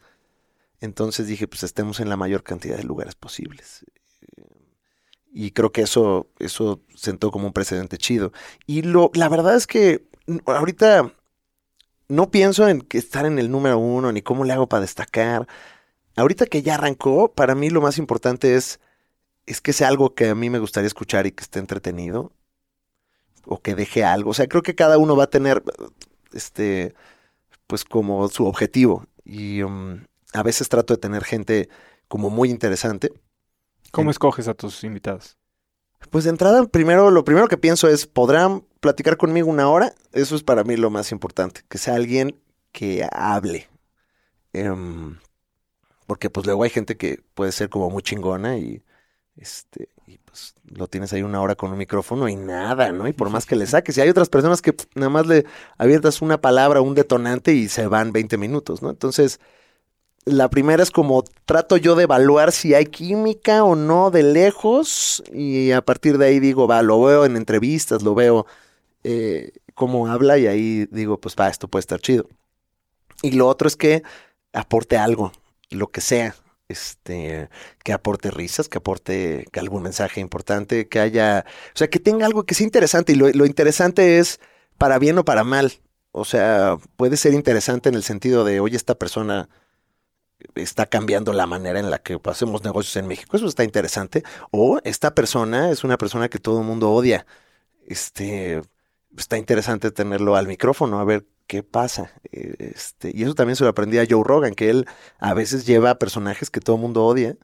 Entonces 0.81 1.27
dije, 1.27 1.47
pues 1.47 1.63
estemos 1.63 1.99
en 1.99 2.09
la 2.09 2.17
mayor 2.17 2.43
cantidad 2.43 2.77
de 2.77 2.83
lugares 2.83 3.15
posibles. 3.15 3.85
Y 5.31 5.51
creo 5.51 5.71
que 5.71 5.81
eso, 5.81 6.27
eso 6.39 6.81
sentó 6.95 7.31
como 7.31 7.47
un 7.47 7.53
precedente 7.53 7.97
chido. 7.97 8.31
Y 8.65 8.81
lo, 8.81 9.11
la 9.13 9.29
verdad 9.29 9.55
es 9.55 9.67
que 9.67 10.05
ahorita 10.45 11.13
no 12.07 12.31
pienso 12.31 12.67
en 12.67 12.85
estar 12.91 13.25
en 13.25 13.39
el 13.39 13.51
número 13.51 13.77
uno, 13.77 14.11
ni 14.11 14.21
cómo 14.21 14.43
le 14.43 14.53
hago 14.53 14.67
para 14.67 14.81
destacar. 14.81 15.47
Ahorita 16.15 16.45
que 16.47 16.61
ya 16.61 16.75
arrancó, 16.75 17.31
para 17.33 17.55
mí 17.55 17.69
lo 17.69 17.81
más 17.81 17.97
importante 17.97 18.55
es, 18.55 18.79
es 19.45 19.61
que 19.61 19.73
sea 19.73 19.87
algo 19.87 20.15
que 20.15 20.29
a 20.29 20.35
mí 20.35 20.49
me 20.49 20.59
gustaría 20.59 20.87
escuchar 20.87 21.27
y 21.27 21.31
que 21.31 21.43
esté 21.43 21.59
entretenido. 21.59 22.33
O 23.45 23.61
que 23.61 23.75
deje 23.75 24.03
algo. 24.03 24.31
O 24.31 24.33
sea, 24.33 24.47
creo 24.47 24.61
que 24.61 24.75
cada 24.75 24.97
uno 24.97 25.15
va 25.15 25.25
a 25.25 25.29
tener, 25.29 25.63
este, 26.33 26.93
pues 27.67 27.83
como 27.85 28.27
su 28.29 28.45
objetivo. 28.45 29.05
Y 29.25 29.61
um, 29.63 30.03
a 30.33 30.43
veces 30.43 30.69
trato 30.69 30.93
de 30.93 30.99
tener 30.99 31.23
gente 31.23 31.69
como 32.07 32.29
muy 32.29 32.49
interesante. 32.49 33.11
¿Cómo 33.91 34.11
escoges 34.11 34.47
a 34.47 34.53
tus 34.53 34.83
invitados? 34.83 35.37
Pues 36.09 36.23
de 36.23 36.29
entrada, 36.29 36.65
primero, 36.65 37.11
lo 37.11 37.23
primero 37.23 37.47
que 37.47 37.57
pienso 37.57 37.87
es, 37.87 38.07
¿podrán 38.07 38.63
platicar 38.79 39.17
conmigo 39.17 39.49
una 39.49 39.69
hora? 39.69 39.93
Eso 40.13 40.35
es 40.35 40.43
para 40.43 40.63
mí 40.63 40.77
lo 40.77 40.89
más 40.89 41.11
importante, 41.11 41.61
que 41.67 41.77
sea 41.77 41.95
alguien 41.95 42.39
que 42.71 43.07
hable. 43.11 43.67
Em, 44.53 45.17
porque 46.07 46.29
pues 46.29 46.45
luego 46.45 46.63
hay 46.63 46.69
gente 46.69 46.97
que 46.97 47.21
puede 47.33 47.51
ser 47.51 47.69
como 47.69 47.89
muy 47.89 48.01
chingona 48.01 48.57
y 48.57 48.83
este 49.35 49.89
pues 50.29 50.55
lo 50.65 50.87
tienes 50.87 51.13
ahí 51.13 51.23
una 51.23 51.41
hora 51.41 51.55
con 51.55 51.71
un 51.71 51.77
micrófono 51.77 52.27
y 52.29 52.35
nada, 52.35 52.91
¿no? 52.91 53.07
Y 53.07 53.13
por 53.13 53.29
más 53.29 53.45
que 53.45 53.55
le 53.55 53.65
saques, 53.67 53.97
y 53.97 54.01
hay 54.01 54.09
otras 54.09 54.29
personas 54.29 54.61
que 54.61 54.73
pf, 54.73 54.89
nada 54.95 55.09
más 55.09 55.27
le 55.27 55.45
abiertas 55.77 56.21
una 56.21 56.39
palabra, 56.39 56.81
un 56.81 56.95
detonante 56.95 57.53
y 57.53 57.67
se 57.69 57.87
van 57.87 58.11
20 58.11 58.37
minutos, 58.37 58.81
¿no? 58.81 58.89
Entonces, 58.89 59.39
la 60.25 60.49
primera 60.49 60.83
es 60.83 60.91
como 60.91 61.23
trato 61.45 61.77
yo 61.77 61.95
de 61.95 62.03
evaluar 62.03 62.51
si 62.51 62.73
hay 62.73 62.85
química 62.85 63.63
o 63.63 63.75
no 63.75 64.11
de 64.11 64.23
lejos 64.23 65.23
y 65.33 65.71
a 65.71 65.81
partir 65.81 66.17
de 66.17 66.27
ahí 66.27 66.39
digo, 66.39 66.67
va, 66.67 66.81
lo 66.81 67.01
veo 67.01 67.25
en 67.25 67.35
entrevistas, 67.35 68.03
lo 68.03 68.15
veo 68.15 68.45
eh, 69.03 69.51
cómo 69.73 70.07
habla 70.07 70.37
y 70.37 70.47
ahí 70.47 70.87
digo, 70.91 71.19
pues 71.19 71.35
va, 71.39 71.49
esto 71.49 71.67
puede 71.67 71.81
estar 71.81 71.99
chido. 71.99 72.27
Y 73.21 73.31
lo 73.31 73.47
otro 73.47 73.67
es 73.67 73.75
que 73.75 74.03
aporte 74.53 74.97
algo, 74.97 75.31
lo 75.69 75.87
que 75.87 76.01
sea, 76.01 76.35
este, 76.69 77.49
que 77.83 77.93
aporte 77.93 78.31
risas, 78.31 78.69
que 78.69 78.77
aporte 78.77 79.47
algún 79.59 79.83
mensaje 79.83 80.21
importante, 80.21 80.87
que 80.87 80.99
haya, 80.99 81.45
o 81.75 81.77
sea, 81.77 81.89
que 81.89 81.99
tenga 81.99 82.25
algo 82.25 82.45
que 82.45 82.55
sea 82.55 82.65
interesante 82.65 83.13
y 83.13 83.15
lo, 83.15 83.29
lo 83.29 83.45
interesante 83.45 84.19
es 84.19 84.39
para 84.77 84.99
bien 84.99 85.17
o 85.17 85.25
para 85.25 85.43
mal. 85.43 85.73
O 86.11 86.25
sea, 86.25 86.77
puede 86.95 87.17
ser 87.17 87.33
interesante 87.33 87.89
en 87.89 87.95
el 87.95 88.03
sentido 88.03 88.43
de, 88.45 88.59
oye, 88.59 88.77
esta 88.77 88.95
persona 88.95 89.49
está 90.55 90.85
cambiando 90.85 91.33
la 91.33 91.45
manera 91.45 91.79
en 91.79 91.89
la 91.91 91.99
que 91.99 92.19
hacemos 92.25 92.63
negocios 92.63 92.95
en 92.97 93.07
México. 93.07 93.35
Eso 93.37 93.47
está 93.47 93.63
interesante. 93.63 94.23
O 94.51 94.79
esta 94.83 95.13
persona 95.15 95.71
es 95.71 95.83
una 95.83 95.97
persona 95.97 96.29
que 96.29 96.39
todo 96.39 96.61
el 96.61 96.65
mundo 96.67 96.91
odia. 96.91 97.25
Este, 97.87 98.61
está 99.17 99.37
interesante 99.37 99.91
tenerlo 99.91 100.35
al 100.35 100.47
micrófono, 100.47 100.99
a 100.99 101.03
ver 101.05 101.25
qué 101.49 101.63
pasa. 101.63 102.13
Eh, 102.31 102.55
Este, 102.59 103.11
y 103.13 103.23
eso 103.23 103.35
también 103.35 103.57
se 103.57 103.65
lo 103.65 103.71
aprendí 103.71 103.97
a 103.99 104.05
Joe 104.09 104.23
Rogan, 104.23 104.55
que 104.55 104.69
él 104.69 104.85
a 105.19 105.33
veces 105.33 105.65
lleva 105.65 105.99
personajes 105.99 106.49
que 106.51 106.61
todo 106.61 106.77
el 106.77 106.83
mundo 106.83 107.05
odia. 107.05 107.37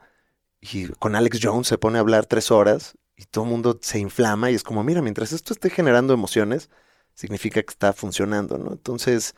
Y 0.61 0.87
con 0.99 1.15
Alex 1.15 1.39
Jones 1.43 1.67
se 1.67 1.77
pone 1.77 1.97
a 1.97 2.01
hablar 2.01 2.25
tres 2.27 2.51
horas 2.51 2.97
y 3.17 3.25
todo 3.25 3.45
el 3.45 3.51
mundo 3.51 3.79
se 3.81 3.99
inflama 3.99 4.51
y 4.51 4.55
es 4.55 4.63
como, 4.63 4.83
mira, 4.83 5.01
mientras 5.01 5.31
esto 5.33 5.53
esté 5.53 5.69
generando 5.69 6.13
emociones, 6.13 6.69
significa 7.15 7.61
que 7.63 7.71
está 7.71 7.93
funcionando, 7.93 8.57
¿no? 8.57 8.71
Entonces, 8.73 9.35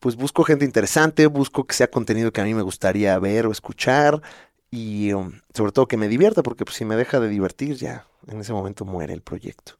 pues 0.00 0.16
busco 0.16 0.44
gente 0.44 0.64
interesante, 0.66 1.26
busco 1.28 1.66
que 1.66 1.74
sea 1.74 1.90
contenido 1.90 2.32
que 2.32 2.40
a 2.42 2.44
mí 2.44 2.54
me 2.54 2.62
gustaría 2.62 3.18
ver 3.18 3.46
o 3.46 3.52
escuchar 3.52 4.22
y 4.70 5.12
um, 5.14 5.32
sobre 5.54 5.72
todo 5.72 5.88
que 5.88 5.96
me 5.98 6.08
divierta, 6.08 6.42
porque 6.42 6.64
pues, 6.64 6.76
si 6.76 6.84
me 6.84 6.96
deja 6.96 7.20
de 7.20 7.28
divertir, 7.28 7.76
ya 7.76 8.06
en 8.28 8.40
ese 8.40 8.52
momento 8.52 8.84
muere 8.84 9.14
el 9.14 9.22
proyecto. 9.22 9.78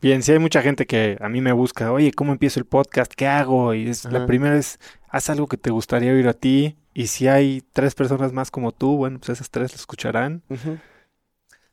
Bien, 0.00 0.22
si 0.22 0.32
hay 0.32 0.38
mucha 0.38 0.62
gente 0.62 0.86
que 0.86 1.18
a 1.20 1.28
mí 1.28 1.40
me 1.40 1.52
busca, 1.52 1.92
oye, 1.92 2.12
¿cómo 2.12 2.32
empiezo 2.32 2.58
el 2.58 2.64
podcast? 2.64 3.12
¿Qué 3.14 3.26
hago? 3.26 3.74
Y 3.74 3.88
es, 3.88 4.06
la 4.06 4.26
primera 4.26 4.56
es, 4.56 4.78
haz 5.08 5.28
algo 5.28 5.46
que 5.46 5.58
te 5.58 5.70
gustaría 5.70 6.12
oír 6.12 6.26
a 6.26 6.32
ti. 6.32 6.76
Y 6.94 7.08
si 7.08 7.28
hay 7.28 7.62
tres 7.72 7.94
personas 7.94 8.32
más 8.32 8.50
como 8.50 8.72
tú, 8.72 8.96
bueno, 8.96 9.18
pues 9.18 9.30
esas 9.30 9.50
tres 9.50 9.72
lo 9.72 9.76
escucharán. 9.76 10.42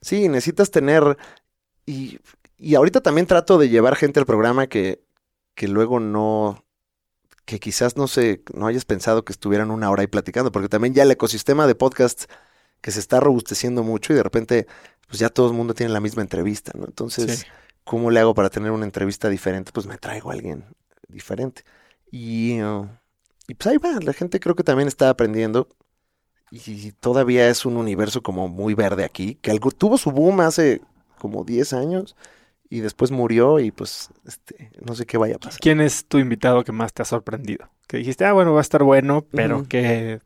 Sí, 0.01 0.27
necesitas 0.27 0.71
tener 0.71 1.17
y, 1.85 2.19
y 2.57 2.75
ahorita 2.75 3.01
también 3.01 3.27
trato 3.27 3.57
de 3.57 3.69
llevar 3.69 3.95
gente 3.95 4.19
al 4.19 4.25
programa 4.25 4.67
que, 4.67 5.01
que 5.55 5.69
luego 5.69 6.01
no, 6.01 6.65
que 7.45 7.59
quizás 7.59 7.95
no 7.95 8.07
se, 8.07 8.43
no 8.53 8.67
hayas 8.67 8.83
pensado 8.83 9.23
que 9.23 9.31
estuvieran 9.31 9.71
una 9.71 9.89
hora 9.89 10.01
ahí 10.01 10.07
platicando, 10.07 10.51
porque 10.51 10.69
también 10.69 10.93
ya 10.93 11.03
el 11.03 11.11
ecosistema 11.11 11.65
de 11.65 11.75
podcast 11.75 12.25
que 12.81 12.91
se 12.91 12.99
está 12.99 13.21
robusteciendo 13.21 13.83
mucho 13.83 14.11
y 14.11 14.17
de 14.17 14.23
repente, 14.23 14.67
pues 15.07 15.19
ya 15.19 15.29
todo 15.29 15.47
el 15.47 15.53
mundo 15.53 15.73
tiene 15.73 15.93
la 15.93 16.01
misma 16.01 16.21
entrevista, 16.21 16.73
¿no? 16.75 16.85
Entonces, 16.85 17.39
Sí. 17.39 17.45
¿Cómo 17.87 18.11
le 18.11 18.19
hago 18.19 18.35
para 18.35 18.49
tener 18.49 18.71
una 18.71 18.85
entrevista 18.85 19.29
diferente? 19.29 19.71
Pues 19.71 19.87
me 19.87 19.97
traigo 19.97 20.29
a 20.29 20.33
alguien 20.33 20.65
diferente. 21.07 21.63
Y, 22.11 22.61
uh, 22.61 22.87
y 23.47 23.55
pues 23.55 23.67
ahí 23.67 23.77
va, 23.77 23.99
la 24.01 24.13
gente 24.13 24.39
creo 24.39 24.55
que 24.55 24.63
también 24.63 24.87
está 24.87 25.09
aprendiendo. 25.09 25.67
Y 26.51 26.91
todavía 26.93 27.49
es 27.49 27.65
un 27.65 27.75
universo 27.75 28.21
como 28.21 28.47
muy 28.47 28.73
verde 28.73 29.03
aquí, 29.03 29.35
que 29.41 29.51
algo, 29.51 29.71
tuvo 29.71 29.97
su 29.97 30.11
boom 30.11 30.39
hace 30.39 30.81
como 31.17 31.43
10 31.43 31.73
años 31.73 32.15
y 32.69 32.79
después 32.79 33.11
murió 33.11 33.59
y 33.59 33.71
pues 33.71 34.09
este, 34.25 34.71
no 34.85 34.95
sé 34.95 35.05
qué 35.05 35.17
vaya 35.17 35.35
a 35.35 35.39
pasar. 35.39 35.59
¿Quién 35.59 35.81
es 35.81 36.05
tu 36.05 36.19
invitado 36.19 36.63
que 36.63 36.71
más 36.71 36.93
te 36.93 37.01
ha 37.01 37.05
sorprendido? 37.05 37.69
Que 37.87 37.97
dijiste, 37.97 38.23
ah, 38.23 38.31
bueno, 38.31 38.53
va 38.53 38.59
a 38.59 38.61
estar 38.61 38.83
bueno, 38.83 39.25
pero 39.29 39.67
que 39.67 40.21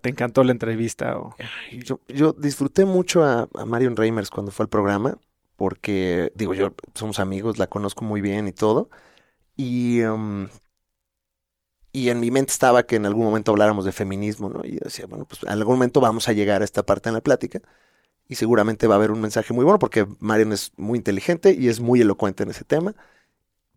te 0.00 0.08
encantó 0.08 0.44
la 0.44 0.52
entrevista. 0.52 1.18
O... 1.18 1.34
Yo, 1.72 2.00
yo 2.08 2.32
disfruté 2.32 2.84
mucho 2.84 3.24
a, 3.24 3.48
a 3.52 3.64
Marion 3.64 3.96
Reimers 3.96 4.30
cuando 4.30 4.52
fue 4.52 4.64
al 4.64 4.68
programa, 4.68 5.18
porque, 5.56 6.32
digo, 6.34 6.54
yo 6.54 6.74
somos 6.94 7.18
amigos, 7.18 7.58
la 7.58 7.66
conozco 7.66 8.04
muy 8.04 8.20
bien 8.20 8.48
y 8.48 8.52
todo. 8.52 8.90
Y, 9.56 10.02
um, 10.02 10.48
y 11.92 12.10
en 12.10 12.20
mi 12.20 12.30
mente 12.30 12.52
estaba 12.52 12.84
que 12.84 12.96
en 12.96 13.06
algún 13.06 13.24
momento 13.24 13.52
habláramos 13.52 13.84
de 13.86 13.92
feminismo, 13.92 14.50
¿no? 14.50 14.64
Y 14.64 14.72
yo 14.74 14.80
decía, 14.84 15.06
bueno, 15.06 15.24
pues 15.26 15.42
en 15.42 15.50
algún 15.50 15.76
momento 15.76 16.00
vamos 16.00 16.28
a 16.28 16.32
llegar 16.34 16.62
a 16.62 16.64
esta 16.64 16.84
parte 16.84 17.08
en 17.08 17.14
la 17.14 17.22
plática. 17.22 17.62
Y 18.28 18.36
seguramente 18.36 18.86
va 18.86 18.96
a 18.96 18.98
haber 18.98 19.12
un 19.12 19.20
mensaje 19.20 19.54
muy 19.54 19.64
bueno, 19.64 19.78
porque 19.78 20.06
Marion 20.20 20.52
es 20.52 20.72
muy 20.76 20.98
inteligente 20.98 21.54
y 21.58 21.68
es 21.68 21.80
muy 21.80 22.00
elocuente 22.02 22.42
en 22.42 22.50
ese 22.50 22.64
tema. 22.64 22.94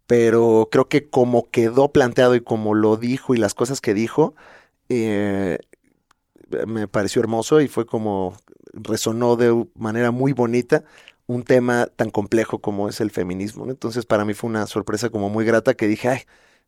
Pero 0.08 0.70
creo 0.72 0.90
que 0.90 1.10
como 1.10 1.50
quedó 1.52 1.92
planteado 1.94 2.36
y 2.36 2.42
como 2.42 2.74
lo 2.74 2.98
dijo 2.98 3.36
y 3.36 3.38
las 3.38 3.54
cosas 3.54 3.82
que 3.82 3.94
dijo, 3.94 4.36
eh, 4.90 5.60
me 6.68 6.88
pareció 6.88 7.22
hermoso 7.22 7.62
y 7.62 7.68
fue 7.68 7.86
como 7.86 8.36
resonó 8.74 9.36
de 9.36 9.68
manera 9.76 10.12
muy 10.12 10.34
bonita 10.34 10.84
un 11.30 11.44
tema 11.44 11.88
tan 11.96 12.10
complejo 12.10 12.58
como 12.58 12.90
es 12.90 13.02
el 13.02 13.12
feminismo. 13.12 13.64
¿no? 13.66 13.72
Entonces 13.72 14.04
para 14.08 14.26
mí 14.26 14.34
fue 14.34 14.50
una 14.50 14.66
sorpresa 14.66 15.10
como 15.12 15.30
muy 15.30 15.46
grata 15.46 15.76
que 15.76 15.88
dije, 15.88 16.08
ay, 16.10 16.22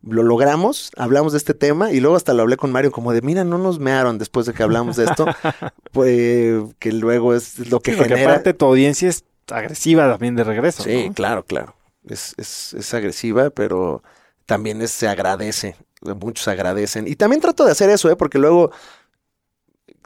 lo 0.03 0.21
logramos, 0.21 0.91
hablamos 0.97 1.31
de 1.33 1.39
este 1.39 1.55
tema 1.55 1.91
y 1.91 1.99
luego 1.99 2.15
hasta 2.15 2.33
lo 2.35 2.43
hablé 2.43 2.57
con 2.57 2.71
Mario 2.71 2.91
como 2.91 3.11
de, 3.11 3.21
mira, 3.23 3.43
no 3.43 3.57
nos 3.57 3.79
mearon 3.79 4.19
después 4.19 4.45
de 4.45 4.53
que 4.53 4.61
hablamos 4.61 4.97
de 4.97 5.05
esto, 5.05 5.25
pues 5.91 6.61
que 6.77 6.91
luego 6.91 7.33
es 7.33 7.71
lo 7.71 7.79
que 7.79 7.91
Sí, 7.93 7.97
porque 7.97 8.13
genera... 8.13 8.33
aparte 8.33 8.53
tu 8.53 8.65
audiencia 8.65 9.09
es 9.09 9.25
agresiva 9.49 10.07
también 10.11 10.35
de 10.35 10.43
regreso. 10.43 10.83
Sí, 10.83 11.07
¿no? 11.07 11.13
claro, 11.15 11.43
claro. 11.43 11.75
Es, 12.07 12.35
es, 12.37 12.75
es 12.75 12.93
agresiva, 12.93 13.49
pero 13.49 14.03
también 14.45 14.79
es- 14.83 14.91
se 14.91 15.07
agradece. 15.07 15.75
Muchos 16.19 16.47
agradecen. 16.47 17.07
Y 17.07 17.15
también 17.15 17.41
trato 17.41 17.65
de 17.65 17.71
hacer 17.71 17.89
eso, 17.89 18.11
¿eh? 18.11 18.15
Porque 18.15 18.37
luego 18.37 18.71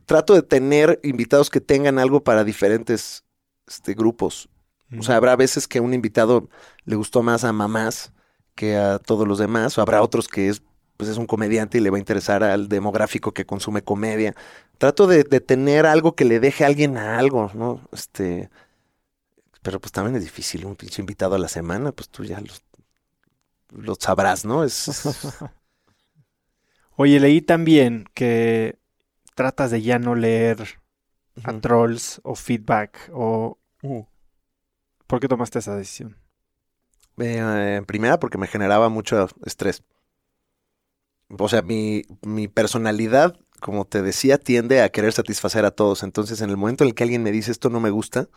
trato 0.06 0.34
de 0.34 0.44
tener 0.44 1.00
invitados 1.04 1.50
que 1.50 1.60
tengan 1.62 2.00
algo 2.00 2.24
para 2.24 2.46
diferentes 2.46 3.25
este, 3.68 3.94
grupos. 3.94 4.50
O 4.98 5.04
sea, 5.04 5.18
habrá 5.18 5.36
veces 5.36 5.68
que 5.68 5.80
un 5.80 5.94
invitado 5.94 6.48
le 6.86 6.96
gustó 6.96 7.24
más 7.24 7.44
a 7.44 7.52
mamás 7.52 8.14
que 8.54 8.78
a 8.78 9.00
todos 9.00 9.28
los 9.28 9.40
demás, 9.40 9.78
o 9.78 9.82
habrá 9.82 10.02
otros 10.02 10.28
que 10.28 10.48
es, 10.48 10.62
pues 10.96 11.10
es 11.10 11.18
un 11.18 11.26
comediante 11.26 11.78
y 11.78 11.82
le 11.82 11.90
va 11.90 11.98
a 11.98 12.00
interesar 12.00 12.44
al 12.44 12.70
demográfico 12.70 13.34
que 13.34 13.46
consume 13.46 13.84
comedia. 13.84 14.36
Trato 14.78 15.08
de, 15.08 15.24
de 15.24 15.42
tener 15.42 15.86
algo 15.86 16.16
que 16.16 16.24
le 16.24 16.40
deje 16.40 16.64
a 16.64 16.68
alguien 16.68 16.98
a 16.98 17.18
algo, 17.18 17.52
¿no? 17.54 17.82
Este, 17.92 18.50
pero 19.62 19.80
pues 19.82 19.92
también 19.92 20.16
es 20.16 20.24
difícil, 20.24 20.66
un 20.66 20.76
pinche 20.76 21.02
invitado 21.02 21.36
a 21.36 21.40
la 21.40 21.48
semana, 21.48 21.92
pues 21.92 22.08
tú 22.08 22.24
ya 22.24 22.40
los, 22.40 22.64
los 23.72 23.98
sabrás, 24.00 24.46
¿no? 24.46 24.64
Es, 24.64 25.02
Oye, 26.96 27.20
leí 27.20 27.42
también 27.42 28.06
que 28.14 28.78
tratas 29.34 29.72
de 29.72 29.82
ya 29.82 30.00
no 30.00 30.16
leer 30.16 30.80
a 31.44 31.60
trolls 31.60 32.22
o 32.24 32.36
feedback 32.36 33.10
o... 33.14 33.58
¿Por 35.08 35.20
qué 35.20 35.28
tomaste 35.28 35.60
esa 35.60 35.76
decisión? 35.76 36.18
Eh, 37.18 37.76
en 37.78 37.86
primera, 37.86 38.20
porque 38.20 38.38
me 38.38 38.48
generaba 38.48 38.90
mucho 38.90 39.28
estrés. 39.46 39.84
O 41.40 41.50
sea, 41.50 41.62
mi, 41.62 42.04
mi 42.22 42.48
personalidad, 42.48 43.38
como 43.60 43.86
te 43.86 44.02
decía, 44.02 44.38
tiende 44.38 44.82
a 44.82 44.90
querer 44.90 45.14
satisfacer 45.14 45.66
a 45.66 45.72
todos. 45.72 46.04
Entonces, 46.04 46.42
en 46.42 46.50
el 46.50 46.58
momento 46.58 46.84
en 46.84 46.90
el 46.90 46.96
que 46.96 47.04
alguien 47.04 47.24
me 47.24 47.32
dice 47.32 47.52
esto 47.52 47.70
no 47.70 47.80
me 47.80 47.90
gusta, 47.90 48.30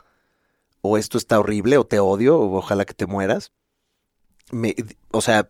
o 0.82 0.98
esto 0.98 1.18
está 1.18 1.38
horrible, 1.40 1.78
o 1.78 1.86
te 1.86 2.00
odio, 2.00 2.38
o 2.38 2.56
ojalá 2.58 2.84
que 2.84 2.94
te 2.94 3.06
mueras, 3.06 3.52
me, 4.52 4.74
o 5.10 5.20
sea, 5.20 5.48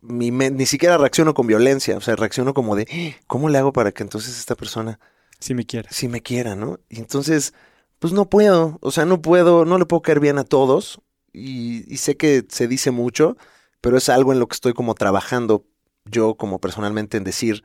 mi 0.00 0.30
men- 0.32 0.56
ni 0.56 0.66
siquiera 0.66 0.98
reacciono 0.98 1.34
con 1.34 1.46
violencia, 1.46 1.96
o 1.96 2.00
sea, 2.00 2.16
reacciono 2.16 2.54
como 2.54 2.76
de, 2.76 2.86
"Ah, 2.90 3.20
¿cómo 3.26 3.48
le 3.48 3.58
hago 3.58 3.72
para 3.72 3.92
que 3.92 4.02
entonces 4.02 4.38
esta 4.38 4.54
persona 4.56 5.00
Si 5.40 5.54
me 5.54 5.64
quieres. 5.64 5.94
sí 5.94 6.08
me 6.08 6.20
quiera, 6.22 6.56
¿no? 6.56 6.80
Y 6.88 6.98
entonces, 6.98 7.54
pues 7.98 8.12
no 8.12 8.28
puedo, 8.28 8.78
o 8.80 8.90
sea, 8.90 9.04
no 9.04 9.22
puedo, 9.22 9.64
no 9.64 9.78
le 9.78 9.86
puedo 9.86 10.02
caer 10.02 10.20
bien 10.20 10.38
a 10.38 10.44
todos 10.44 11.00
y, 11.32 11.92
y 11.92 11.98
sé 11.98 12.16
que 12.16 12.44
se 12.48 12.68
dice 12.68 12.90
mucho, 12.90 13.36
pero 13.80 13.96
es 13.96 14.08
algo 14.08 14.32
en 14.32 14.40
lo 14.40 14.48
que 14.48 14.54
estoy 14.54 14.72
como 14.72 14.94
trabajando 14.94 15.64
yo 16.04 16.34
como 16.36 16.60
personalmente 16.60 17.16
en 17.16 17.24
decir, 17.24 17.62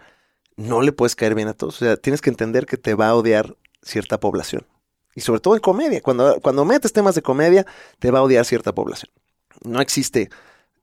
no 0.56 0.82
le 0.82 0.91
puedes 0.91 1.16
caer 1.16 1.36
bien 1.36 1.48
a 1.48 1.54
todos, 1.54 1.82
o 1.82 1.86
sea, 1.86 1.98
tienes 1.98 2.22
que 2.22 2.30
entender 2.30 2.66
que 2.66 2.78
te 2.78 2.94
va 2.94 3.10
a 3.10 3.16
odiar 3.16 3.58
cierta 3.82 4.20
población. 4.20 4.68
Y 5.16 5.22
sobre 5.22 5.41
todo 5.41 5.56
en 5.56 5.62
comedia, 5.62 6.02
cuando, 6.02 6.40
cuando 6.41 6.66
metes 6.66 6.94
temas 6.94 7.16
de 7.16 7.22
comedia, 7.22 7.66
te 8.00 8.12
va 8.12 8.20
a 8.20 8.24
odiar 8.24 8.45
cierta 8.45 8.74
población. 8.74 9.12
No 9.64 9.80
existe 9.80 10.30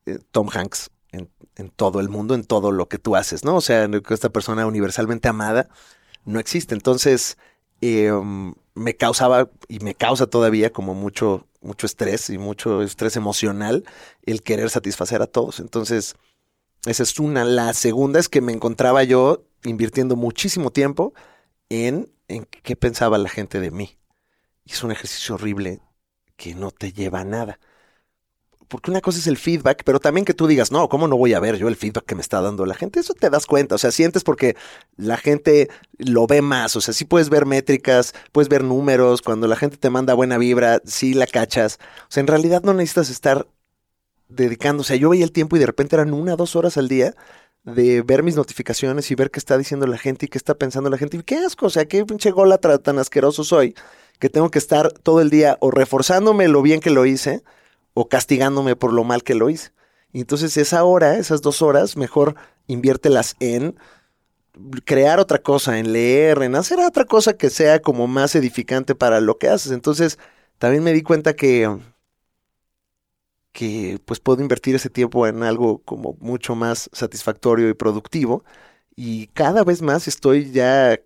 eh, 0.07 0.19
Tom 0.31 0.49
Hanks 0.53 0.91
en, 1.11 1.29
en 1.57 1.71
todo 1.71 2.01
el 2.01 2.09
mundo, 2.09 2.35
en 2.35 2.45
todo 2.45 2.71
lo 2.71 2.89
que 2.89 2.99
tú 2.99 3.17
haces, 3.17 3.45
¿no? 3.45 3.57
O 3.57 3.61
sea, 3.61 3.89
esta 4.11 4.31
persona 4.31 4.67
universalmente 4.67 5.29
amada 5.29 5.69
no 6.25 6.41
existe. 6.41 6.75
Entonces, 6.75 7.37
um, 7.83 8.55
me 8.75 8.97
causaba 8.97 9.51
y 9.69 9.81
me 9.81 9.95
causa 9.95 10.27
todavía 10.27 10.73
como 10.73 10.95
mucho, 10.95 11.47
mucho 11.61 11.87
estrés 11.87 12.31
y 12.31 12.39
mucho 12.39 12.83
estrés 12.83 13.17
emocional 13.17 13.85
el 14.23 14.43
querer 14.43 14.71
satisfacer 14.71 15.23
a 15.23 15.27
todos. 15.27 15.61
Entonces, 15.61 16.17
esa 16.87 17.03
es 17.03 17.19
una. 17.19 17.45
La 17.45 17.73
segunda 17.75 18.19
es 18.19 18.29
que 18.29 18.41
me 18.41 18.53
encontraba 18.53 19.05
yo 19.05 19.45
invirtiendo 19.65 20.17
muchísimo 20.17 20.71
tiempo 20.71 21.13
en, 21.69 22.11
en 22.29 22.45
qué 22.47 22.77
pensaba 22.77 23.19
la 23.19 23.29
gente 23.29 23.61
de 23.61 23.71
mí. 23.71 23.99
Y 24.65 24.73
es 24.73 24.83
un 24.83 24.93
ejercicio 24.93 25.35
horrible 25.35 25.81
que 26.37 26.55
no 26.55 26.71
te 26.71 26.93
lleva 26.93 27.21
a 27.21 27.25
nada. 27.25 27.59
Porque 28.71 28.93
una 28.93 29.01
cosa 29.01 29.19
es 29.19 29.27
el 29.27 29.37
feedback, 29.37 29.83
pero 29.85 29.99
también 29.99 30.25
que 30.25 30.33
tú 30.33 30.47
digas, 30.47 30.71
no, 30.71 30.89
¿cómo 30.89 31.09
no 31.09 31.17
voy 31.17 31.35
a 31.35 31.41
ver 31.41 31.57
yo 31.57 31.67
el 31.67 31.75
feedback 31.75 32.05
que 32.07 32.15
me 32.15 32.21
está 32.21 32.41
dando 32.41 32.65
la 32.65 32.77
gente? 32.77 33.01
Eso 33.01 33.15
te 33.15 33.29
das 33.29 33.45
cuenta, 33.45 33.75
o 33.75 33.79
sea, 33.79 33.91
sientes 33.91 34.23
porque 34.23 34.57
la 34.97 35.17
gente 35.17 35.69
lo 35.99 36.29
ve 36.29 36.41
más, 36.41 36.77
o 36.77 36.81
sea, 36.81 36.95
sí 36.95 37.05
puedes 37.05 37.31
ver 37.31 37.47
métricas, 37.47 38.15
puedes 38.31 38.49
ver 38.49 38.63
números, 38.63 39.23
cuando 39.23 39.49
la 39.49 39.57
gente 39.57 39.77
te 39.77 39.91
manda 39.91 40.15
buena 40.15 40.39
vibra, 40.39 40.81
sí 40.85 41.15
la 41.15 41.27
cachas. 41.27 41.81
O 42.03 42.07
sea, 42.11 42.21
en 42.21 42.29
realidad 42.29 42.63
no 42.63 42.73
necesitas 42.73 43.11
estar 43.11 43.49
dedicando, 44.29 44.83
o 44.83 44.85
sea, 44.85 44.95
yo 44.95 45.11
veía 45.11 45.25
el 45.25 45.33
tiempo 45.33 45.57
y 45.57 45.59
de 45.59 45.67
repente 45.67 45.97
eran 45.97 46.15
una, 46.15 46.37
dos 46.37 46.55
horas 46.55 46.77
al 46.77 46.87
día 46.87 47.17
de 47.65 48.03
ver 48.03 48.23
mis 48.23 48.37
notificaciones 48.37 49.11
y 49.11 49.17
ver 49.17 49.33
qué 49.33 49.41
está 49.41 49.59
diciendo 49.59 49.89
la 49.89 49.99
gente 49.99 50.27
y 50.27 50.29
qué 50.29 50.39
está 50.39 50.55
pensando 50.55 50.89
la 50.91 50.97
gente. 50.97 51.17
Y 51.17 51.23
qué 51.25 51.39
asco, 51.39 51.67
o 51.67 51.71
sea, 51.71 51.87
qué 51.87 52.07
pinche 52.07 52.31
golatra 52.31 52.79
tan 52.79 53.01
asqueroso 53.01 53.43
soy 53.43 53.75
que 54.21 54.29
tengo 54.29 54.51
que 54.51 54.61
estar 54.61 54.93
todo 54.93 55.21
el 55.21 55.29
día 55.29 55.57
o 55.61 55.73
reforzándome 55.73 56.47
lo 56.47 56.63
bien 56.63 56.81
que 56.81 56.91
lo 56.91 57.05
hice 57.05 57.43
o 57.95 58.09
castigándome 58.09 58.77
por 58.77 58.93
lo 58.93 59.05
mal 59.05 59.23
que 59.23 59.35
lo 59.35 59.51
hice. 59.51 59.73
Y 60.13 60.21
entonces 60.21 60.57
esa 60.57 60.85
hora, 60.85 61.19
esas 61.19 61.43
dos 61.43 61.63
horas, 61.63 61.97
mejor 61.97 62.35
inviértelas 62.67 63.37
en 63.41 63.77
crear 64.85 65.21
otra 65.21 65.39
cosa, 65.39 65.79
en 65.79 65.93
leer, 65.93 66.43
en 66.43 66.57
hacer 66.57 66.81
otra 66.81 67.05
cosa 67.05 67.37
que 67.37 67.51
sea 67.51 67.81
como 67.81 68.07
más 68.07 68.35
edificante 68.35 68.95
para 68.95 69.21
lo 69.21 69.39
que 69.39 69.49
haces. 69.49 69.73
Entonces 69.73 70.19
también 70.59 70.85
me 70.85 70.93
di 70.93 71.03
cuenta 71.03 71.35
que 71.35 71.69
que 73.53 73.99
pues 74.05 74.21
puedo 74.21 74.43
invertir 74.43 74.75
ese 74.77 74.91
tiempo 74.91 75.27
en 75.27 75.43
algo 75.43 75.83
como 75.83 76.17
mucho 76.21 76.55
más 76.55 76.89
satisfactorio 76.93 77.69
y 77.69 77.75
productivo 77.75 78.45
y 78.97 79.29
cada 79.29 79.65
vez 79.65 79.83
más 79.83 80.09
estoy 80.09 80.53
ya 80.53 81.01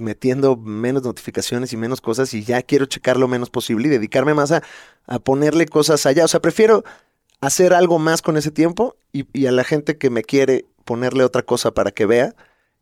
metiendo 0.00 0.56
menos 0.56 1.02
notificaciones 1.02 1.72
y 1.72 1.76
menos 1.76 2.00
cosas 2.00 2.34
y 2.34 2.42
ya 2.42 2.62
quiero 2.62 2.86
checar 2.86 3.16
lo 3.16 3.28
menos 3.28 3.50
posible 3.50 3.88
y 3.88 3.90
dedicarme 3.90 4.34
más 4.34 4.52
a, 4.52 4.62
a 5.06 5.18
ponerle 5.18 5.66
cosas 5.66 6.06
allá. 6.06 6.24
O 6.24 6.28
sea, 6.28 6.40
prefiero 6.40 6.84
hacer 7.40 7.72
algo 7.72 7.98
más 7.98 8.22
con 8.22 8.36
ese 8.36 8.50
tiempo 8.50 8.96
y, 9.12 9.26
y, 9.32 9.46
a 9.46 9.52
la 9.52 9.64
gente 9.64 9.98
que 9.98 10.10
me 10.10 10.22
quiere 10.22 10.66
ponerle 10.84 11.24
otra 11.24 11.42
cosa 11.42 11.72
para 11.72 11.90
que 11.90 12.06
vea 12.06 12.34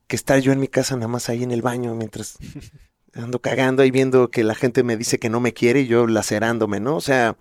que 0.06 0.16
estar 0.16 0.40
yo 0.40 0.52
en 0.52 0.60
mi 0.60 0.68
casa 0.68 0.96
nada 0.96 1.08
más 1.08 1.28
ahí 1.28 1.42
en 1.42 1.52
el 1.52 1.62
baño 1.62 1.94
mientras 1.94 2.38
ando 3.14 3.40
cagando 3.40 3.84
y 3.84 3.90
viendo 3.90 4.30
que 4.30 4.44
la 4.44 4.54
gente 4.54 4.82
me 4.82 4.96
dice 4.96 5.18
que 5.18 5.30
no 5.30 5.40
me 5.40 5.52
quiere 5.52 5.80
y 5.80 5.86
yo 5.86 6.06
lacerándome, 6.06 6.80
¿no? 6.80 6.96
O 6.96 7.00
sea, 7.00 7.36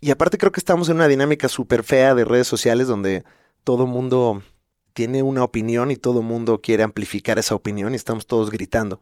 y 0.00 0.10
aparte 0.10 0.38
creo 0.38 0.52
que 0.52 0.60
estamos 0.60 0.88
en 0.88 0.96
una 0.96 1.08
dinámica 1.08 1.48
súper 1.48 1.82
fea 1.82 2.14
de 2.14 2.24
redes 2.24 2.46
sociales 2.46 2.86
donde 2.86 3.24
todo 3.64 3.86
mundo 3.86 4.42
tiene 4.98 5.22
una 5.22 5.44
opinión 5.44 5.92
y 5.92 5.96
todo 5.96 6.18
el 6.18 6.26
mundo 6.26 6.60
quiere 6.60 6.82
amplificar 6.82 7.38
esa 7.38 7.54
opinión 7.54 7.92
y 7.92 7.94
estamos 7.94 8.26
todos 8.26 8.50
gritando 8.50 9.00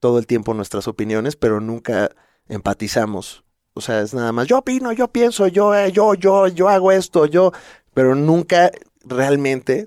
todo 0.00 0.18
el 0.18 0.26
tiempo 0.26 0.52
nuestras 0.52 0.88
opiniones, 0.88 1.36
pero 1.36 1.60
nunca 1.60 2.10
empatizamos. 2.48 3.44
O 3.72 3.80
sea, 3.80 4.00
es 4.00 4.14
nada 4.14 4.32
más, 4.32 4.48
yo 4.48 4.58
opino, 4.58 4.90
yo 4.90 5.06
pienso, 5.06 5.46
yo, 5.46 5.76
eh, 5.76 5.92
yo, 5.92 6.14
yo, 6.14 6.48
yo 6.48 6.68
hago 6.68 6.90
esto, 6.90 7.24
yo, 7.26 7.52
pero 7.94 8.16
nunca 8.16 8.72
realmente 9.04 9.86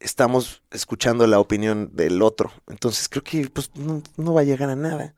estamos 0.00 0.64
escuchando 0.72 1.28
la 1.28 1.38
opinión 1.38 1.90
del 1.92 2.20
otro. 2.20 2.50
Entonces 2.66 3.08
creo 3.08 3.22
que 3.22 3.48
pues 3.48 3.70
no, 3.76 4.02
no 4.16 4.34
va 4.34 4.40
a 4.40 4.44
llegar 4.44 4.68
a 4.68 4.74
nada. 4.74 5.14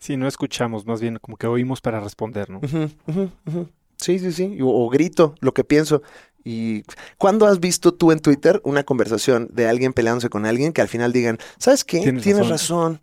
Sí, 0.00 0.16
no 0.16 0.26
escuchamos, 0.26 0.84
más 0.84 1.00
bien 1.00 1.20
como 1.20 1.36
que 1.36 1.46
oímos 1.46 1.80
para 1.80 2.00
responder, 2.00 2.50
¿no? 2.50 2.58
Uh 2.58 2.62
-huh, 2.62 2.90
uh 3.06 3.12
-huh, 3.12 3.30
uh 3.46 3.50
-huh. 3.52 3.68
Sí, 4.02 4.18
sí, 4.18 4.32
sí. 4.32 4.58
O, 4.60 4.66
o, 4.66 4.88
grito 4.90 5.36
lo 5.40 5.54
que 5.54 5.62
pienso. 5.62 6.02
¿Y 6.44 6.84
cuándo 7.18 7.46
has 7.46 7.60
visto 7.60 7.94
tú 7.94 8.10
en 8.10 8.20
Twitter 8.20 8.60
una 8.64 8.82
conversación 8.82 9.48
de 9.52 9.68
alguien 9.68 9.92
peleándose 9.92 10.28
con 10.28 10.44
alguien 10.44 10.72
que 10.72 10.80
al 10.80 10.88
final 10.88 11.12
digan, 11.12 11.38
¿sabes 11.58 11.84
qué? 11.84 12.00
Tienes, 12.00 12.22
Tienes 12.22 12.48
razón. 12.48 12.94
razón. 12.94 13.00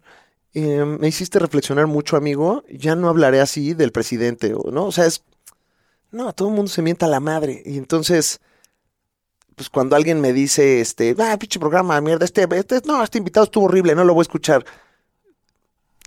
Eh, 0.54 0.84
me 0.84 1.08
hiciste 1.08 1.40
reflexionar 1.40 1.88
mucho, 1.88 2.18
amigo. 2.18 2.64
Ya 2.70 2.96
no 2.96 3.08
hablaré 3.08 3.40
así 3.40 3.74
del 3.74 3.92
presidente, 3.92 4.54
¿no? 4.72 4.86
O 4.86 4.92
sea, 4.92 5.06
es. 5.06 5.24
No, 6.12 6.34
todo 6.34 6.50
el 6.50 6.56
mundo 6.56 6.70
se 6.70 6.82
mienta 6.82 7.06
a 7.06 7.10
la 7.10 7.20
madre. 7.20 7.62
Y 7.66 7.78
entonces, 7.78 8.42
pues 9.56 9.70
cuando 9.70 9.96
alguien 9.96 10.22
me 10.22 10.34
dice, 10.34 10.82
este, 10.82 11.16
ah, 11.20 11.38
pinche 11.38 11.60
programa, 11.60 12.00
mierda, 12.02 12.26
este, 12.26 12.48
este, 12.52 12.82
no, 12.86 13.04
este 13.04 13.20
invitado 13.20 13.44
estuvo 13.44 13.66
horrible, 13.66 13.94
no 13.94 14.04
lo 14.04 14.14
voy 14.14 14.22
a 14.22 14.24
escuchar. 14.24 14.66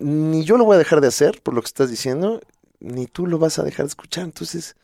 Ni 0.01 0.43
yo 0.43 0.57
lo 0.57 0.65
voy 0.65 0.75
a 0.75 0.79
dejar 0.79 1.01
de 1.01 1.09
hacer 1.09 1.41
por 1.43 1.55
lo 1.55 1.61
que 1.61 1.67
estás 1.67 1.89
diciendo, 1.89 2.41
ni 2.81 3.07
tú 3.07 3.27
lo 3.27 3.39
vas 3.39 3.59
a 3.59 3.63
dejar 3.63 3.85
de 3.85 3.91
escuchar. 3.91 4.25
Entonces, 4.25 4.75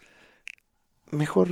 mejor, 1.11 1.49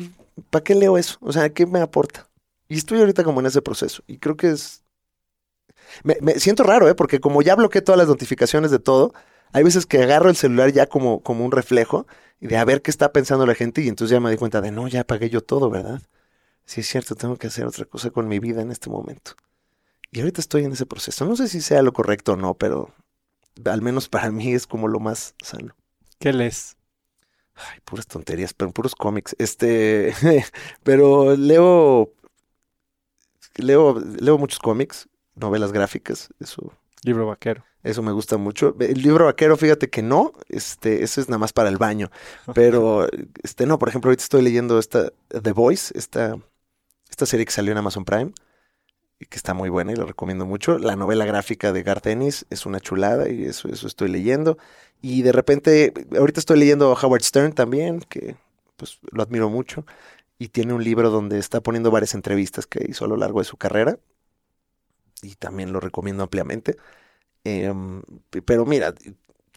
¿para 0.51 0.65
qué 0.65 0.75
leo 0.75 0.99
eso? 0.99 1.19
O 1.21 1.33
sea, 1.33 1.51
¿qué 1.51 1.67
me 1.67 1.81
aporta? 1.81 2.29
Y 2.69 2.77
estoy 2.77 3.01
ahorita 3.01 3.25
como 3.25 3.41
en 3.41 3.47
ese 3.47 3.63
proceso. 3.63 4.03
Y 4.07 4.19
creo 4.19 4.37
que 4.37 4.51
es. 4.51 4.83
Me, 6.03 6.17
siento 6.41 6.65
raro, 6.65 6.89
¿eh? 6.89 6.95
Porque 6.95 7.21
como 7.21 7.43
ya 7.43 7.55
bloqueé 7.55 7.83
todas 7.83 7.99
las 7.99 8.09
notificaciones 8.09 8.71
de 8.71 8.79
todo, 8.79 9.15
hay 9.53 9.63
veces 9.63 9.87
que 9.87 10.03
agarro 10.03 10.29
el 10.29 10.37
celular 10.37 10.73
ya 10.73 10.87
como, 10.87 11.21
como 11.23 11.45
un 11.45 11.53
reflejo 11.53 12.07
y 12.41 12.49
de 12.49 12.57
a 12.57 12.65
ver 12.65 12.83
qué 12.83 12.91
está 12.91 13.13
pensando 13.13 13.47
la 13.47 13.55
gente. 13.55 13.83
Y 13.83 13.89
entonces 13.89 14.13
ya 14.13 14.21
me 14.21 14.31
di 14.31 14.37
cuenta 14.37 14.61
de 14.61 14.71
no, 14.73 14.89
ya 14.89 15.03
apagué 15.03 15.31
yo 15.31 15.43
todo, 15.43 15.71
¿verdad? 15.71 16.03
Sí, 16.65 16.81
es 16.81 16.89
cierto, 16.89 17.15
tengo 17.15 17.37
que 17.37 17.47
hacer 17.47 17.65
otra 17.67 17.85
cosa 17.85 18.11
con 18.11 18.27
mi 18.29 18.41
vida 18.41 18.61
en 18.63 18.73
este 18.73 18.91
momento. 18.91 19.33
Y 20.11 20.21
ahorita 20.21 20.41
estoy 20.41 20.65
en 20.65 20.73
ese 20.73 20.87
proceso. 20.87 21.25
No 21.25 21.37
sé 21.37 21.49
si 21.49 21.61
sea 21.61 21.83
lo 21.83 21.93
correcto 21.93 22.33
o 22.33 22.37
no, 22.37 22.55
pero 22.55 22.93
al 23.65 23.83
menos 23.83 24.09
para 24.09 24.31
mí 24.31 24.53
es 24.53 24.67
como 24.67 24.89
lo 24.89 24.99
más 24.99 25.35
sano. 25.43 25.77
¿Qué 26.19 26.33
lees? 26.33 26.77
Ay, 27.57 27.81
puras 27.85 28.07
tonterías, 28.07 28.55
pero 28.55 28.71
puros 28.71 28.95
cómics. 28.95 29.35
Este, 29.39 30.15
pero 30.83 31.37
leo, 31.37 32.13
leo, 33.57 34.01
leo 34.21 34.39
muchos 34.39 34.59
cómics, 34.59 35.09
novelas 35.35 35.73
gráficas, 35.73 36.29
eso. 36.41 36.73
Libro 37.03 37.27
vaquero. 37.27 37.65
Eso 37.83 38.03
me 38.03 38.13
gusta 38.13 38.37
mucho. 38.37 38.75
El 38.81 39.01
libro 39.01 39.27
vaquero, 39.27 39.57
fíjate 39.57 39.89
que 39.89 40.03
no, 40.03 40.33
este, 40.49 41.05
eso 41.05 41.21
es 41.21 41.29
nada 41.29 41.39
más 41.39 41.53
para 41.53 41.69
el 41.69 41.77
baño. 41.77 42.11
Pero, 42.53 43.07
este, 43.43 43.65
no, 43.65 43.79
por 43.79 43.89
ejemplo, 43.89 44.09
ahorita 44.09 44.25
estoy 44.25 44.43
leyendo 44.43 44.79
esta 44.79 45.13
The 45.29 45.53
Voice, 45.53 45.97
esta, 45.97 46.37
esta 47.09 47.27
serie 47.27 47.47
que 47.47 47.53
salió 47.53 47.71
en 47.71 47.79
Amazon 47.79 48.05
Prime 48.05 48.33
que 49.19 49.37
está 49.37 49.55
muy 49.55 49.71
buena 49.71 49.93
y 49.93 49.97
la 49.97 50.05
recomiendo 50.05 50.47
mucho. 50.47 50.79
La 50.79 50.97
novela 50.97 51.25
gráfica 51.25 51.73
de 51.73 51.83
Garth 51.83 52.07
Ennis 52.07 52.47
es 52.51 52.67
una 52.67 52.81
chulada 52.81 53.29
y 53.31 53.45
eso, 53.45 53.69
eso 53.69 53.87
estoy 53.87 54.09
leyendo. 54.11 54.59
Y 55.01 55.23
de 55.23 55.33
repente, 55.33 55.93
ahorita 56.19 56.41
estoy 56.41 56.59
leyendo 56.59 56.93
Howard 56.93 57.23
Stern 57.23 57.53
también, 57.53 58.01
que 58.01 58.37
pues 58.77 58.99
lo 59.11 59.23
admiro 59.23 59.49
mucho. 59.49 59.87
Y 60.39 60.49
tiene 60.49 60.75
un 60.75 60.85
libro 60.85 61.11
donde 61.11 61.39
está 61.39 61.63
poniendo 61.63 61.91
varias 61.91 62.15
entrevistas 62.15 62.67
que 62.67 62.85
hizo 62.89 63.05
a 63.07 63.09
lo 63.09 63.17
largo 63.17 63.41
de 63.41 63.47
su 63.47 63.57
carrera. 63.57 63.99
Y 65.23 65.35
también 65.37 65.73
lo 65.73 65.81
recomiendo 65.81 66.23
ampliamente. 66.23 66.77
Eh, 67.45 67.73
pero 68.45 68.67
mira, 68.67 68.95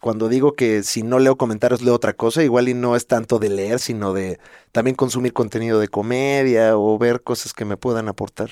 cuando 0.01 0.29
digo 0.29 0.53
que 0.53 0.83
si 0.83 1.03
no 1.03 1.19
leo 1.19 1.37
comentarios 1.37 1.81
leo 1.81 1.95
otra 1.95 2.13
cosa, 2.13 2.43
igual 2.43 2.69
y 2.69 2.73
no 2.73 2.95
es 2.95 3.07
tanto 3.07 3.39
de 3.39 3.49
leer, 3.49 3.79
sino 3.79 4.13
de 4.13 4.39
también 4.71 4.95
consumir 4.95 5.33
contenido 5.33 5.79
de 5.79 5.89
comedia 5.89 6.77
o 6.77 6.97
ver 6.97 7.23
cosas 7.23 7.53
que 7.53 7.65
me 7.65 7.77
puedan 7.77 8.07
aportar. 8.07 8.49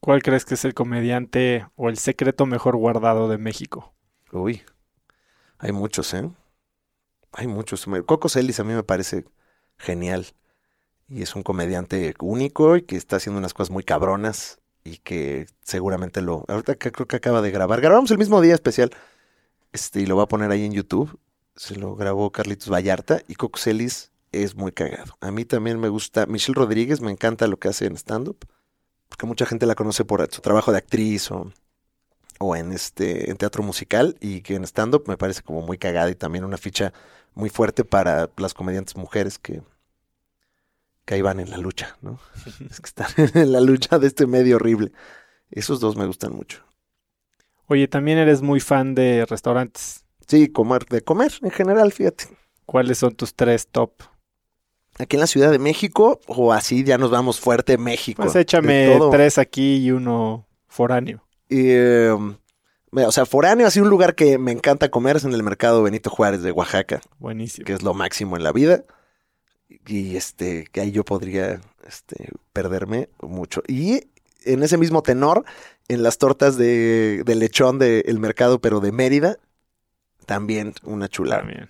¿Cuál 0.00 0.22
crees 0.22 0.44
que 0.44 0.54
es 0.54 0.64
el 0.64 0.74
comediante 0.74 1.66
o 1.74 1.88
el 1.88 1.98
secreto 1.98 2.46
mejor 2.46 2.76
guardado 2.76 3.28
de 3.28 3.38
México? 3.38 3.94
Uy, 4.32 4.62
hay 5.58 5.72
muchos, 5.72 6.12
¿eh? 6.14 6.30
Hay 7.32 7.46
muchos. 7.46 7.86
Coco 8.06 8.28
Celis 8.28 8.60
a 8.60 8.64
mí 8.64 8.72
me 8.72 8.82
parece 8.82 9.24
genial. 9.78 10.26
Y 11.08 11.22
es 11.22 11.36
un 11.36 11.42
comediante 11.42 12.14
único 12.20 12.76
y 12.76 12.82
que 12.82 12.96
está 12.96 13.16
haciendo 13.16 13.38
unas 13.38 13.54
cosas 13.54 13.70
muy 13.70 13.84
cabronas 13.84 14.58
y 14.84 14.98
que 14.98 15.46
seguramente 15.62 16.20
lo... 16.20 16.44
Ahorita 16.48 16.76
creo 16.76 17.06
que 17.06 17.16
acaba 17.16 17.42
de 17.42 17.50
grabar. 17.50 17.80
Grabamos 17.80 18.10
el 18.10 18.18
mismo 18.18 18.40
día 18.40 18.54
especial 18.54 18.90
este, 19.72 20.00
y 20.00 20.06
lo 20.06 20.16
va 20.16 20.24
a 20.24 20.28
poner 20.28 20.50
ahí 20.50 20.64
en 20.64 20.72
YouTube. 20.72 21.18
Se 21.54 21.76
lo 21.76 21.94
grabó 21.96 22.30
Carlitos 22.32 22.70
Vallarta 22.70 23.22
y 23.28 23.34
Coco 23.34 23.58
Celis 23.58 24.12
es 24.32 24.54
muy 24.54 24.72
cagado. 24.72 25.16
A 25.20 25.30
mí 25.30 25.44
también 25.44 25.78
me 25.78 25.88
gusta, 25.88 26.26
Michelle 26.26 26.56
Rodríguez, 26.56 27.00
me 27.00 27.10
encanta 27.10 27.46
lo 27.46 27.58
que 27.58 27.68
hace 27.68 27.86
en 27.86 27.96
stand-up, 27.96 28.38
porque 29.08 29.26
mucha 29.26 29.46
gente 29.46 29.66
la 29.66 29.74
conoce 29.74 30.04
por 30.04 30.26
su 30.32 30.40
trabajo 30.40 30.72
de 30.72 30.78
actriz 30.78 31.30
o, 31.30 31.52
o 32.38 32.56
en, 32.56 32.72
este, 32.72 33.30
en 33.30 33.36
teatro 33.36 33.62
musical 33.62 34.16
y 34.20 34.40
que 34.42 34.54
en 34.54 34.64
stand-up 34.64 35.04
me 35.06 35.16
parece 35.16 35.42
como 35.42 35.62
muy 35.62 35.78
cagada 35.78 36.10
y 36.10 36.14
también 36.14 36.44
una 36.44 36.58
ficha 36.58 36.92
muy 37.34 37.50
fuerte 37.50 37.84
para 37.84 38.30
las 38.36 38.54
comediantes 38.54 38.96
mujeres 38.96 39.38
que, 39.38 39.62
que 41.04 41.14
ahí 41.14 41.22
van 41.22 41.40
en 41.40 41.50
la 41.50 41.58
lucha, 41.58 41.96
¿no? 42.02 42.18
es 42.70 42.80
que 42.80 42.86
están 42.86 43.08
en 43.34 43.52
la 43.52 43.60
lucha 43.60 43.98
de 43.98 44.06
este 44.06 44.26
medio 44.26 44.56
horrible. 44.56 44.92
Esos 45.50 45.80
dos 45.80 45.96
me 45.96 46.06
gustan 46.06 46.32
mucho. 46.32 46.64
Oye, 47.66 47.88
también 47.88 48.18
eres 48.18 48.42
muy 48.42 48.60
fan 48.60 48.94
de 48.94 49.26
restaurantes. 49.26 50.04
Sí, 50.26 50.48
comer, 50.48 50.86
de 50.86 51.02
comer 51.02 51.32
en 51.42 51.50
general, 51.50 51.92
fíjate. 51.92 52.24
¿Cuáles 52.64 52.98
son 52.98 53.14
tus 53.14 53.34
tres 53.34 53.68
top? 53.68 53.92
Aquí 54.98 55.16
en 55.16 55.20
la 55.20 55.26
Ciudad 55.26 55.50
de 55.50 55.58
México, 55.58 56.20
o 56.26 56.52
así 56.52 56.84
ya 56.84 56.96
nos 56.96 57.10
vamos 57.10 57.38
fuerte 57.38 57.76
México. 57.76 58.22
Pues 58.22 58.36
échame 58.36 58.98
tres 59.10 59.38
aquí 59.38 59.76
y 59.76 59.90
uno 59.90 60.46
foráneo. 60.68 61.22
Eh, 61.48 62.14
o 62.92 63.12
sea, 63.12 63.26
foráneo, 63.26 63.66
así 63.66 63.80
un 63.80 63.90
lugar 63.90 64.14
que 64.14 64.38
me 64.38 64.52
encanta 64.52 64.90
comer 64.90 65.16
es 65.16 65.24
en 65.24 65.34
el 65.34 65.42
mercado 65.42 65.82
Benito 65.82 66.08
Juárez 66.08 66.42
de 66.42 66.52
Oaxaca. 66.52 67.00
Buenísimo. 67.18 67.66
Que 67.66 67.74
es 67.74 67.82
lo 67.82 67.92
máximo 67.92 68.36
en 68.36 68.42
la 68.42 68.52
vida. 68.52 68.84
Y 69.86 70.16
este, 70.16 70.64
que 70.72 70.80
ahí 70.80 70.92
yo 70.92 71.04
podría 71.04 71.60
este, 71.86 72.30
perderme 72.52 73.08
mucho. 73.20 73.62
Y 73.66 74.08
en 74.44 74.62
ese 74.62 74.78
mismo 74.78 75.02
tenor, 75.02 75.44
en 75.88 76.02
las 76.02 76.18
tortas 76.18 76.56
de, 76.56 77.22
lechón 77.26 77.78
del 77.78 78.18
mercado, 78.18 78.60
pero 78.60 78.80
de 78.80 78.92
Mérida, 78.92 79.38
también 80.24 80.74
una 80.82 81.08
chula. 81.08 81.38
También. 81.38 81.68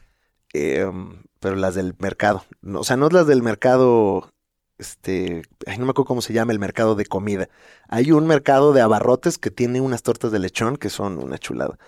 Em, 0.52 1.22
pero 1.40 1.56
las 1.56 1.74
del 1.74 1.94
mercado. 1.98 2.44
o 2.74 2.84
sea, 2.84 2.96
no 2.96 3.08
las 3.08 3.26
del 3.26 3.42
mercado, 3.42 4.30
este, 4.78 5.42
ay, 5.66 5.78
no 5.78 5.84
me 5.84 5.90
acuerdo 5.90 6.06
cómo 6.06 6.22
se 6.22 6.32
llama 6.32 6.52
el 6.52 6.58
mercado 6.58 6.94
de 6.94 7.06
comida. 7.06 7.48
Hay 7.88 8.12
un 8.12 8.26
mercado 8.26 8.72
de 8.72 8.80
abarrotes 8.80 9.38
que 9.38 9.50
tiene 9.50 9.80
unas 9.80 10.02
tortas 10.02 10.32
de 10.32 10.38
lechón 10.38 10.76
que 10.76 10.90
son 10.90 11.22
una 11.22 11.38
chulada. 11.38 11.78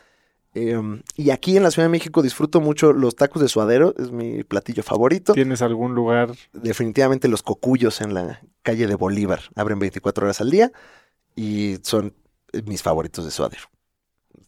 Em, 0.54 1.02
y 1.14 1.30
aquí 1.30 1.56
en 1.56 1.62
la 1.62 1.70
Ciudad 1.70 1.86
de 1.86 1.92
México 1.92 2.22
disfruto 2.22 2.60
mucho 2.60 2.92
los 2.92 3.14
tacos 3.14 3.42
de 3.42 3.48
suadero, 3.48 3.94
es 3.98 4.10
mi 4.10 4.44
platillo 4.44 4.82
favorito. 4.82 5.34
¿Tienes 5.34 5.62
algún 5.62 5.94
lugar? 5.94 6.30
Definitivamente 6.52 7.28
los 7.28 7.42
cocuyos 7.42 8.00
en 8.00 8.14
la 8.14 8.40
calle 8.62 8.86
de 8.86 8.94
Bolívar. 8.94 9.40
Abren 9.54 9.78
24 9.78 10.24
horas 10.24 10.40
al 10.40 10.50
día 10.50 10.72
y 11.36 11.76
son 11.82 12.14
mis 12.64 12.82
favoritos 12.82 13.24
de 13.24 13.30
suadero. 13.30 13.64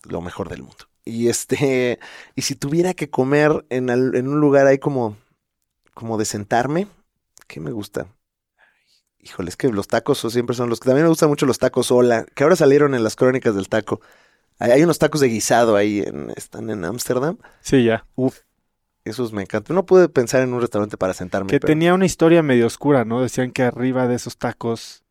Lo 0.08 0.20
mejor 0.20 0.48
del 0.48 0.62
mundo. 0.62 0.89
Y 1.04 1.28
este, 1.28 1.98
y 2.34 2.42
si 2.42 2.54
tuviera 2.54 2.94
que 2.94 3.10
comer 3.10 3.64
en, 3.70 3.90
en 3.90 4.28
un 4.28 4.40
lugar 4.40 4.66
ahí 4.66 4.78
como, 4.78 5.16
como 5.94 6.18
de 6.18 6.24
sentarme, 6.24 6.86
¿qué 7.46 7.60
me 7.60 7.72
gusta? 7.72 8.06
Híjole, 9.22 9.50
es 9.50 9.56
que 9.56 9.68
los 9.68 9.86
tacos 9.86 10.20
siempre 10.30 10.56
son 10.56 10.70
los 10.70 10.80
que 10.80 10.86
también 10.86 11.04
me 11.04 11.10
gustan 11.10 11.28
mucho 11.28 11.44
los 11.44 11.58
tacos 11.58 11.90
hola, 11.90 12.24
que 12.34 12.42
ahora 12.42 12.56
salieron 12.56 12.94
en 12.94 13.04
las 13.04 13.16
crónicas 13.16 13.54
del 13.54 13.68
taco. 13.68 14.00
Hay, 14.58 14.82
unos 14.82 14.98
tacos 14.98 15.20
de 15.20 15.28
guisado 15.28 15.76
ahí, 15.76 16.00
en, 16.00 16.30
están 16.36 16.68
en 16.70 16.84
Ámsterdam. 16.84 17.38
Sí, 17.60 17.84
ya. 17.84 18.06
Uf, 18.14 18.40
esos 19.04 19.32
me 19.32 19.42
encantan. 19.42 19.74
No 19.74 19.86
pude 19.86 20.08
pensar 20.08 20.42
en 20.42 20.52
un 20.52 20.60
restaurante 20.60 20.96
para 20.96 21.14
sentarme. 21.14 21.50
Que 21.50 21.60
tenía 21.60 21.94
una 21.94 22.04
historia 22.04 22.42
medio 22.42 22.66
oscura, 22.66 23.04
¿no? 23.04 23.22
Decían 23.22 23.52
que 23.52 23.62
arriba 23.62 24.06
de 24.06 24.16
esos 24.16 24.36
tacos 24.36 25.02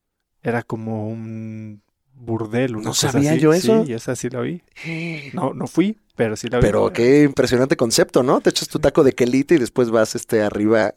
era 0.41 0.63
como 0.63 1.07
un 1.07 1.81
burdel. 2.19 2.75
Una 2.75 2.89
no 2.89 2.93
sabía 2.93 3.35
yo 3.35 3.53
eso. 3.53 3.85
Sí, 3.85 3.93
esa 3.93 4.15
sí 4.15 4.29
la 4.29 4.41
vi. 4.41 4.61
No, 5.33 5.53
no 5.53 5.67
fui, 5.67 5.97
pero 6.15 6.35
sí 6.35 6.47
la 6.49 6.59
vi. 6.59 6.61
Pero 6.61 6.91
qué 6.91 7.23
impresionante 7.23 7.77
concepto, 7.77 8.23
¿no? 8.23 8.41
Te 8.41 8.49
echas 8.49 8.67
tu 8.67 8.79
taco 8.79 9.03
de 9.03 9.13
quelite 9.13 9.55
y 9.55 9.57
después 9.57 9.89
vas 9.89 10.15
este 10.15 10.41
arriba 10.41 10.93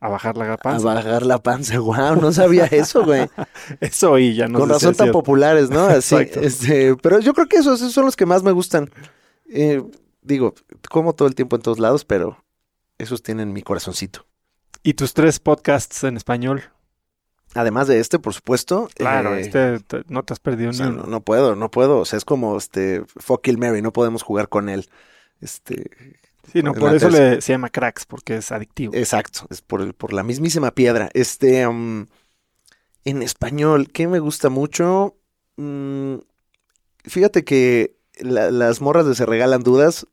a, 0.00 0.08
bajar 0.08 0.36
la 0.36 0.56
panza. 0.56 0.90
A 0.90 0.94
bajar 0.94 1.26
la 1.26 1.42
panza, 1.42 1.78
wow, 1.78 2.16
no 2.16 2.32
sabía 2.32 2.64
eso, 2.66 3.04
güey. 3.04 3.28
eso 3.80 4.18
y 4.18 4.34
ya 4.34 4.48
no 4.48 4.58
Con 4.58 4.70
razón 4.70 4.94
tan 4.94 5.12
populares, 5.12 5.70
¿no? 5.70 5.84
Así, 5.86 6.16
este, 6.16 6.96
pero 6.96 7.20
yo 7.20 7.34
creo 7.34 7.46
que 7.46 7.58
esos, 7.58 7.80
esos, 7.80 7.92
son 7.92 8.06
los 8.06 8.16
que 8.16 8.26
más 8.26 8.42
me 8.42 8.52
gustan. 8.52 8.90
Eh, 9.48 9.82
digo, 10.22 10.54
como 10.90 11.14
todo 11.14 11.28
el 11.28 11.34
tiempo 11.34 11.56
en 11.56 11.62
todos 11.62 11.78
lados, 11.78 12.04
pero 12.04 12.42
esos 12.98 13.22
tienen 13.22 13.52
mi 13.52 13.62
corazoncito. 13.62 14.26
¿Y 14.82 14.94
tus 14.94 15.14
tres 15.14 15.40
podcasts 15.40 16.04
en 16.04 16.16
español? 16.16 16.62
Además 17.54 17.86
de 17.86 18.00
este, 18.00 18.18
por 18.18 18.34
supuesto. 18.34 18.88
Claro, 18.94 19.34
eh, 19.34 19.40
este 19.40 19.80
no 20.08 20.24
te 20.24 20.32
has 20.32 20.40
perdido 20.40 20.72
ni 20.72 20.78
no, 20.78 21.04
no, 21.04 21.20
puedo, 21.20 21.54
no 21.54 21.70
puedo. 21.70 21.98
O 21.98 22.04
sea, 22.04 22.16
es 22.16 22.24
como 22.24 22.56
este 22.56 23.04
Fuck 23.16 23.42
Kill 23.42 23.58
Mary, 23.58 23.80
no 23.80 23.92
podemos 23.92 24.22
jugar 24.22 24.48
con 24.48 24.68
él. 24.68 24.88
Este. 25.40 25.90
Sí, 26.52 26.62
no, 26.62 26.74
por 26.74 26.94
eso 26.94 27.08
le, 27.08 27.40
se 27.40 27.52
llama 27.52 27.70
cracks, 27.70 28.04
porque 28.04 28.36
es 28.36 28.52
adictivo. 28.52 28.94
Exacto, 28.94 29.46
es 29.50 29.62
por, 29.62 29.80
el, 29.80 29.94
por 29.94 30.12
la 30.12 30.22
mismísima 30.22 30.72
piedra. 30.72 31.08
Este, 31.14 31.66
um, 31.66 32.06
en 33.04 33.22
español, 33.22 33.90
¿qué 33.90 34.08
me 34.08 34.18
gusta 34.18 34.50
mucho? 34.50 35.16
Mm, 35.56 36.16
fíjate 37.04 37.44
que 37.44 37.96
las 38.18 38.80
morras 38.80 39.06
de 39.06 39.14
Se 39.14 39.26
Regalan 39.26 39.62
Dudas 39.62 40.06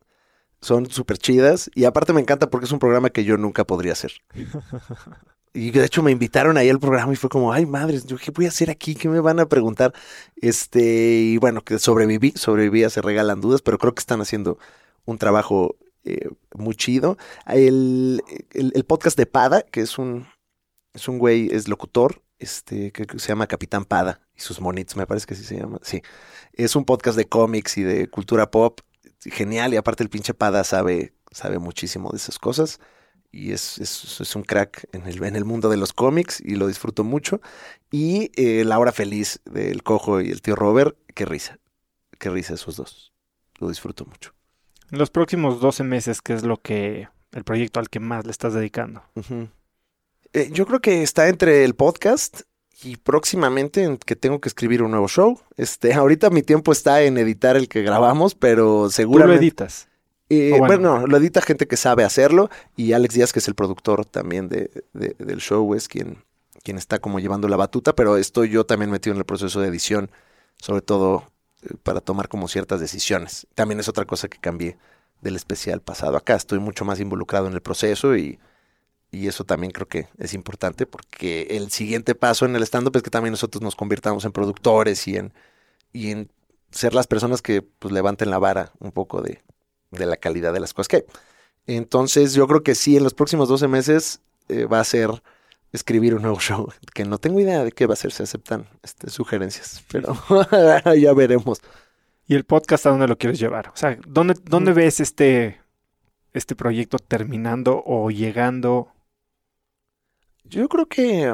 son 0.61 0.89
súper 0.89 1.17
chidas 1.17 1.69
y 1.73 1.85
aparte 1.85 2.13
me 2.13 2.21
encanta 2.21 2.49
porque 2.49 2.65
es 2.65 2.71
un 2.71 2.79
programa 2.79 3.09
que 3.09 3.23
yo 3.23 3.37
nunca 3.37 3.65
podría 3.65 3.93
hacer. 3.93 4.13
Y 5.53 5.71
de 5.71 5.85
hecho 5.85 6.01
me 6.01 6.11
invitaron 6.11 6.57
ahí 6.57 6.69
al 6.69 6.79
programa 6.79 7.11
y 7.11 7.17
fue 7.17 7.29
como, 7.29 7.51
ay 7.51 7.65
madres, 7.65 8.05
yo 8.05 8.17
qué 8.17 8.31
voy 8.31 8.45
a 8.45 8.49
hacer 8.49 8.69
aquí, 8.69 8.95
qué 8.95 9.09
me 9.09 9.19
van 9.19 9.39
a 9.39 9.47
preguntar. 9.47 9.93
Este, 10.37 10.81
y 10.81 11.37
bueno, 11.37 11.61
que 11.61 11.77
sobreviví, 11.77 12.33
sobreviví 12.35 12.83
a 12.83 12.89
Se 12.89 13.01
Regalan 13.01 13.41
Dudas, 13.41 13.61
pero 13.61 13.77
creo 13.77 13.93
que 13.93 13.99
están 13.99 14.21
haciendo 14.21 14.57
un 15.05 15.17
trabajo 15.17 15.75
eh, 16.05 16.29
muy 16.55 16.75
chido. 16.75 17.17
El, 17.47 18.23
el, 18.53 18.85
podcast 18.85 19.17
de 19.17 19.25
Pada, 19.25 19.61
que 19.63 19.81
es 19.81 19.97
un, 19.97 20.25
es 20.93 21.09
un 21.09 21.19
güey, 21.19 21.49
es 21.51 21.67
locutor, 21.67 22.21
este, 22.39 22.91
que, 22.91 23.05
se 23.19 23.27
llama 23.27 23.47
Capitán 23.47 23.83
Pada 23.83 24.21
y 24.33 24.39
sus 24.41 24.61
monitos, 24.61 24.95
me 24.95 25.05
parece 25.05 25.25
que 25.25 25.33
así 25.33 25.43
se 25.43 25.57
llama. 25.57 25.79
Sí, 25.83 26.01
es 26.53 26.77
un 26.77 26.85
podcast 26.85 27.17
de 27.17 27.27
cómics 27.27 27.77
y 27.77 27.83
de 27.83 28.07
cultura 28.07 28.51
pop, 28.51 28.79
genial, 29.25 29.73
y 29.73 29.77
aparte 29.77 30.01
el 30.03 30.09
pinche 30.09 30.33
Pada 30.33 30.63
sabe, 30.63 31.13
sabe 31.31 31.59
muchísimo 31.59 32.09
de 32.11 32.17
esas 32.17 32.39
cosas 32.39 32.79
y 33.31 33.53
es, 33.53 33.77
es, 33.79 34.35
un 34.35 34.43
crack 34.43 34.87
en 34.91 35.07
el, 35.07 35.23
en 35.23 35.35
el, 35.35 35.45
mundo 35.45 35.69
de 35.69 35.77
los 35.77 35.93
cómics 35.93 36.41
y 36.41 36.55
lo 36.55 36.67
disfruto 36.67 37.03
mucho. 37.03 37.41
Y 37.89 38.31
eh, 38.35 38.63
La 38.65 38.77
Hora 38.77 38.91
Feliz 38.91 39.39
del 39.45 39.83
Cojo 39.83 40.21
y 40.21 40.31
el 40.31 40.41
tío 40.41 40.55
Robert, 40.55 40.97
qué 41.13 41.25
risa, 41.25 41.57
qué 42.19 42.29
risa 42.29 42.55
esos 42.55 42.75
dos. 42.75 43.13
Lo 43.59 43.69
disfruto 43.69 44.05
mucho. 44.05 44.33
En 44.91 44.99
los 44.99 45.09
próximos 45.09 45.61
12 45.61 45.83
meses, 45.83 46.21
¿qué 46.21 46.33
es 46.33 46.43
lo 46.43 46.57
que, 46.57 47.07
el 47.31 47.43
proyecto 47.43 47.79
al 47.79 47.89
que 47.89 48.01
más 48.01 48.25
le 48.25 48.31
estás 48.31 48.53
dedicando? 48.53 49.03
Eh, 50.33 50.49
yo 50.51 50.65
creo 50.65 50.81
que 50.81 51.01
está 51.01 51.29
entre 51.29 51.63
el 51.63 51.75
podcast 51.75 52.41
y 52.83 52.97
próximamente 52.97 53.83
en 53.83 53.97
que 53.97 54.15
tengo 54.15 54.41
que 54.41 54.49
escribir 54.49 54.81
un 54.83 54.91
nuevo 54.91 55.07
show. 55.07 55.39
Este, 55.55 55.93
ahorita 55.93 56.29
mi 56.29 56.43
tiempo 56.43 56.73
está 56.73 57.01
en 57.03 57.17
editar 57.17 57.55
el 57.55 57.69
que 57.69 57.81
grabamos, 57.81 58.35
pero 58.35 58.89
seguramente... 58.89 59.35
¿Tú 59.35 59.39
lo 59.39 59.45
editas? 59.45 59.87
Eh, 60.33 60.57
bueno. 60.59 61.07
lo 61.07 61.17
edita 61.17 61.41
gente 61.41 61.67
que 61.67 61.75
sabe 61.75 62.05
hacerlo 62.05 62.49
y 62.77 62.93
Alex 62.93 63.15
Díaz, 63.15 63.33
que 63.33 63.39
es 63.39 63.49
el 63.49 63.55
productor 63.55 64.05
también 64.05 64.47
de, 64.47 64.71
del 64.93 65.39
show, 65.39 65.73
es 65.75 65.89
quien, 65.89 66.23
quien 66.63 66.77
está 66.77 66.99
como 66.99 67.19
llevando 67.19 67.49
la 67.49 67.57
batuta, 67.57 67.93
pero 67.95 68.15
estoy 68.15 68.49
yo 68.49 68.65
también 68.65 68.89
metido 68.91 69.13
en 69.13 69.17
el 69.17 69.25
proceso 69.25 69.59
de 69.59 69.67
edición, 69.67 70.09
sobre 70.57 70.81
todo 70.81 71.29
eh, 71.63 71.73
para 71.83 71.99
tomar 71.99 72.29
como 72.29 72.47
ciertas 72.47 72.79
decisiones. 72.79 73.45
También 73.55 73.81
es 73.81 73.89
otra 73.89 74.05
cosa 74.05 74.29
que 74.29 74.37
cambié 74.37 74.77
del 75.19 75.35
especial 75.35 75.81
pasado 75.81 76.15
acá. 76.15 76.35
Estoy 76.35 76.59
mucho 76.59 76.85
más 76.85 77.01
involucrado 77.01 77.47
en 77.47 77.53
el 77.53 77.61
proceso 77.61 78.15
y, 78.15 78.39
y 79.11 79.27
eso 79.27 79.43
también 79.43 79.73
creo 79.73 79.89
que 79.89 80.07
es 80.17 80.33
importante 80.33 80.85
porque 80.85 81.47
el 81.49 81.71
siguiente 81.71 82.15
paso 82.15 82.45
en 82.45 82.55
el 82.55 82.63
stand-up 82.63 82.95
es 82.95 83.03
que 83.03 83.09
también 83.09 83.31
nosotros 83.31 83.61
nos 83.61 83.75
convirtamos 83.75 84.23
en 84.23 84.31
productores 84.31 85.09
y 85.09 85.17
en, 85.17 85.33
y 85.91 86.11
en 86.11 86.31
ser 86.71 86.93
las 86.93 87.07
personas 87.07 87.41
que 87.41 87.61
pues 87.61 87.93
levanten 87.93 88.29
la 88.29 88.39
vara 88.39 88.71
un 88.79 88.93
poco 88.93 89.21
de, 89.21 89.41
de 89.91 90.05
la 90.05 90.17
calidad 90.17 90.53
de 90.53 90.59
las 90.59 90.73
cosas 90.73 90.87
que 90.87 90.95
hay. 90.97 91.03
Entonces 91.67 92.33
yo 92.33 92.47
creo 92.47 92.63
que 92.63 92.75
sí, 92.75 92.97
en 92.97 93.03
los 93.03 93.13
próximos 93.13 93.47
12 93.49 93.67
meses 93.67 94.21
eh, 94.49 94.65
va 94.65 94.79
a 94.79 94.83
ser 94.83 95.21
escribir 95.71 96.15
un 96.15 96.23
nuevo 96.23 96.39
show, 96.39 96.69
que 96.93 97.05
no 97.05 97.17
tengo 97.17 97.39
idea 97.39 97.63
de 97.63 97.71
qué 97.71 97.85
va 97.85 97.93
a 97.93 97.97
ser, 97.97 98.11
se 98.11 98.23
aceptan 98.23 98.67
este, 98.83 99.09
sugerencias, 99.09 99.83
pero 99.91 100.15
ya 100.97 101.13
veremos. 101.13 101.61
¿Y 102.27 102.35
el 102.35 102.45
podcast 102.45 102.85
a 102.85 102.91
dónde 102.91 103.07
lo 103.07 103.17
quieres 103.17 103.39
llevar? 103.39 103.69
O 103.69 103.75
sea, 103.75 103.97
¿dónde, 104.07 104.35
dónde 104.43 104.71
mm. 104.71 104.75
ves 104.75 104.99
este, 104.99 105.59
este 106.33 106.55
proyecto 106.55 106.97
terminando 106.97 107.83
o 107.85 108.09
llegando? 108.09 108.93
Yo 110.45 110.67
creo 110.69 110.85
que 110.87 111.33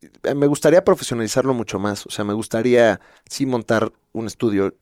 eh, 0.00 0.34
me 0.34 0.46
gustaría 0.46 0.84
profesionalizarlo 0.84 1.54
mucho 1.54 1.78
más, 1.78 2.06
o 2.06 2.10
sea, 2.10 2.24
me 2.24 2.34
gustaría 2.34 3.00
sí 3.28 3.46
montar 3.46 3.92
un 4.12 4.26
estudio 4.26 4.74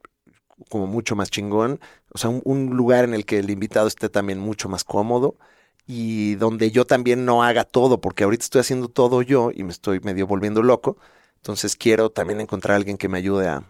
como 0.68 0.86
mucho 0.86 1.16
más 1.16 1.30
chingón, 1.30 1.80
o 2.14 2.18
sea, 2.18 2.30
un, 2.30 2.76
lugar 2.76 3.04
en 3.04 3.12
el 3.12 3.26
que 3.26 3.40
el 3.40 3.50
invitado 3.50 3.88
esté 3.88 4.08
también 4.08 4.38
mucho 4.38 4.68
más 4.68 4.84
cómodo 4.84 5.36
y 5.84 6.36
donde 6.36 6.70
yo 6.70 6.86
también 6.86 7.24
no 7.24 7.42
haga 7.42 7.64
todo, 7.64 8.00
porque 8.00 8.22
ahorita 8.22 8.44
estoy 8.44 8.60
haciendo 8.60 8.88
todo 8.88 9.20
yo 9.20 9.50
y 9.52 9.64
me 9.64 9.72
estoy 9.72 9.98
medio 10.00 10.26
volviendo 10.28 10.62
loco, 10.62 10.96
entonces 11.36 11.74
quiero 11.76 12.10
también 12.10 12.40
encontrar 12.40 12.74
a 12.74 12.76
alguien 12.76 12.96
que 12.96 13.08
me 13.08 13.18
ayude 13.18 13.48
a... 13.48 13.64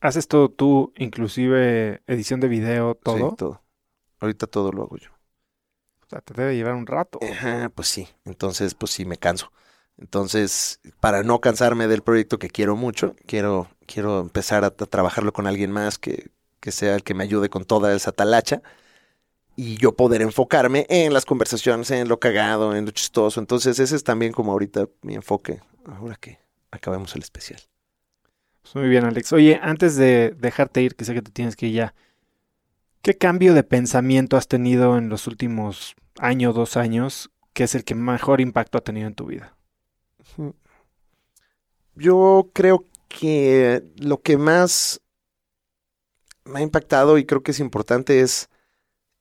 ¿Haces 0.00 0.28
todo 0.28 0.48
tú, 0.48 0.94
inclusive 0.96 2.02
edición 2.06 2.40
de 2.40 2.48
video, 2.48 2.94
todo? 2.94 3.30
Sí, 3.30 3.36
todo. 3.36 3.62
Ahorita 4.20 4.46
todo 4.46 4.72
lo 4.72 4.84
hago 4.84 4.96
yo. 4.96 5.10
O 6.06 6.08
sea, 6.08 6.22
te 6.22 6.32
debe 6.32 6.56
llevar 6.56 6.74
un 6.74 6.86
rato. 6.86 7.20
Ajá, 7.22 7.70
pues 7.74 7.88
sí. 7.88 8.08
Entonces, 8.24 8.74
pues 8.74 8.92
sí, 8.92 9.04
me 9.04 9.18
canso. 9.18 9.52
Entonces, 9.98 10.80
para 11.00 11.22
no 11.22 11.40
cansarme 11.40 11.86
del 11.86 12.02
proyecto 12.02 12.38
que 12.38 12.48
quiero 12.48 12.76
mucho, 12.76 13.14
quiero, 13.26 13.68
quiero 13.86 14.20
empezar 14.20 14.64
a, 14.64 14.68
a 14.68 14.70
trabajarlo 14.70 15.32
con 15.32 15.46
alguien 15.46 15.70
más 15.70 15.98
que, 15.98 16.30
que 16.60 16.72
sea 16.72 16.94
el 16.94 17.02
que 17.02 17.14
me 17.14 17.24
ayude 17.24 17.48
con 17.48 17.64
toda 17.64 17.94
esa 17.94 18.12
talacha 18.12 18.62
y 19.56 19.76
yo 19.76 19.96
poder 19.96 20.22
enfocarme 20.22 20.86
en 20.88 21.12
las 21.12 21.24
conversaciones, 21.24 21.90
en 21.90 22.08
lo 22.08 22.20
cagado, 22.20 22.76
en 22.76 22.84
lo 22.84 22.92
chistoso. 22.92 23.40
Entonces, 23.40 23.80
ese 23.80 23.96
es 23.96 24.04
también 24.04 24.32
como 24.32 24.52
ahorita 24.52 24.88
mi 25.02 25.16
enfoque, 25.16 25.60
ahora 25.84 26.14
que 26.14 26.38
acabemos 26.70 27.16
el 27.16 27.22
especial. 27.22 27.60
Pues 28.62 28.74
muy 28.76 28.88
bien, 28.88 29.04
Alex. 29.04 29.32
Oye, 29.32 29.58
antes 29.60 29.96
de 29.96 30.34
dejarte 30.38 30.82
ir, 30.82 30.94
que 30.94 31.04
sé 31.04 31.12
que 31.12 31.22
te 31.22 31.32
tienes 31.32 31.56
que 31.56 31.66
ir 31.66 31.74
ya, 31.74 31.94
¿qué 33.02 33.16
cambio 33.16 33.52
de 33.52 33.64
pensamiento 33.64 34.36
has 34.36 34.46
tenido 34.46 34.96
en 34.96 35.08
los 35.08 35.26
últimos 35.26 35.96
año, 36.18 36.52
dos 36.52 36.76
años, 36.76 37.30
que 37.52 37.64
es 37.64 37.74
el 37.74 37.84
que 37.84 37.94
mejor 37.96 38.40
impacto 38.40 38.78
ha 38.78 38.82
tenido 38.82 39.08
en 39.08 39.14
tu 39.14 39.26
vida? 39.26 39.56
Yo 41.96 42.50
creo 42.52 42.84
que 43.08 43.82
lo 43.96 44.20
que 44.20 44.36
más 44.36 45.00
me 46.48 46.60
ha 46.60 46.62
impactado 46.62 47.18
y 47.18 47.26
creo 47.26 47.42
que 47.42 47.52
es 47.52 47.60
importante 47.60 48.20
es, 48.20 48.48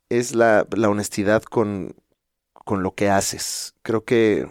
es 0.10 0.36
la, 0.36 0.66
la 0.76 0.90
honestidad 0.90 1.44
con, 1.44 1.96
con 2.54 2.84
lo 2.84 2.96
que 2.96 3.10
haces. 3.10 3.76
Creo 3.84 4.04
que 4.04 4.50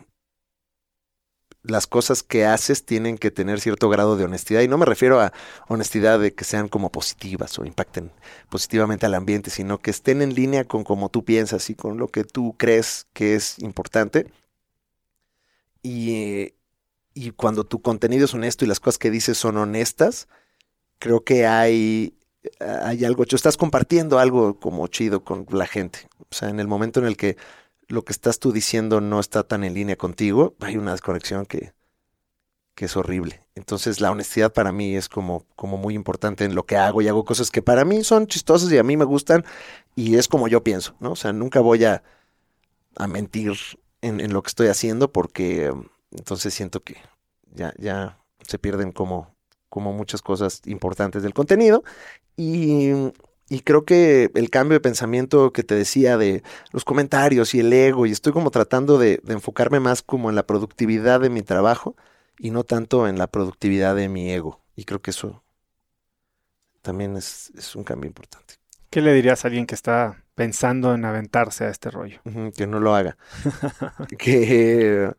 las 1.70 1.86
cosas 1.86 2.22
que 2.22 2.44
haces 2.44 2.84
tienen 2.84 3.18
que 3.18 3.30
tener 3.30 3.60
cierto 3.60 3.88
grado 3.88 4.16
de 4.16 4.24
honestidad. 4.24 4.62
Y 4.62 4.68
no 4.68 4.78
me 4.78 4.86
refiero 4.86 5.20
a 5.20 5.32
honestidad 5.68 6.18
de 6.18 6.34
que 6.34 6.44
sean 6.44 6.68
como 6.68 6.90
positivas 6.90 7.58
o 7.58 7.64
impacten 7.64 8.12
positivamente 8.48 9.06
al 9.06 9.14
ambiente, 9.14 9.50
sino 9.50 9.78
que 9.78 9.90
estén 9.90 10.22
en 10.22 10.34
línea 10.34 10.64
con 10.64 10.84
cómo 10.84 11.08
tú 11.08 11.24
piensas 11.24 11.68
y 11.70 11.74
con 11.74 11.98
lo 11.98 12.08
que 12.08 12.24
tú 12.24 12.54
crees 12.56 13.06
que 13.12 13.34
es 13.34 13.58
importante. 13.58 14.30
Y, 15.82 16.54
y 17.14 17.30
cuando 17.32 17.64
tu 17.64 17.80
contenido 17.80 18.24
es 18.24 18.34
honesto 18.34 18.64
y 18.64 18.68
las 18.68 18.80
cosas 18.80 18.98
que 18.98 19.10
dices 19.10 19.38
son 19.38 19.56
honestas, 19.56 20.28
creo 20.98 21.24
que 21.24 21.46
hay, 21.46 22.14
hay 22.60 23.04
algo, 23.04 23.24
tú 23.26 23.36
estás 23.36 23.56
compartiendo 23.56 24.18
algo 24.18 24.58
como 24.58 24.86
chido 24.88 25.24
con 25.24 25.46
la 25.50 25.66
gente. 25.66 26.08
O 26.30 26.34
sea, 26.34 26.48
en 26.48 26.60
el 26.60 26.68
momento 26.68 27.00
en 27.00 27.06
el 27.06 27.16
que 27.16 27.36
lo 27.88 28.04
que 28.04 28.12
estás 28.12 28.38
tú 28.38 28.52
diciendo 28.52 29.00
no 29.00 29.20
está 29.20 29.42
tan 29.42 29.64
en 29.64 29.74
línea 29.74 29.96
contigo, 29.96 30.54
hay 30.60 30.76
una 30.76 30.92
desconexión 30.92 31.46
que, 31.46 31.72
que 32.74 32.84
es 32.84 32.96
horrible. 32.96 33.40
Entonces 33.54 34.00
la 34.00 34.10
honestidad 34.10 34.52
para 34.52 34.70
mí 34.72 34.96
es 34.96 35.08
como, 35.08 35.46
como 35.56 35.78
muy 35.78 35.94
importante 35.94 36.44
en 36.44 36.54
lo 36.54 36.66
que 36.66 36.76
hago 36.76 37.00
y 37.00 37.08
hago 37.08 37.24
cosas 37.24 37.50
que 37.50 37.62
para 37.62 37.84
mí 37.84 38.04
son 38.04 38.26
chistosas 38.26 38.70
y 38.70 38.78
a 38.78 38.82
mí 38.82 38.96
me 38.96 39.04
gustan 39.04 39.44
y 39.94 40.16
es 40.16 40.28
como 40.28 40.46
yo 40.46 40.62
pienso, 40.62 40.94
¿no? 41.00 41.12
O 41.12 41.16
sea, 41.16 41.32
nunca 41.32 41.60
voy 41.60 41.84
a, 41.84 42.02
a 42.96 43.06
mentir 43.06 43.52
en, 44.02 44.20
en, 44.20 44.32
lo 44.32 44.42
que 44.42 44.48
estoy 44.48 44.68
haciendo 44.68 45.10
porque 45.10 45.70
um, 45.70 45.86
entonces 46.10 46.52
siento 46.52 46.82
que 46.82 46.96
ya, 47.54 47.72
ya 47.78 48.18
se 48.46 48.58
pierden 48.58 48.92
como, 48.92 49.34
como 49.76 49.92
muchas 49.92 50.22
cosas 50.22 50.62
importantes 50.64 51.22
del 51.22 51.34
contenido 51.34 51.84
y 52.34 52.92
y 53.48 53.60
creo 53.60 53.84
que 53.84 54.30
el 54.34 54.48
cambio 54.48 54.76
de 54.76 54.80
pensamiento 54.80 55.52
que 55.52 55.62
te 55.62 55.74
decía 55.74 56.16
de 56.16 56.42
los 56.72 56.84
comentarios 56.84 57.54
y 57.54 57.60
el 57.60 57.70
ego, 57.72 58.06
y 58.06 58.10
estoy 58.10 58.32
como 58.32 58.50
tratando 58.50 58.96
de, 58.98 59.20
de, 59.22 59.34
enfocarme 59.34 59.78
más 59.78 60.02
como 60.02 60.30
en 60.30 60.36
la 60.36 60.46
productividad 60.46 61.20
de 61.20 61.30
mi 61.30 61.42
trabajo 61.42 61.94
y 62.38 62.50
no 62.50 62.64
tanto 62.64 63.06
en 63.06 63.18
la 63.18 63.26
productividad 63.28 63.94
de 63.94 64.08
mi 64.08 64.32
ego. 64.32 64.62
Y 64.74 64.84
creo 64.84 65.00
que 65.00 65.10
eso 65.10 65.44
también 66.82 67.16
es, 67.16 67.52
es 67.56 67.76
un 67.76 67.84
cambio 67.84 68.08
importante. 68.08 68.54
¿Qué 68.90 69.02
le 69.02 69.12
dirías 69.12 69.44
a 69.44 69.48
alguien 69.48 69.66
que 69.66 69.74
está 69.74 70.24
pensando 70.34 70.94
en 70.94 71.04
aventarse 71.04 71.66
a 71.66 71.68
este 71.68 71.90
rollo? 71.90 72.20
Uh 72.24 72.30
-huh, 72.30 72.52
que 72.52 72.66
no 72.66 72.80
lo 72.80 72.94
haga. 72.94 73.18
que... 74.18 75.12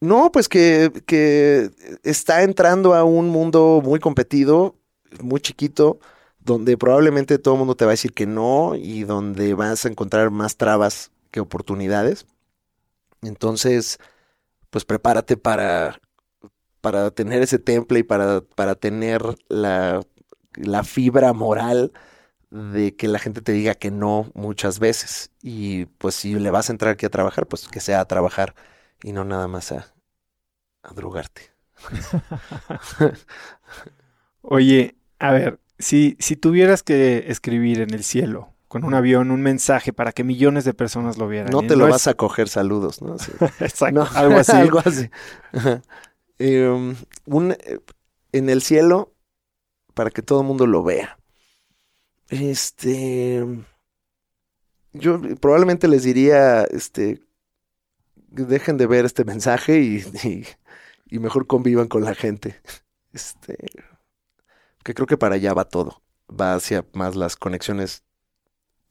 No, 0.00 0.30
pues 0.30 0.48
que, 0.48 0.92
que 1.06 1.70
está 2.02 2.42
entrando 2.42 2.94
a 2.94 3.04
un 3.04 3.28
mundo 3.28 3.80
muy 3.82 3.98
competido, 3.98 4.76
muy 5.22 5.40
chiquito, 5.40 5.98
donde 6.40 6.76
probablemente 6.76 7.38
todo 7.38 7.54
el 7.54 7.58
mundo 7.60 7.76
te 7.76 7.84
va 7.84 7.92
a 7.92 7.94
decir 7.94 8.12
que 8.12 8.26
no 8.26 8.74
y 8.76 9.04
donde 9.04 9.54
vas 9.54 9.84
a 9.84 9.88
encontrar 9.88 10.30
más 10.30 10.56
trabas 10.56 11.10
que 11.30 11.40
oportunidades. 11.40 12.26
Entonces, 13.22 13.98
pues 14.70 14.84
prepárate 14.84 15.36
para, 15.36 16.00
para 16.80 17.10
tener 17.10 17.42
ese 17.42 17.58
temple 17.58 18.00
y 18.00 18.02
para, 18.04 18.42
para 18.42 18.74
tener 18.76 19.22
la, 19.48 20.02
la 20.54 20.84
fibra 20.84 21.32
moral 21.32 21.92
de 22.50 22.96
que 22.96 23.08
la 23.08 23.18
gente 23.18 23.42
te 23.42 23.52
diga 23.52 23.74
que 23.74 23.90
no 23.90 24.30
muchas 24.34 24.78
veces. 24.78 25.30
Y 25.42 25.86
pues 25.98 26.14
si 26.16 26.34
le 26.34 26.50
vas 26.50 26.70
a 26.70 26.72
entrar 26.72 26.92
aquí 26.94 27.06
a 27.06 27.10
trabajar, 27.10 27.46
pues 27.46 27.68
que 27.68 27.80
sea 27.80 28.00
a 28.00 28.06
trabajar 28.08 28.54
y 29.06 29.12
no 29.12 29.24
nada 29.24 29.46
más 29.46 29.70
a, 29.70 29.94
a 30.82 30.92
drogarte. 30.92 31.52
Oye, 34.42 34.96
a 35.20 35.30
ver, 35.30 35.60
si, 35.78 36.16
si 36.18 36.34
tuvieras 36.34 36.82
que 36.82 37.26
escribir 37.28 37.82
en 37.82 37.94
el 37.94 38.02
cielo 38.02 38.52
con 38.66 38.82
un 38.82 38.94
avión 38.94 39.30
un 39.30 39.42
mensaje 39.42 39.92
para 39.92 40.10
que 40.10 40.24
millones 40.24 40.64
de 40.64 40.74
personas 40.74 41.18
lo 41.18 41.28
vieran. 41.28 41.52
No 41.52 41.60
te 41.62 41.76
lo 41.76 41.84
no 41.86 41.92
vas 41.92 42.00
es... 42.02 42.06
a 42.08 42.14
coger 42.14 42.48
saludos, 42.48 43.00
¿no? 43.00 43.16
Sí. 43.16 43.30
Exacto, 43.60 44.00
no, 44.00 44.08
algo 44.12 44.34
así. 44.40 44.52
algo 44.56 44.80
así. 44.84 45.08
eh, 46.40 46.98
un, 47.26 47.56
en 48.32 48.50
el 48.50 48.60
cielo, 48.60 49.14
para 49.94 50.10
que 50.10 50.22
todo 50.22 50.40
el 50.40 50.48
mundo 50.48 50.66
lo 50.66 50.82
vea. 50.82 51.16
Este. 52.28 53.46
Yo 54.92 55.20
probablemente 55.40 55.86
les 55.86 56.02
diría, 56.02 56.64
este, 56.64 57.22
dejen 58.44 58.76
de 58.76 58.86
ver 58.86 59.04
este 59.04 59.24
mensaje 59.24 59.80
y, 59.80 60.46
y, 61.06 61.18
mejor 61.18 61.46
convivan 61.46 61.88
con 61.88 62.04
la 62.04 62.14
gente. 62.14 62.60
Este, 63.12 63.56
que 64.84 64.94
creo 64.94 65.06
que 65.06 65.16
para 65.16 65.36
allá 65.36 65.54
va 65.54 65.64
todo. 65.64 66.02
Va 66.28 66.54
hacia 66.54 66.84
más 66.92 67.16
las 67.16 67.36
conexiones 67.36 68.04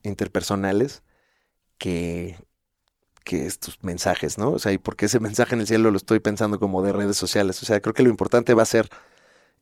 interpersonales 0.04 1.04
que, 1.78 2.38
que 3.24 3.46
estos 3.46 3.78
mensajes, 3.84 4.38
¿no? 4.38 4.52
O 4.52 4.60
sea, 4.60 4.72
y 4.72 4.78
porque 4.78 5.08
ese 5.08 5.20
mensaje 5.20 5.56
en 5.56 5.62
el 5.62 5.68
cielo 5.68 5.92
lo 5.92 5.98
estoy 5.98 6.20
pensando 6.20 6.60
como 6.60 6.82
de 6.82 6.94
redes 6.94 7.18
sociales. 7.18 7.62
O 7.62 7.66
sea, 7.66 7.82
creo 7.82 7.94
que 7.94 8.04
lo 8.04 8.10
importante 8.10 8.54
va 8.54 8.64
a 8.64 8.66
ser 8.66 8.90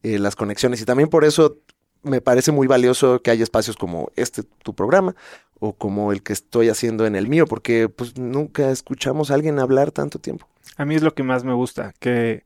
eh, 0.04 0.20
las 0.20 0.36
conexiones. 0.36 0.82
Y 0.82 0.86
también 0.86 1.10
por 1.10 1.26
eso 1.26 1.60
me 2.04 2.22
parece 2.22 2.52
muy 2.52 2.68
valioso 2.68 3.22
que 3.22 3.32
haya 3.32 3.44
espacios 3.44 3.78
como 3.78 4.12
este, 4.16 4.44
tu 4.44 4.74
programa, 4.74 5.16
o 5.60 5.74
como 5.74 6.12
el 6.12 6.24
que 6.24 6.34
estoy 6.34 6.68
haciendo 6.68 7.06
en 7.06 7.16
el 7.16 7.30
mío, 7.30 7.46
porque 7.46 7.88
pues 7.88 8.18
nunca 8.18 8.70
escuchamos 8.70 9.32
a 9.32 9.36
alguien 9.36 9.60
hablar 9.60 9.92
tanto 9.92 10.20
tiempo. 10.20 10.46
A 10.76 10.84
mí 10.84 10.96
es 10.96 11.04
lo 11.04 11.14
que 11.14 11.24
más 11.24 11.46
me 11.46 11.54
gusta, 11.54 11.94
que 12.00 12.44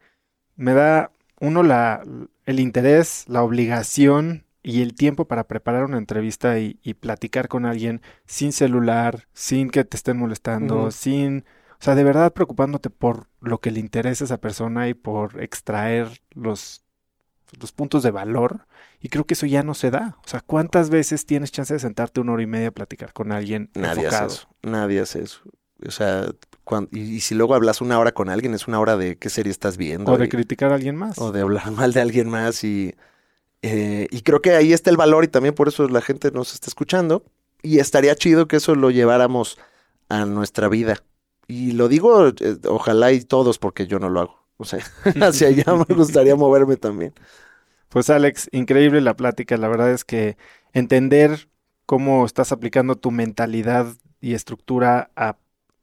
me 0.56 0.74
da 0.74 1.12
uno 1.40 1.64
la, 1.64 2.04
el 2.46 2.60
interés, 2.60 3.26
la 3.28 3.42
obligación 3.42 4.44
y 4.62 4.84
el 4.84 4.94
tiempo 4.94 5.26
para 5.26 5.46
preparar 5.46 5.86
una 5.86 5.98
entrevista 5.98 6.60
y, 6.60 6.78
y, 6.84 6.94
platicar 6.94 7.48
con 7.48 7.66
alguien 7.66 8.02
sin 8.26 8.52
celular, 8.52 9.28
sin 9.34 9.70
que 9.72 9.84
te 9.84 9.98
estén 9.98 10.18
molestando, 10.18 10.84
uh 10.84 10.88
-huh. 10.88 10.92
sin, 10.92 11.46
o 11.80 11.84
sea, 11.84 11.96
de 11.96 12.04
verdad 12.04 12.34
preocupándote 12.34 12.90
por 12.90 13.28
lo 13.40 13.60
que 13.60 13.72
le 13.72 13.80
interesa 13.80 14.24
a 14.24 14.28
esa 14.28 14.38
persona 14.38 14.90
y 14.90 14.94
por 14.94 15.42
extraer 15.42 16.22
los, 16.36 16.84
los 17.60 17.72
puntos 17.72 18.04
de 18.04 18.12
valor. 18.12 18.68
Y 19.00 19.10
creo 19.10 19.26
que 19.26 19.36
eso 19.36 19.46
ya 19.46 19.64
no 19.64 19.74
se 19.74 19.92
da. 19.92 20.18
O 20.26 20.28
sea, 20.28 20.42
¿cuántas 20.42 20.90
veces 20.90 21.26
tienes 21.26 21.52
chance 21.52 21.74
de 21.74 21.80
sentarte 21.80 22.20
una 22.20 22.34
hora 22.34 22.44
y 22.44 22.48
media 22.48 22.70
a 22.70 22.72
platicar 22.72 23.14
con 23.14 23.32
alguien 23.32 23.70
Nadie 23.76 24.06
enfocado? 24.06 24.26
hace 24.26 24.36
eso. 24.36 24.48
Nadie 24.64 25.00
hace 25.00 25.24
eso. 25.24 25.42
O 25.86 25.92
sea, 25.92 26.32
cuando, 26.64 26.90
y, 26.92 27.02
y, 27.02 27.20
si 27.20 27.36
luego 27.36 27.54
hablas 27.54 27.82
una 27.82 28.00
hora 28.00 28.12
con 28.12 28.30
alguien, 28.30 28.54
es 28.56 28.68
una 28.68 28.80
hora 28.80 28.98
de 28.98 29.18
qué 29.18 29.30
serie 29.30 29.52
estás 29.52 29.78
viendo. 29.78 30.12
O 30.12 30.18
de 30.18 30.26
y, 30.26 30.30
criticar 30.30 30.72
a 30.72 30.76
alguien 30.76 30.96
más. 30.96 31.20
O 31.20 31.32
de 31.32 31.42
hablar 31.42 31.72
mal 31.72 31.94
de 31.94 32.02
alguien 32.02 32.30
más. 32.30 32.64
Y, 32.64 32.96
eh, 33.62 34.08
y 34.10 34.22
creo 34.22 34.42
que 34.42 34.52
ahí 34.56 34.74
está 34.74 34.90
el 34.90 34.98
valor 34.98 35.24
y 35.24 35.28
también 35.28 35.54
por 35.54 35.68
eso 35.68 35.88
la 35.88 36.02
gente 36.02 36.32
nos 36.32 36.54
está 36.54 36.68
escuchando. 36.68 37.24
Y 37.62 37.80
estaría 37.80 38.16
chido 38.16 38.48
que 38.48 38.58
eso 38.58 38.76
lo 38.76 38.90
lleváramos 38.90 39.58
a 40.10 40.26
nuestra 40.26 40.70
vida. 40.70 41.04
Y 41.48 41.72
lo 41.72 41.88
digo, 41.88 42.28
eh, 42.28 42.58
ojalá 42.68 43.12
y 43.12 43.22
todos, 43.22 43.58
porque 43.58 43.88
yo 43.88 44.00
no 44.00 44.10
lo 44.10 44.22
hago. 44.22 44.48
O 44.58 44.66
sea, 44.66 44.80
hacia 45.22 45.50
allá 45.50 45.66
me 45.88 45.96
gustaría 45.96 46.36
moverme 46.36 46.78
también. 46.78 47.14
Pues 47.90 48.10
Alex, 48.10 48.50
increíble 48.52 49.02
la 49.02 49.16
plática. 49.16 49.58
La 49.58 49.68
verdad 49.68 49.92
es 49.92 50.04
que 50.04 50.38
entender 50.74 51.50
cómo 51.86 52.26
estás 52.26 52.52
aplicando 52.52 52.96
tu 52.96 53.12
mentalidad 53.12 53.88
y 54.20 54.34
estructura 54.34 55.12
a 55.16 55.38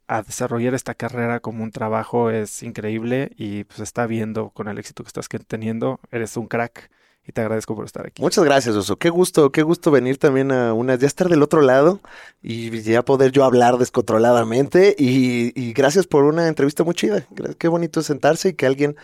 a 0.07 0.23
desarrollar 0.23 0.75
esta 0.75 0.95
carrera 0.95 1.41
como 1.41 1.63
un 1.63 1.71
trabajo 1.71 2.31
es 2.31 2.63
increíble 2.63 3.33
y 3.37 3.65
pues 3.65 3.81
está 3.81 4.07
viendo 4.07 4.51
con 4.51 4.69
el 4.69 4.79
éxito 4.79 5.03
que 5.03 5.09
estás 5.09 5.29
teniendo. 5.47 6.01
Eres 6.11 6.37
un 6.37 6.47
crack 6.47 6.91
y 7.27 7.33
te 7.33 7.41
agradezco 7.41 7.75
por 7.75 7.87
estar 7.87 8.07
aquí. 8.07 8.21
Muchas 8.21 8.45
gracias, 8.45 8.75
Oso. 8.77 8.97
Qué 8.97 9.09
gusto, 9.09 9.51
qué 9.51 9.63
gusto 9.63 9.91
venir 9.91 10.19
también 10.19 10.53
a 10.53 10.75
una, 10.75 10.97
ya 10.97 11.07
estar 11.07 11.29
del 11.29 11.43
otro 11.43 11.63
lado 11.63 12.01
y 12.43 12.83
ya 12.83 13.03
poder 13.03 13.33
yo 13.33 13.45
hablar 13.45 13.79
descontroladamente 13.79 14.95
y, 14.99 15.59
y 15.59 15.73
gracias 15.73 16.07
por 16.07 16.25
una 16.25 16.49
entrevista 16.49 16.85
muy 16.85 16.95
chida. 16.95 17.27
Qué 17.59 17.69
bonito 17.69 18.03
sentarse 18.03 18.51
y 18.51 18.55
que 18.55 18.67
alguien 18.67 18.97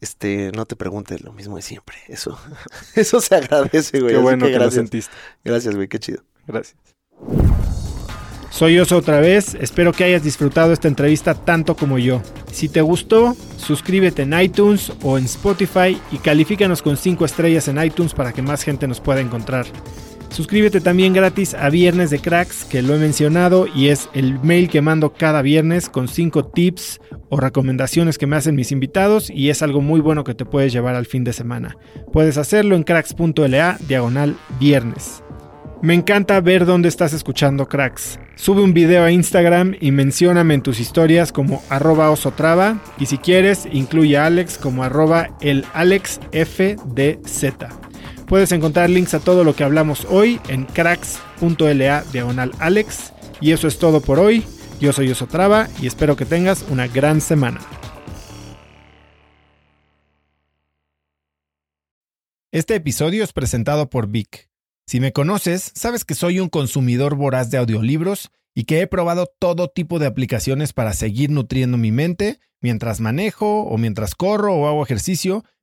este, 0.00 0.52
no 0.52 0.66
te 0.66 0.76
pregunte 0.76 1.18
lo 1.18 1.32
mismo 1.32 1.56
de 1.56 1.62
siempre. 1.62 1.96
Eso, 2.08 2.38
eso 2.94 3.20
se 3.20 3.34
agradece, 3.34 4.00
güey. 4.00 4.14
Qué 4.14 4.20
bueno 4.20 4.46
que, 4.46 4.52
que 4.52 4.58
gracias. 4.58 4.74
lo 4.74 4.80
sentiste. 4.82 5.12
Gracias, 5.44 5.74
güey, 5.74 5.88
qué 5.88 5.98
chido. 5.98 6.22
Gracias. 6.46 6.76
Soy 8.50 8.78
Oso 8.78 8.96
otra 8.96 9.20
vez, 9.20 9.54
espero 9.60 9.92
que 9.92 10.04
hayas 10.04 10.22
disfrutado 10.22 10.72
esta 10.72 10.88
entrevista 10.88 11.34
tanto 11.34 11.76
como 11.76 11.98
yo. 11.98 12.22
Si 12.50 12.70
te 12.70 12.80
gustó, 12.80 13.36
suscríbete 13.58 14.22
en 14.22 14.40
iTunes 14.40 14.92
o 15.02 15.18
en 15.18 15.26
Spotify 15.26 16.00
y 16.10 16.16
califícanos 16.16 16.80
con 16.80 16.96
5 16.96 17.26
estrellas 17.26 17.68
en 17.68 17.82
iTunes 17.82 18.14
para 18.14 18.32
que 18.32 18.40
más 18.40 18.62
gente 18.62 18.88
nos 18.88 18.98
pueda 19.00 19.20
encontrar. 19.20 19.66
Suscríbete 20.36 20.82
también 20.82 21.14
gratis 21.14 21.54
a 21.54 21.70
Viernes 21.70 22.10
de 22.10 22.18
Cracks, 22.18 22.66
que 22.66 22.82
lo 22.82 22.94
he 22.94 22.98
mencionado 22.98 23.66
y 23.74 23.88
es 23.88 24.10
el 24.12 24.38
mail 24.40 24.68
que 24.68 24.82
mando 24.82 25.14
cada 25.14 25.40
viernes 25.40 25.88
con 25.88 26.08
5 26.08 26.48
tips 26.48 27.00
o 27.30 27.40
recomendaciones 27.40 28.18
que 28.18 28.26
me 28.26 28.36
hacen 28.36 28.54
mis 28.54 28.70
invitados 28.70 29.30
y 29.30 29.48
es 29.48 29.62
algo 29.62 29.80
muy 29.80 29.98
bueno 30.00 30.24
que 30.24 30.34
te 30.34 30.44
puedes 30.44 30.74
llevar 30.74 30.94
al 30.94 31.06
fin 31.06 31.24
de 31.24 31.32
semana. 31.32 31.78
Puedes 32.12 32.36
hacerlo 32.36 32.76
en 32.76 32.82
cracks.la 32.82 33.78
diagonal 33.88 34.36
viernes. 34.60 35.22
Me 35.80 35.94
encanta 35.94 36.38
ver 36.42 36.66
dónde 36.66 36.90
estás 36.90 37.14
escuchando 37.14 37.66
cracks. 37.66 38.20
Sube 38.34 38.60
un 38.60 38.74
video 38.74 39.04
a 39.04 39.10
Instagram 39.10 39.74
y 39.80 39.90
mencióname 39.90 40.52
en 40.52 40.60
tus 40.60 40.80
historias 40.80 41.32
como 41.32 41.62
arroba 41.70 42.10
osotrava 42.10 42.78
y 42.98 43.06
si 43.06 43.16
quieres 43.16 43.66
incluye 43.72 44.18
a 44.18 44.26
Alex 44.26 44.58
como 44.58 44.84
arroba 44.84 45.30
el 45.40 45.64
AlexFDZ. 45.72 46.66
Puedes 48.26 48.50
encontrar 48.50 48.90
links 48.90 49.14
a 49.14 49.20
todo 49.20 49.44
lo 49.44 49.54
que 49.54 49.62
hablamos 49.62 50.04
hoy 50.10 50.40
en 50.48 50.64
cracks.la 50.64 52.02
diagonal 52.12 52.52
Alex. 52.58 53.12
Y 53.40 53.52
eso 53.52 53.68
es 53.68 53.78
todo 53.78 54.00
por 54.00 54.18
hoy. 54.18 54.44
Yo 54.80 54.92
soy 54.92 55.10
Osotrava 55.10 55.68
y 55.80 55.86
espero 55.86 56.16
que 56.16 56.26
tengas 56.26 56.64
una 56.68 56.88
gran 56.88 57.20
semana. 57.20 57.60
Este 62.50 62.74
episodio 62.74 63.22
es 63.22 63.32
presentado 63.32 63.90
por 63.90 64.08
Vic. 64.08 64.48
Si 64.86 64.98
me 64.98 65.12
conoces, 65.12 65.72
sabes 65.74 66.04
que 66.04 66.14
soy 66.14 66.40
un 66.40 66.48
consumidor 66.48 67.14
voraz 67.14 67.50
de 67.50 67.58
audiolibros 67.58 68.30
y 68.54 68.64
que 68.64 68.80
he 68.80 68.86
probado 68.86 69.26
todo 69.38 69.68
tipo 69.68 69.98
de 69.98 70.06
aplicaciones 70.06 70.72
para 70.72 70.94
seguir 70.94 71.30
nutriendo 71.30 71.76
mi 71.76 71.92
mente 71.92 72.40
mientras 72.60 73.00
manejo 73.00 73.62
o 73.62 73.78
mientras 73.78 74.14
corro 74.14 74.54
o 74.54 74.66
hago 74.66 74.82
ejercicio, 74.82 75.44